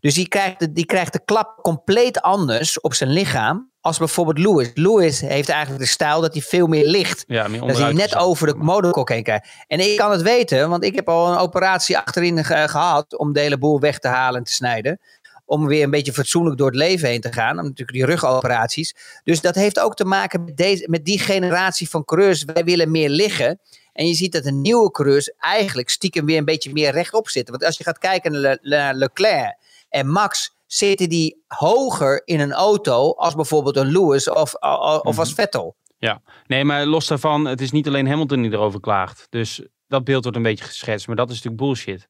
Dus 0.00 0.14
die 0.14 0.28
krijgt, 0.28 0.58
de, 0.60 0.72
die 0.72 0.86
krijgt 0.86 1.12
de 1.12 1.24
klap 1.24 1.58
compleet 1.62 2.20
anders 2.20 2.80
op 2.80 2.94
zijn 2.94 3.10
lichaam 3.10 3.72
als 3.84 3.98
bijvoorbeeld 3.98 4.38
Lewis. 4.38 4.70
Lewis 4.74 5.20
heeft 5.20 5.48
eigenlijk 5.48 5.82
de 5.84 5.88
stijl 5.90 6.20
dat 6.20 6.32
hij 6.32 6.42
veel 6.42 6.66
meer 6.66 6.86
ligt. 6.86 7.24
ja, 7.26 7.48
meer 7.48 7.60
Dat 7.60 7.78
hij 7.78 7.92
net 7.92 8.16
over 8.16 8.46
de 8.46 8.54
motorkok 8.54 9.08
heen 9.08 9.22
krijgt. 9.22 9.48
En 9.66 9.80
ik 9.80 9.96
kan 9.96 10.10
het 10.10 10.22
weten, 10.22 10.68
want 10.68 10.84
ik 10.84 10.94
heb 10.94 11.08
al 11.08 11.32
een 11.32 11.38
operatie 11.38 11.98
achterin 11.98 12.44
ge- 12.44 12.68
gehad 12.68 13.18
om 13.18 13.32
de 13.32 13.40
hele 13.40 13.58
boel 13.58 13.80
weg 13.80 13.98
te 13.98 14.08
halen 14.08 14.38
en 14.38 14.44
te 14.44 14.52
snijden. 14.52 15.00
Om 15.44 15.66
weer 15.66 15.82
een 15.82 15.90
beetje 15.90 16.12
fatsoenlijk 16.12 16.56
door 16.58 16.66
het 16.66 16.76
leven 16.76 17.08
heen 17.08 17.20
te 17.20 17.32
gaan. 17.32 17.50
Om 17.58 17.64
natuurlijk 17.64 17.92
die 17.92 18.04
rugoperaties. 18.06 18.94
Dus 19.24 19.40
dat 19.40 19.54
heeft 19.54 19.78
ook 19.80 19.94
te 19.96 20.04
maken 20.04 20.44
met, 20.44 20.56
deze, 20.56 20.86
met 20.90 21.04
die 21.04 21.18
generatie 21.18 21.88
van 21.90 22.04
coureurs. 22.04 22.44
Wij 22.44 22.64
willen 22.64 22.90
meer 22.90 23.08
liggen. 23.08 23.60
En 23.92 24.06
je 24.06 24.14
ziet 24.14 24.32
dat 24.32 24.42
de 24.42 24.52
nieuwe 24.52 24.90
coureurs 24.90 25.32
eigenlijk 25.38 25.88
stiekem 25.90 26.26
weer 26.26 26.38
een 26.38 26.44
beetje 26.44 26.72
meer 26.72 26.90
rechtop 26.92 27.28
zitten. 27.28 27.52
Want 27.52 27.66
als 27.66 27.76
je 27.78 27.84
gaat 27.84 27.98
kijken 27.98 28.32
naar 28.32 28.40
Le- 28.40 28.58
naar 28.62 28.94
Leclerc 28.94 29.56
en 29.88 30.08
Max, 30.08 30.56
zitten 30.66 31.08
die 31.08 31.44
hoger 31.46 32.22
in 32.24 32.40
een 32.40 32.52
auto 32.52 33.12
als 33.12 33.34
bijvoorbeeld 33.34 33.76
een 33.76 33.92
Lewis 33.92 34.30
of, 34.30 34.54
of 35.02 35.18
als 35.18 35.32
Vettel. 35.32 35.76
Ja, 35.98 36.22
nee, 36.46 36.64
maar 36.64 36.86
los 36.86 37.06
daarvan, 37.06 37.44
het 37.44 37.60
is 37.60 37.70
niet 37.70 37.86
alleen 37.86 38.08
Hamilton 38.08 38.42
die 38.42 38.52
erover 38.52 38.80
klaagt. 38.80 39.26
Dus 39.30 39.62
dat 39.86 40.04
beeld 40.04 40.22
wordt 40.22 40.38
een 40.38 40.44
beetje 40.44 40.64
geschetst, 40.64 41.06
maar 41.06 41.16
dat 41.16 41.30
is 41.30 41.34
natuurlijk 41.34 41.62
bullshit. 41.62 42.08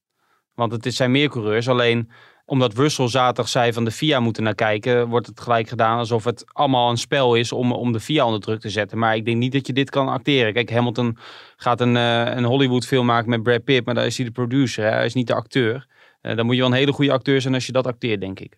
Want 0.54 0.72
het 0.72 0.94
zijn 0.94 1.10
meer 1.10 1.28
coureurs, 1.28 1.68
alleen 1.68 2.10
omdat 2.46 2.74
Russell 2.74 3.08
zaterdag 3.08 3.48
zei 3.48 3.72
van 3.72 3.84
de 3.84 3.90
FIA 3.90 4.20
moeten 4.20 4.42
naar 4.42 4.54
kijken, 4.54 5.08
wordt 5.08 5.26
het 5.26 5.40
gelijk 5.40 5.68
gedaan 5.68 5.98
alsof 5.98 6.24
het 6.24 6.44
allemaal 6.52 6.90
een 6.90 6.96
spel 6.96 7.34
is 7.34 7.52
om, 7.52 7.72
om 7.72 7.92
de 7.92 8.00
FIA 8.00 8.24
onder 8.24 8.40
druk 8.40 8.60
te 8.60 8.70
zetten. 8.70 8.98
Maar 8.98 9.16
ik 9.16 9.24
denk 9.24 9.36
niet 9.36 9.52
dat 9.52 9.66
je 9.66 9.72
dit 9.72 9.90
kan 9.90 10.08
acteren. 10.08 10.52
Kijk, 10.52 10.70
Hamilton 10.70 11.18
gaat 11.56 11.80
een, 11.80 11.96
eh, 11.96 12.36
een 12.36 12.44
Hollywood 12.44 12.86
film 12.86 13.06
maken 13.06 13.30
met 13.30 13.42
Brad 13.42 13.64
Pitt, 13.64 13.86
maar 13.86 13.94
daar 13.94 14.06
is 14.06 14.16
hij 14.16 14.26
de 14.26 14.32
producer, 14.32 14.84
hè? 14.84 14.90
hij 14.90 15.04
is 15.04 15.14
niet 15.14 15.26
de 15.26 15.34
acteur. 15.34 15.86
Eh, 16.24 16.36
dan 16.36 16.46
moet 16.46 16.54
je 16.54 16.60
wel 16.60 16.70
een 16.70 16.76
hele 16.76 16.92
goede 16.92 17.12
acteur 17.12 17.40
zijn 17.40 17.54
als 17.54 17.66
je 17.66 17.72
dat 17.72 17.86
acteert, 17.86 18.20
denk 18.20 18.40
ik. 18.40 18.56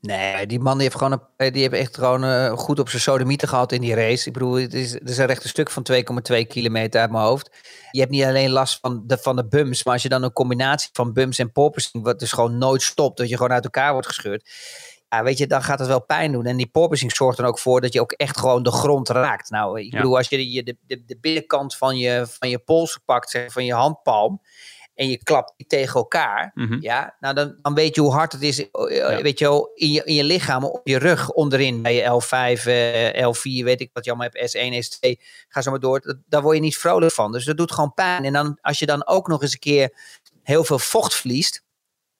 Nee, 0.00 0.46
die 0.46 0.60
man 0.60 0.72
die 0.74 0.82
heeft, 0.82 0.96
gewoon 0.96 1.20
een, 1.36 1.52
die 1.52 1.62
heeft 1.62 1.74
echt 1.74 1.94
gewoon 1.96 2.24
eh, 2.24 2.52
goed 2.52 2.78
op 2.78 2.88
zijn 2.88 3.02
sodomieten 3.02 3.48
gehad 3.48 3.72
in 3.72 3.80
die 3.80 3.94
race. 3.94 4.26
Ik 4.26 4.32
bedoel, 4.32 4.54
het 4.54 4.74
is, 4.74 4.92
het 4.92 5.10
is 5.10 5.18
een 5.18 5.26
rechte 5.26 5.48
stuk 5.48 5.70
van 5.70 5.86
2,2 5.92 6.46
kilometer 6.48 7.00
uit 7.00 7.10
mijn 7.10 7.24
hoofd. 7.24 7.50
Je 7.90 8.00
hebt 8.00 8.12
niet 8.12 8.24
alleen 8.24 8.50
last 8.50 8.78
van 8.80 9.02
de, 9.06 9.18
van 9.18 9.36
de 9.36 9.46
bums, 9.48 9.84
maar 9.84 9.92
als 9.92 10.02
je 10.02 10.08
dan 10.08 10.22
een 10.22 10.32
combinatie 10.32 10.90
van 10.92 11.12
bums 11.12 11.38
en 11.38 11.52
porpoising, 11.52 12.04
wat 12.04 12.18
dus 12.18 12.32
gewoon 12.32 12.58
nooit 12.58 12.82
stopt, 12.82 13.16
dat 13.18 13.28
je 13.28 13.36
gewoon 13.36 13.52
uit 13.52 13.64
elkaar 13.64 13.92
wordt 13.92 14.06
gescheurd. 14.06 14.50
Ja, 15.08 15.22
weet 15.22 15.38
je, 15.38 15.46
dan 15.46 15.62
gaat 15.62 15.78
het 15.78 15.88
wel 15.88 16.04
pijn 16.04 16.32
doen. 16.32 16.44
En 16.46 16.56
die 16.56 16.66
porpoising 16.70 17.14
zorgt 17.14 17.38
er 17.38 17.44
ook 17.44 17.58
voor 17.58 17.80
dat 17.80 17.92
je 17.92 18.00
ook 18.00 18.12
echt 18.12 18.38
gewoon 18.38 18.62
de 18.62 18.70
grond 18.72 19.08
raakt. 19.08 19.50
Nou, 19.50 19.80
ik 19.80 19.92
Ja. 19.92 19.96
bedoel, 19.96 20.16
als 20.16 20.28
je 20.28 20.62
de, 20.62 20.76
de, 20.86 21.04
de 21.06 21.18
binnenkant 21.20 21.76
van 21.76 21.96
je, 21.96 22.26
van 22.38 22.48
je 22.48 22.58
pols 22.58 22.98
pakt, 23.04 23.30
zeg, 23.30 23.52
van 23.52 23.64
je 23.64 23.74
handpalm, 23.74 24.40
en 25.02 25.08
je 25.08 25.22
klapt 25.22 25.52
tegen 25.66 25.94
elkaar, 25.94 26.50
Mhm. 26.54 26.76
ja, 26.80 27.16
nou 27.20 27.34
dan, 27.34 27.58
dan 27.62 27.74
weet 27.74 27.94
je 27.94 28.00
hoe 28.00 28.12
hard 28.12 28.32
het 28.32 28.42
is, 28.42 28.70
eh, 28.70 29.18
weet 29.18 29.38
je 29.38 29.44
wel, 29.44 29.70
in 29.74 29.90
je, 29.92 30.04
in 30.04 30.14
je 30.14 30.24
lichaam, 30.24 30.64
op 30.64 30.80
je 30.88 30.98
rug 30.98 31.30
onderin, 31.30 31.82
bij 31.82 31.94
je 31.94 32.02
L5, 32.02 32.66
eh, 32.66 33.26
L4, 33.26 33.64
weet 33.64 33.80
ik 33.80 33.90
wat 33.92 34.04
je 34.04 34.10
allemaal 34.10 34.28
hebt, 34.32 34.50
S1, 34.54 34.72
S2, 34.82 35.20
ga 35.48 35.62
zo 35.62 35.70
maar 35.70 35.80
door. 35.80 36.00
Dat- 36.00 36.16
Daar 36.26 36.42
word 36.42 36.56
je 36.56 36.62
niet 36.62 36.78
vrolijk 36.78 37.12
van. 37.12 37.32
Dus 37.32 37.44
dat 37.44 37.56
doet 37.56 37.72
gewoon 37.72 37.94
pijn. 37.94 38.24
En 38.24 38.32
dan, 38.32 38.58
als 38.60 38.78
je 38.78 38.86
dan 38.86 39.06
ook 39.06 39.28
nog 39.28 39.42
eens 39.42 39.52
een 39.52 39.58
keer 39.58 39.92
heel 40.42 40.64
veel 40.64 40.78
vocht 40.78 41.14
verliest. 41.14 41.62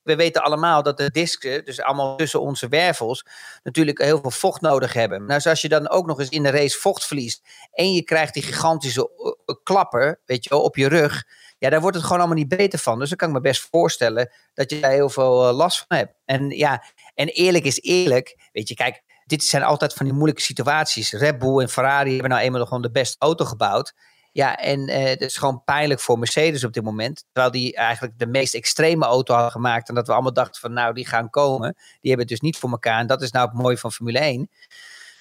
We 0.03 0.17
weten 0.17 0.43
allemaal 0.43 0.83
dat 0.83 0.97
de 0.97 1.11
disken, 1.11 1.65
dus 1.65 1.81
allemaal 1.81 2.17
tussen 2.17 2.41
onze 2.41 2.69
wervels, 2.69 3.25
natuurlijk 3.63 3.99
heel 4.03 4.21
veel 4.21 4.31
vocht 4.31 4.61
nodig 4.61 4.93
hebben. 4.93 5.19
Nou, 5.19 5.33
dus 5.33 5.47
als 5.47 5.61
je 5.61 5.69
dan 5.69 5.89
ook 5.89 6.07
nog 6.07 6.19
eens 6.21 6.29
in 6.29 6.43
de 6.43 6.51
race 6.51 6.79
vocht 6.79 7.07
verliest 7.07 7.43
en 7.73 7.93
je 7.95 8.03
krijgt 8.03 8.35
die 8.35 8.43
gigantische 8.43 9.11
eh, 9.47 9.55
klapper, 9.63 10.21
weet 10.25 10.45
je 10.45 10.51
wel, 10.51 10.63
op 10.63 10.77
je 10.77 10.89
rug, 10.89 11.25
ja, 11.63 11.71
daar 11.71 11.81
wordt 11.81 11.97
het 11.97 12.05
gewoon 12.05 12.19
allemaal 12.19 12.39
niet 12.39 12.49
beter 12.49 12.79
van. 12.79 12.99
Dus 12.99 13.09
dan 13.09 13.19
kan 13.19 13.29
ik 13.29 13.35
me 13.35 13.41
best 13.41 13.69
voorstellen 13.71 14.31
dat 14.55 14.71
je 14.71 14.81
daar 14.81 14.91
heel 14.91 15.09
veel 15.09 15.49
eh, 15.49 15.57
last 15.57 15.85
van 15.87 15.97
hebt. 15.97 16.15
En 16.25 16.49
ja, 16.51 16.85
en 17.15 17.29
eerlijk 17.29 17.65
is 17.65 17.81
eerlijk, 17.81 18.49
weet 18.53 18.69
je, 18.69 18.75
kijk, 18.75 19.03
dit 19.27 19.45
zijn 19.45 19.63
altijd 19.63 19.93
van 19.93 20.07
die 20.07 20.15
moeilijke 20.15 20.43
situaties. 20.43 21.13
Red 21.13 21.39
Bull 21.39 21.61
en 21.61 21.69
Ferrari 21.69 22.11
hebben 22.11 22.31
nou 22.31 22.43
eenmaal 22.43 22.65
gewoon 22.65 22.83
de 22.83 22.91
beste 22.91 23.17
auto 23.19 23.45
gebouwd. 23.45 23.95
Ja, 24.33 24.57
en 24.57 24.89
eh 24.89 25.05
het 25.05 25.21
is 25.21 25.37
gewoon 25.37 25.65
pijnlijk 25.65 26.01
voor 26.01 26.19
Mercedes 26.19 26.65
op 26.65 26.73
dit 26.73 26.85
moment. 26.85 27.25
Terwijl 27.33 27.53
die 27.53 27.77
eigenlijk 27.77 28.19
de 28.19 28.27
meest 28.27 28.55
extreme 28.55 29.05
auto 29.05 29.35
hadden 29.35 29.53
gemaakt. 29.53 29.89
En 29.89 29.95
dat 29.95 30.07
we 30.07 30.13
allemaal 30.13 30.33
dachten 30.33 30.61
van 30.61 30.73
nou, 30.73 30.95
die 30.95 31.07
gaan 31.07 31.31
komen. 31.31 31.75
Die 31.75 32.11
hebben 32.11 32.19
het 32.19 32.29
dus 32.29 32.41
niet 32.41 32.57
voor 32.57 32.71
elkaar. 32.71 33.01
En 33.01 33.07
dat 33.07 33.23
is 33.23 33.31
nou 33.31 33.49
het 33.49 33.59
mooie 33.59 33.79
van 33.79 33.93
Formule 33.93 34.19
1. 34.19 34.51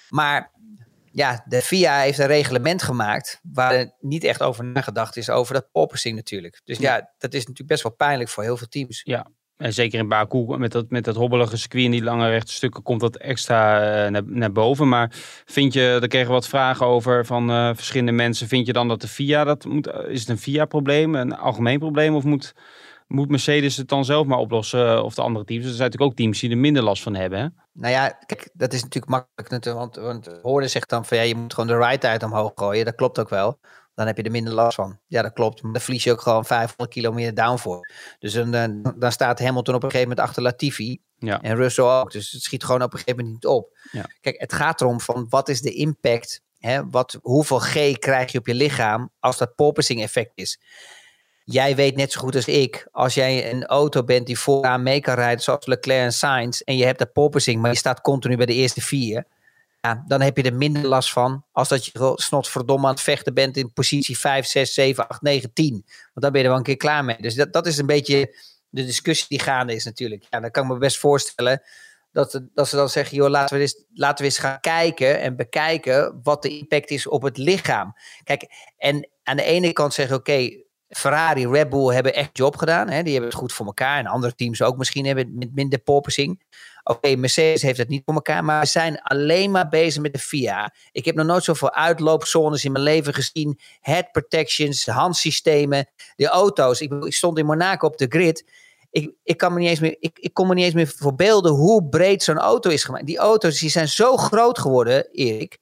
Maar 0.08 0.50
ja, 1.12 1.44
de 1.48 1.62
FIA 1.62 2.00
heeft 2.00 2.18
een 2.18 2.26
reglement 2.26 2.82
gemaakt 2.82 3.40
waar 3.42 3.74
er 3.74 3.94
niet 4.00 4.24
echt 4.24 4.42
over 4.42 4.64
nagedacht 4.64 5.16
is 5.16 5.30
over 5.30 5.54
dat 5.54 5.70
porpoising 5.72 6.16
natuurlijk. 6.16 6.60
Dus 6.64 6.78
ja, 6.78 7.12
dat 7.18 7.34
is 7.34 7.40
natuurlijk 7.40 7.68
best 7.68 7.82
wel 7.82 7.94
pijnlijk 7.94 8.30
voor 8.30 8.42
heel 8.42 8.56
veel 8.56 8.68
teams. 8.68 9.02
En 9.62 9.72
zeker 9.72 9.98
in 9.98 10.08
Baku, 10.08 10.58
met 10.58 10.72
dat, 10.72 10.90
met 10.90 11.04
dat 11.04 11.16
hobbelige 11.16 11.56
circuit 11.56 11.84
en 11.84 11.90
die 11.90 12.02
lange 12.02 12.28
rechte 12.28 12.52
stukken, 12.52 12.82
komt 12.82 13.00
dat 13.00 13.16
extra 13.16 13.80
eh, 14.04 14.10
naar, 14.10 14.22
naar 14.26 14.52
boven. 14.52 14.88
Maar 14.88 15.10
vind 15.44 15.72
je, 15.72 15.96
daar 16.00 16.08
kregen 16.08 16.28
we 16.28 16.34
wat 16.34 16.48
vragen 16.48 16.86
over 16.86 17.26
van 17.26 17.50
eh, 17.50 17.70
verschillende 17.74 18.12
mensen. 18.12 18.48
Vind 18.48 18.66
je 18.66 18.72
dan 18.72 18.88
dat 18.88 19.00
de 19.00 19.08
FIA, 19.08 19.44
dat 19.44 19.64
moet, 19.64 19.86
eh, 19.86 20.10
is 20.10 20.20
het 20.20 20.28
een 20.28 20.38
FIA-probleem, 20.38 21.14
een 21.14 21.36
algemeen 21.36 21.78
probleem? 21.78 22.14
Of 22.14 22.24
moet, 22.24 22.54
moet 23.12 23.28
Mercedes 23.28 23.76
het 23.76 23.88
dan 23.88 24.04
zelf 24.04 24.26
maar 24.26 24.38
oplossen, 24.38 24.96
eh, 24.96 25.04
of 25.04 25.14
de 25.14 25.22
andere 25.22 25.44
teams? 25.44 25.64
Er 25.64 25.70
zijn 25.70 25.82
natuurlijk 25.82 26.10
ook 26.10 26.16
teams 26.16 26.40
die 26.40 26.50
er 26.50 26.58
minder 26.58 26.82
last 26.82 27.02
van 27.02 27.14
hebben. 27.14 27.38
Hè? 27.38 27.46
Nou 27.72 27.92
ja, 27.92 28.08
kijk, 28.08 28.50
dat 28.52 28.72
is 28.72 28.82
natuurlijk 28.82 29.12
makkelijk. 29.12 29.50
natuurlijk, 29.50 29.94
Want, 29.94 29.96
want 29.96 30.40
Hoorde 30.42 30.68
zegt 30.68 30.88
dan 30.88 31.04
van 31.04 31.16
ja, 31.16 31.22
je 31.22 31.34
moet 31.34 31.54
gewoon 31.54 31.68
de 31.68 31.86
ride-tijd 31.86 32.22
omhoog 32.22 32.52
gooien. 32.54 32.84
Dat 32.84 32.94
klopt 32.94 33.18
ook 33.18 33.28
wel. 33.28 33.58
Dan 33.94 34.06
heb 34.06 34.16
je 34.16 34.22
er 34.22 34.30
minder 34.30 34.52
last 34.52 34.74
van. 34.74 34.98
Ja, 35.06 35.22
dat 35.22 35.32
klopt. 35.32 35.62
Maar 35.62 35.72
dan 35.72 35.80
verlies 35.80 36.04
je 36.04 36.12
ook 36.12 36.20
gewoon 36.20 36.44
500 36.44 36.90
kilometer 36.90 37.34
downforce. 37.34 37.92
Dus 38.18 38.32
dan, 38.32 38.50
dan, 38.50 38.94
dan 38.98 39.12
staat 39.12 39.38
Hamilton 39.38 39.74
op 39.74 39.82
een 39.82 39.90
gegeven 39.90 40.08
moment 40.08 40.26
achter 40.26 40.42
Latifi. 40.42 41.00
Ja. 41.18 41.40
En 41.40 41.56
Russell 41.56 41.84
ook. 41.84 42.12
Dus 42.12 42.30
het 42.30 42.42
schiet 42.42 42.64
gewoon 42.64 42.82
op 42.82 42.92
een 42.92 42.98
gegeven 42.98 43.24
moment 43.24 43.34
niet 43.34 43.52
op. 43.52 43.78
Ja. 43.92 44.04
Kijk, 44.20 44.40
het 44.40 44.52
gaat 44.52 44.80
erom 44.80 45.00
van 45.00 45.26
wat 45.28 45.48
is 45.48 45.60
de 45.60 45.72
impact? 45.72 46.40
Hè? 46.58 46.90
Wat, 46.90 47.18
hoeveel 47.22 47.58
G 47.58 47.98
krijg 47.98 48.32
je 48.32 48.38
op 48.38 48.46
je 48.46 48.54
lichaam 48.54 49.10
als 49.18 49.38
dat 49.38 49.54
porpoising 49.54 50.02
effect 50.02 50.32
is? 50.34 50.58
Jij 51.44 51.76
weet 51.76 51.96
net 51.96 52.12
zo 52.12 52.20
goed 52.20 52.34
als 52.34 52.46
ik, 52.46 52.88
als 52.92 53.14
jij 53.14 53.50
een 53.50 53.66
auto 53.66 54.04
bent 54.04 54.26
die 54.26 54.38
vooraan 54.38 54.82
mee 54.82 55.00
kan 55.00 55.14
rijden, 55.14 55.42
zoals 55.42 55.66
Leclerc 55.66 56.04
en 56.04 56.12
Sainz, 56.12 56.60
en 56.60 56.76
je 56.76 56.84
hebt 56.84 56.98
dat 56.98 57.12
porpoising, 57.12 57.60
maar 57.60 57.70
je 57.70 57.76
staat 57.76 58.00
continu 58.00 58.36
bij 58.36 58.46
de 58.46 58.54
eerste 58.54 58.80
vier, 58.80 59.24
ja, 59.80 60.04
dan 60.06 60.20
heb 60.20 60.36
je 60.36 60.42
er 60.42 60.54
minder 60.54 60.86
last 60.86 61.12
van 61.12 61.44
als 61.52 61.68
dat 61.68 61.84
je 61.84 62.12
snotverdomme 62.14 62.86
aan 62.86 62.92
het 62.92 63.02
vechten 63.02 63.34
bent 63.34 63.56
in 63.56 63.72
positie 63.72 64.18
5, 64.18 64.46
6, 64.46 64.74
7, 64.74 65.08
8, 65.08 65.22
9, 65.22 65.52
10. 65.52 65.70
Want 65.72 65.84
dan 66.14 66.32
ben 66.32 66.40
je 66.40 66.46
er 66.46 66.48
wel 66.48 66.58
een 66.58 66.62
keer 66.64 66.76
klaar 66.76 67.04
mee. 67.04 67.16
Dus 67.20 67.34
dat, 67.34 67.52
dat 67.52 67.66
is 67.66 67.78
een 67.78 67.86
beetje 67.86 68.36
de 68.68 68.84
discussie 68.84 69.26
die 69.28 69.40
gaande 69.40 69.74
is 69.74 69.84
natuurlijk. 69.84 70.26
Ja, 70.30 70.40
dan 70.40 70.50
kan 70.50 70.64
ik 70.64 70.70
me 70.70 70.78
best 70.78 70.98
voorstellen 70.98 71.62
dat, 72.12 72.40
dat 72.54 72.68
ze 72.68 72.76
dan 72.76 72.88
zeggen, 72.88 73.16
joh, 73.16 73.28
laten 73.28 73.56
we, 73.56 73.62
eens, 73.62 73.84
laten 73.94 74.18
we 74.18 74.24
eens 74.24 74.38
gaan 74.38 74.60
kijken 74.60 75.20
en 75.20 75.36
bekijken 75.36 76.20
wat 76.22 76.42
de 76.42 76.58
impact 76.58 76.90
is 76.90 77.06
op 77.06 77.22
het 77.22 77.36
lichaam. 77.36 77.94
Kijk, 78.24 78.46
en 78.76 79.08
aan 79.22 79.36
de 79.36 79.42
ene 79.42 79.72
kant 79.72 79.94
zeggen, 79.94 80.16
oké, 80.16 80.61
Ferrari, 80.96 81.46
Red 81.46 81.68
Bull 81.70 81.94
hebben 81.94 82.14
echt 82.14 82.30
job 82.32 82.56
gedaan. 82.56 82.88
Hè? 82.88 83.02
Die 83.02 83.12
hebben 83.12 83.30
het 83.30 83.38
goed 83.38 83.52
voor 83.52 83.66
elkaar. 83.66 83.98
En 83.98 84.06
andere 84.06 84.34
teams 84.34 84.62
ook 84.62 84.76
misschien 84.76 85.06
hebben 85.06 85.24
het 85.24 85.34
met 85.34 85.54
minder 85.54 85.78
porpoising. 85.78 86.42
Oké, 86.84 87.16
Mercedes 87.16 87.62
heeft 87.62 87.78
het 87.78 87.88
niet 87.88 88.02
voor 88.04 88.14
elkaar. 88.14 88.44
Maar 88.44 88.60
we 88.60 88.66
zijn 88.66 89.02
alleen 89.02 89.50
maar 89.50 89.68
bezig 89.68 90.02
met 90.02 90.12
de 90.12 90.18
FIA. 90.18 90.74
Ik 90.92 91.04
heb 91.04 91.14
nog 91.14 91.26
nooit 91.26 91.44
zoveel 91.44 91.72
uitloopzones 91.72 92.64
in 92.64 92.72
mijn 92.72 92.84
leven 92.84 93.14
gezien. 93.14 93.58
Head 93.80 94.12
protections, 94.12 94.86
handsystemen. 94.86 95.88
De 96.16 96.28
auto's. 96.28 96.80
Ik, 96.80 96.92
ik 96.92 97.14
stond 97.14 97.38
in 97.38 97.46
Monaco 97.46 97.86
op 97.86 97.98
de 97.98 98.06
grid. 98.08 98.44
Ik, 98.90 99.12
ik, 99.22 99.36
kan 99.36 99.52
me 99.52 99.58
niet 99.58 99.68
eens 99.68 99.80
meer, 99.80 99.96
ik, 100.00 100.18
ik 100.18 100.34
kon 100.34 100.46
me 100.46 100.54
niet 100.54 100.64
eens 100.64 100.74
meer 100.74 100.92
voorbeelden 100.96 101.52
hoe 101.52 101.88
breed 101.88 102.22
zo'n 102.22 102.38
auto 102.38 102.70
is 102.70 102.84
gemaakt. 102.84 103.06
Die 103.06 103.18
auto's 103.18 103.58
die 103.58 103.70
zijn 103.70 103.88
zo 103.88 104.16
groot 104.16 104.58
geworden, 104.58 105.10
Erik 105.12 105.60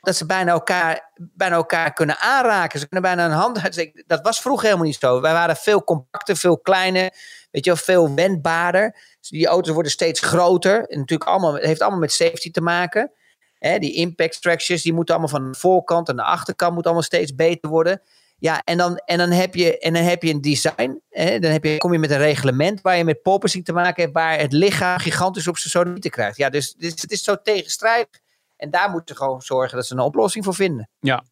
dat 0.00 0.16
ze 0.16 0.26
bijna 0.26 0.52
elkaar, 0.52 1.12
bijna 1.16 1.54
elkaar 1.54 1.92
kunnen 1.92 2.18
aanraken. 2.18 2.78
Ze 2.78 2.88
kunnen 2.88 3.14
bijna 3.14 3.24
een 3.24 3.38
hand. 3.38 3.82
Dat 4.06 4.22
was 4.22 4.40
vroeger 4.40 4.64
helemaal 4.64 4.86
niet 4.86 4.98
zo. 5.00 5.20
Wij 5.20 5.32
waren 5.32 5.56
veel 5.56 5.84
compacter, 5.84 6.36
veel 6.36 6.58
kleiner, 6.58 7.12
weet 7.50 7.64
je 7.64 7.70
wel, 7.70 7.80
veel 7.82 8.14
wendbaarder. 8.14 8.96
Dus 9.20 9.28
die 9.28 9.46
auto's 9.46 9.74
worden 9.74 9.92
steeds 9.92 10.20
groter. 10.20 10.88
En 10.88 10.98
natuurlijk 10.98 11.30
allemaal, 11.30 11.54
het 11.54 11.64
heeft 11.64 11.80
allemaal 11.80 12.00
met 12.00 12.12
safety 12.12 12.50
te 12.50 12.60
maken. 12.60 13.12
Die 13.58 13.94
impact 13.94 14.34
structures, 14.34 14.82
die 14.82 14.92
moeten 14.92 15.14
allemaal 15.14 15.40
van 15.40 15.52
de 15.52 15.58
voorkant 15.58 16.08
en 16.08 16.16
de 16.16 16.22
achterkant 16.22 16.74
moet 16.74 16.84
allemaal 16.84 17.02
steeds 17.02 17.34
beter 17.34 17.70
worden. 17.70 18.02
Ja, 18.40 18.62
en 18.64 18.78
dan, 18.78 18.96
en 18.96 19.18
dan, 19.18 19.30
heb, 19.30 19.54
je, 19.54 19.78
en 19.78 19.92
dan 19.92 20.02
heb 20.02 20.22
je 20.22 20.32
een 20.32 20.40
design. 20.40 21.00
Hè, 21.10 21.38
dan 21.38 21.50
heb 21.50 21.64
je, 21.64 21.76
kom 21.76 21.92
je 21.92 21.98
met 21.98 22.10
een 22.10 22.18
reglement 22.18 22.80
waar 22.80 22.96
je 22.96 23.04
met 23.04 23.22
porpoising 23.22 23.64
te 23.64 23.72
maken 23.72 24.02
hebt, 24.02 24.14
waar 24.14 24.38
het 24.38 24.52
lichaam 24.52 24.98
gigantisch 24.98 25.48
op 25.48 25.58
zijn 25.58 25.70
sodomieten 25.70 26.10
krijgt. 26.10 26.36
Ja, 26.36 26.50
dus, 26.50 26.74
dus 26.74 27.02
het 27.02 27.10
is 27.10 27.22
zo 27.22 27.36
tegenstrijdig. 27.42 28.08
En 28.58 28.70
daar 28.70 28.90
moeten 28.90 29.14
ze 29.14 29.22
gewoon 29.22 29.42
zorgen 29.42 29.76
dat 29.76 29.86
ze 29.86 29.94
een 29.94 30.00
oplossing 30.00 30.44
voor 30.44 30.54
vinden. 30.54 30.90
Ja. 31.00 31.24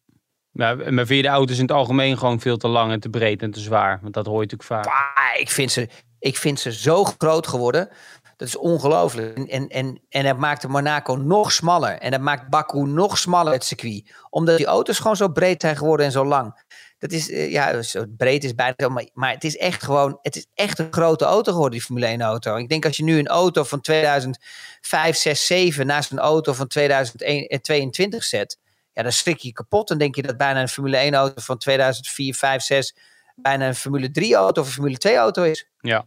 Ja, 0.51 0.75
maar 0.75 1.05
vind 1.05 1.09
je 1.09 1.21
de 1.21 1.27
auto's 1.27 1.55
in 1.55 1.61
het 1.61 1.71
algemeen 1.71 2.17
gewoon 2.17 2.39
veel 2.39 2.57
te 2.57 2.67
lang 2.67 2.91
en 2.91 2.99
te 2.99 3.09
breed 3.09 3.41
en 3.41 3.51
te 3.51 3.59
zwaar? 3.59 3.99
Want 4.01 4.13
dat 4.13 4.25
hoor 4.25 4.41
je 4.41 4.47
natuurlijk 4.49 4.69
vaak. 4.69 4.85
Ah, 4.85 5.39
ik, 5.39 5.49
vind 5.49 5.71
ze, 5.71 5.89
ik 6.19 6.37
vind 6.37 6.59
ze 6.59 6.73
zo 6.73 7.03
groot 7.03 7.47
geworden. 7.47 7.89
Dat 8.37 8.47
is 8.47 8.57
ongelooflijk. 8.57 9.37
En, 9.37 9.47
en, 9.47 9.67
en, 9.67 10.01
en 10.09 10.23
dat 10.23 10.37
maakt 10.37 10.61
de 10.61 10.67
Monaco 10.67 11.15
nog 11.15 11.51
smaller. 11.51 11.97
En 11.97 12.11
dat 12.11 12.21
maakt 12.21 12.49
Baku 12.49 12.83
nog 12.83 13.17
smaller, 13.17 13.53
het 13.53 13.63
circuit. 13.63 14.15
Omdat 14.29 14.57
die 14.57 14.65
auto's 14.65 14.99
gewoon 14.99 15.15
zo 15.15 15.27
breed 15.27 15.61
zijn 15.61 15.77
geworden 15.77 16.05
en 16.05 16.11
zo 16.11 16.25
lang. 16.25 16.65
Dat 16.99 17.11
is, 17.11 17.29
uh, 17.29 17.51
ja, 17.51 17.81
zo 17.81 18.05
breed 18.17 18.43
is 18.43 18.55
bijna 18.55 18.73
zo. 18.77 18.89
Maar, 18.89 19.09
maar 19.13 19.31
het 19.31 19.43
is 19.43 19.57
echt 19.57 19.83
gewoon, 19.83 20.19
het 20.21 20.35
is 20.35 20.47
echt 20.53 20.79
een 20.79 20.93
grote 20.93 21.25
auto 21.25 21.51
geworden, 21.51 21.77
die 21.77 21.85
Formule 21.85 22.05
1 22.05 22.21
auto. 22.21 22.55
Ik 22.55 22.69
denk 22.69 22.85
als 22.85 22.97
je 22.97 23.03
nu 23.03 23.17
een 23.17 23.27
auto 23.27 23.63
van 23.63 23.81
2005, 23.81 25.15
6, 25.15 25.45
7 25.45 25.85
naast 25.85 26.11
een 26.11 26.19
auto 26.19 26.53
van 26.53 26.67
2022 26.67 28.23
zet. 28.23 28.57
Ja, 28.93 29.03
dan 29.03 29.11
schrik 29.11 29.37
je 29.37 29.51
kapot. 29.51 29.87
Dan 29.87 29.97
denk 29.97 30.15
je 30.15 30.21
dat 30.21 30.37
bijna 30.37 30.61
een 30.61 30.67
Formule 30.67 30.97
1 30.97 31.13
auto 31.13 31.41
van 31.41 31.57
2004, 31.57 32.35
5, 32.35 32.61
6 32.61 32.95
bijna 33.41 33.67
een 33.67 33.75
Formule 33.75 34.11
3 34.11 34.35
auto 34.35 34.61
of 34.61 34.67
een 34.67 34.73
Formule 34.73 34.97
2 34.97 35.15
auto 35.15 35.43
is. 35.43 35.67
Ja. 35.79 36.05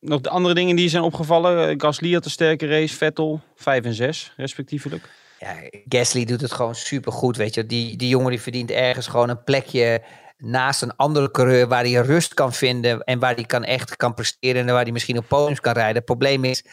Nog 0.00 0.20
de 0.20 0.28
andere 0.28 0.54
dingen 0.54 0.76
die 0.76 0.88
zijn 0.88 1.02
opgevallen. 1.02 1.80
Gasly 1.80 2.12
had 2.12 2.24
een 2.24 2.30
sterke 2.30 2.66
race, 2.66 2.96
Vettel 2.96 3.40
5 3.54 3.84
en 3.84 3.94
6 3.94 4.32
respectievelijk. 4.36 5.08
Ja, 5.38 5.54
Gasly 5.88 6.24
doet 6.24 6.40
het 6.40 6.52
gewoon 6.52 6.74
super 6.74 7.12
goed, 7.12 7.36
weet 7.36 7.54
je. 7.54 7.66
Die, 7.66 7.96
die 7.96 8.08
jongen 8.08 8.30
die 8.30 8.40
verdient 8.40 8.70
ergens 8.70 9.06
gewoon 9.06 9.28
een 9.28 9.44
plekje 9.44 10.02
naast 10.38 10.82
een 10.82 10.96
andere 10.96 11.30
coureur 11.30 11.68
waar 11.68 11.82
hij 11.84 11.92
rust 11.92 12.34
kan 12.34 12.52
vinden 12.52 13.02
en 13.04 13.18
waar 13.18 13.34
hij 13.34 13.44
kan 13.44 13.64
echt 13.64 13.96
kan 13.96 14.14
presteren 14.14 14.66
en 14.68 14.74
waar 14.74 14.82
hij 14.82 14.92
misschien 14.92 15.18
op 15.18 15.28
podiums 15.28 15.60
kan 15.60 15.72
rijden. 15.72 15.96
Het 15.96 16.04
probleem 16.04 16.44
is, 16.44 16.64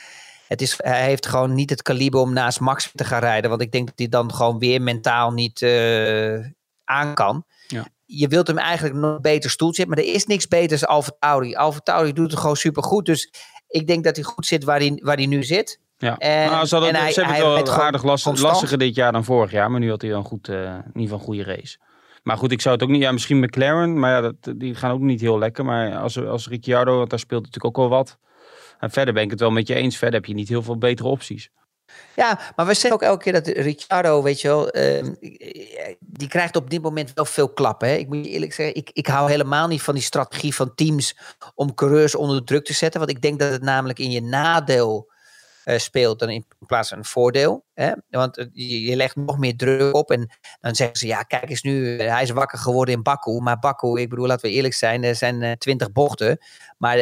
het 0.48 0.62
is, 0.62 0.76
hij 0.78 1.04
heeft 1.04 1.26
gewoon 1.26 1.54
niet 1.54 1.70
het 1.70 1.82
kaliber 1.82 2.20
om 2.20 2.34
naast 2.34 2.60
Max 2.60 2.92
te 2.96 3.04
gaan 3.04 3.20
rijden, 3.20 3.50
want 3.50 3.62
ik 3.62 3.72
denk 3.72 3.86
dat 3.88 3.98
hij 3.98 4.08
dan 4.10 4.34
gewoon 4.34 4.60
weer 4.60 4.82
mentaal 4.82 5.32
niet 5.32 5.62
uh, 5.62 6.46
aan 6.84 7.14
kan. 7.14 7.46
Ja. 7.68 7.86
Je 8.06 8.28
wilt 8.28 8.48
hem 8.48 8.58
eigenlijk 8.58 8.96
nog 8.96 9.20
beter 9.22 9.50
stoeltje 9.50 9.86
maar 9.86 9.98
er 9.98 10.14
is 10.14 10.26
niks 10.26 10.48
beters 10.48 10.86
als 10.86 11.08
Alfa 11.08 11.12
Tauri. 11.20 11.56
Alfa 11.56 11.80
Tauri 11.80 12.14
doet 12.14 12.32
het 12.32 12.40
gewoon 12.40 12.56
super 12.56 12.84
goed, 12.84 13.06
dus 13.06 13.32
ik 13.68 13.88
denk 13.88 14.04
dat 14.04 14.16
hij 14.16 14.26
goed 14.26 14.46
zit 14.46 14.64
waar 14.64 14.80
hij, 14.80 15.00
waar 15.04 15.16
hij 15.16 15.26
nu 15.26 15.44
zit. 15.44 15.80
Ja, 15.98 16.18
En- 16.18 16.50
nou, 16.50 16.66
ze, 16.66 16.76
hadden, 16.76 16.94
en 16.94 17.02
hij- 17.02 17.12
ze 17.14 17.26
hebben 17.26 17.58
het 17.58 17.70
wel 17.70 17.82
aardig 17.82 18.04
lastig, 18.04 18.40
lastiger 18.40 18.78
dit 18.78 18.96
jaar 18.96 19.12
dan 19.12 19.24
vorig 19.24 19.52
jaar. 19.52 19.72
Maar 19.72 19.80
nu 19.80 19.90
had 19.90 20.02
hij 20.02 20.10
wel 20.10 20.20
een, 20.20 20.26
goed, 20.26 20.50
eh, 20.50 20.56
in 20.56 20.62
ieder 20.86 21.02
geval 21.02 21.18
een 21.18 21.24
goede 21.24 21.44
race. 21.44 21.78
Maar 22.26 22.38
goed, 22.38 22.52
ik 22.52 22.62
zou 22.62 22.76
het 22.76 22.84
ook 22.84 22.90
niet... 22.90 23.02
Ja, 23.02 23.12
misschien 23.12 23.40
McLaren, 23.40 24.00
maar 24.00 24.12
ja, 24.12 24.22
dat, 24.22 24.54
die 24.60 24.76
gaan 24.76 24.92
ook 24.92 25.00
niet 25.00 25.22
heel 25.22 25.38
lekker. 25.38 25.66
Maar 25.66 25.98
als, 25.98 26.20
als 26.20 26.48
Ricciardo, 26.48 26.98
want 26.98 27.10
daar 27.10 27.20
speelt 27.20 27.44
natuurlijk 27.44 27.78
ook 27.78 27.90
wel 27.90 27.98
wat. 27.98 28.18
En 28.80 28.92
verder 28.92 29.14
ben 29.14 29.24
ik 29.24 29.30
het 29.30 29.40
wel 29.40 29.52
met 29.52 29.68
je 29.68 29.74
eens. 29.74 29.98
Verder 29.98 30.20
heb 30.20 30.26
je 30.26 30.34
niet 30.34 30.50
heel 30.50 30.64
veel 30.64 30.78
betere 30.78 31.08
opties. 31.08 31.50
Ja, 32.16 32.40
maar 32.56 32.66
we 32.66 32.74
zeggen 32.74 32.92
ook 32.92 33.02
elke 33.02 33.24
keer 33.24 33.34
dat 33.34 33.48
Ricciardo, 33.48 34.24
weet 34.24 34.42
je 34.42 34.48
wel, 34.48 34.70
ehm, 34.70 35.14
die 36.00 36.28
krijgt 36.28 36.56
op 36.56 36.70
dit 36.70 36.82
moment 36.82 37.14
wel 37.14 37.26
veel 37.26 37.50
klappen. 37.50 38.00
Ik 38.00 38.08
moet 38.08 38.26
je 38.26 38.32
eerlijk 38.32 38.54
zeggen, 38.54 38.76
ik, 38.76 38.90
ik 38.94 39.08
hou 39.08 39.30
helemaal 39.30 39.68
niet 39.68 39.82
van 39.82 39.94
die 39.94 40.04
strategie 40.04 40.56
van 40.56 40.76
teams 40.76 41.18
om 41.56 41.74
coureurs 41.74 42.16
onder 42.16 42.44
druk 42.44 42.66
te 42.66 42.74
zetten. 42.74 43.00
Want 43.00 43.12
ik 43.12 43.22
denk 43.22 43.40
dat 43.40 43.52
het 43.52 43.62
namelijk 43.62 44.00
in 44.00 44.12
je 44.12 44.22
nadeel 44.22 45.12
speelt 45.66 46.20
dan 46.20 46.30
in 46.30 46.46
plaats 46.60 46.90
van 46.90 46.98
een 46.98 47.06
voordeel. 47.06 47.66
Hè? 47.74 47.92
Want 48.10 48.38
eh, 48.38 48.46
je, 48.54 48.96
legt 48.96 49.16
nog 49.16 49.38
meer 49.38 49.56
druk 49.56 49.96
op 49.96 50.12
en 50.12 50.30
dan 50.60 50.76
zeggen 50.76 50.98
ze, 50.98 51.08
ja 51.08 51.24
kijk 51.24 51.50
eens 51.50 51.62
nu, 51.62 51.98
eh, 51.98 52.14
hij 52.14 52.24
is 52.24 52.30
wakker 52.30 52.60
geworden 52.60 52.94
in 52.94 53.04
Baku. 53.04 53.40
Maar 53.40 53.60
Baku, 53.60 54.00
ik 54.00 54.10
bedoel, 54.10 54.28
laten 54.28 54.50
we 54.50 54.56
eerlijk 54.56 54.74
zijn, 54.74 55.04
er 55.04 55.16
zijn 55.16 55.58
twintig 55.58 55.92
bochten. 55.92 56.38
Maar 56.78 56.98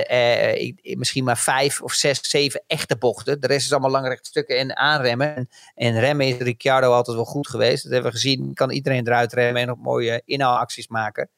misschien 0.82 1.24
maar 1.24 1.38
vijf 1.38 1.82
of 1.82 1.94
zes, 1.94 2.30
zeven 2.30 2.64
echte 2.68 2.98
bochten. 2.98 3.42
De 3.42 3.48
rest 3.48 3.66
is 3.66 3.72
allemaal 3.72 3.92
lange 3.92 4.18
stukken 4.22 4.58
en 4.58 4.78
aanremmen. 4.78 5.36
En, 5.36 5.50
en 5.76 6.00
remmen 6.00 6.28
is 6.28 6.38
Ricciardo 6.38 6.92
altijd 6.92 7.16
wel 7.16 7.26
goed 7.26 7.48
geweest. 7.48 7.84
Dat 7.84 7.92
hebben 7.92 8.12
we 8.12 8.18
gezien. 8.18 8.54
Kan 8.54 8.70
iedereen 8.70 9.08
eruit 9.08 9.34
remmen 9.34 9.62
en 9.62 9.68
nog 9.68 9.78
mooie 9.78 10.22
inhaalacties 10.26 10.88
maken. 10.88 11.30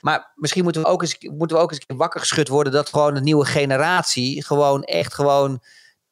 Maar 0.00 0.32
misschien 0.34 0.62
moeten 0.62 0.82
we 0.82 0.88
ook 0.88 1.02
eens, 1.02 1.16
moeten 1.18 1.56
we 1.56 1.62
ook 1.62 1.72
eens 1.72 1.84
wakker 1.86 2.20
geschud 2.20 2.48
worden 2.48 2.72
dat 2.72 2.88
gewoon 2.88 3.14
de 3.14 3.20
nieuwe 3.20 3.44
generatie 3.44 4.44
gewoon 4.44 4.82
echt 4.82 5.14
gewoon 5.14 5.62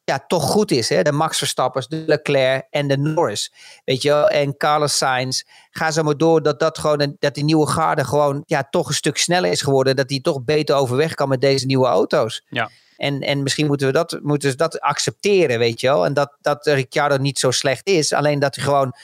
ja, 0.05 0.25
toch 0.27 0.43
goed 0.43 0.71
is. 0.71 0.89
Hè? 0.89 1.03
De 1.03 1.13
Max 1.13 1.39
Verstappers, 1.39 1.87
de 1.87 2.05
Leclerc 2.07 2.67
en 2.71 2.89
de 2.89 2.99
Norris. 2.99 3.53
Weet 3.85 4.03
je 4.03 4.09
wel? 4.09 4.29
En 4.29 4.57
Carlos 4.57 4.97
Sainz. 4.97 5.43
Ga 5.71 5.91
zo 5.91 6.03
maar 6.03 6.17
door 6.17 6.43
dat, 6.43 6.61
dat, 6.61 6.79
gewoon, 6.79 7.17
dat 7.19 7.35
die 7.35 7.45
nieuwe 7.45 7.67
garde 7.67 8.05
gewoon 8.05 8.43
ja, 8.47 8.67
toch 8.71 8.89
een 8.89 8.95
stuk 8.95 9.17
sneller 9.17 9.51
is 9.51 9.63
geworden. 9.63 9.97
Dat 9.97 10.09
die 10.09 10.21
toch 10.21 10.45
beter 10.45 10.77
overweg 10.77 11.15
kan 11.15 11.29
met 11.29 11.41
deze 11.41 11.67
nieuwe 11.67 11.87
auto's. 11.87 12.45
Ja. 12.49 12.71
En, 12.97 13.21
en 13.21 13.43
misschien 13.43 13.67
moeten 13.67 13.87
we 13.87 13.93
dat, 13.93 14.19
moeten 14.23 14.51
ze 14.51 14.57
dat 14.57 14.81
accepteren, 14.81 15.59
weet 15.59 15.81
je 15.81 15.87
wel. 15.87 16.05
En 16.05 16.15
dat, 16.15 16.37
dat 16.41 16.67
Ricciardo 16.67 17.17
niet 17.17 17.39
zo 17.39 17.51
slecht 17.51 17.87
is. 17.87 18.13
Alleen 18.13 18.39
dat 18.39 18.55
hij 18.55 18.65
gewoon 18.65 18.95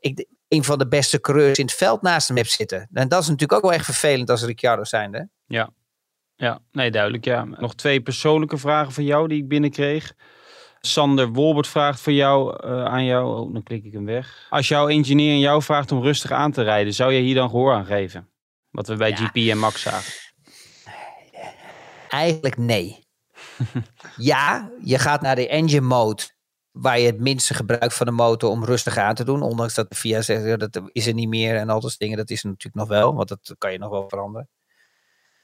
ik, 0.00 0.26
een 0.48 0.64
van 0.64 0.78
de 0.78 0.88
beste 0.88 1.20
coureurs 1.20 1.58
in 1.58 1.66
het 1.66 1.74
veld 1.74 2.02
naast 2.02 2.28
hem 2.28 2.36
heeft 2.36 2.50
zitten. 2.50 2.88
En 2.92 3.08
dat 3.08 3.22
is 3.22 3.28
natuurlijk 3.28 3.52
ook 3.52 3.70
wel 3.70 3.72
echt 3.72 3.84
vervelend 3.84 4.30
als 4.30 4.42
Ricciardo 4.42 4.84
zijnde. 4.84 5.28
Ja. 5.46 5.70
Ja, 6.36 6.60
nee, 6.72 6.90
duidelijk. 6.90 7.24
Ja. 7.24 7.44
Nog 7.44 7.74
twee 7.74 8.00
persoonlijke 8.00 8.58
vragen 8.58 8.92
van 8.92 9.04
jou 9.04 9.28
die 9.28 9.42
ik 9.42 9.48
binnenkreeg. 9.48 10.14
Sander 10.80 11.28
Wolbert 11.28 11.66
vraagt 11.66 12.00
voor 12.00 12.12
jou, 12.12 12.66
uh, 12.66 12.84
aan 12.84 13.04
jou, 13.04 13.46
oh, 13.46 13.52
dan 13.52 13.62
klik 13.62 13.84
ik 13.84 13.92
hem 13.92 14.04
weg. 14.04 14.46
Als 14.50 14.68
jouw 14.68 14.88
engineer 14.88 15.38
jou 15.38 15.62
vraagt 15.62 15.92
om 15.92 16.02
rustig 16.02 16.30
aan 16.30 16.52
te 16.52 16.62
rijden, 16.62 16.94
zou 16.94 17.12
je 17.12 17.20
hier 17.20 17.34
dan 17.34 17.50
gehoor 17.50 17.72
aan 17.72 17.86
geven? 17.86 18.28
Wat 18.70 18.88
we 18.88 18.96
bij 18.96 19.12
GP 19.12 19.36
en 19.36 19.58
Max 19.58 19.82
zagen. 19.82 20.12
Eigenlijk 22.08 22.56
nee. 22.56 23.06
ja, 24.16 24.70
je 24.84 24.98
gaat 24.98 25.20
naar 25.20 25.36
de 25.36 25.48
engine 25.48 25.86
mode 25.86 26.22
waar 26.70 26.98
je 26.98 27.06
het 27.06 27.20
minste 27.20 27.54
gebruik 27.54 27.92
van 27.92 28.06
de 28.06 28.12
motor 28.12 28.50
om 28.50 28.64
rustig 28.64 28.96
aan 28.96 29.14
te 29.14 29.24
doen. 29.24 29.42
Ondanks 29.42 29.74
dat 29.74 29.90
de 29.90 29.96
VIA 29.96 30.22
zegt, 30.22 30.60
dat 30.60 30.80
is 30.92 31.06
er 31.06 31.14
niet 31.14 31.28
meer 31.28 31.56
en 31.56 31.68
al 31.68 31.80
dat 31.80 31.94
dingen. 31.98 32.16
Dat 32.16 32.30
is 32.30 32.42
er 32.42 32.48
natuurlijk 32.48 32.76
nog 32.76 32.88
wel, 32.98 33.14
want 33.14 33.28
dat 33.28 33.54
kan 33.58 33.72
je 33.72 33.78
nog 33.78 33.90
wel 33.90 34.08
veranderen. 34.08 34.48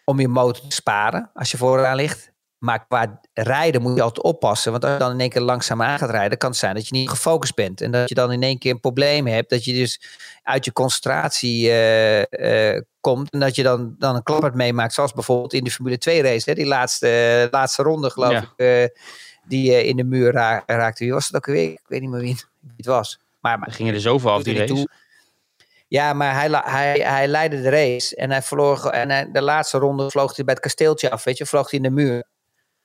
Om 0.04 0.20
je 0.20 0.28
motor 0.28 0.68
te 0.68 0.74
sparen 0.74 1.30
als 1.34 1.50
je 1.50 1.56
vooraan 1.56 1.96
ligt. 1.96 2.33
Maar 2.64 2.86
qua 2.86 3.20
rijden 3.32 3.82
moet 3.82 3.96
je 3.96 4.02
altijd 4.02 4.24
oppassen. 4.24 4.72
Want 4.72 4.84
als 4.84 4.92
je 4.92 4.98
dan 4.98 5.12
in 5.12 5.20
één 5.20 5.30
keer 5.30 5.40
langzaam 5.40 5.82
aan 5.82 5.98
gaat 5.98 6.10
rijden, 6.10 6.38
kan 6.38 6.50
het 6.50 6.58
zijn 6.58 6.74
dat 6.74 6.88
je 6.88 6.94
niet 6.94 7.08
gefocust 7.08 7.54
bent. 7.54 7.80
En 7.80 7.90
dat 7.90 8.08
je 8.08 8.14
dan 8.14 8.32
in 8.32 8.42
één 8.42 8.58
keer 8.58 8.72
een 8.72 8.80
probleem 8.80 9.26
hebt. 9.26 9.50
Dat 9.50 9.64
je 9.64 9.72
dus 9.72 10.00
uit 10.42 10.64
je 10.64 10.72
concentratie 10.72 11.68
uh, 11.68 12.18
uh, 12.20 12.80
komt. 13.00 13.30
En 13.30 13.40
dat 13.40 13.54
je 13.54 13.62
dan, 13.62 13.94
dan 13.98 14.14
een 14.14 14.22
klapper 14.22 14.56
meemaakt. 14.56 14.94
Zoals 14.94 15.12
bijvoorbeeld 15.12 15.52
in 15.52 15.64
de 15.64 15.70
Formule 15.70 15.98
2 15.98 16.22
race. 16.22 16.50
Hè, 16.50 16.56
die 16.56 16.66
laatste, 16.66 17.48
laatste 17.50 17.82
ronde 17.82 18.10
geloof 18.10 18.32
ik. 18.32 18.52
Uh, 18.56 18.84
die 19.48 19.84
in 19.84 19.96
de 19.96 20.04
muur 20.04 20.32
ra 20.32 20.62
raakte. 20.66 21.04
Wie 21.04 21.12
was 21.12 21.26
het 21.26 21.36
ook 21.36 21.46
weer? 21.46 21.70
Ik 21.70 21.84
weet 21.86 22.00
niet 22.00 22.10
meer 22.10 22.20
wie, 22.20 22.36
wie 22.60 22.72
het 22.76 22.86
was. 22.86 23.18
Maar, 23.40 23.58
maar 23.58 23.72
gingen 23.72 23.94
er 23.94 24.00
zoveel 24.00 24.30
af 24.30 24.42
die 24.42 24.58
race. 24.58 24.74
Toe. 24.74 24.88
Ja, 25.88 26.12
maar 26.12 26.34
hij, 26.34 26.48
hij, 26.50 26.98
hij 26.98 27.28
leidde 27.28 27.62
de 27.62 27.70
race. 27.70 28.16
En 28.16 28.30
hij 28.30 28.42
verloor. 28.42 28.86
En 28.86 29.10
hij, 29.10 29.30
de 29.32 29.42
laatste 29.42 29.78
ronde 29.78 30.10
vloog 30.10 30.36
hij 30.36 30.44
bij 30.44 30.54
het 30.54 30.62
kasteeltje 30.62 31.10
af. 31.10 31.24
Weet 31.24 31.38
je, 31.38 31.46
vloog 31.46 31.70
hij 31.70 31.78
in 31.78 31.84
de 31.84 32.02
muur. 32.02 32.24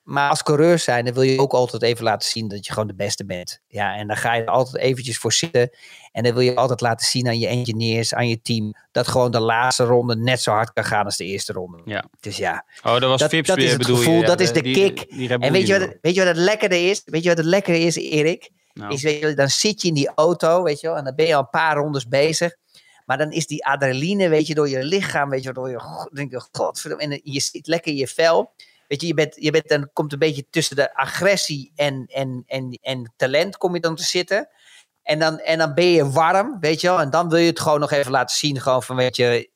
Maar 0.10 0.30
als 0.30 0.44
coureur 0.44 0.80
zijn, 0.80 1.06
dan 1.06 1.14
wil 1.14 1.24
je 1.24 1.40
ook 1.40 1.54
altijd 1.54 1.82
even 1.82 2.04
laten 2.04 2.30
zien 2.30 2.48
dat 2.48 2.66
je 2.66 2.72
gewoon 2.72 2.88
de 2.88 2.96
beste 2.96 3.26
bent. 3.26 3.62
Ja, 3.68 3.96
en 3.96 4.08
dan 4.08 4.18
ga 4.18 4.34
je 4.34 4.42
er 4.42 4.48
altijd 4.48 4.84
eventjes 4.84 5.18
voor 5.18 5.34
zitten. 5.34 5.70
En 6.12 6.24
dan 6.24 6.34
wil 6.34 6.42
je 6.42 6.56
altijd 6.56 6.82
laten 6.82 7.06
zien 7.08 7.28
aan 7.28 7.40
je 7.40 7.48
engineers, 7.48 8.14
aan 8.14 8.28
je 8.28 8.42
team, 8.42 8.74
dat 8.92 9.08
gewoon 9.08 9.32
de 9.32 9.40
laatste 9.40 9.84
ronde 9.84 10.16
net 10.16 10.42
zo 10.42 10.52
hard 10.52 10.74
kan 10.74 10.84
gaan 10.84 11.06
als 11.06 11.18
de 11.18 11.26
eerste 11.26 11.54
ronde. 11.54 11.82
Ja. 11.86 12.06
Dus 12.20 12.38
ja. 12.38 12.66
Oh, 12.84 12.92
dat 12.92 13.02
was 13.10 13.20
dat, 13.20 13.30
Vips 13.30 13.48
dat 13.48 13.58
is 13.58 13.72
het 13.72 13.86
gevoel, 13.86 14.20
je, 14.20 14.26
dat 14.26 14.40
is 14.40 14.52
de 14.52 14.62
kick. 14.62 15.00
en 15.00 15.52
weet 15.52 15.68
je, 15.68 15.80
wat, 15.80 15.98
weet 16.02 16.16
je 16.16 16.20
wat 16.20 16.36
het 16.36 16.44
lekkere 16.46 16.80
is? 16.80 17.02
Weet 17.06 17.24
je 17.24 17.30
wat 17.30 17.38
het 17.38 17.48
lekkere 17.48 17.80
is, 17.80 17.96
Erik? 17.96 18.50
Nou. 18.74 18.94
Is, 18.94 19.04
weet 19.04 19.20
je, 19.20 19.34
dan 19.34 19.50
zit 19.50 19.82
je 19.82 19.88
in 19.88 19.94
die 19.94 20.10
auto, 20.16 20.64
weet 20.64 20.80
je 20.80 20.88
wel, 20.88 20.96
en 20.98 21.04
dan 21.04 21.16
ben 21.16 21.26
je 21.26 21.36
al 21.36 21.40
een 21.40 21.50
paar 21.50 21.76
rondes 21.76 22.08
bezig. 22.08 22.56
Maar 23.06 23.18
dan 23.18 23.32
is 23.32 23.48
die 23.48 23.66
adrenaline, 23.66 24.30
weet 24.30 24.48
je, 24.48 24.54
door 24.54 24.70
je 24.70 24.84
lichaam, 24.84 25.30
weet 25.30 25.44
je, 25.44 25.54
door 25.54 25.70
je, 25.70 26.10
denk 26.14 26.32
je, 26.32 26.48
godverdomme, 26.52 27.04
en 27.04 27.22
je 27.24 27.40
zit 27.40 27.68
lekker 27.68 27.92
in 27.92 27.98
je 27.98 28.08
vel. 28.08 28.52
Weet 28.90 29.02
je, 29.02 29.08
je 29.08 29.14
bent, 29.14 29.36
je 29.36 29.52
bent 29.52 29.68
dan 29.68 29.90
komt 29.94 30.14
een 30.14 30.20
beetje 30.20 30.46
tussen 30.50 30.76
de 30.76 30.96
agressie 30.96 31.72
en, 31.76 32.06
en, 32.08 32.44
en, 32.48 32.80
en 32.82 33.14
talent 33.16 33.58
kom 33.58 33.74
je 33.74 33.80
dan 33.80 33.96
te 33.96 34.04
zitten. 34.04 34.50
En 35.04 35.20
dan, 35.20 35.40
en 35.40 35.58
dan 35.58 35.74
ben 35.74 35.86
je 35.86 36.10
warm, 36.10 36.58
weet 36.60 36.82
je 36.82 36.88
wel. 36.88 37.00
En 37.00 37.10
dan 37.10 37.30
wil 37.30 37.38
je 37.38 37.50
het 37.50 37.60
gewoon 37.60 37.80
nog 37.80 37.92
even 37.92 38.12
laten 38.12 38.36
zien. 38.36 38.60
Gewoon 38.62 38.84
van, 38.84 38.96
weet 38.96 39.16
je, 39.16 39.50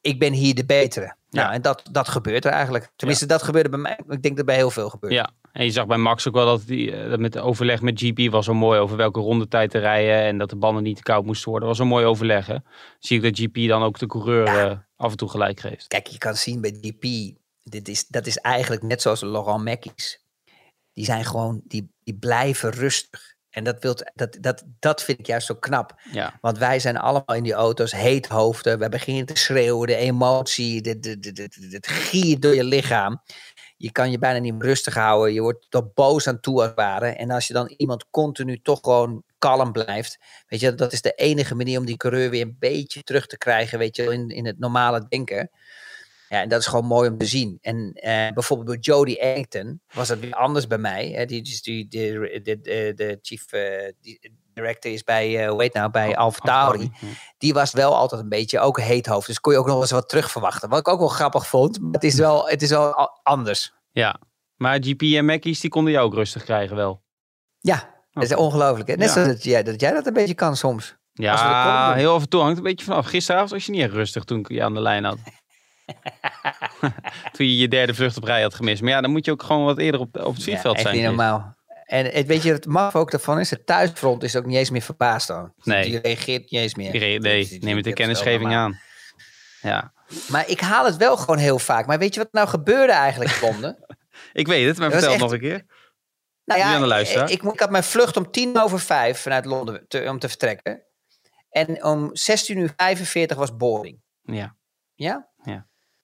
ik 0.00 0.18
ben 0.18 0.32
hier 0.32 0.54
de 0.54 0.64
betere. 0.64 1.04
Ja. 1.28 1.42
Nou, 1.42 1.54
en 1.54 1.62
dat, 1.62 1.82
dat 1.90 2.08
gebeurt 2.08 2.44
er 2.44 2.50
eigenlijk. 2.50 2.90
Tenminste, 2.96 3.26
dat 3.26 3.42
gebeurde 3.42 3.68
bij 3.68 3.78
mij. 3.78 3.98
Ik 4.08 4.22
denk 4.22 4.36
dat 4.36 4.46
bij 4.46 4.56
heel 4.56 4.70
veel 4.70 4.88
gebeurt. 4.88 5.12
Ja, 5.12 5.30
en 5.52 5.64
je 5.64 5.70
zag 5.70 5.86
bij 5.86 5.98
Max 5.98 6.28
ook 6.28 6.34
wel 6.34 6.46
dat, 6.46 6.66
die, 6.66 7.08
dat 7.08 7.18
met 7.18 7.38
overleg 7.38 7.80
met 7.80 8.00
GP 8.00 8.30
was 8.30 8.44
zo 8.44 8.54
mooi 8.54 8.80
over 8.80 8.96
welke 8.96 9.20
rondetijd 9.20 9.70
te 9.70 9.78
rijden. 9.78 10.16
En 10.16 10.38
dat 10.38 10.50
de 10.50 10.56
banden 10.56 10.82
niet 10.82 10.96
te 10.96 11.02
koud 11.02 11.24
moesten 11.24 11.50
worden. 11.50 11.68
Dat 11.68 11.78
was 11.78 11.86
een 11.86 11.92
mooi 11.92 12.06
overleg. 12.06 12.46
Hè? 12.46 12.56
Zie 12.98 13.16
ik 13.16 13.22
dat 13.22 13.38
GP 13.38 13.68
dan 13.68 13.82
ook 13.82 13.98
de 13.98 14.06
coureur 14.06 14.46
ja. 14.46 14.70
uh, 14.70 14.76
af 14.96 15.10
en 15.10 15.16
toe 15.16 15.28
gelijk 15.28 15.60
geeft. 15.60 15.86
Kijk, 15.86 16.06
je 16.06 16.18
kan 16.18 16.34
zien 16.34 16.60
bij 16.60 16.78
GP 16.80 17.34
dit 17.62 17.88
is, 17.88 18.06
dat 18.06 18.26
is 18.26 18.36
eigenlijk 18.36 18.82
net 18.82 19.02
zoals 19.02 19.20
Laurent 19.20 19.64
Mackies. 19.64 20.24
Die 20.92 21.04
zijn 21.04 21.24
gewoon, 21.24 21.60
die, 21.64 21.92
die 22.04 22.18
blijven 22.18 22.70
rustig. 22.70 23.30
En 23.50 23.64
dat, 23.64 23.82
wilt, 23.82 24.10
dat, 24.14 24.36
dat, 24.40 24.64
dat 24.78 25.02
vind 25.02 25.18
ik 25.18 25.26
juist 25.26 25.46
zo 25.46 25.54
knap. 25.54 26.00
Ja. 26.12 26.38
Want 26.40 26.58
wij 26.58 26.78
zijn 26.78 26.96
allemaal 26.96 27.36
in 27.36 27.42
die 27.42 27.52
auto's 27.52 27.92
heethoofden. 27.92 28.78
We 28.78 28.88
beginnen 28.88 29.26
te 29.26 29.36
schreeuwen, 29.36 29.86
de 29.86 29.96
emotie, 29.96 30.82
de, 30.82 30.98
de, 30.98 31.18
de, 31.18 31.32
de, 31.32 31.48
het 31.70 31.86
giert 31.86 32.42
door 32.42 32.54
je 32.54 32.64
lichaam. 32.64 33.22
Je 33.76 33.92
kan 33.92 34.10
je 34.10 34.18
bijna 34.18 34.38
niet 34.38 34.62
rustig 34.62 34.94
houden. 34.94 35.34
Je 35.34 35.40
wordt 35.40 35.66
toch 35.70 35.92
boos 35.94 36.26
aan 36.26 36.40
toe 36.40 36.56
als 36.56 36.66
het 36.66 36.74
ware. 36.74 37.06
En 37.06 37.30
als 37.30 37.46
je 37.46 37.52
dan 37.52 37.74
iemand 37.76 38.10
continu 38.10 38.60
toch 38.60 38.78
gewoon 38.82 39.22
kalm 39.38 39.72
blijft. 39.72 40.18
Weet 40.46 40.60
je, 40.60 40.74
dat 40.74 40.92
is 40.92 41.02
de 41.02 41.12
enige 41.12 41.54
manier 41.54 41.78
om 41.78 41.84
die 41.84 41.96
coureur 41.96 42.30
weer 42.30 42.42
een 42.42 42.56
beetje 42.58 43.02
terug 43.02 43.26
te 43.26 43.38
krijgen. 43.38 43.78
Weet 43.78 43.96
je, 43.96 44.02
in, 44.12 44.28
in 44.28 44.46
het 44.46 44.58
normale 44.58 45.06
denken. 45.08 45.50
Ja, 46.32 46.40
en 46.40 46.48
dat 46.48 46.60
is 46.60 46.66
gewoon 46.66 46.84
mooi 46.84 47.10
om 47.10 47.18
te 47.18 47.26
zien. 47.26 47.58
En 47.60 47.76
uh, 47.76 48.32
bijvoorbeeld 48.34 48.68
bij 48.68 48.78
Jody 48.80 49.14
Ellington 49.14 49.80
was 49.94 50.08
dat 50.08 50.18
weer 50.18 50.34
anders 50.34 50.66
bij 50.66 50.78
mij. 50.78 51.08
Hè? 51.08 51.24
Die, 51.24 51.42
die, 51.42 51.88
die, 51.88 51.88
de, 52.42 52.60
de, 52.60 52.92
de 52.94 53.18
chief 53.22 53.52
uh, 53.52 53.60
director 54.54 54.92
is 54.92 55.04
bij, 55.04 55.44
uh, 55.44 55.50
hoe 55.50 55.62
heet 55.62 55.74
nou, 55.74 55.90
bij 55.90 56.08
oh, 56.08 56.16
Alfa 56.16 56.40
Tauri. 56.40 56.90
Die 57.38 57.52
was 57.52 57.72
wel 57.72 57.96
altijd 57.96 58.20
een 58.20 58.28
beetje 58.28 58.60
ook 58.60 58.80
heethoofd. 58.80 59.26
Dus 59.26 59.40
kon 59.40 59.52
je 59.52 59.58
ook 59.58 59.66
nog 59.66 59.80
eens 59.80 59.90
wat 59.90 60.08
terug 60.08 60.30
verwachten. 60.30 60.68
Wat 60.68 60.78
ik 60.78 60.88
ook 60.88 60.98
wel 60.98 61.08
grappig 61.08 61.46
vond. 61.46 61.80
Maar 61.80 61.92
het 61.92 62.04
is 62.04 62.14
wel, 62.14 62.48
het 62.48 62.62
is 62.62 62.70
wel 62.70 63.10
anders. 63.22 63.72
Ja, 63.90 64.20
maar 64.56 64.78
GP 64.82 65.02
en 65.02 65.24
Mackies 65.24 65.60
die 65.60 65.70
konden 65.70 65.92
jou 65.92 66.06
ook 66.06 66.14
rustig 66.14 66.44
krijgen 66.44 66.76
wel. 66.76 67.02
Ja, 67.58 68.04
dat 68.10 68.22
is 68.22 68.34
ongelooflijk. 68.34 68.88
Net 68.88 68.98
ja. 68.98 69.12
zoals 69.12 69.28
dat 69.28 69.44
jij, 69.44 69.62
dat 69.62 69.80
jij 69.80 69.92
dat 69.92 70.06
een 70.06 70.12
beetje 70.12 70.34
kan 70.34 70.56
soms. 70.56 70.96
Ja, 71.12 71.94
heel 71.94 72.14
af 72.14 72.22
en 72.22 72.28
toe 72.28 72.40
hangt 72.40 72.56
een 72.56 72.64
beetje 72.64 72.84
vanaf. 72.84 73.06
Gisteravond 73.06 73.50
was 73.50 73.66
je 73.66 73.72
niet 73.72 73.82
echt 73.82 73.92
rustig 73.92 74.24
toen 74.24 74.38
ik 74.38 74.48
je 74.48 74.62
aan 74.62 74.74
de 74.74 74.80
lijn 74.80 75.04
had. 75.04 75.18
Toen 77.32 77.46
je 77.46 77.56
je 77.56 77.68
derde 77.68 77.94
vlucht 77.94 78.16
op 78.16 78.24
rij 78.24 78.42
had 78.42 78.54
gemist. 78.54 78.82
Maar 78.82 78.90
ja, 78.90 79.00
dan 79.00 79.10
moet 79.10 79.24
je 79.24 79.30
ook 79.30 79.42
gewoon 79.42 79.64
wat 79.64 79.78
eerder 79.78 80.00
op, 80.00 80.16
op 80.16 80.34
het 80.34 80.42
vliegveld 80.42 80.76
ja, 80.76 80.82
zijn. 80.82 80.94
niet 80.94 81.04
normaal. 81.04 81.56
En 81.84 82.06
het, 82.06 82.26
weet 82.26 82.42
je, 82.42 82.52
het 82.52 82.66
maf 82.66 82.96
ook 82.96 83.10
daarvan 83.10 83.40
is, 83.40 83.50
het 83.50 83.66
thuisfront 83.66 84.22
is 84.22 84.36
ook 84.36 84.46
niet 84.46 84.56
eens 84.56 84.70
meer 84.70 84.82
verbaasd 84.82 85.28
dan. 85.28 85.52
Nee. 85.62 85.84
Die 85.84 85.98
reageert 85.98 86.50
niet 86.50 86.60
eens 86.60 86.74
meer. 86.74 87.20
Nee, 87.20 87.58
neem 87.60 87.76
het 87.76 87.84
de 87.84 87.92
kennisgeving 87.92 88.54
aan. 88.54 88.80
Ja. 89.62 89.92
Maar 90.28 90.48
ik 90.48 90.60
haal 90.60 90.84
het 90.84 90.96
wel 90.96 91.16
gewoon 91.16 91.38
heel 91.38 91.58
vaak. 91.58 91.86
Maar 91.86 91.98
weet 91.98 92.14
je 92.14 92.20
wat 92.20 92.32
nou 92.32 92.48
gebeurde 92.48 92.92
eigenlijk, 92.92 93.40
Londen? 93.40 93.78
ik 94.32 94.46
weet 94.46 94.66
het, 94.66 94.78
maar 94.78 94.90
vertel 94.90 95.10
het 95.10 95.20
nog 95.20 95.32
een 95.32 95.40
keer. 95.40 95.64
Nou 96.44 96.60
ja, 96.60 96.78
de 96.78 97.00
ik, 97.00 97.30
ik, 97.30 97.42
ik 97.42 97.60
had 97.60 97.70
mijn 97.70 97.84
vlucht 97.84 98.16
om 98.16 98.30
tien 98.30 98.60
over 98.60 98.80
vijf 98.80 99.18
vanuit 99.18 99.44
Londen 99.44 99.84
te, 99.88 100.06
om 100.08 100.18
te 100.18 100.28
vertrekken. 100.28 100.82
En 101.50 101.84
om 101.84 102.10
16 102.12 102.58
uur 102.58 102.72
45 102.76 103.36
was 103.36 103.56
boarding. 103.56 104.02
Ja. 104.22 104.56
Ja? 104.94 105.30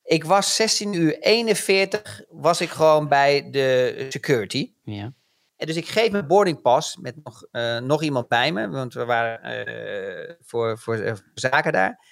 Ik 0.09 0.25
was 0.25 0.55
16 0.55 0.93
uur 0.93 1.19
41 1.19 2.23
was 2.29 2.61
ik 2.61 2.69
gewoon 2.69 3.09
bij 3.09 3.51
de 3.51 4.07
security. 4.09 4.73
Ja. 4.85 5.13
En 5.57 5.67
dus 5.67 5.77
ik 5.77 5.89
geef 5.89 6.11
mijn 6.11 6.27
boardingpas 6.27 6.97
met 6.97 7.15
nog, 7.25 7.47
uh, 7.53 7.79
nog 7.79 8.03
iemand 8.03 8.29
bij 8.29 8.53
me, 8.53 8.69
want 8.69 8.95
we 8.95 9.05
waren 9.05 9.69
uh, 9.69 10.35
voor, 10.41 10.79
voor, 10.79 10.97
uh, 10.97 11.13
zaken 11.35 11.73
daar. 11.73 12.07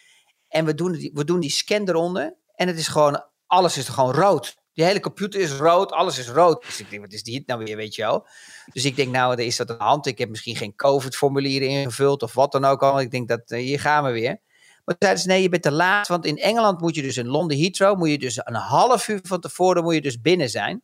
En 0.49 0.65
we 0.65 0.75
doen, 0.75 0.93
die, 0.93 1.11
we 1.15 1.25
doen 1.25 1.41
die 1.41 1.51
scan 1.51 1.89
eronder 1.89 2.37
en 2.55 2.67
het 2.67 2.79
is 2.79 2.89
gewoon, 2.89 3.25
alles 3.47 3.77
is 3.77 3.89
gewoon 3.89 4.15
rood. 4.15 4.57
Die 4.73 4.85
hele 4.85 5.01
computer 5.01 5.41
is 5.41 5.53
rood, 5.53 5.93
alles 5.93 6.19
is 6.19 6.29
rood. 6.29 6.65
Dus 6.65 6.81
ik 6.81 6.91
denk, 6.91 7.03
wat 7.03 7.13
is 7.13 7.23
dit 7.23 7.47
nou 7.47 7.65
weer, 7.65 7.77
weet 7.77 7.95
je 7.95 8.03
wel? 8.03 8.27
Dus 8.73 8.85
ik 8.85 8.97
denk, 8.97 9.13
nou, 9.13 9.33
er 9.33 9.47
is 9.47 9.57
dat 9.57 9.71
aan 9.71 9.79
de 9.79 9.85
hand. 9.85 10.07
Ik 10.07 10.19
heb 10.19 10.29
misschien 10.29 10.57
geen 10.57 10.75
COVID-formulieren 10.75 11.69
ingevuld 11.69 12.23
of 12.23 12.35
wat 12.35 12.53
dan 12.53 12.65
ook 12.65 12.83
al. 12.83 13.01
Ik 13.01 13.11
denk, 13.11 13.29
dat 13.29 13.51
eh, 13.51 13.59
hier 13.59 13.81
gaan 13.81 14.05
we 14.05 14.11
weer. 14.11 14.41
Maar 14.87 14.97
zeiden 14.99 15.23
ze, 15.23 15.29
nee, 15.29 15.43
je 15.43 15.49
bent 15.49 15.63
te 15.63 15.71
laat. 15.71 16.09
Want 16.09 16.25
in 16.25 16.39
Engeland 16.39 16.81
moet 16.81 16.95
je 16.95 17.03
dus 17.03 17.17
in 17.17 17.27
Londen 17.27 17.59
Heathrow... 17.59 17.99
moet 17.99 18.11
je 18.11 18.19
dus 18.19 18.41
een 18.45 18.55
half 18.55 19.09
uur 19.09 19.21
van 19.23 19.41
tevoren 19.41 19.83
moet 19.83 19.95
je 19.95 20.01
dus 20.01 20.21
binnen 20.21 20.51
zijn. 20.51 20.83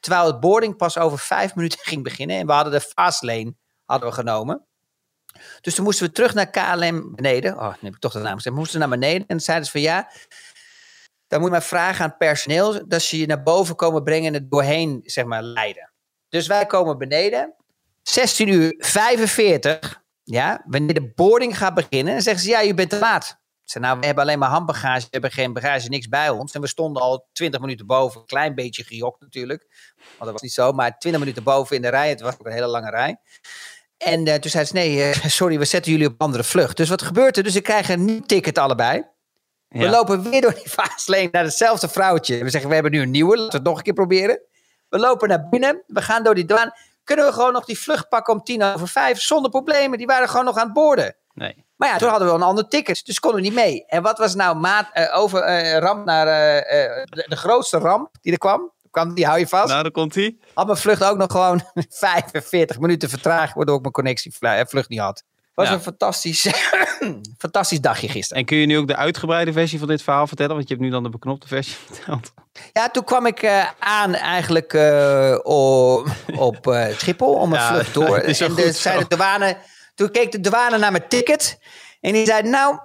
Terwijl 0.00 0.26
het 0.26 0.40
boarding 0.40 0.76
pas 0.76 0.98
over 0.98 1.18
vijf 1.18 1.54
minuten 1.54 1.78
ging 1.82 2.02
beginnen. 2.02 2.36
En 2.36 2.46
we 2.46 2.52
hadden 2.52 2.72
de 2.72 2.80
fastlane 2.80 3.54
hadden 3.84 4.08
we 4.08 4.14
genomen. 4.14 4.66
Dus 5.60 5.74
toen 5.74 5.84
moesten 5.84 6.06
we 6.06 6.12
terug 6.12 6.34
naar 6.34 6.50
KLM 6.50 7.14
beneden. 7.14 7.58
Oh, 7.58 7.68
nu 7.68 7.78
heb 7.80 7.94
ik 7.94 7.98
toch 8.00 8.12
de 8.12 8.18
naam 8.18 8.36
gezegd. 8.36 8.54
We 8.54 8.60
moesten 8.60 8.80
naar 8.80 8.88
beneden. 8.88 9.26
En 9.26 9.40
zeiden 9.40 9.66
ze 9.66 9.72
van 9.72 9.80
ja, 9.80 10.10
dan 11.26 11.38
moet 11.38 11.48
je 11.48 11.54
maar 11.54 11.62
vragen 11.62 12.04
aan 12.04 12.08
het 12.08 12.18
personeel 12.18 12.88
dat 12.88 13.02
ze 13.02 13.18
je 13.18 13.26
naar 13.26 13.42
boven 13.42 13.76
komen 13.76 14.02
brengen 14.02 14.26
en 14.26 14.34
het 14.34 14.50
doorheen, 14.50 15.00
zeg 15.04 15.24
maar, 15.24 15.42
leiden. 15.42 15.92
Dus 16.28 16.46
wij 16.46 16.66
komen 16.66 16.98
beneden. 16.98 17.54
16 18.02 18.48
uur 18.48 18.74
45. 18.78 20.04
Ja, 20.28 20.62
wanneer 20.66 20.94
de 20.94 21.12
boarding 21.14 21.58
gaat 21.58 21.74
beginnen, 21.74 22.22
zeggen 22.22 22.42
ze 22.42 22.48
ja, 22.48 22.60
je 22.60 22.74
bent 22.74 22.90
te 22.90 22.98
laat. 22.98 23.38
Zei, 23.64 23.84
nou, 23.84 23.98
we 23.98 24.06
hebben 24.06 24.24
alleen 24.24 24.38
maar 24.38 24.48
handbagage, 24.48 25.00
we 25.00 25.06
hebben 25.10 25.30
geen 25.30 25.52
bagage, 25.52 25.88
niks 25.88 26.08
bij 26.08 26.30
ons. 26.30 26.52
En 26.52 26.60
we 26.60 26.66
stonden 26.66 27.02
al 27.02 27.28
20 27.32 27.60
minuten 27.60 27.86
boven, 27.86 28.20
een 28.20 28.26
klein 28.26 28.54
beetje 28.54 28.84
gejokt 28.84 29.20
natuurlijk. 29.20 29.66
Want 29.96 30.18
dat 30.18 30.30
was 30.30 30.42
niet 30.42 30.52
zo, 30.52 30.72
maar 30.72 30.98
20 30.98 31.20
minuten 31.20 31.42
boven 31.42 31.76
in 31.76 31.82
de 31.82 31.88
rij. 31.88 32.08
Het 32.08 32.20
was 32.20 32.34
ook 32.34 32.46
een 32.46 32.52
hele 32.52 32.66
lange 32.66 32.90
rij. 32.90 33.16
En 33.96 34.26
eh, 34.26 34.34
toen 34.34 34.50
zei 34.50 34.64
ze, 34.64 34.72
nee, 34.72 35.02
eh, 35.02 35.24
sorry, 35.26 35.58
we 35.58 35.64
zetten 35.64 35.92
jullie 35.92 36.06
op 36.06 36.12
een 36.12 36.18
andere 36.18 36.44
vlucht. 36.44 36.76
Dus 36.76 36.88
wat 36.88 37.02
gebeurt 37.02 37.36
er? 37.36 37.42
Dus 37.42 37.54
ik 37.54 37.62
krijg 37.62 37.88
een 37.88 38.04
nieuw 38.04 38.20
ticket 38.20 38.58
allebei. 38.58 39.04
We 39.68 39.88
lopen 39.88 40.30
weer 40.30 40.40
door 40.40 40.54
die 40.54 40.68
faaslane 40.78 41.28
naar 41.32 41.44
hetzelfde 41.44 41.88
vrouwtje. 41.88 42.44
We 42.44 42.50
zeggen, 42.50 42.68
we 42.68 42.74
hebben 42.74 42.92
nu 42.92 43.00
een 43.00 43.10
nieuwe, 43.10 43.36
laten 43.36 43.50
we 43.50 43.56
het 43.56 43.66
nog 43.66 43.76
een 43.76 43.82
keer 43.82 43.94
proberen. 43.94 44.40
We 44.88 44.98
lopen 44.98 45.28
naar 45.28 45.48
binnen, 45.48 45.82
we 45.86 46.02
gaan 46.02 46.22
door 46.22 46.34
die 46.34 46.44
douane. 46.44 46.76
Kunnen 47.06 47.26
we 47.26 47.32
gewoon 47.32 47.52
nog 47.52 47.64
die 47.64 47.78
vlucht 47.78 48.08
pakken 48.08 48.34
om 48.34 48.42
tien 48.42 48.62
over 48.62 48.88
vijf? 48.88 49.20
Zonder 49.20 49.50
problemen, 49.50 49.98
die 49.98 50.06
waren 50.06 50.28
gewoon 50.28 50.44
nog 50.44 50.56
aan 50.56 50.64
het 50.64 50.72
boorden. 50.72 51.16
Nee. 51.34 51.64
Maar 51.76 51.88
ja, 51.88 51.98
toen 51.98 52.08
hadden 52.08 52.28
we 52.28 52.34
een 52.34 52.42
ander 52.42 52.68
ticket, 52.68 53.06
dus 53.06 53.20
konden 53.20 53.40
we 53.40 53.46
niet 53.46 53.56
mee. 53.56 53.86
En 53.86 54.02
wat 54.02 54.18
was 54.18 54.34
nou 54.34 54.56
maat, 54.56 54.88
eh, 54.92 55.18
over 55.18 55.40
eh, 55.40 55.78
ramp 55.78 56.04
naar 56.04 56.26
eh, 56.26 57.04
de, 57.04 57.24
de 57.28 57.36
grootste 57.36 57.78
ramp 57.78 58.08
die 58.20 58.32
er 58.32 58.38
kwam? 58.38 58.72
kwam? 58.90 59.14
Die 59.14 59.26
hou 59.26 59.38
je 59.38 59.48
vast. 59.48 59.68
Nou, 59.68 59.82
daar 59.82 59.92
komt 59.92 60.14
hij. 60.14 60.36
Had 60.54 60.66
mijn 60.66 60.78
vlucht 60.78 61.04
ook 61.04 61.16
nog 61.16 61.30
gewoon 61.30 61.62
45 61.88 62.78
minuten 62.78 63.08
vertraging, 63.08 63.54
waardoor 63.54 63.76
ik 63.76 63.80
mijn 63.80 63.92
connectievlucht 63.92 64.88
niet 64.88 65.00
had. 65.00 65.22
Was 65.56 65.68
Ja. 65.68 65.74
een 65.74 65.80
fantastisch, 65.80 66.46
fantastisch 67.38 67.80
dagje 67.80 68.08
gisteren. 68.08 68.42
En 68.42 68.48
kun 68.48 68.56
je 68.56 68.66
nu 68.66 68.78
ook 68.78 68.86
de 68.86 68.96
uitgebreide 68.96 69.52
versie 69.52 69.78
van 69.78 69.88
dit 69.88 70.02
verhaal 70.02 70.26
vertellen? 70.26 70.54
Want 70.54 70.68
je 70.68 70.74
hebt 70.74 70.86
nu 70.86 70.92
dan 70.92 71.02
de 71.02 71.08
beknopte 71.08 71.46
versie 71.48 71.74
verteld. 71.92 72.32
Ja, 72.72 72.88
toen 72.90 73.04
kwam 73.04 73.26
ik 73.26 73.42
eh, 73.42 73.64
aan 73.78 74.14
eigenlijk 74.14 74.72
eh, 74.72 75.38
op 76.36 76.66
eh, 76.66 76.86
Schiphol 76.96 77.34
om 77.34 77.48
mijn 77.48 77.62
Ja, 77.62 77.72
vlucht 77.72 77.94
door. 77.94 78.16
en 78.46 78.54
de, 78.54 78.72
zei 78.72 79.04
douane, 79.08 79.56
toen 79.94 80.10
keek 80.10 80.32
de 80.32 80.40
douane 80.40 80.78
naar 80.78 80.90
mijn 80.92 81.08
ticket. 81.08 81.58
En 82.00 82.12
die 82.12 82.26
zei, 82.26 82.42
nou, 82.48 82.78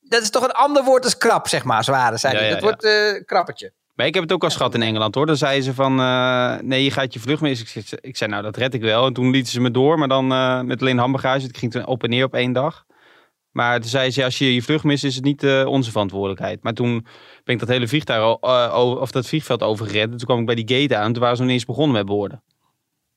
dat 0.00 0.22
is 0.22 0.30
toch 0.30 0.42
een 0.42 0.50
ander 0.52 0.84
woord 0.84 1.04
als 1.04 1.16
krap, 1.16 1.48
zeg 1.48 1.64
maar, 1.64 1.84
zware. 1.84 2.16
Zei 2.16 2.32
Ja, 2.34 2.38
hij. 2.38 2.48
ja, 2.48 2.54
dat 2.54 2.62
ja. 2.62 2.68
wordt 2.68 2.84
eh 2.84 3.24
krappertje. 3.26 3.72
Maar 4.00 4.08
ik 4.08 4.14
heb 4.14 4.24
het 4.24 4.32
ook 4.32 4.44
al 4.44 4.50
gehad 4.50 4.74
in 4.74 4.82
Engeland 4.82 5.14
hoor. 5.14 5.26
Dan 5.26 5.36
zeiden 5.36 5.64
ze 5.64 5.74
van, 5.74 6.00
eh, 6.00 6.56
nee, 6.60 6.84
je 6.84 6.90
gaat 6.90 7.12
je 7.12 7.20
vlucht 7.20 7.40
mis. 7.42 7.60
Ik, 7.60 7.68
zei- 7.68 7.84
ik 8.00 8.16
zei, 8.16 8.30
nou, 8.30 8.42
dat 8.42 8.56
red 8.56 8.74
ik 8.74 8.80
wel. 8.80 9.06
En 9.06 9.12
toen 9.12 9.30
lieten 9.30 9.52
ze 9.52 9.60
me 9.60 9.70
door, 9.70 9.98
maar 9.98 10.08
dan 10.08 10.32
eh, 10.32 10.60
met 10.60 10.80
alleen 10.80 10.98
handbagage. 10.98 11.46
Ik 11.46 11.56
ging 11.56 11.72
toen 11.72 11.86
op 11.86 12.02
en 12.02 12.10
neer 12.10 12.24
op 12.24 12.34
één 12.34 12.52
dag. 12.52 12.84
Maar 13.50 13.80
toen 13.80 13.88
zei 13.90 14.10
ze, 14.10 14.24
als 14.24 14.38
je 14.38 14.54
je 14.54 14.62
vlucht 14.62 14.84
mist, 14.84 15.04
is 15.04 15.14
het 15.14 15.24
niet 15.24 15.42
eh, 15.42 15.66
onze 15.66 15.90
verantwoordelijkheid. 15.90 16.62
Maar 16.62 16.72
toen 16.72 17.06
ben 17.44 17.54
ik 17.54 17.60
dat 17.60 17.68
hele 17.68 17.88
vliegtuig, 17.88 18.22
al, 18.40 18.72
over- 18.72 19.00
of 19.00 19.10
dat 19.10 19.26
vliegveld 19.26 19.62
overgereden. 19.62 20.16
Toen 20.16 20.26
kwam 20.26 20.38
ik 20.40 20.46
bij 20.46 20.54
die 20.64 20.80
gate 20.80 20.96
aan. 20.96 21.12
Toen 21.12 21.20
waren 21.22 21.36
ze 21.36 21.42
nog 21.42 21.50
niet 21.50 21.60
eens 21.60 21.68
begonnen 21.68 21.96
met 21.96 22.06
boorden. 22.06 22.42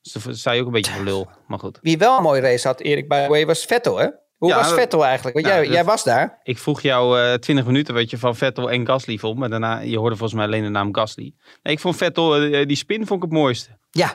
Dus 0.02 0.12
toen 0.12 0.34
sta 0.34 0.52
je 0.52 0.60
ook 0.60 0.66
een 0.66 0.72
beetje 0.72 0.92
voor 0.92 1.04
lul. 1.04 1.28
Maar 1.46 1.58
goed. 1.58 1.78
Wie 1.82 1.98
wel 1.98 2.16
een 2.16 2.22
mooie 2.22 2.40
race 2.40 2.66
had, 2.66 2.80
Erik, 2.80 3.08
way, 3.08 3.46
was 3.46 3.64
Vettel, 3.64 3.96
hè? 3.96 4.08
Hoe 4.44 4.52
Ja, 4.52 4.58
was 4.58 4.72
Vettel 4.72 5.04
eigenlijk? 5.04 5.34
Want 5.34 5.46
Nou, 5.46 5.58
jij, 5.58 5.66
dat- 5.66 5.74
jij 5.76 5.84
was 5.84 6.04
daar. 6.04 6.40
Ik 6.42 6.58
vroeg 6.58 6.80
jou 6.80 7.20
eh 7.20 7.34
20 7.34 7.66
minuten 7.66 7.94
wat 7.94 8.10
je 8.10 8.18
van 8.18 8.36
Vettel 8.36 8.70
en 8.70 8.86
Gasly 8.86 9.18
vond. 9.18 9.38
Maar 9.38 9.48
daarna, 9.50 9.78
je 9.80 9.98
hoorde 9.98 10.16
volgens 10.16 10.38
mij 10.38 10.46
alleen 10.48 10.62
de 10.62 10.68
naam 10.68 10.94
Gasly. 10.94 11.34
Nee, 11.62 11.74
ik 11.74 11.80
vond 11.80 11.96
Vettel, 11.96 12.36
eh, 12.36 12.66
die 12.66 12.76
spin 12.76 13.06
vond 13.06 13.22
ik 13.22 13.30
het 13.30 13.38
mooiste. 13.38 13.78
Ja, 13.90 14.14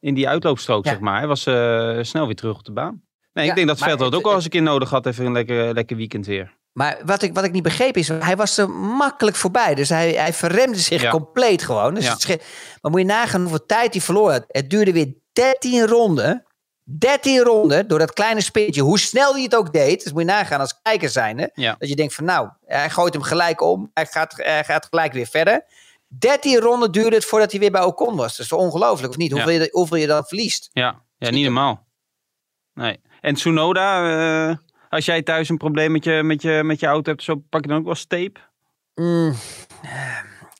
in 0.00 0.14
die 0.14 0.28
uitloopstrook, 0.28 0.84
Ja. 0.84 0.90
zeg 0.90 1.00
maar. 1.00 1.18
Hij 1.18 1.26
was 1.26 1.46
eh, 1.46 1.98
snel 2.00 2.26
weer 2.26 2.34
terug 2.34 2.58
op 2.58 2.64
de 2.64 2.72
baan. 2.72 3.02
Nee, 3.32 3.44
Ja, 3.44 3.50
ik 3.50 3.56
denk 3.56 3.68
dat 3.68 3.78
Vettel 3.78 4.06
het 4.06 4.14
ook 4.14 4.24
wel 4.24 4.34
eens 4.34 4.44
een 4.44 4.50
keer 4.50 4.62
nodig 4.62 4.90
had. 4.90 5.06
Even 5.06 5.26
een 5.26 5.32
lekker, 5.32 5.74
lekker 5.74 5.96
weekend 5.96 6.26
weer. 6.26 6.58
maar 6.72 6.98
wat 7.04 7.22
ik, 7.22 7.34
wat 7.34 7.44
ik 7.44 7.52
niet 7.52 7.62
begreep 7.62 7.96
is, 7.96 8.08
hij 8.08 8.36
was 8.36 8.58
er 8.58 8.70
makkelijk 8.70 9.36
voorbij. 9.36 9.74
Dus 9.74 9.88
hij, 9.88 10.12
hij 10.12 10.32
verremde 10.32 10.78
zich 10.78 11.02
Ja. 11.02 11.10
compleet 11.10 11.62
gewoon. 11.62 11.94
Dus 11.94 12.04
Ja. 12.04 12.12
het 12.12 12.20
sche- 12.20 12.40
maar 12.80 12.90
moet 12.90 13.00
je 13.00 13.06
nagaan 13.06 13.40
hoeveel 13.40 13.66
tijd 13.66 13.94
hij 14.06 14.16
had. 14.16 14.44
Het 14.48 14.70
duurde 14.70 14.92
weer 14.92 15.14
13 15.32 15.86
ronden. 15.86 16.44
13 16.98 17.38
ronden 17.42 17.88
door 17.88 17.98
dat 17.98 18.12
kleine 18.12 18.40
spinnetje. 18.40 18.82
Hoe 18.82 18.98
snel 18.98 19.32
hij 19.32 19.42
het 19.42 19.54
ook 19.56 19.72
deed. 19.72 20.02
Dus 20.02 20.12
moet 20.12 20.20
je 20.20 20.26
nagaan 20.26 20.60
als 20.60 20.78
kijker 20.82 21.08
zijnde. 21.08 21.50
Ja. 21.54 21.76
Dat 21.78 21.88
je 21.88 21.96
denkt 21.96 22.14
van 22.14 22.24
nou, 22.24 22.48
hij 22.66 22.90
gooit 22.90 23.12
hem 23.12 23.22
gelijk 23.22 23.60
om. 23.62 23.90
Hij 23.94 24.06
gaat, 24.06 24.32
hij 24.36 24.64
gaat 24.64 24.86
gelijk 24.90 25.12
weer 25.12 25.26
verder. 25.26 25.64
13 26.08 26.58
ronden 26.58 26.92
duurde 26.92 27.16
het 27.16 27.24
voordat 27.24 27.50
hij 27.50 27.60
weer 27.60 27.70
bij 27.70 27.82
Ocon 27.82 28.16
was. 28.16 28.36
Dat 28.36 28.46
is 28.46 28.52
ongelooflijk, 28.52 29.10
of 29.12 29.16
niet? 29.18 29.32
Hoeveel, 29.32 29.50
je, 29.50 29.68
hoeveel 29.72 29.96
je 29.96 30.06
dan 30.06 30.24
verliest. 30.24 30.70
Ja, 30.72 31.02
ja 31.18 31.30
niet 31.30 31.44
normaal. 31.44 31.86
Nee. 32.74 33.00
En 33.20 33.34
Tsunoda, 33.34 34.48
eh, 34.50 34.56
als 34.88 35.04
jij 35.04 35.22
thuis 35.22 35.48
een 35.48 35.56
probleem 35.56 35.92
met 35.92 36.04
je, 36.04 36.22
met 36.22 36.42
je, 36.42 36.60
met 36.64 36.80
je 36.80 36.86
auto 36.86 37.10
hebt, 37.10 37.22
zo 37.22 37.42
pak 37.48 37.62
je 37.62 37.68
dan 37.68 37.78
ook 37.78 37.84
wel 37.84 37.94
tape? 38.08 38.40
Mm, 38.94 39.34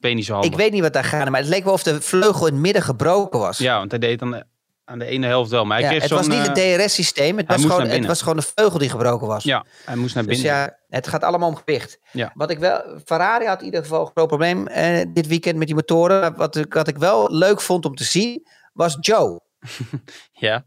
Ben 0.00 0.10
je 0.10 0.16
niet 0.16 0.24
zo 0.24 0.32
handig. 0.32 0.50
ik 0.50 0.56
weet 0.56 0.72
niet 0.72 0.82
wat 0.82 0.92
daar 0.92 1.04
gaande, 1.04 1.30
maar 1.30 1.40
het 1.40 1.48
leek 1.48 1.64
wel 1.64 1.72
of 1.72 1.82
de 1.82 2.00
vleugel 2.00 2.46
in 2.46 2.52
het 2.52 2.62
midden 2.62 2.82
gebroken 2.82 3.40
was. 3.40 3.58
Ja, 3.58 3.78
want 3.78 3.90
hij 3.90 4.00
deed 4.00 4.18
dan 4.18 4.30
de- 4.30 4.44
aan 4.90 4.98
de 4.98 5.04
ene 5.04 5.26
helft 5.26 5.50
wel. 5.50 5.64
Maar 5.64 5.76
hij 5.76 5.82
Ja, 5.84 5.88
kreeg 5.90 6.02
het 6.02 6.10
was 6.10 6.26
niet 6.28 6.46
het 6.46 6.58
eh, 6.58 6.74
DRS-systeem, 6.78 7.36
het, 7.36 7.46
was 7.46 7.60
gewoon- 7.64 7.86
het 7.88 8.06
was 8.06 8.20
gewoon 8.20 8.36
de 8.36 8.42
vleugel 8.54 8.78
die 8.78 8.88
gebroken 8.90 9.26
was. 9.26 9.44
Ja, 9.44 9.64
hij 9.84 9.96
moest 9.96 10.14
naar 10.14 10.24
dus 10.26 10.36
binnen. 10.40 10.54
ja, 10.56 10.76
het 10.88 11.06
gaat 11.08 11.24
allemaal 11.24 11.48
om 11.48 11.56
gewicht. 11.56 11.98
Ja. 12.12 12.30
Wat 12.34 12.50
ik 12.50 12.58
wel, 12.58 12.82
Ferrari 13.04 13.46
had 13.46 13.58
in 13.58 13.64
ieder 13.64 13.82
geval 13.82 14.00
een 14.00 14.10
groot 14.14 14.26
probleem 14.28 14.66
eh, 14.66 15.04
dit 15.12 15.26
weekend 15.26 15.56
met 15.56 15.66
die 15.66 15.76
motoren. 15.76 16.36
Wat 16.36 16.56
ik, 16.56 16.74
wat 16.74 16.88
ik 16.88 16.96
wel 16.98 17.32
leuk 17.34 17.60
vond 17.60 17.84
om 17.84 17.94
te 17.94 18.04
zien, 18.04 18.46
was 18.72 18.96
Joe. 19.00 19.40
ja. 20.32 20.64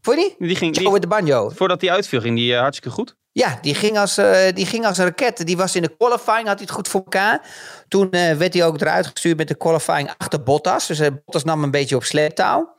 Vond 0.00 0.18
je 0.20 0.22
niet? 0.38 0.48
Die 0.48 0.56
ging, 0.56 0.74
Joe 0.74 0.84
die, 0.84 0.92
met 0.92 1.02
de 1.02 1.08
banjo. 1.08 1.48
voordat 1.54 1.80
hij 1.80 1.90
uitviel, 1.90 2.20
ging 2.20 2.36
die 2.36 2.54
eh, 2.54 2.60
hartstikke 2.60 2.94
goed. 2.94 3.16
Ja, 3.32 3.58
die 3.62 3.74
ging, 3.74 3.98
als, 3.98 4.16
eh, 4.18 4.52
die 4.54 4.66
ging 4.66 4.86
als 4.86 4.98
een 4.98 5.04
raket. 5.04 5.46
Die 5.46 5.56
was 5.56 5.74
in 5.76 5.82
de 5.82 5.96
qualifying, 5.96 6.46
had 6.46 6.56
hij 6.58 6.62
het 6.66 6.70
goed 6.70 6.88
voor 6.88 7.00
elkaar. 7.00 7.40
Toen 7.88 8.10
werd 8.10 8.54
hij 8.54 8.64
ook 8.64 8.80
eruit 8.80 9.06
gestuurd 9.06 9.36
met 9.36 9.48
de 9.48 9.54
qualifying 9.56 10.10
achter 10.18 10.42
Bottas. 10.42 10.86
Dus 10.86 10.98
Bottas 10.98 11.44
nam 11.44 11.62
een 11.62 11.70
beetje 11.70 11.96
op 11.96 12.04
sleeptouw. 12.04 12.76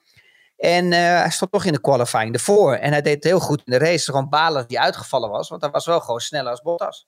En 0.60 0.92
eh, 0.94 1.00
hij 1.00 1.30
stond 1.30 1.52
toch 1.52 1.66
in 1.66 1.74
de 1.74 1.82
qualifying 1.82 2.34
ervoor. 2.34 2.74
En 2.74 2.92
hij 2.92 3.02
deed 3.02 3.14
het 3.16 3.24
heel 3.24 3.40
goed 3.40 3.62
in 3.66 3.72
de 3.72 3.78
race. 3.86 4.06
Gewoon 4.12 4.30
balen 4.30 4.64
hij 4.68 4.78
uitgevallen 4.80 5.30
was. 5.30 5.50
Want 5.50 5.62
hij 5.62 5.72
was 5.72 5.86
wel 5.86 6.00
gewoon 6.00 6.20
sneller 6.20 6.52
als 6.52 6.62
Bottas. 6.62 7.08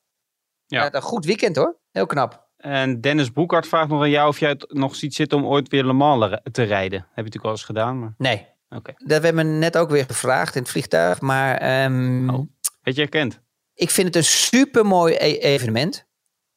Ja. 0.66 0.82
Had 0.82 0.94
een 0.96 1.02
goed 1.02 1.26
weekend 1.26 1.56
hoor. 1.56 1.78
Heel 1.92 2.06
knap. 2.06 2.50
En 2.58 3.02
Dennis 3.02 3.32
Boekhart 3.32 3.68
vraagt 3.68 3.90
nog 3.90 4.02
aan 4.02 4.10
jou 4.10 4.28
of 4.28 4.40
jij 4.40 4.50
het 4.50 4.66
nog 4.74 4.96
ziet 4.96 5.16
zitten 5.16 5.38
om 5.38 5.46
ooit 5.46 5.68
weer 5.70 5.86
Le 5.86 5.94
Mans 5.94 6.38
te 6.52 6.64
rijden. 6.64 7.00
Heb 7.00 7.08
je 7.16 7.22
natuurlijk 7.22 7.46
al 7.46 7.52
eens 7.52 7.64
gedaan, 7.64 8.00
maar 8.00 8.14
Nee. 8.18 8.48
oké. 8.70 8.94
Dat 8.98 9.22
werd 9.22 9.36
me 9.36 9.44
net 9.44 9.78
ook 9.78 9.90
weer 9.90 10.06
gevraagd 10.06 10.56
in 10.56 10.62
het 10.62 10.72
vliegtuig. 10.72 11.22
Maar 11.22 11.58
ehm, 11.58 12.30
Oh. 12.30 12.40
Weet 12.82 12.96
je 12.96 13.02
herkend? 13.02 13.40
ik 13.74 13.90
vind 13.90 14.08
het 14.08 14.16
een 14.16 14.24
supermooi 14.24 15.14
e- 15.14 15.38
evenement. 15.38 16.06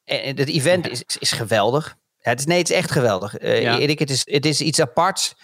En 0.03 0.37
het 0.37 0.49
event 0.49 0.87
is, 0.89 1.03
is 1.19 1.31
geweldig. 1.31 1.95
Ja, 2.17 2.29
het 2.29 2.39
is, 2.39 2.45
nee, 2.45 2.57
het 2.57 2.69
is 2.69 2.75
echt 2.75 2.91
geweldig. 2.91 3.37
Eh, 3.37 3.61
Ja. 3.61 3.77
Erik, 3.77 3.99
het 3.99 4.09
is, 4.09 4.21
het 4.25 4.45
is 4.45 4.61
iets 4.61 4.79
aparts. 4.81 5.35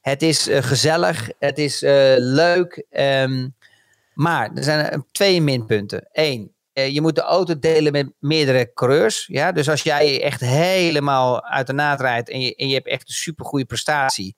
Het 0.00 0.22
is 0.22 0.48
eh, 0.48 0.62
gezellig. 0.62 1.30
Het 1.38 1.58
is 1.58 1.82
eh, 1.82 2.14
leuk. 2.16 2.84
ehm, 2.90 3.48
maar 4.14 4.50
er 4.54 4.64
zijn 4.64 5.06
twee 5.12 5.42
minpunten. 5.42 6.08
Eén, 6.12 6.52
eh, 6.72 6.94
je 6.94 7.00
moet 7.00 7.14
de 7.14 7.20
auto 7.20 7.58
delen 7.58 7.92
met 7.92 8.12
meerdere 8.18 8.72
coureurs. 8.74 9.26
Ja? 9.26 9.52
Dus 9.52 9.68
als 9.68 9.82
jij 9.82 10.22
echt 10.22 10.40
helemaal 10.40 11.44
uit 11.44 11.66
de 11.66 11.72
naad 11.72 12.00
rijdt 12.00 12.28
en 12.28 12.40
je, 12.40 12.54
en 12.54 12.68
je 12.68 12.74
hebt 12.74 12.88
echt 12.88 13.08
een 13.08 13.14
supergoeie 13.14 13.64
prestatie. 13.64 14.36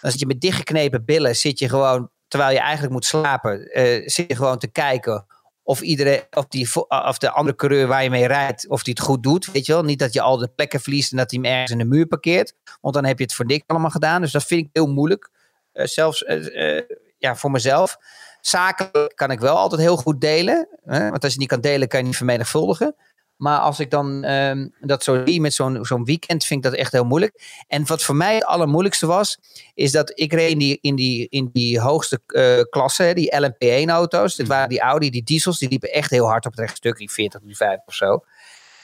Dan 0.00 0.10
zit 0.10 0.20
je 0.20 0.26
met 0.26 0.40
dichtgeknepen 0.40 1.04
billen, 1.04 1.36
zit 1.36 1.58
je 1.58 1.68
gewoon, 1.68 2.10
terwijl 2.28 2.52
je 2.52 2.58
eigenlijk 2.58 2.92
moet 2.92 3.04
slapen, 3.04 3.70
zit 4.04 4.24
je 4.28 4.36
gewoon 4.36 4.58
te 4.58 4.66
kijken 4.66 5.26
of, 5.64 5.80
iedereen, 5.80 6.22
of, 6.30 6.46
die, 6.46 6.68
of 6.88 7.18
de 7.18 7.30
andere 7.30 7.56
coureur 7.56 7.86
waar 7.86 8.02
je 8.02 8.10
mee 8.10 8.26
rijdt, 8.26 8.68
of 8.68 8.82
die 8.82 8.94
het 8.94 9.02
goed 9.02 9.22
doet. 9.22 9.52
Weet 9.52 9.66
je 9.66 9.72
wel? 9.72 9.82
Niet 9.82 9.98
dat 9.98 10.12
je 10.12 10.20
al 10.20 10.36
de 10.36 10.48
plekken 10.48 10.80
verliest 10.80 11.10
en 11.12 11.16
dat 11.16 11.30
hij 11.30 11.40
hem 11.42 11.52
ergens 11.52 11.70
in 11.70 11.78
de 11.78 11.84
muur 11.84 12.06
parkeert. 12.06 12.54
Want 12.80 12.94
dan 12.94 13.04
heb 13.04 13.18
je 13.18 13.24
het 13.24 13.34
voor 13.34 13.46
niks 13.46 13.64
allemaal 13.66 13.90
gedaan. 13.90 14.20
Dus 14.20 14.32
dat 14.32 14.44
vind 14.44 14.66
ik 14.66 14.70
heel 14.72 14.86
moeilijk. 14.86 15.30
Eh, 15.72 15.86
zelfs 15.86 16.24
eh, 16.24 16.76
eh, 16.76 16.84
ja, 17.18 17.36
voor 17.36 17.50
mezelf. 17.50 17.98
Zakelijk 18.40 19.12
kan 19.14 19.30
ik 19.30 19.40
wel 19.40 19.56
altijd 19.56 19.80
heel 19.80 19.96
goed 19.96 20.20
delen. 20.20 20.68
Hè? 20.84 21.10
Want 21.10 21.24
als 21.24 21.32
je 21.32 21.38
niet 21.38 21.48
kan 21.48 21.60
delen, 21.60 21.88
kan 21.88 22.00
je 22.00 22.06
niet 22.06 22.16
vermenigvuldigen. 22.16 22.94
Maar 23.36 23.58
als 23.58 23.80
ik 23.80 23.90
dan 23.90 24.24
ehm, 24.24 24.68
dat 24.80 25.04
zo 25.04 25.22
zie 25.24 25.40
met 25.40 25.54
zo'n 25.54 25.84
zo'n 25.84 26.04
weekend, 26.04 26.44
vind 26.44 26.64
ik 26.64 26.70
dat 26.70 26.80
echt 26.80 26.92
heel 26.92 27.04
moeilijk. 27.04 27.64
En 27.68 27.86
wat 27.86 28.02
voor 28.02 28.16
mij 28.16 28.34
het 28.34 28.44
allermoeilijkste 28.44 29.06
was, 29.06 29.38
is 29.74 29.92
dat 29.92 30.12
ik 30.14 30.32
reed 30.32 30.50
in 30.50 30.58
die, 30.58 30.78
in 30.80 30.94
die, 30.94 31.26
in 31.30 31.50
die 31.52 31.80
hoogste 31.80 32.20
eh, 32.26 32.60
klasse, 32.70 33.12
die 33.14 33.34
LMP1-auto's. 33.36 34.36
Dit 34.36 34.46
waren 34.46 34.68
die 34.68 34.80
Audi, 34.80 35.10
die 35.10 35.22
diesels, 35.22 35.58
die 35.58 35.68
liepen 35.68 35.92
echt 35.92 36.10
heel 36.10 36.26
hard 36.26 36.46
op 36.46 36.50
het 36.50 36.60
rechtstuk, 36.60 36.96
die 36.96 37.10
40, 37.10 37.40
die 37.40 37.56
50 37.56 37.86
of 37.86 37.94
zo. 37.94 38.24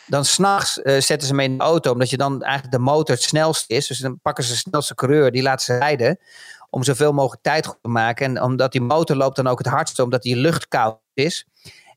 Dan 0.06 0.24
s'nachts 0.24 0.78
uh, 0.78 1.00
zetten 1.00 1.28
ze 1.28 1.34
mee 1.34 1.48
in 1.48 1.58
de 1.58 1.64
auto, 1.64 1.92
omdat 1.92 2.10
je 2.10 2.16
dan 2.16 2.42
eigenlijk 2.42 2.72
de 2.72 2.82
motor 2.82 3.14
het 3.14 3.24
snelst 3.24 3.70
is. 3.70 3.86
Dus 3.86 3.98
dan 3.98 4.20
pakken 4.20 4.44
ze 4.44 4.52
de 4.52 4.58
snelste 4.58 4.94
coureur, 4.94 5.30
die 5.30 5.42
laten 5.42 5.64
ze 5.64 5.78
rijden. 5.78 6.18
Om 6.70 6.82
zoveel 6.82 7.12
mogelijk 7.12 7.42
tijd 7.42 7.66
goed 7.66 7.78
te 7.82 7.88
maken. 7.88 8.26
En 8.26 8.42
omdat 8.42 8.72
die 8.72 8.80
motor 8.80 9.16
loopt 9.16 9.36
dan 9.36 9.46
ook 9.46 9.58
het 9.58 9.66
hardst, 9.66 9.98
omdat 9.98 10.22
die 10.22 10.36
lucht 10.36 10.68
koud 10.68 10.98
is. 11.14 11.46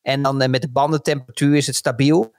En 0.01 0.21
dan 0.21 0.41
uh, 0.41 0.47
met 0.47 0.61
de 0.61 0.69
bandentemperatuur 0.69 1.55
is 1.55 1.67
het 1.67 1.75
stabiel 1.75 2.33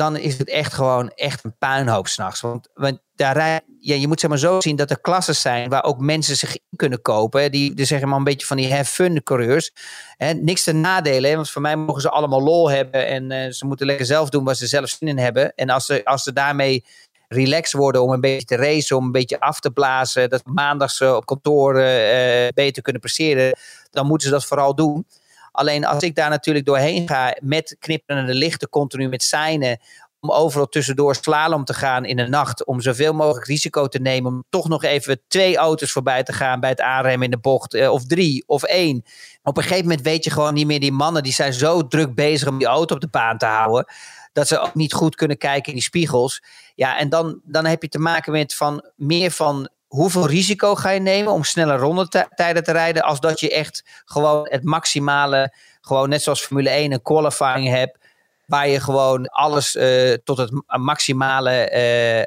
dan 0.00 0.16
is 0.16 0.38
het 0.38 0.48
echt 0.48 0.72
gewoon 0.72 1.10
echt 1.10 1.44
een 1.44 1.56
puinhoop 1.58 2.08
s'nachts. 2.08 2.40
Want, 2.40 2.68
want 2.74 3.00
daar 3.14 3.36
rij, 3.36 3.60
je 3.78 4.08
moet 4.08 4.20
zeg 4.20 4.30
maar 4.30 4.38
zo 4.38 4.60
zien 4.60 4.76
dat 4.76 4.90
er 4.90 5.00
klassen 5.00 5.34
zijn 5.34 5.68
waar 5.68 5.84
ook 5.84 5.98
mensen 5.98 6.36
zich 6.36 6.56
in 6.56 6.76
kunnen 6.76 7.02
kopen. 7.02 7.50
Die, 7.50 7.74
die 7.74 7.84
zeggen 7.84 8.08
maar 8.08 8.18
een 8.18 8.24
beetje 8.24 8.46
van 8.46 8.56
die 8.56 8.72
have 8.72 8.84
fun 8.84 9.22
coureurs. 9.22 9.72
Niks 10.40 10.64
te 10.64 10.72
nadelen, 10.72 11.34
want 11.34 11.50
voor 11.50 11.62
mij 11.62 11.76
mogen 11.76 12.00
ze 12.02 12.10
allemaal 12.10 12.42
lol 12.42 12.70
hebben. 12.70 13.06
En 13.06 13.30
uh, 13.30 13.50
ze 13.50 13.66
moeten 13.66 13.86
lekker 13.86 14.06
zelf 14.06 14.28
doen 14.28 14.44
waar 14.44 14.54
ze 14.54 14.66
zelf 14.66 14.88
zin 14.88 15.08
in 15.08 15.18
hebben. 15.18 15.54
En 15.54 15.70
als 15.70 15.86
ze, 15.86 16.04
als 16.04 16.22
ze 16.22 16.32
daarmee 16.32 16.84
relaxed 17.28 17.80
worden 17.80 18.02
om 18.02 18.12
een 18.12 18.20
beetje 18.20 18.46
te 18.46 18.56
racen, 18.56 18.96
om 18.96 19.04
een 19.04 19.12
beetje 19.12 19.40
af 19.40 19.60
te 19.60 19.70
blazen. 19.70 20.30
Dat 20.30 20.42
maandags 20.44 21.00
op 21.00 21.26
kantoor 21.26 21.76
uh, 21.76 22.48
beter 22.54 22.82
kunnen 22.82 23.00
presteren. 23.00 23.58
Dan 23.90 24.06
moeten 24.06 24.28
ze 24.28 24.34
dat 24.34 24.44
vooral 24.44 24.74
doen. 24.74 25.06
Alleen 25.52 25.84
als 25.84 26.02
ik 26.02 26.14
daar 26.14 26.30
natuurlijk 26.30 26.66
doorheen 26.66 27.08
ga 27.08 27.36
met 27.40 27.76
knipperende 27.78 28.34
lichten, 28.34 28.68
continu 28.68 29.08
met 29.08 29.22
seinen, 29.22 29.78
om 30.20 30.30
overal 30.30 30.68
tussendoor 30.68 31.14
slalom 31.14 31.64
te 31.64 31.74
gaan 31.74 32.04
in 32.04 32.16
de 32.16 32.28
nacht, 32.28 32.64
om 32.64 32.80
zoveel 32.80 33.12
mogelijk 33.12 33.46
risico 33.46 33.86
te 33.86 33.98
nemen, 33.98 34.32
om 34.32 34.44
toch 34.48 34.68
nog 34.68 34.82
even 34.84 35.20
twee 35.28 35.56
auto's 35.56 35.92
voorbij 35.92 36.22
te 36.22 36.32
gaan 36.32 36.60
bij 36.60 36.70
het 36.70 36.80
aanremmen 36.80 37.24
in 37.24 37.30
de 37.30 37.38
bocht, 37.38 37.74
eh, 37.74 37.92
of 37.92 38.06
drie 38.06 38.44
of 38.46 38.62
één. 38.62 39.04
Op 39.42 39.56
een 39.56 39.62
gegeven 39.62 39.84
moment 39.84 40.02
weet 40.02 40.24
je 40.24 40.30
gewoon 40.30 40.54
niet 40.54 40.66
meer, 40.66 40.80
die 40.80 40.92
mannen 40.92 41.22
die 41.22 41.32
zijn 41.32 41.52
zo 41.52 41.86
druk 41.86 42.14
bezig 42.14 42.48
om 42.48 42.58
die 42.58 42.66
auto 42.66 42.94
op 42.94 43.00
de 43.00 43.08
baan 43.08 43.38
te 43.38 43.46
houden, 43.46 43.84
dat 44.32 44.48
ze 44.48 44.58
ook 44.58 44.74
niet 44.74 44.92
goed 44.92 45.14
kunnen 45.14 45.38
kijken 45.38 45.66
in 45.66 45.74
die 45.74 45.82
spiegels. 45.82 46.42
Ja, 46.74 46.98
en 46.98 47.08
dan, 47.08 47.40
dan 47.44 47.66
heb 47.66 47.82
je 47.82 47.88
te 47.88 47.98
maken 47.98 48.32
met 48.32 48.54
van 48.54 48.90
meer 48.96 49.30
van 49.30 49.68
hoeveel 49.90 50.26
risico 50.26 50.74
ga 50.74 50.90
je 50.90 51.00
nemen 51.00 51.32
om 51.32 51.44
snelle 51.44 51.76
rondetijden 51.76 52.64
te 52.64 52.72
rijden, 52.72 53.02
als 53.02 53.20
dat 53.20 53.40
je 53.40 53.50
echt 53.50 53.84
gewoon 54.04 54.46
het 54.50 54.64
maximale, 54.64 55.54
gewoon 55.80 56.08
net 56.08 56.22
zoals 56.22 56.40
Formule 56.40 56.70
1 56.70 56.92
een 56.92 57.02
qualifying 57.02 57.68
hebt, 57.68 57.98
waar 58.50 58.68
je 58.68 58.80
gewoon 58.80 59.26
alles 59.26 59.76
uh, 59.76 60.12
tot 60.24 60.38
het 60.38 60.50
maximale 60.66 61.70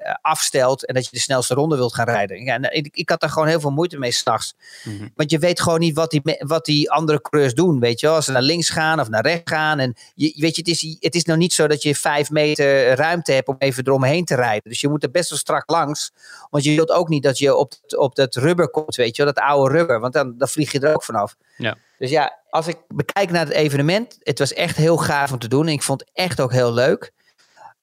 uh, 0.03 0.13
afstelt 0.21 0.85
en 0.85 0.93
dat 0.93 1.03
je 1.03 1.09
de 1.11 1.19
snelste 1.19 1.53
ronde 1.53 1.75
wilt 1.75 1.93
gaan 1.93 2.05
rijden. 2.05 2.43
Ja, 2.43 2.69
ik, 2.69 2.89
ik 2.91 3.09
had 3.09 3.19
daar 3.19 3.29
gewoon 3.29 3.47
heel 3.47 3.59
veel 3.59 3.71
moeite 3.71 3.97
mee 3.97 4.11
s'nachts. 4.11 4.55
Mm 4.83 4.97
-hmm. 4.97 5.11
Want 5.15 5.31
je 5.31 5.39
weet 5.39 5.61
gewoon 5.61 5.79
niet 5.79 5.95
wat 5.95 6.11
die, 6.11 6.21
wat 6.39 6.65
die 6.65 6.91
andere 6.91 7.21
coureurs 7.21 7.53
doen, 7.53 7.79
weet 7.79 7.99
je 7.99 8.05
wel. 8.05 8.15
Als 8.15 8.25
ze 8.25 8.31
naar 8.31 8.41
links 8.41 8.69
gaan 8.69 8.99
of 8.99 9.09
naar 9.09 9.21
rechts 9.21 9.51
gaan. 9.51 9.79
En 9.79 9.95
je, 10.15 10.33
weet 10.37 10.55
je, 10.55 10.61
het 10.61 10.69
is, 10.69 10.97
het 10.99 11.15
is 11.15 11.23
nou 11.23 11.39
niet 11.39 11.53
zo 11.53 11.67
dat 11.67 11.81
je 11.81 11.95
vijf 11.95 12.29
meter 12.29 12.95
ruimte 12.95 13.31
hebt 13.31 13.47
om 13.47 13.55
even 13.59 13.87
eromheen 13.87 14.25
te 14.25 14.35
rijden. 14.35 14.69
Dus 14.69 14.81
je 14.81 14.89
moet 14.89 15.03
er 15.03 15.11
best 15.11 15.29
wel 15.29 15.39
strak 15.39 15.69
langs. 15.69 16.11
Want 16.49 16.63
je 16.63 16.75
wilt 16.75 16.91
ook 16.91 17.09
niet 17.09 17.23
dat 17.23 17.37
je 17.37 17.55
op, 17.55 17.73
op 17.97 18.15
dat 18.15 18.35
rubber 18.35 18.69
komt, 18.69 18.95
weet 18.95 19.15
je 19.15 19.23
wel, 19.23 19.33
dat 19.33 19.43
oude 19.43 19.77
rubber. 19.77 19.99
Want 19.99 20.13
dan, 20.13 20.37
dan 20.37 20.47
vlieg 20.47 20.71
je 20.71 20.79
er 20.79 20.93
ook 20.93 21.03
vanaf. 21.03 21.35
Ja. 21.57 21.77
Dus 22.03 22.11
ja, 22.11 22.39
als 22.49 22.67
ik 22.67 22.77
bekijk 22.87 23.31
naar 23.31 23.45
het 23.45 23.53
evenement, 23.53 24.17
het 24.19 24.39
was 24.39 24.53
echt 24.53 24.75
heel 24.75 24.97
gaaf 24.97 25.31
om 25.31 25.39
te 25.39 25.47
doen. 25.47 25.67
En 25.67 25.73
ik 25.73 25.83
vond 25.83 25.99
het 25.99 26.09
echt 26.13 26.41
ook 26.41 26.51
heel 26.51 26.73
leuk. 26.73 27.11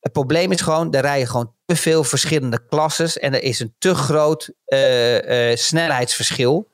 Het 0.01 0.13
probleem 0.13 0.53
is 0.53 0.61
gewoon, 0.61 0.93
er 0.93 1.01
rijden 1.01 1.29
gewoon 1.29 1.55
te 1.65 1.77
veel 1.77 2.05
verschillende 2.05 2.67
klasses. 2.69 3.19
En 3.19 3.35
er 3.35 3.43
is 3.43 3.61
een 3.61 3.75
te 3.79 3.95
groot 3.95 4.53
uh, 4.67 5.51
uh, 5.51 5.57
snelheidsverschil. 5.57 6.69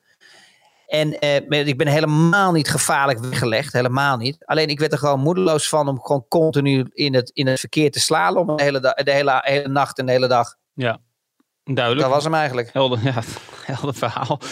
En 0.87 1.25
uh, 1.25 1.67
ik 1.67 1.79
ben 1.79 1.87
helemaal 1.87 2.53
niet 2.53 2.69
gevaarlijk 2.69 3.19
weggelegd, 3.19 3.73
helemaal 3.73 4.17
niet. 4.17 4.37
Alleen 4.45 4.69
ik 4.69 4.79
werd 4.79 4.93
er 4.93 4.99
gewoon 4.99 5.21
moedeloos 5.21 5.69
van 5.69 5.89
om 5.89 6.01
gewoon 6.01 6.25
continu 6.29 6.87
in 6.93 7.15
het, 7.15 7.31
in 7.35 7.47
het 7.47 7.61
verkeer 7.61 7.91
te 7.91 8.01
slalom 8.01 8.57
de 8.57 8.63
hele, 8.63 8.81
de 8.81 9.13
hele, 9.13 9.41
hele 9.45 9.69
nacht 9.69 9.99
en 9.99 10.07
de 10.07 10.13
hele 10.13 10.29
dag. 10.29 10.55
Ja, 10.75 11.01
duidelijk. 11.75 12.05
Dat 12.07 12.15
was 12.15 12.25
hem 12.25 12.35
eigenlijk. 12.35 12.73
Helder, 12.73 12.99
ja, 13.03 13.23
helder 13.73 13.95
verhaal. 13.95 14.39
Uh, 14.41 14.49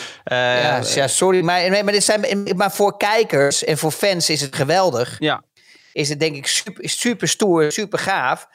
ja, 0.62 0.82
ja, 0.94 1.08
sorry, 1.08 1.44
maar, 1.44 1.70
maar, 1.70 1.92
dit 1.92 2.04
zijn, 2.04 2.50
maar 2.56 2.72
voor 2.72 2.96
kijkers 2.96 3.64
en 3.64 3.78
voor 3.78 3.90
fans 3.90 4.30
is 4.30 4.40
het 4.40 4.56
geweldig. 4.56 5.16
Ja. 5.18 5.42
Is 5.92 6.08
het 6.08 6.20
denk 6.20 6.36
ik 6.36 6.46
super, 6.46 6.88
super 6.88 7.28
stoer, 7.28 7.72
super 7.72 7.98
gaaf. 7.98 8.48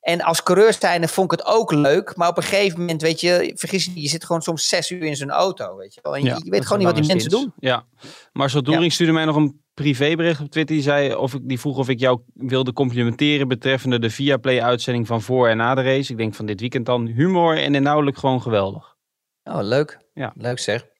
En 0.00 0.20
als 0.20 0.42
coureur 0.42 0.76
zijnde 0.78 1.08
vond 1.08 1.32
ik 1.32 1.38
het 1.38 1.48
ook 1.48 1.72
leuk. 1.72 2.16
Maar 2.16 2.28
op 2.28 2.36
een 2.36 2.42
gegeven 2.42 2.78
moment, 2.78 3.02
weet 3.02 3.20
je, 3.20 3.52
vergis 3.54 3.84
je 3.84 3.90
niet, 3.90 4.02
je 4.02 4.08
zit 4.08 4.24
gewoon 4.24 4.42
soms 4.42 4.68
zes 4.68 4.90
uur 4.90 5.02
in 5.02 5.16
zo'n 5.16 5.30
auto, 5.30 5.76
weet 5.76 5.94
je 5.94 6.00
wel. 6.02 6.16
En 6.16 6.22
ja, 6.22 6.40
je, 6.44 6.50
weet 6.50 6.62
gewoon 6.62 6.78
niet 6.78 6.86
wat 6.86 6.96
die 6.96 7.06
mensen 7.06 7.30
doen. 7.30 7.52
Ja. 7.58 7.84
Marcel 8.32 8.62
Doering 8.62 8.86
ja. 8.86 8.92
stuurde 8.92 9.12
mij 9.12 9.24
nog 9.24 9.36
een 9.36 9.63
privébericht 9.74 10.40
op 10.40 10.50
Twitter. 10.50 10.74
Die, 10.74 10.84
zei 10.84 11.14
of 11.14 11.34
ik, 11.34 11.40
die 11.44 11.60
vroeg 11.60 11.78
of 11.78 11.88
ik 11.88 12.00
jou 12.00 12.20
wilde 12.34 12.72
complimenteren 12.72 13.48
betreffende 13.48 13.98
de 13.98 14.10
Viaplay-uitzending 14.10 15.06
van 15.06 15.22
voor 15.22 15.48
en 15.48 15.56
na 15.56 15.74
de 15.74 15.82
race. 15.82 16.12
Ik 16.12 16.18
denk 16.18 16.34
van 16.34 16.46
dit 16.46 16.60
weekend 16.60 16.86
dan 16.86 17.06
humor 17.06 17.58
en 17.58 17.74
inhoudelijk 17.74 18.18
gewoon 18.18 18.42
geweldig. 18.42 18.96
Oh, 19.44 19.62
leuk. 19.62 19.98
Ja. 20.14 20.32
Leuk 20.36 20.58
zeg. 20.58 20.92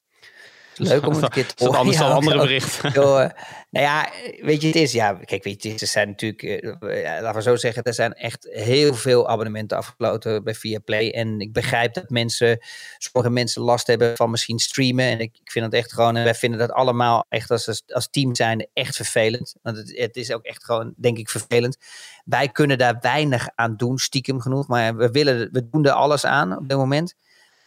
Leuk 0.77 1.07
om 1.07 1.15
het 1.15 1.23
een 1.23 1.29
keer 1.29 1.47
te 1.47 1.65
horen. 1.65 1.79
anders 1.79 1.99
dan 1.99 2.13
andere 2.13 2.39
bericht. 2.39 2.81
Joh, 2.95 3.29
nou 3.71 3.87
ja, 3.87 4.11
weet 4.41 4.61
je, 4.61 4.67
het 4.67 4.77
is, 4.77 4.93
ja, 4.93 5.13
kijk, 5.13 5.45
weet 5.45 5.63
je, 5.63 5.73
er 5.79 5.87
zijn 5.87 6.09
natuurlijk, 6.09 6.43
uh, 6.43 7.03
ja, 7.03 7.21
laten 7.21 7.37
we 7.37 7.43
zo 7.43 7.57
zeggen, 7.57 7.83
er 7.83 7.95
zijn 7.95 8.13
echt 8.13 8.49
heel 8.51 8.95
veel 8.95 9.29
abonnementen 9.29 9.77
afgesloten 9.77 10.45
bij 10.45 10.55
Viaplay. 10.55 11.11
En 11.11 11.41
ik 11.41 11.53
begrijp 11.53 11.95
dat 11.95 12.11
mensen, 12.11 12.59
sommige 12.99 13.33
mensen 13.33 13.63
last 13.63 13.87
hebben 13.87 14.17
van 14.17 14.31
misschien 14.31 14.59
streamen. 14.59 15.05
En 15.05 15.21
ik, 15.21 15.39
ik 15.43 15.51
vind 15.51 15.65
het 15.65 15.75
echt 15.75 15.93
gewoon, 15.93 16.17
en 16.17 16.25
wij 16.25 16.35
vinden 16.35 16.59
dat 16.59 16.73
allemaal 16.73 17.27
echt 17.29 17.51
als, 17.51 17.83
als 17.87 18.09
team 18.11 18.35
zijn 18.35 18.67
echt 18.73 18.97
vervelend. 18.97 19.55
Want 19.63 19.77
het, 19.77 19.99
het 19.99 20.17
is 20.17 20.33
ook 20.33 20.45
echt 20.45 20.65
gewoon, 20.65 20.95
denk 20.97 21.19
ik, 21.19 21.31
vervelend. 21.31 21.77
Wij 22.25 22.49
kunnen 22.49 22.79
daar 22.79 22.99
weinig 23.01 23.49
aan 23.55 23.77
doen, 23.77 23.99
stiekem 23.99 24.41
genoeg. 24.41 24.69
Maar 24.69 24.97
we 24.97 25.11
willen, 25.11 25.49
we 25.53 25.69
doen 25.69 25.85
er 25.85 25.93
alles 25.93 26.25
aan 26.25 26.57
op 26.57 26.69
dit 26.69 26.77
moment. 26.77 27.15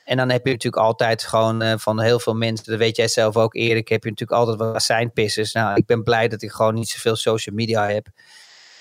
En 0.08 0.18
dan 0.18 0.30
heb 0.30 0.46
je 0.46 0.52
natuurlijk 0.52 0.84
altijd 0.84 1.24
gewoon 1.24 1.64
uh, 1.64 1.74
van 1.78 2.02
heel 2.02 2.20
veel 2.20 2.34
mensen, 2.34 2.66
dat 2.66 2.78
weet 2.78 2.96
jij 2.96 3.08
zelf 3.08 3.38
ook 3.38 3.56
Erik, 3.56 3.88
heb 3.88 4.04
je 4.04 4.10
natuurlijk 4.10 4.40
altijd 4.40 4.58
wat 4.58 4.76
azijnpissers. 4.76 5.54
Nou, 5.54 5.76
ik 5.76 5.86
ben 5.86 6.04
blij 6.04 6.28
dat 6.28 6.42
ik 6.42 6.52
gewoon 6.52 6.74
niet 6.74 6.90
zoveel 6.90 7.16
social 7.16 7.56
media 7.56 7.88
heb. 7.88 8.08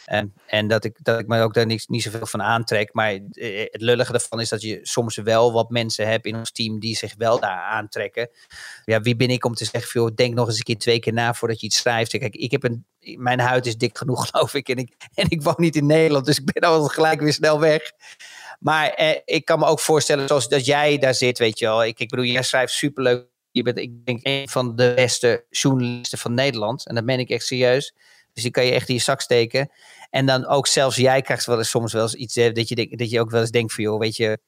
En, 0.05 0.35
en 0.47 0.69
dat, 0.69 0.85
ik, 0.85 0.99
dat 1.03 1.19
ik 1.19 1.27
me 1.27 1.43
ook 1.43 1.55
daar 1.55 1.67
niet, 1.67 1.89
niet 1.89 2.03
zoveel 2.03 2.27
van 2.27 2.43
aantrek. 2.43 2.93
Maar 2.93 3.11
het 3.11 3.81
lullige 3.81 4.13
ervan 4.13 4.41
is 4.41 4.49
dat 4.49 4.63
je 4.63 4.79
soms 4.83 5.17
wel 5.17 5.53
wat 5.53 5.71
mensen 5.71 6.09
hebt 6.09 6.27
in 6.27 6.37
ons 6.37 6.53
team 6.53 6.81
die 6.81 6.97
zich 6.97 7.15
wel 7.19 7.41
daar 7.41 7.63
aantrekken. 7.63 8.31
Ja, 8.85 9.01
wie 9.01 9.17
ben 9.17 9.31
ik 9.31 9.45
om 9.45 9.55
te 9.55 9.65
zeggen, 9.65 10.01
joh, 10.01 10.15
denk 10.15 10.35
nog 10.35 10.47
eens 10.47 10.57
een 10.57 10.63
keer 10.63 10.79
twee 10.79 10.99
keer 10.99 11.13
na 11.13 11.35
voordat 11.35 11.61
je 11.61 11.67
iets 11.67 11.77
schrijft. 11.77 12.19
Kijk, 12.19 12.35
ik 12.35 12.51
heb 12.51 12.65
een, 12.65 12.87
mijn 13.01 13.41
huid 13.41 13.67
is 13.67 13.77
dik 13.77 13.99
genoeg, 13.99 14.27
geloof 14.31 14.55
ik. 14.55 14.69
En 14.69 14.77
ik, 14.77 14.93
en 15.15 15.27
ik 15.29 15.43
woon 15.43 15.55
niet 15.57 15.77
in 15.77 15.87
Nederland, 15.87 16.27
dus 16.27 16.39
ik 16.39 16.53
ben 16.53 16.71
al 16.71 16.85
gelijk 16.85 17.21
weer 17.21 17.33
snel 17.33 17.61
weg. 17.61 17.93
Maar 18.59 18.91
eh, 18.91 19.21
ik 19.25 19.45
kan 19.45 19.59
me 19.59 19.67
ook 19.67 19.81
voorstellen, 19.81 20.29
zoals 20.29 20.49
dat 20.49 20.67
jij 20.67 20.99
daar 20.99 21.15
zit, 21.15 21.39
weet 21.39 21.59
je 21.59 21.67
wel. 21.67 21.85
Ik, 21.85 21.99
ik 21.99 22.09
bedoel, 22.09 22.25
jij 22.25 22.43
schrijft 22.43 22.73
superleuk. 22.73 23.27
Je 23.51 23.63
bent, 23.63 23.79
ik 23.79 24.05
denk, 24.05 24.21
een 24.23 24.49
van 24.49 24.77
de 24.77 24.93
beste 24.95 25.45
journalisten 25.51 26.19
van 26.19 26.35
Nederland. 26.35 26.87
En 26.87 26.95
dat 26.95 27.05
meen 27.05 27.19
ik 27.19 27.31
echt 27.31 27.47
serieus. 27.47 27.95
Dus 28.33 28.43
die 28.43 28.53
kan 28.53 28.65
je 28.65 28.73
echt 28.73 28.89
in 28.89 28.95
je 28.95 29.01
zak 29.01 29.21
steken. 29.21 29.71
En 30.11 30.27
dan 30.27 30.47
ook 30.47 30.67
zelfs 30.67 30.97
jij 30.97 31.23
krijgt 31.23 31.47
wel 31.47 31.59
eens 31.59 31.71
soms 31.71 31.93
wel 31.93 32.03
eens 32.03 32.15
iets 32.15 32.37
eh, 32.37 32.53
dat, 32.53 32.69
je, 32.69 32.97
dat 32.97 33.11
je 33.11 33.21
ook 33.21 33.31
wel 33.31 33.41
eens 33.41 33.51
denkt 33.51 33.73
van, 33.73 33.85
joh, 33.85 33.99
weet 33.99 34.17
je... 34.17 34.39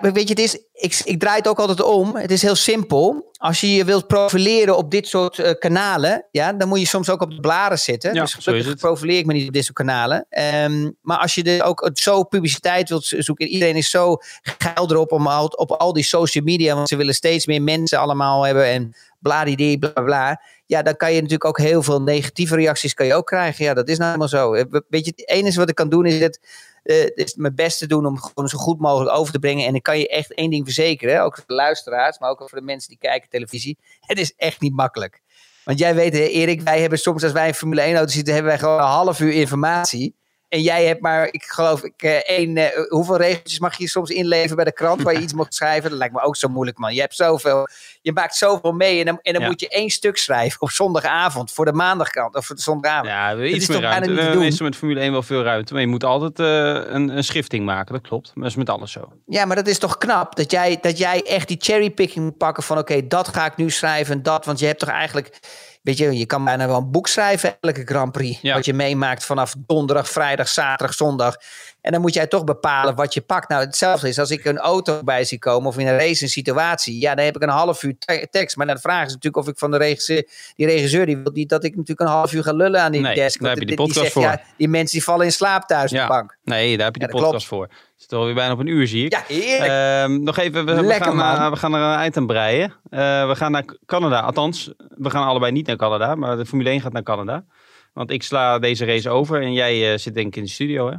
Weet 0.00 0.28
je, 0.28 0.28
het 0.28 0.38
is, 0.38 0.58
ik, 0.72 1.00
ik 1.04 1.20
draai 1.20 1.36
het 1.36 1.48
ook 1.48 1.58
altijd 1.58 1.82
om. 1.82 2.16
Het 2.16 2.30
is 2.30 2.42
heel 2.42 2.54
simpel. 2.54 3.28
Als 3.36 3.60
je 3.60 3.74
je 3.74 3.84
wilt 3.84 4.06
profileren 4.06 4.76
op 4.76 4.90
dit 4.90 5.08
soort 5.08 5.38
uh, 5.38 5.50
kanalen, 5.58 6.26
ja, 6.30 6.52
dan 6.52 6.68
moet 6.68 6.80
je 6.80 6.86
soms 6.86 7.10
ook 7.10 7.22
op 7.22 7.30
de 7.30 7.40
blaren 7.40 7.78
zitten. 7.78 8.14
Ja, 8.14 8.20
dus 8.20 8.34
gelukkig 8.34 8.76
profileer 8.76 9.18
ik 9.18 9.26
me 9.26 9.32
niet 9.32 9.46
op 9.46 9.52
dit 9.52 9.64
soort 9.64 9.76
kanalen. 9.76 10.26
Um, 10.64 10.96
maar 11.00 11.18
als 11.18 11.34
je 11.34 11.42
er 11.42 11.64
ook 11.64 11.90
zo 11.92 12.22
publiciteit 12.22 12.88
wilt 12.88 13.04
zoeken, 13.04 13.46
iedereen 13.46 13.76
is 13.76 13.90
zo 13.90 14.16
geil 14.42 14.90
erop 14.90 15.12
om 15.12 15.26
al, 15.26 15.46
op 15.46 15.70
al 15.70 15.92
die 15.92 16.04
social 16.04 16.44
media, 16.44 16.74
want 16.74 16.88
ze 16.88 16.96
willen 16.96 17.14
steeds 17.14 17.46
meer 17.46 17.62
mensen 17.62 17.98
allemaal 17.98 18.42
hebben 18.42 18.64
en 18.64 18.94
bladidee, 19.18 19.78
bla 19.78 19.90
bla 19.90 20.02
bla. 20.02 20.42
Ja, 20.66 20.82
dan 20.82 20.96
kan 20.96 21.08
je 21.08 21.14
natuurlijk 21.14 21.44
ook 21.44 21.58
heel 21.58 21.82
veel 21.82 22.02
negatieve 22.02 22.56
reacties 22.56 22.94
kan 22.94 23.06
je 23.06 23.14
ook 23.14 23.26
krijgen. 23.26 23.64
Ja, 23.64 23.74
dat 23.74 23.88
is 23.88 23.98
nou 23.98 24.06
helemaal 24.06 24.28
zo. 24.28 24.50
Weet 24.88 25.04
je, 25.04 25.12
het 25.16 25.28
enige 25.28 25.58
wat 25.58 25.68
ik 25.68 25.74
kan 25.74 25.88
doen 25.88 26.06
is 26.06 26.20
het 26.20 26.40
uh, 26.84 27.06
is 27.14 27.34
mijn 27.34 27.54
best 27.54 27.78
te 27.78 27.86
doen 27.86 28.06
om 28.06 28.18
gewoon 28.18 28.48
zo 28.48 28.58
goed 28.58 28.80
mogelijk 28.80 29.16
over 29.16 29.32
te 29.32 29.38
brengen. 29.38 29.66
En 29.66 29.74
ik 29.74 29.82
kan 29.82 29.98
je 29.98 30.08
echt 30.08 30.34
één 30.34 30.50
ding 30.50 30.64
verzekeren, 30.64 31.22
ook 31.22 31.34
voor 31.34 31.44
de 31.46 31.54
luisteraars, 31.54 32.18
maar 32.18 32.30
ook 32.30 32.48
voor 32.48 32.58
de 32.58 32.64
mensen 32.64 32.88
die 32.88 32.98
kijken 32.98 33.28
televisie. 33.28 33.78
Het 34.00 34.18
is 34.18 34.34
echt 34.36 34.60
niet 34.60 34.74
makkelijk. 34.74 35.20
Want 35.64 35.78
jij 35.78 35.94
weet, 35.94 36.14
Erik, 36.14 36.60
wij 36.60 36.80
hebben 36.80 36.98
soms 36.98 37.22
als 37.22 37.32
wij 37.32 37.48
een 37.48 37.54
Formule 37.54 37.80
1 37.80 37.96
auto 37.96 38.12
zitten, 38.12 38.34
hebben 38.34 38.52
wij 38.52 38.60
gewoon 38.60 38.78
een 38.78 38.86
half 38.86 39.20
uur 39.20 39.32
informatie. 39.32 40.14
En 40.50 40.62
jij 40.62 40.84
hebt 40.84 41.00
maar, 41.00 41.28
ik 41.30 41.42
geloof, 41.42 41.84
ik, 41.84 42.02
uh, 42.02 42.16
één, 42.16 42.56
uh, 42.56 42.66
hoeveel 42.88 43.16
regeltjes 43.16 43.58
mag 43.58 43.78
je 43.78 43.88
soms 43.88 44.10
inleveren 44.10 44.56
bij 44.56 44.64
de 44.64 44.72
krant 44.72 45.02
waar 45.02 45.14
je 45.14 45.20
iets 45.20 45.32
mag 45.32 45.46
schrijven? 45.48 45.90
Dat 45.90 45.98
lijkt 45.98 46.14
me 46.14 46.20
ook 46.20 46.36
zo 46.36 46.48
moeilijk, 46.48 46.78
man. 46.78 46.94
Je 46.94 47.00
hebt 47.00 47.14
zoveel, 47.14 47.68
je 48.02 48.12
maakt 48.12 48.36
zoveel 48.36 48.72
mee 48.72 48.98
en 48.98 49.04
dan, 49.04 49.18
en 49.22 49.32
dan 49.32 49.42
ja. 49.42 49.48
moet 49.48 49.60
je 49.60 49.68
één 49.68 49.90
stuk 49.90 50.16
schrijven 50.16 50.60
op 50.60 50.70
zondagavond 50.70 51.52
voor 51.52 51.64
de 51.64 51.72
maandagkant 51.72 52.34
of 52.34 52.46
voor 52.46 52.56
de 52.56 52.62
zondagavond. 52.62 53.08
Ja, 53.08 53.36
we 53.36 53.48
iets 53.48 53.68
meer 53.68 53.80
ruimte. 53.80 54.12
We 54.12 54.22
hebben 54.22 54.54
met 54.58 54.76
Formule 54.76 55.00
1 55.00 55.12
wel 55.12 55.22
veel 55.22 55.42
ruimte, 55.42 55.72
maar 55.72 55.82
je 55.82 55.88
moet 55.88 56.04
altijd 56.04 56.38
uh, 56.38 56.92
een, 56.94 57.16
een 57.16 57.24
schifting 57.24 57.64
maken, 57.64 57.92
dat 57.92 58.02
klopt. 58.02 58.26
Maar 58.34 58.42
dat 58.42 58.52
is 58.52 58.58
met 58.58 58.70
alles 58.70 58.92
zo. 58.92 59.12
Ja, 59.26 59.44
maar 59.44 59.56
dat 59.56 59.66
is 59.66 59.78
toch 59.78 59.98
knap 59.98 60.36
dat 60.36 60.50
jij, 60.50 60.78
dat 60.80 60.98
jij 60.98 61.22
echt 61.22 61.48
die 61.48 61.58
cherrypicking 61.60 62.24
moet 62.24 62.36
pakken 62.36 62.62
van 62.62 62.78
oké, 62.78 62.92
okay, 62.92 63.06
dat 63.06 63.28
ga 63.28 63.46
ik 63.46 63.56
nu 63.56 63.70
schrijven 63.70 64.14
en 64.14 64.22
dat, 64.22 64.44
want 64.44 64.58
je 64.58 64.66
hebt 64.66 64.78
toch 64.78 64.88
eigenlijk 64.88 65.38
weet 65.82 65.98
je, 65.98 66.18
je 66.18 66.26
kan 66.26 66.44
bijna 66.44 66.66
wel 66.66 66.76
een 66.76 66.90
boek 66.90 67.08
schrijven, 67.08 67.56
elke 67.60 67.82
Grand 67.84 68.12
Prix. 68.12 68.40
Ja. 68.40 68.54
Wat 68.54 68.64
je 68.64 68.74
meemaakt 68.74 69.24
vanaf 69.24 69.54
donderdag, 69.58 70.08
vrijdag, 70.08 70.48
zaterdag, 70.48 70.96
zondag. 70.96 71.36
En 71.82 71.92
dan 71.92 72.00
moet 72.00 72.14
jij 72.14 72.26
toch 72.26 72.44
bepalen 72.44 72.94
wat 72.94 73.14
je 73.14 73.20
pakt. 73.20 73.48
Nou, 73.48 73.64
hetzelfde 73.64 74.08
is 74.08 74.18
als 74.18 74.30
ik 74.30 74.44
een 74.44 74.58
auto 74.58 75.02
bij 75.04 75.24
zie 75.24 75.38
komen 75.38 75.68
of 75.68 75.78
in 75.78 75.86
een 75.86 75.98
race 75.98 76.22
een 76.22 76.28
situatie. 76.30 77.00
Ja, 77.00 77.14
dan 77.14 77.24
heb 77.24 77.36
ik 77.36 77.42
een 77.42 77.48
half 77.48 77.82
uur 77.82 77.94
te- 77.98 78.26
tekst. 78.30 78.56
Maar 78.56 78.66
dan 78.66 78.74
de 78.74 78.80
vraag 78.80 79.06
is 79.06 79.12
natuurlijk 79.12 79.36
of 79.46 79.48
ik 79.48 79.58
van 79.58 79.70
de 79.70 79.76
regisseur, 79.76 80.28
die 80.56 80.66
regisseur, 80.66 81.06
die 81.06 81.16
wil 81.16 81.32
niet 81.32 81.48
dat 81.48 81.64
ik 81.64 81.70
natuurlijk 81.76 82.00
een 82.00 82.06
half 82.14 82.32
uur 82.32 82.42
ga 82.42 82.52
lullen 82.52 82.80
aan 82.82 82.92
die 82.92 83.00
Nee, 83.00 83.14
desk. 83.14 83.40
daar 83.40 83.48
heb 83.50 83.58
je 83.58 83.66
die 83.66 83.76
die 83.76 83.84
podcast 83.86 84.00
zegt, 84.00 84.12
voor. 84.12 84.22
Ja, 84.22 84.40
die 84.56 84.68
mensen 84.68 84.96
die 84.98 85.04
vallen 85.04 85.24
in 85.26 85.32
slaap 85.32 85.66
thuis 85.66 85.90
op 85.90 85.96
Ja. 85.96 86.02
de 86.06 86.12
bank. 86.12 86.36
Nee, 86.44 86.76
daar 86.76 86.86
heb 86.86 86.94
je 86.94 87.00
Ja, 87.00 87.06
de 87.06 87.12
dat 87.12 87.22
podcast 87.22 87.46
voor. 87.46 87.62
Het 87.62 87.72
zit 87.96 88.12
alweer 88.12 88.34
bijna 88.34 88.52
op 88.52 88.58
een 88.58 88.66
uur, 88.66 88.86
zie 88.86 89.04
ik. 89.04 89.12
Ja, 89.12 89.22
heerlijk. 89.26 89.70
Ehm, 89.70 90.22
nog 90.22 90.38
even, 90.38 90.64
we, 90.66 90.74
we, 90.82 90.92
gaan, 90.94 91.20
eh, 91.20 91.50
we 91.50 91.56
gaan 91.56 91.74
er 91.74 91.80
een 91.80 91.98
eind 91.98 92.16
aan 92.16 92.26
breien. 92.26 92.72
Eh, 92.90 93.28
we 93.28 93.36
gaan 93.36 93.52
naar 93.52 93.64
Canada. 93.86 94.20
Althans, 94.20 94.72
we 94.88 95.10
gaan 95.10 95.26
allebei 95.26 95.52
niet 95.52 95.66
naar 95.66 95.76
Canada, 95.76 96.14
maar 96.14 96.36
de 96.36 96.46
Formule 96.46 96.70
1 96.70 96.80
gaat 96.80 96.92
naar 96.92 97.02
Canada. 97.02 97.44
Want 97.92 98.10
ik 98.10 98.22
sla 98.22 98.58
deze 98.58 98.84
race 98.84 99.10
over 99.10 99.42
en 99.42 99.52
jij 99.52 99.92
eh, 99.92 99.98
zit 99.98 100.14
denk 100.14 100.26
ik 100.26 100.36
in 100.36 100.42
de 100.42 100.48
studio, 100.50 100.90
hè? 100.90 100.96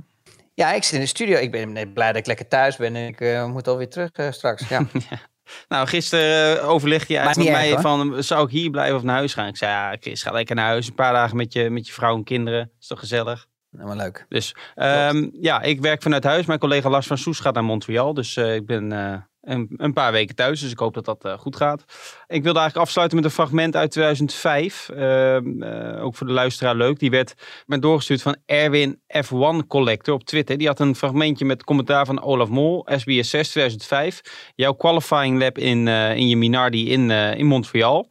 Ja, 0.54 0.74
ik 0.74 0.84
zit 0.84 0.94
in 0.94 1.00
de 1.00 1.06
studio. 1.06 1.38
Ik 1.38 1.52
ben 1.52 1.94
blij 1.94 2.08
dat 2.08 2.16
ik 2.16 2.26
lekker 2.26 2.48
thuis 2.48 2.76
ben. 2.76 2.96
En 2.96 3.08
ik 3.08 3.22
eh, 3.22 3.46
moet 3.46 3.68
alweer 3.68 3.90
terug 3.90 4.12
eh, 4.12 4.32
straks. 4.32 4.68
Ja. 4.68 4.86
Nou, 5.68 5.88
gisteren 5.88 6.58
uh, 6.58 6.70
overleg 6.70 7.08
je 7.08 7.20
Maakt 7.20 7.38
met 7.38 7.50
mij 7.50 7.72
erg, 7.72 7.82
van, 7.82 8.24
zou 8.24 8.46
ik 8.46 8.52
hier 8.52 8.70
blijven 8.70 8.96
of 8.96 9.04
naar 9.04 9.16
huis 9.16 9.34
gaan? 9.34 9.48
Ik 9.48 9.58
zei, 9.58 9.72
ja, 9.72 9.98
Chris, 10.00 10.24
ga 10.24 10.32
lekker 10.32 10.56
naar 10.56 10.66
huis. 10.66 10.88
Een 10.88 10.94
paar 10.94 11.14
dagen 11.14 11.38
met 11.38 11.54
je, 11.54 11.70
met 11.70 11.88
je 11.88 11.94
vrouw 11.94 12.16
en 12.16 12.24
kinderen. 12.24 12.72
Is 12.80 12.88
toch 12.88 13.00
gezellig? 13.00 13.48
Helemaal 13.72 13.96
leuk. 13.96 14.26
Dus 14.30 14.56
ehm, 14.76 15.30
ja, 15.34 15.62
ik 15.62 15.82
werk 15.82 16.02
vanuit 16.02 16.24
huis. 16.24 16.46
Mijn 16.46 16.60
collega 16.60 16.90
Lars 16.90 17.08
van 17.08 17.18
Soes 17.18 17.40
gaat 17.40 17.54
naar 17.54 17.64
Montreal. 17.64 18.14
Dus 18.14 18.38
eh, 18.38 18.56
ik 18.56 18.66
ben 18.66 18.92
eh, 18.92 19.18
een, 19.42 19.70
een 19.78 19.94
paar 19.94 20.12
weken 20.12 20.36
thuis. 20.36 20.60
Dus 20.60 20.72
ik 20.72 20.80
hoop 20.80 20.94
dat 20.94 21.06
dat 21.06 21.26
eh, 21.26 21.38
goed 21.38 21.56
gaat. 21.56 21.82
Ik 22.28 22.44
wilde 22.44 22.60
eigenlijk 22.60 22.88
afsluiten 22.88 23.18
met 23.18 23.26
een 23.26 23.34
fragment 23.34 23.76
uit 23.76 23.92
2005. 23.92 24.90
Ehm, 24.90 25.64
eh, 25.64 26.04
ook 26.04 26.16
voor 26.16 26.28
de 26.28 26.34
luisteraar 26.34 26.76
leuk. 26.76 27.00
Die 27.00 27.10
werd 27.10 27.34
me 27.66 27.80
doorgestuurd 27.80 28.22
van 28.22 28.36
Erwin 28.46 29.02
F1 29.08 29.68
Collector 29.68 30.14
op 30.14 30.24
Twitter. 30.24 30.58
Die 30.58 30.68
had 30.68 30.80
een 30.80 30.96
fragmentje 30.96 31.46
met 31.46 31.64
commentaar 31.64 32.06
van 32.06 32.22
Olaf 32.22 32.50
Mol, 32.50 32.88
SBS 32.96 33.30
6 33.30 33.50
2005. 33.50 34.22
Jouw 34.56 34.74
qualifying 34.74 35.40
lap 35.40 35.58
in, 35.58 35.88
eh, 35.88 36.16
in 36.16 36.28
je 36.28 36.38
Minardi 36.38 36.92
in, 36.92 37.12
in 37.12 37.46
Montreal. 37.46 38.10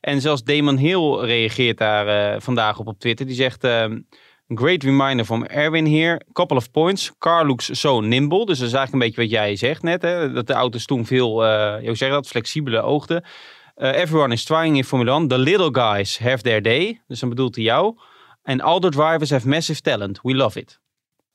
En 0.00 0.20
zelfs 0.20 0.42
Damon 0.42 0.76
Hill 0.76 1.14
reageert 1.20 1.78
daar 1.78 2.40
vandaag 2.42 2.78
op 2.78 2.86
op 2.86 2.98
Twitter. 2.98 3.26
Die 3.26 3.34
zegt... 3.34 3.66
Great 4.54 4.82
reminder 4.82 5.24
from 5.24 5.44
Erwin 5.44 5.86
here. 5.86 6.20
Couple 6.32 6.56
of 6.56 6.70
points. 6.70 7.12
Car 7.18 7.46
looks 7.46 7.80
so 7.80 8.00
nimble. 8.00 8.46
Dus 8.46 8.58
dat 8.58 8.68
is 8.68 8.74
eigenlijk 8.74 8.92
een 8.92 8.98
beetje 8.98 9.20
wat 9.20 9.30
jij 9.30 9.56
zegt 9.56 9.82
net. 9.82 10.02
Hè? 10.02 10.32
Dat 10.32 10.46
de 10.46 10.52
auto's 10.52 10.84
toen 10.84 11.06
veel, 11.06 11.44
eh 11.46 11.86
hoe 11.86 11.96
zeg 11.96 12.10
dat, 12.10 12.26
flexibele 12.26 12.80
oogden. 12.80 13.24
Eh, 13.74 13.94
everyone 13.94 14.32
is 14.34 14.44
trying 14.44 14.76
in 14.76 14.84
Formula 14.84 15.16
1. 15.16 15.28
The 15.28 15.38
little 15.38 15.68
guys 15.72 16.18
have 16.18 16.42
their 16.42 16.62
day. 16.62 17.02
Dus 17.06 17.20
dan 17.20 17.28
bedoelt 17.28 17.54
hij 17.54 17.64
jou. 17.64 17.96
And 18.42 18.62
all 18.62 18.78
the 18.80 18.88
drivers 18.88 19.30
have 19.30 19.48
massive 19.48 19.80
talent. 19.80 20.18
We 20.22 20.34
love 20.34 20.58
it. 20.60 20.80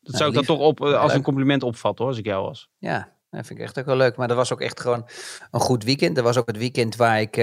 Dat 0.02 0.16
zou 0.16 0.30
ik 0.30 0.36
dan 0.36 0.46
toch 0.46 0.60
op, 0.60 0.86
eh, 0.86 1.00
als 1.02 1.14
een 1.14 1.22
compliment 1.24 1.64
opvatten 1.64 2.06
hoor, 2.06 2.14
als 2.14 2.22
ik 2.24 2.26
jou 2.28 2.46
was. 2.46 2.70
Ja, 2.78 3.14
dat 3.30 3.46
vind 3.46 3.60
ik 3.60 3.66
echt 3.66 3.80
ook 3.80 3.86
wel 3.86 3.96
leuk. 3.96 4.16
Maar 4.16 4.28
dat 4.28 4.38
was 4.38 4.54
ook 4.54 4.62
echt 4.62 4.80
gewoon 4.82 5.08
een 5.52 5.60
goed 5.60 5.84
weekend. 5.84 6.16
Dat 6.16 6.24
was 6.24 6.38
ook 6.38 6.48
het 6.48 6.58
weekend 6.58 6.96
waar 6.96 7.22
ik 7.22 7.38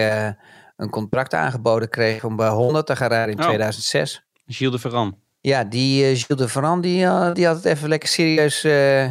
een 0.77 0.91
contract 0.91 1.35
aangeboden 1.35 1.89
kreeg 1.89 2.25
om 2.25 2.37
bij 2.37 2.49
Honda 2.49 2.83
te 2.83 2.97
gaan 2.97 3.09
rijden 3.09 3.35
in 3.35 3.41
Oh. 3.41 3.47
2006. 3.47 4.25
Gilles 4.47 4.73
de 4.75 4.79
Ferran. 4.81 5.19
Ja, 5.41 5.65
die 5.65 6.03
eh, 6.05 6.09
Gilles 6.19 6.27
de 6.27 6.49
Ferran, 6.49 6.81
die, 6.81 7.05
eh, 7.05 7.33
die 7.35 7.47
had 7.47 7.57
het 7.57 7.65
even 7.65 7.89
lekker 7.89 8.09
serieus 8.09 8.65
eh, 8.65 9.09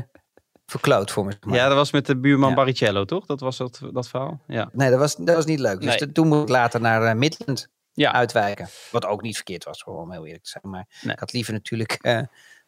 verkloot 0.66 1.12
voor 1.12 1.26
me. 1.26 1.32
zeg 1.32 1.44
maar. 1.44 1.56
Ja, 1.56 1.68
dat 1.68 1.78
was 1.78 1.92
met 1.92 2.06
de 2.06 2.18
buurman 2.20 2.50
Ja. 2.50 2.56
Barrichello, 2.56 3.06
toch? 3.06 3.26
Dat 3.26 3.40
was 3.40 3.58
dat, 3.58 3.80
dat 3.94 4.08
verhaal? 4.10 4.42
Ja. 4.48 4.70
Nee, 4.74 4.90
dat 4.90 5.00
was, 5.00 5.16
dat 5.16 5.36
was 5.36 5.46
niet 5.46 5.60
leuk. 5.60 5.82
Dus 5.82 5.98
Nee. 6.00 6.12
toen 6.12 6.28
moest 6.28 6.42
ik 6.42 6.50
later 6.50 6.82
naar 6.82 7.18
Midland 7.18 7.68
Ja. 7.94 8.14
uitwijken. 8.14 8.70
Wat 8.92 9.06
ook 9.06 9.22
niet 9.22 9.36
verkeerd 9.36 9.64
was, 9.64 9.82
hoor, 9.82 10.02
om 10.02 10.12
heel 10.12 10.26
eerlijk 10.26 10.44
te 10.44 10.50
zijn. 10.50 10.70
Maar 10.74 10.86
Nee. 11.02 11.14
ik 11.14 11.20
had 11.20 11.34
liever 11.34 11.54
natuurlijk 11.54 11.98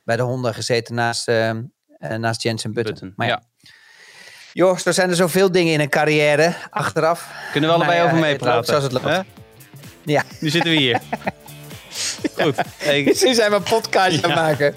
bij 0.04 0.16
de 0.16 0.22
Honda 0.24 0.52
gezeten 0.52 0.96
naast, 0.96 1.32
naast 2.00 2.42
Jensen 2.44 2.74
Button. 2.74 2.94
Button. 2.94 3.14
Maar 3.16 3.28
ja. 3.28 3.42
Joh, 4.54 4.78
er 4.86 4.94
zijn 4.94 5.10
er 5.10 5.16
zoveel 5.16 5.52
dingen 5.52 5.74
in 5.74 5.80
een 5.80 5.90
carrière 5.90 6.56
achteraf. 6.70 7.32
Kunnen 7.52 7.70
we 7.70 7.76
allebei 7.76 7.98
Nou 7.98 8.10
over 8.10 8.22
meepraten? 8.22 8.66
zoals 8.66 8.84
het 8.84 8.92
loopt. 8.92 9.24
Ja, 10.06 10.24
Nu 10.40 10.50
zitten 10.50 10.72
we 10.72 10.78
hier. 10.78 11.00
Goed. 12.42 12.56
Hey, 12.78 13.14
zijn 13.34 13.50
mijn 13.50 13.64
podcast 13.64 14.24
aan 14.24 14.30
het 14.32 14.40
maken. 14.40 14.76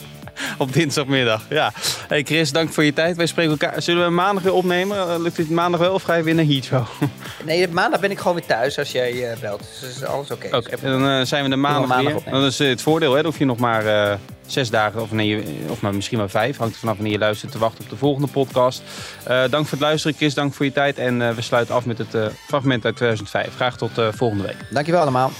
Op 0.59 0.73
dinsdagmiddag, 0.73 1.43
ja. 1.49 1.73
Hey 2.09 2.23
Chris, 2.23 2.53
dank 2.53 2.73
voor 2.73 2.85
je 2.85 2.93
tijd. 2.93 3.17
Wij 3.17 3.27
spreken 3.27 3.51
elkaar. 3.51 3.83
Zullen 3.83 4.05
we 4.05 4.11
maandag 4.11 4.43
weer 4.43 4.53
opnemen? 4.53 4.99
Eh, 4.99 5.15
Lukt 5.19 5.37
het 5.37 5.51
maandag 5.51 5.81
wel 5.81 5.93
of 5.93 6.03
ga 6.03 6.15
je 6.15 6.23
weer 6.23 6.35
naar 6.35 6.45
Heathrow? 6.45 6.87
Nee, 7.45 7.69
maandag 7.69 8.01
ben 8.01 8.11
ik 8.11 8.19
gewoon 8.19 8.35
weer 8.35 8.47
thuis 8.47 8.79
als 8.79 8.93
jij 8.93 9.31
eh, 9.31 9.39
belt. 9.39 9.63
Dus 9.81 9.97
is 9.97 10.05
alles 10.05 10.31
oké. 10.31 10.57
Oké, 10.57 10.71
Dus 10.71 10.81
dan 10.81 11.09
eh, 11.09 11.25
zijn 11.25 11.45
we 11.45 11.51
de 11.51 11.57
maandag, 11.57 11.87
maandag 11.87 12.07
weer. 12.07 12.17
opnemen. 12.17 12.41
Dat 12.41 12.51
is 12.51 12.59
het 12.59 12.83
voordeel, 12.83 13.11
hè? 13.11 13.17
Dan 13.17 13.25
hoef 13.31 13.39
je 13.39 13.45
nog 13.45 13.59
maar 13.59 14.19
zes 14.47 14.71
dagen, 14.71 15.01
of, 15.03 15.11
nee, 15.13 15.45
of 15.69 15.81
maar 15.81 15.95
misschien 15.95 16.19
maar 16.19 16.31
vijf. 16.31 16.57
Hangt 16.57 16.75
er 16.75 16.81
vanaf 16.81 16.95
wanneer 16.95 17.13
je 17.13 17.19
luistert, 17.19 17.53
te 17.53 17.59
wachten 17.59 17.85
op 17.85 17.91
de 17.91 17.97
volgende 17.97 18.29
podcast. 18.29 18.83
Dank 19.25 19.53
voor 19.53 19.71
het 19.71 19.81
luisteren, 19.81 20.17
Chris. 20.17 20.35
Dank 20.35 20.55
voor 20.55 20.65
je 20.65 20.73
tijd. 20.73 20.99
En 20.99 21.35
we 21.35 21.43
sluiten 21.43 21.75
af 21.75 21.85
met 21.85 21.99
het 21.99 22.17
fragment 22.47 22.85
uit 22.85 22.97
2005. 22.97 23.55
Graag 23.55 23.77
tot 23.77 23.91
volgende 24.11 24.45
week. 24.45 24.57
Dankjewel 24.71 25.01
allemaal. 25.01 25.31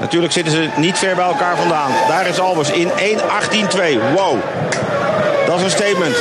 Natuurlijk 0.00 0.32
zitten 0.32 0.52
ze 0.52 0.68
niet 0.76 0.98
ver 0.98 1.14
bij 1.14 1.24
elkaar 1.24 1.56
vandaan. 1.56 1.90
Daar 2.08 2.26
is 2.26 2.40
Albers 2.40 2.70
in 2.70 2.88
1.18.2. 2.88 2.94
Wow. 4.14 4.38
Dat 5.46 5.56
is 5.56 5.62
een 5.62 5.70
statement. 5.70 6.16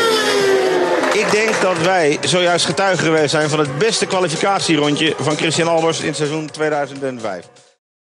Ik 1.13 1.31
denk 1.31 1.61
dat 1.61 1.77
wij 1.77 2.17
zojuist 2.21 2.65
getuigen 2.65 3.05
geweest 3.05 3.31
zijn 3.31 3.49
van 3.49 3.59
het 3.59 3.77
beste 3.77 4.05
kwalificatierondje 4.05 5.13
van 5.19 5.35
Christian 5.35 5.67
Albers 5.67 5.99
in 5.99 6.15
seizoen 6.15 6.49
2005. 6.51 7.45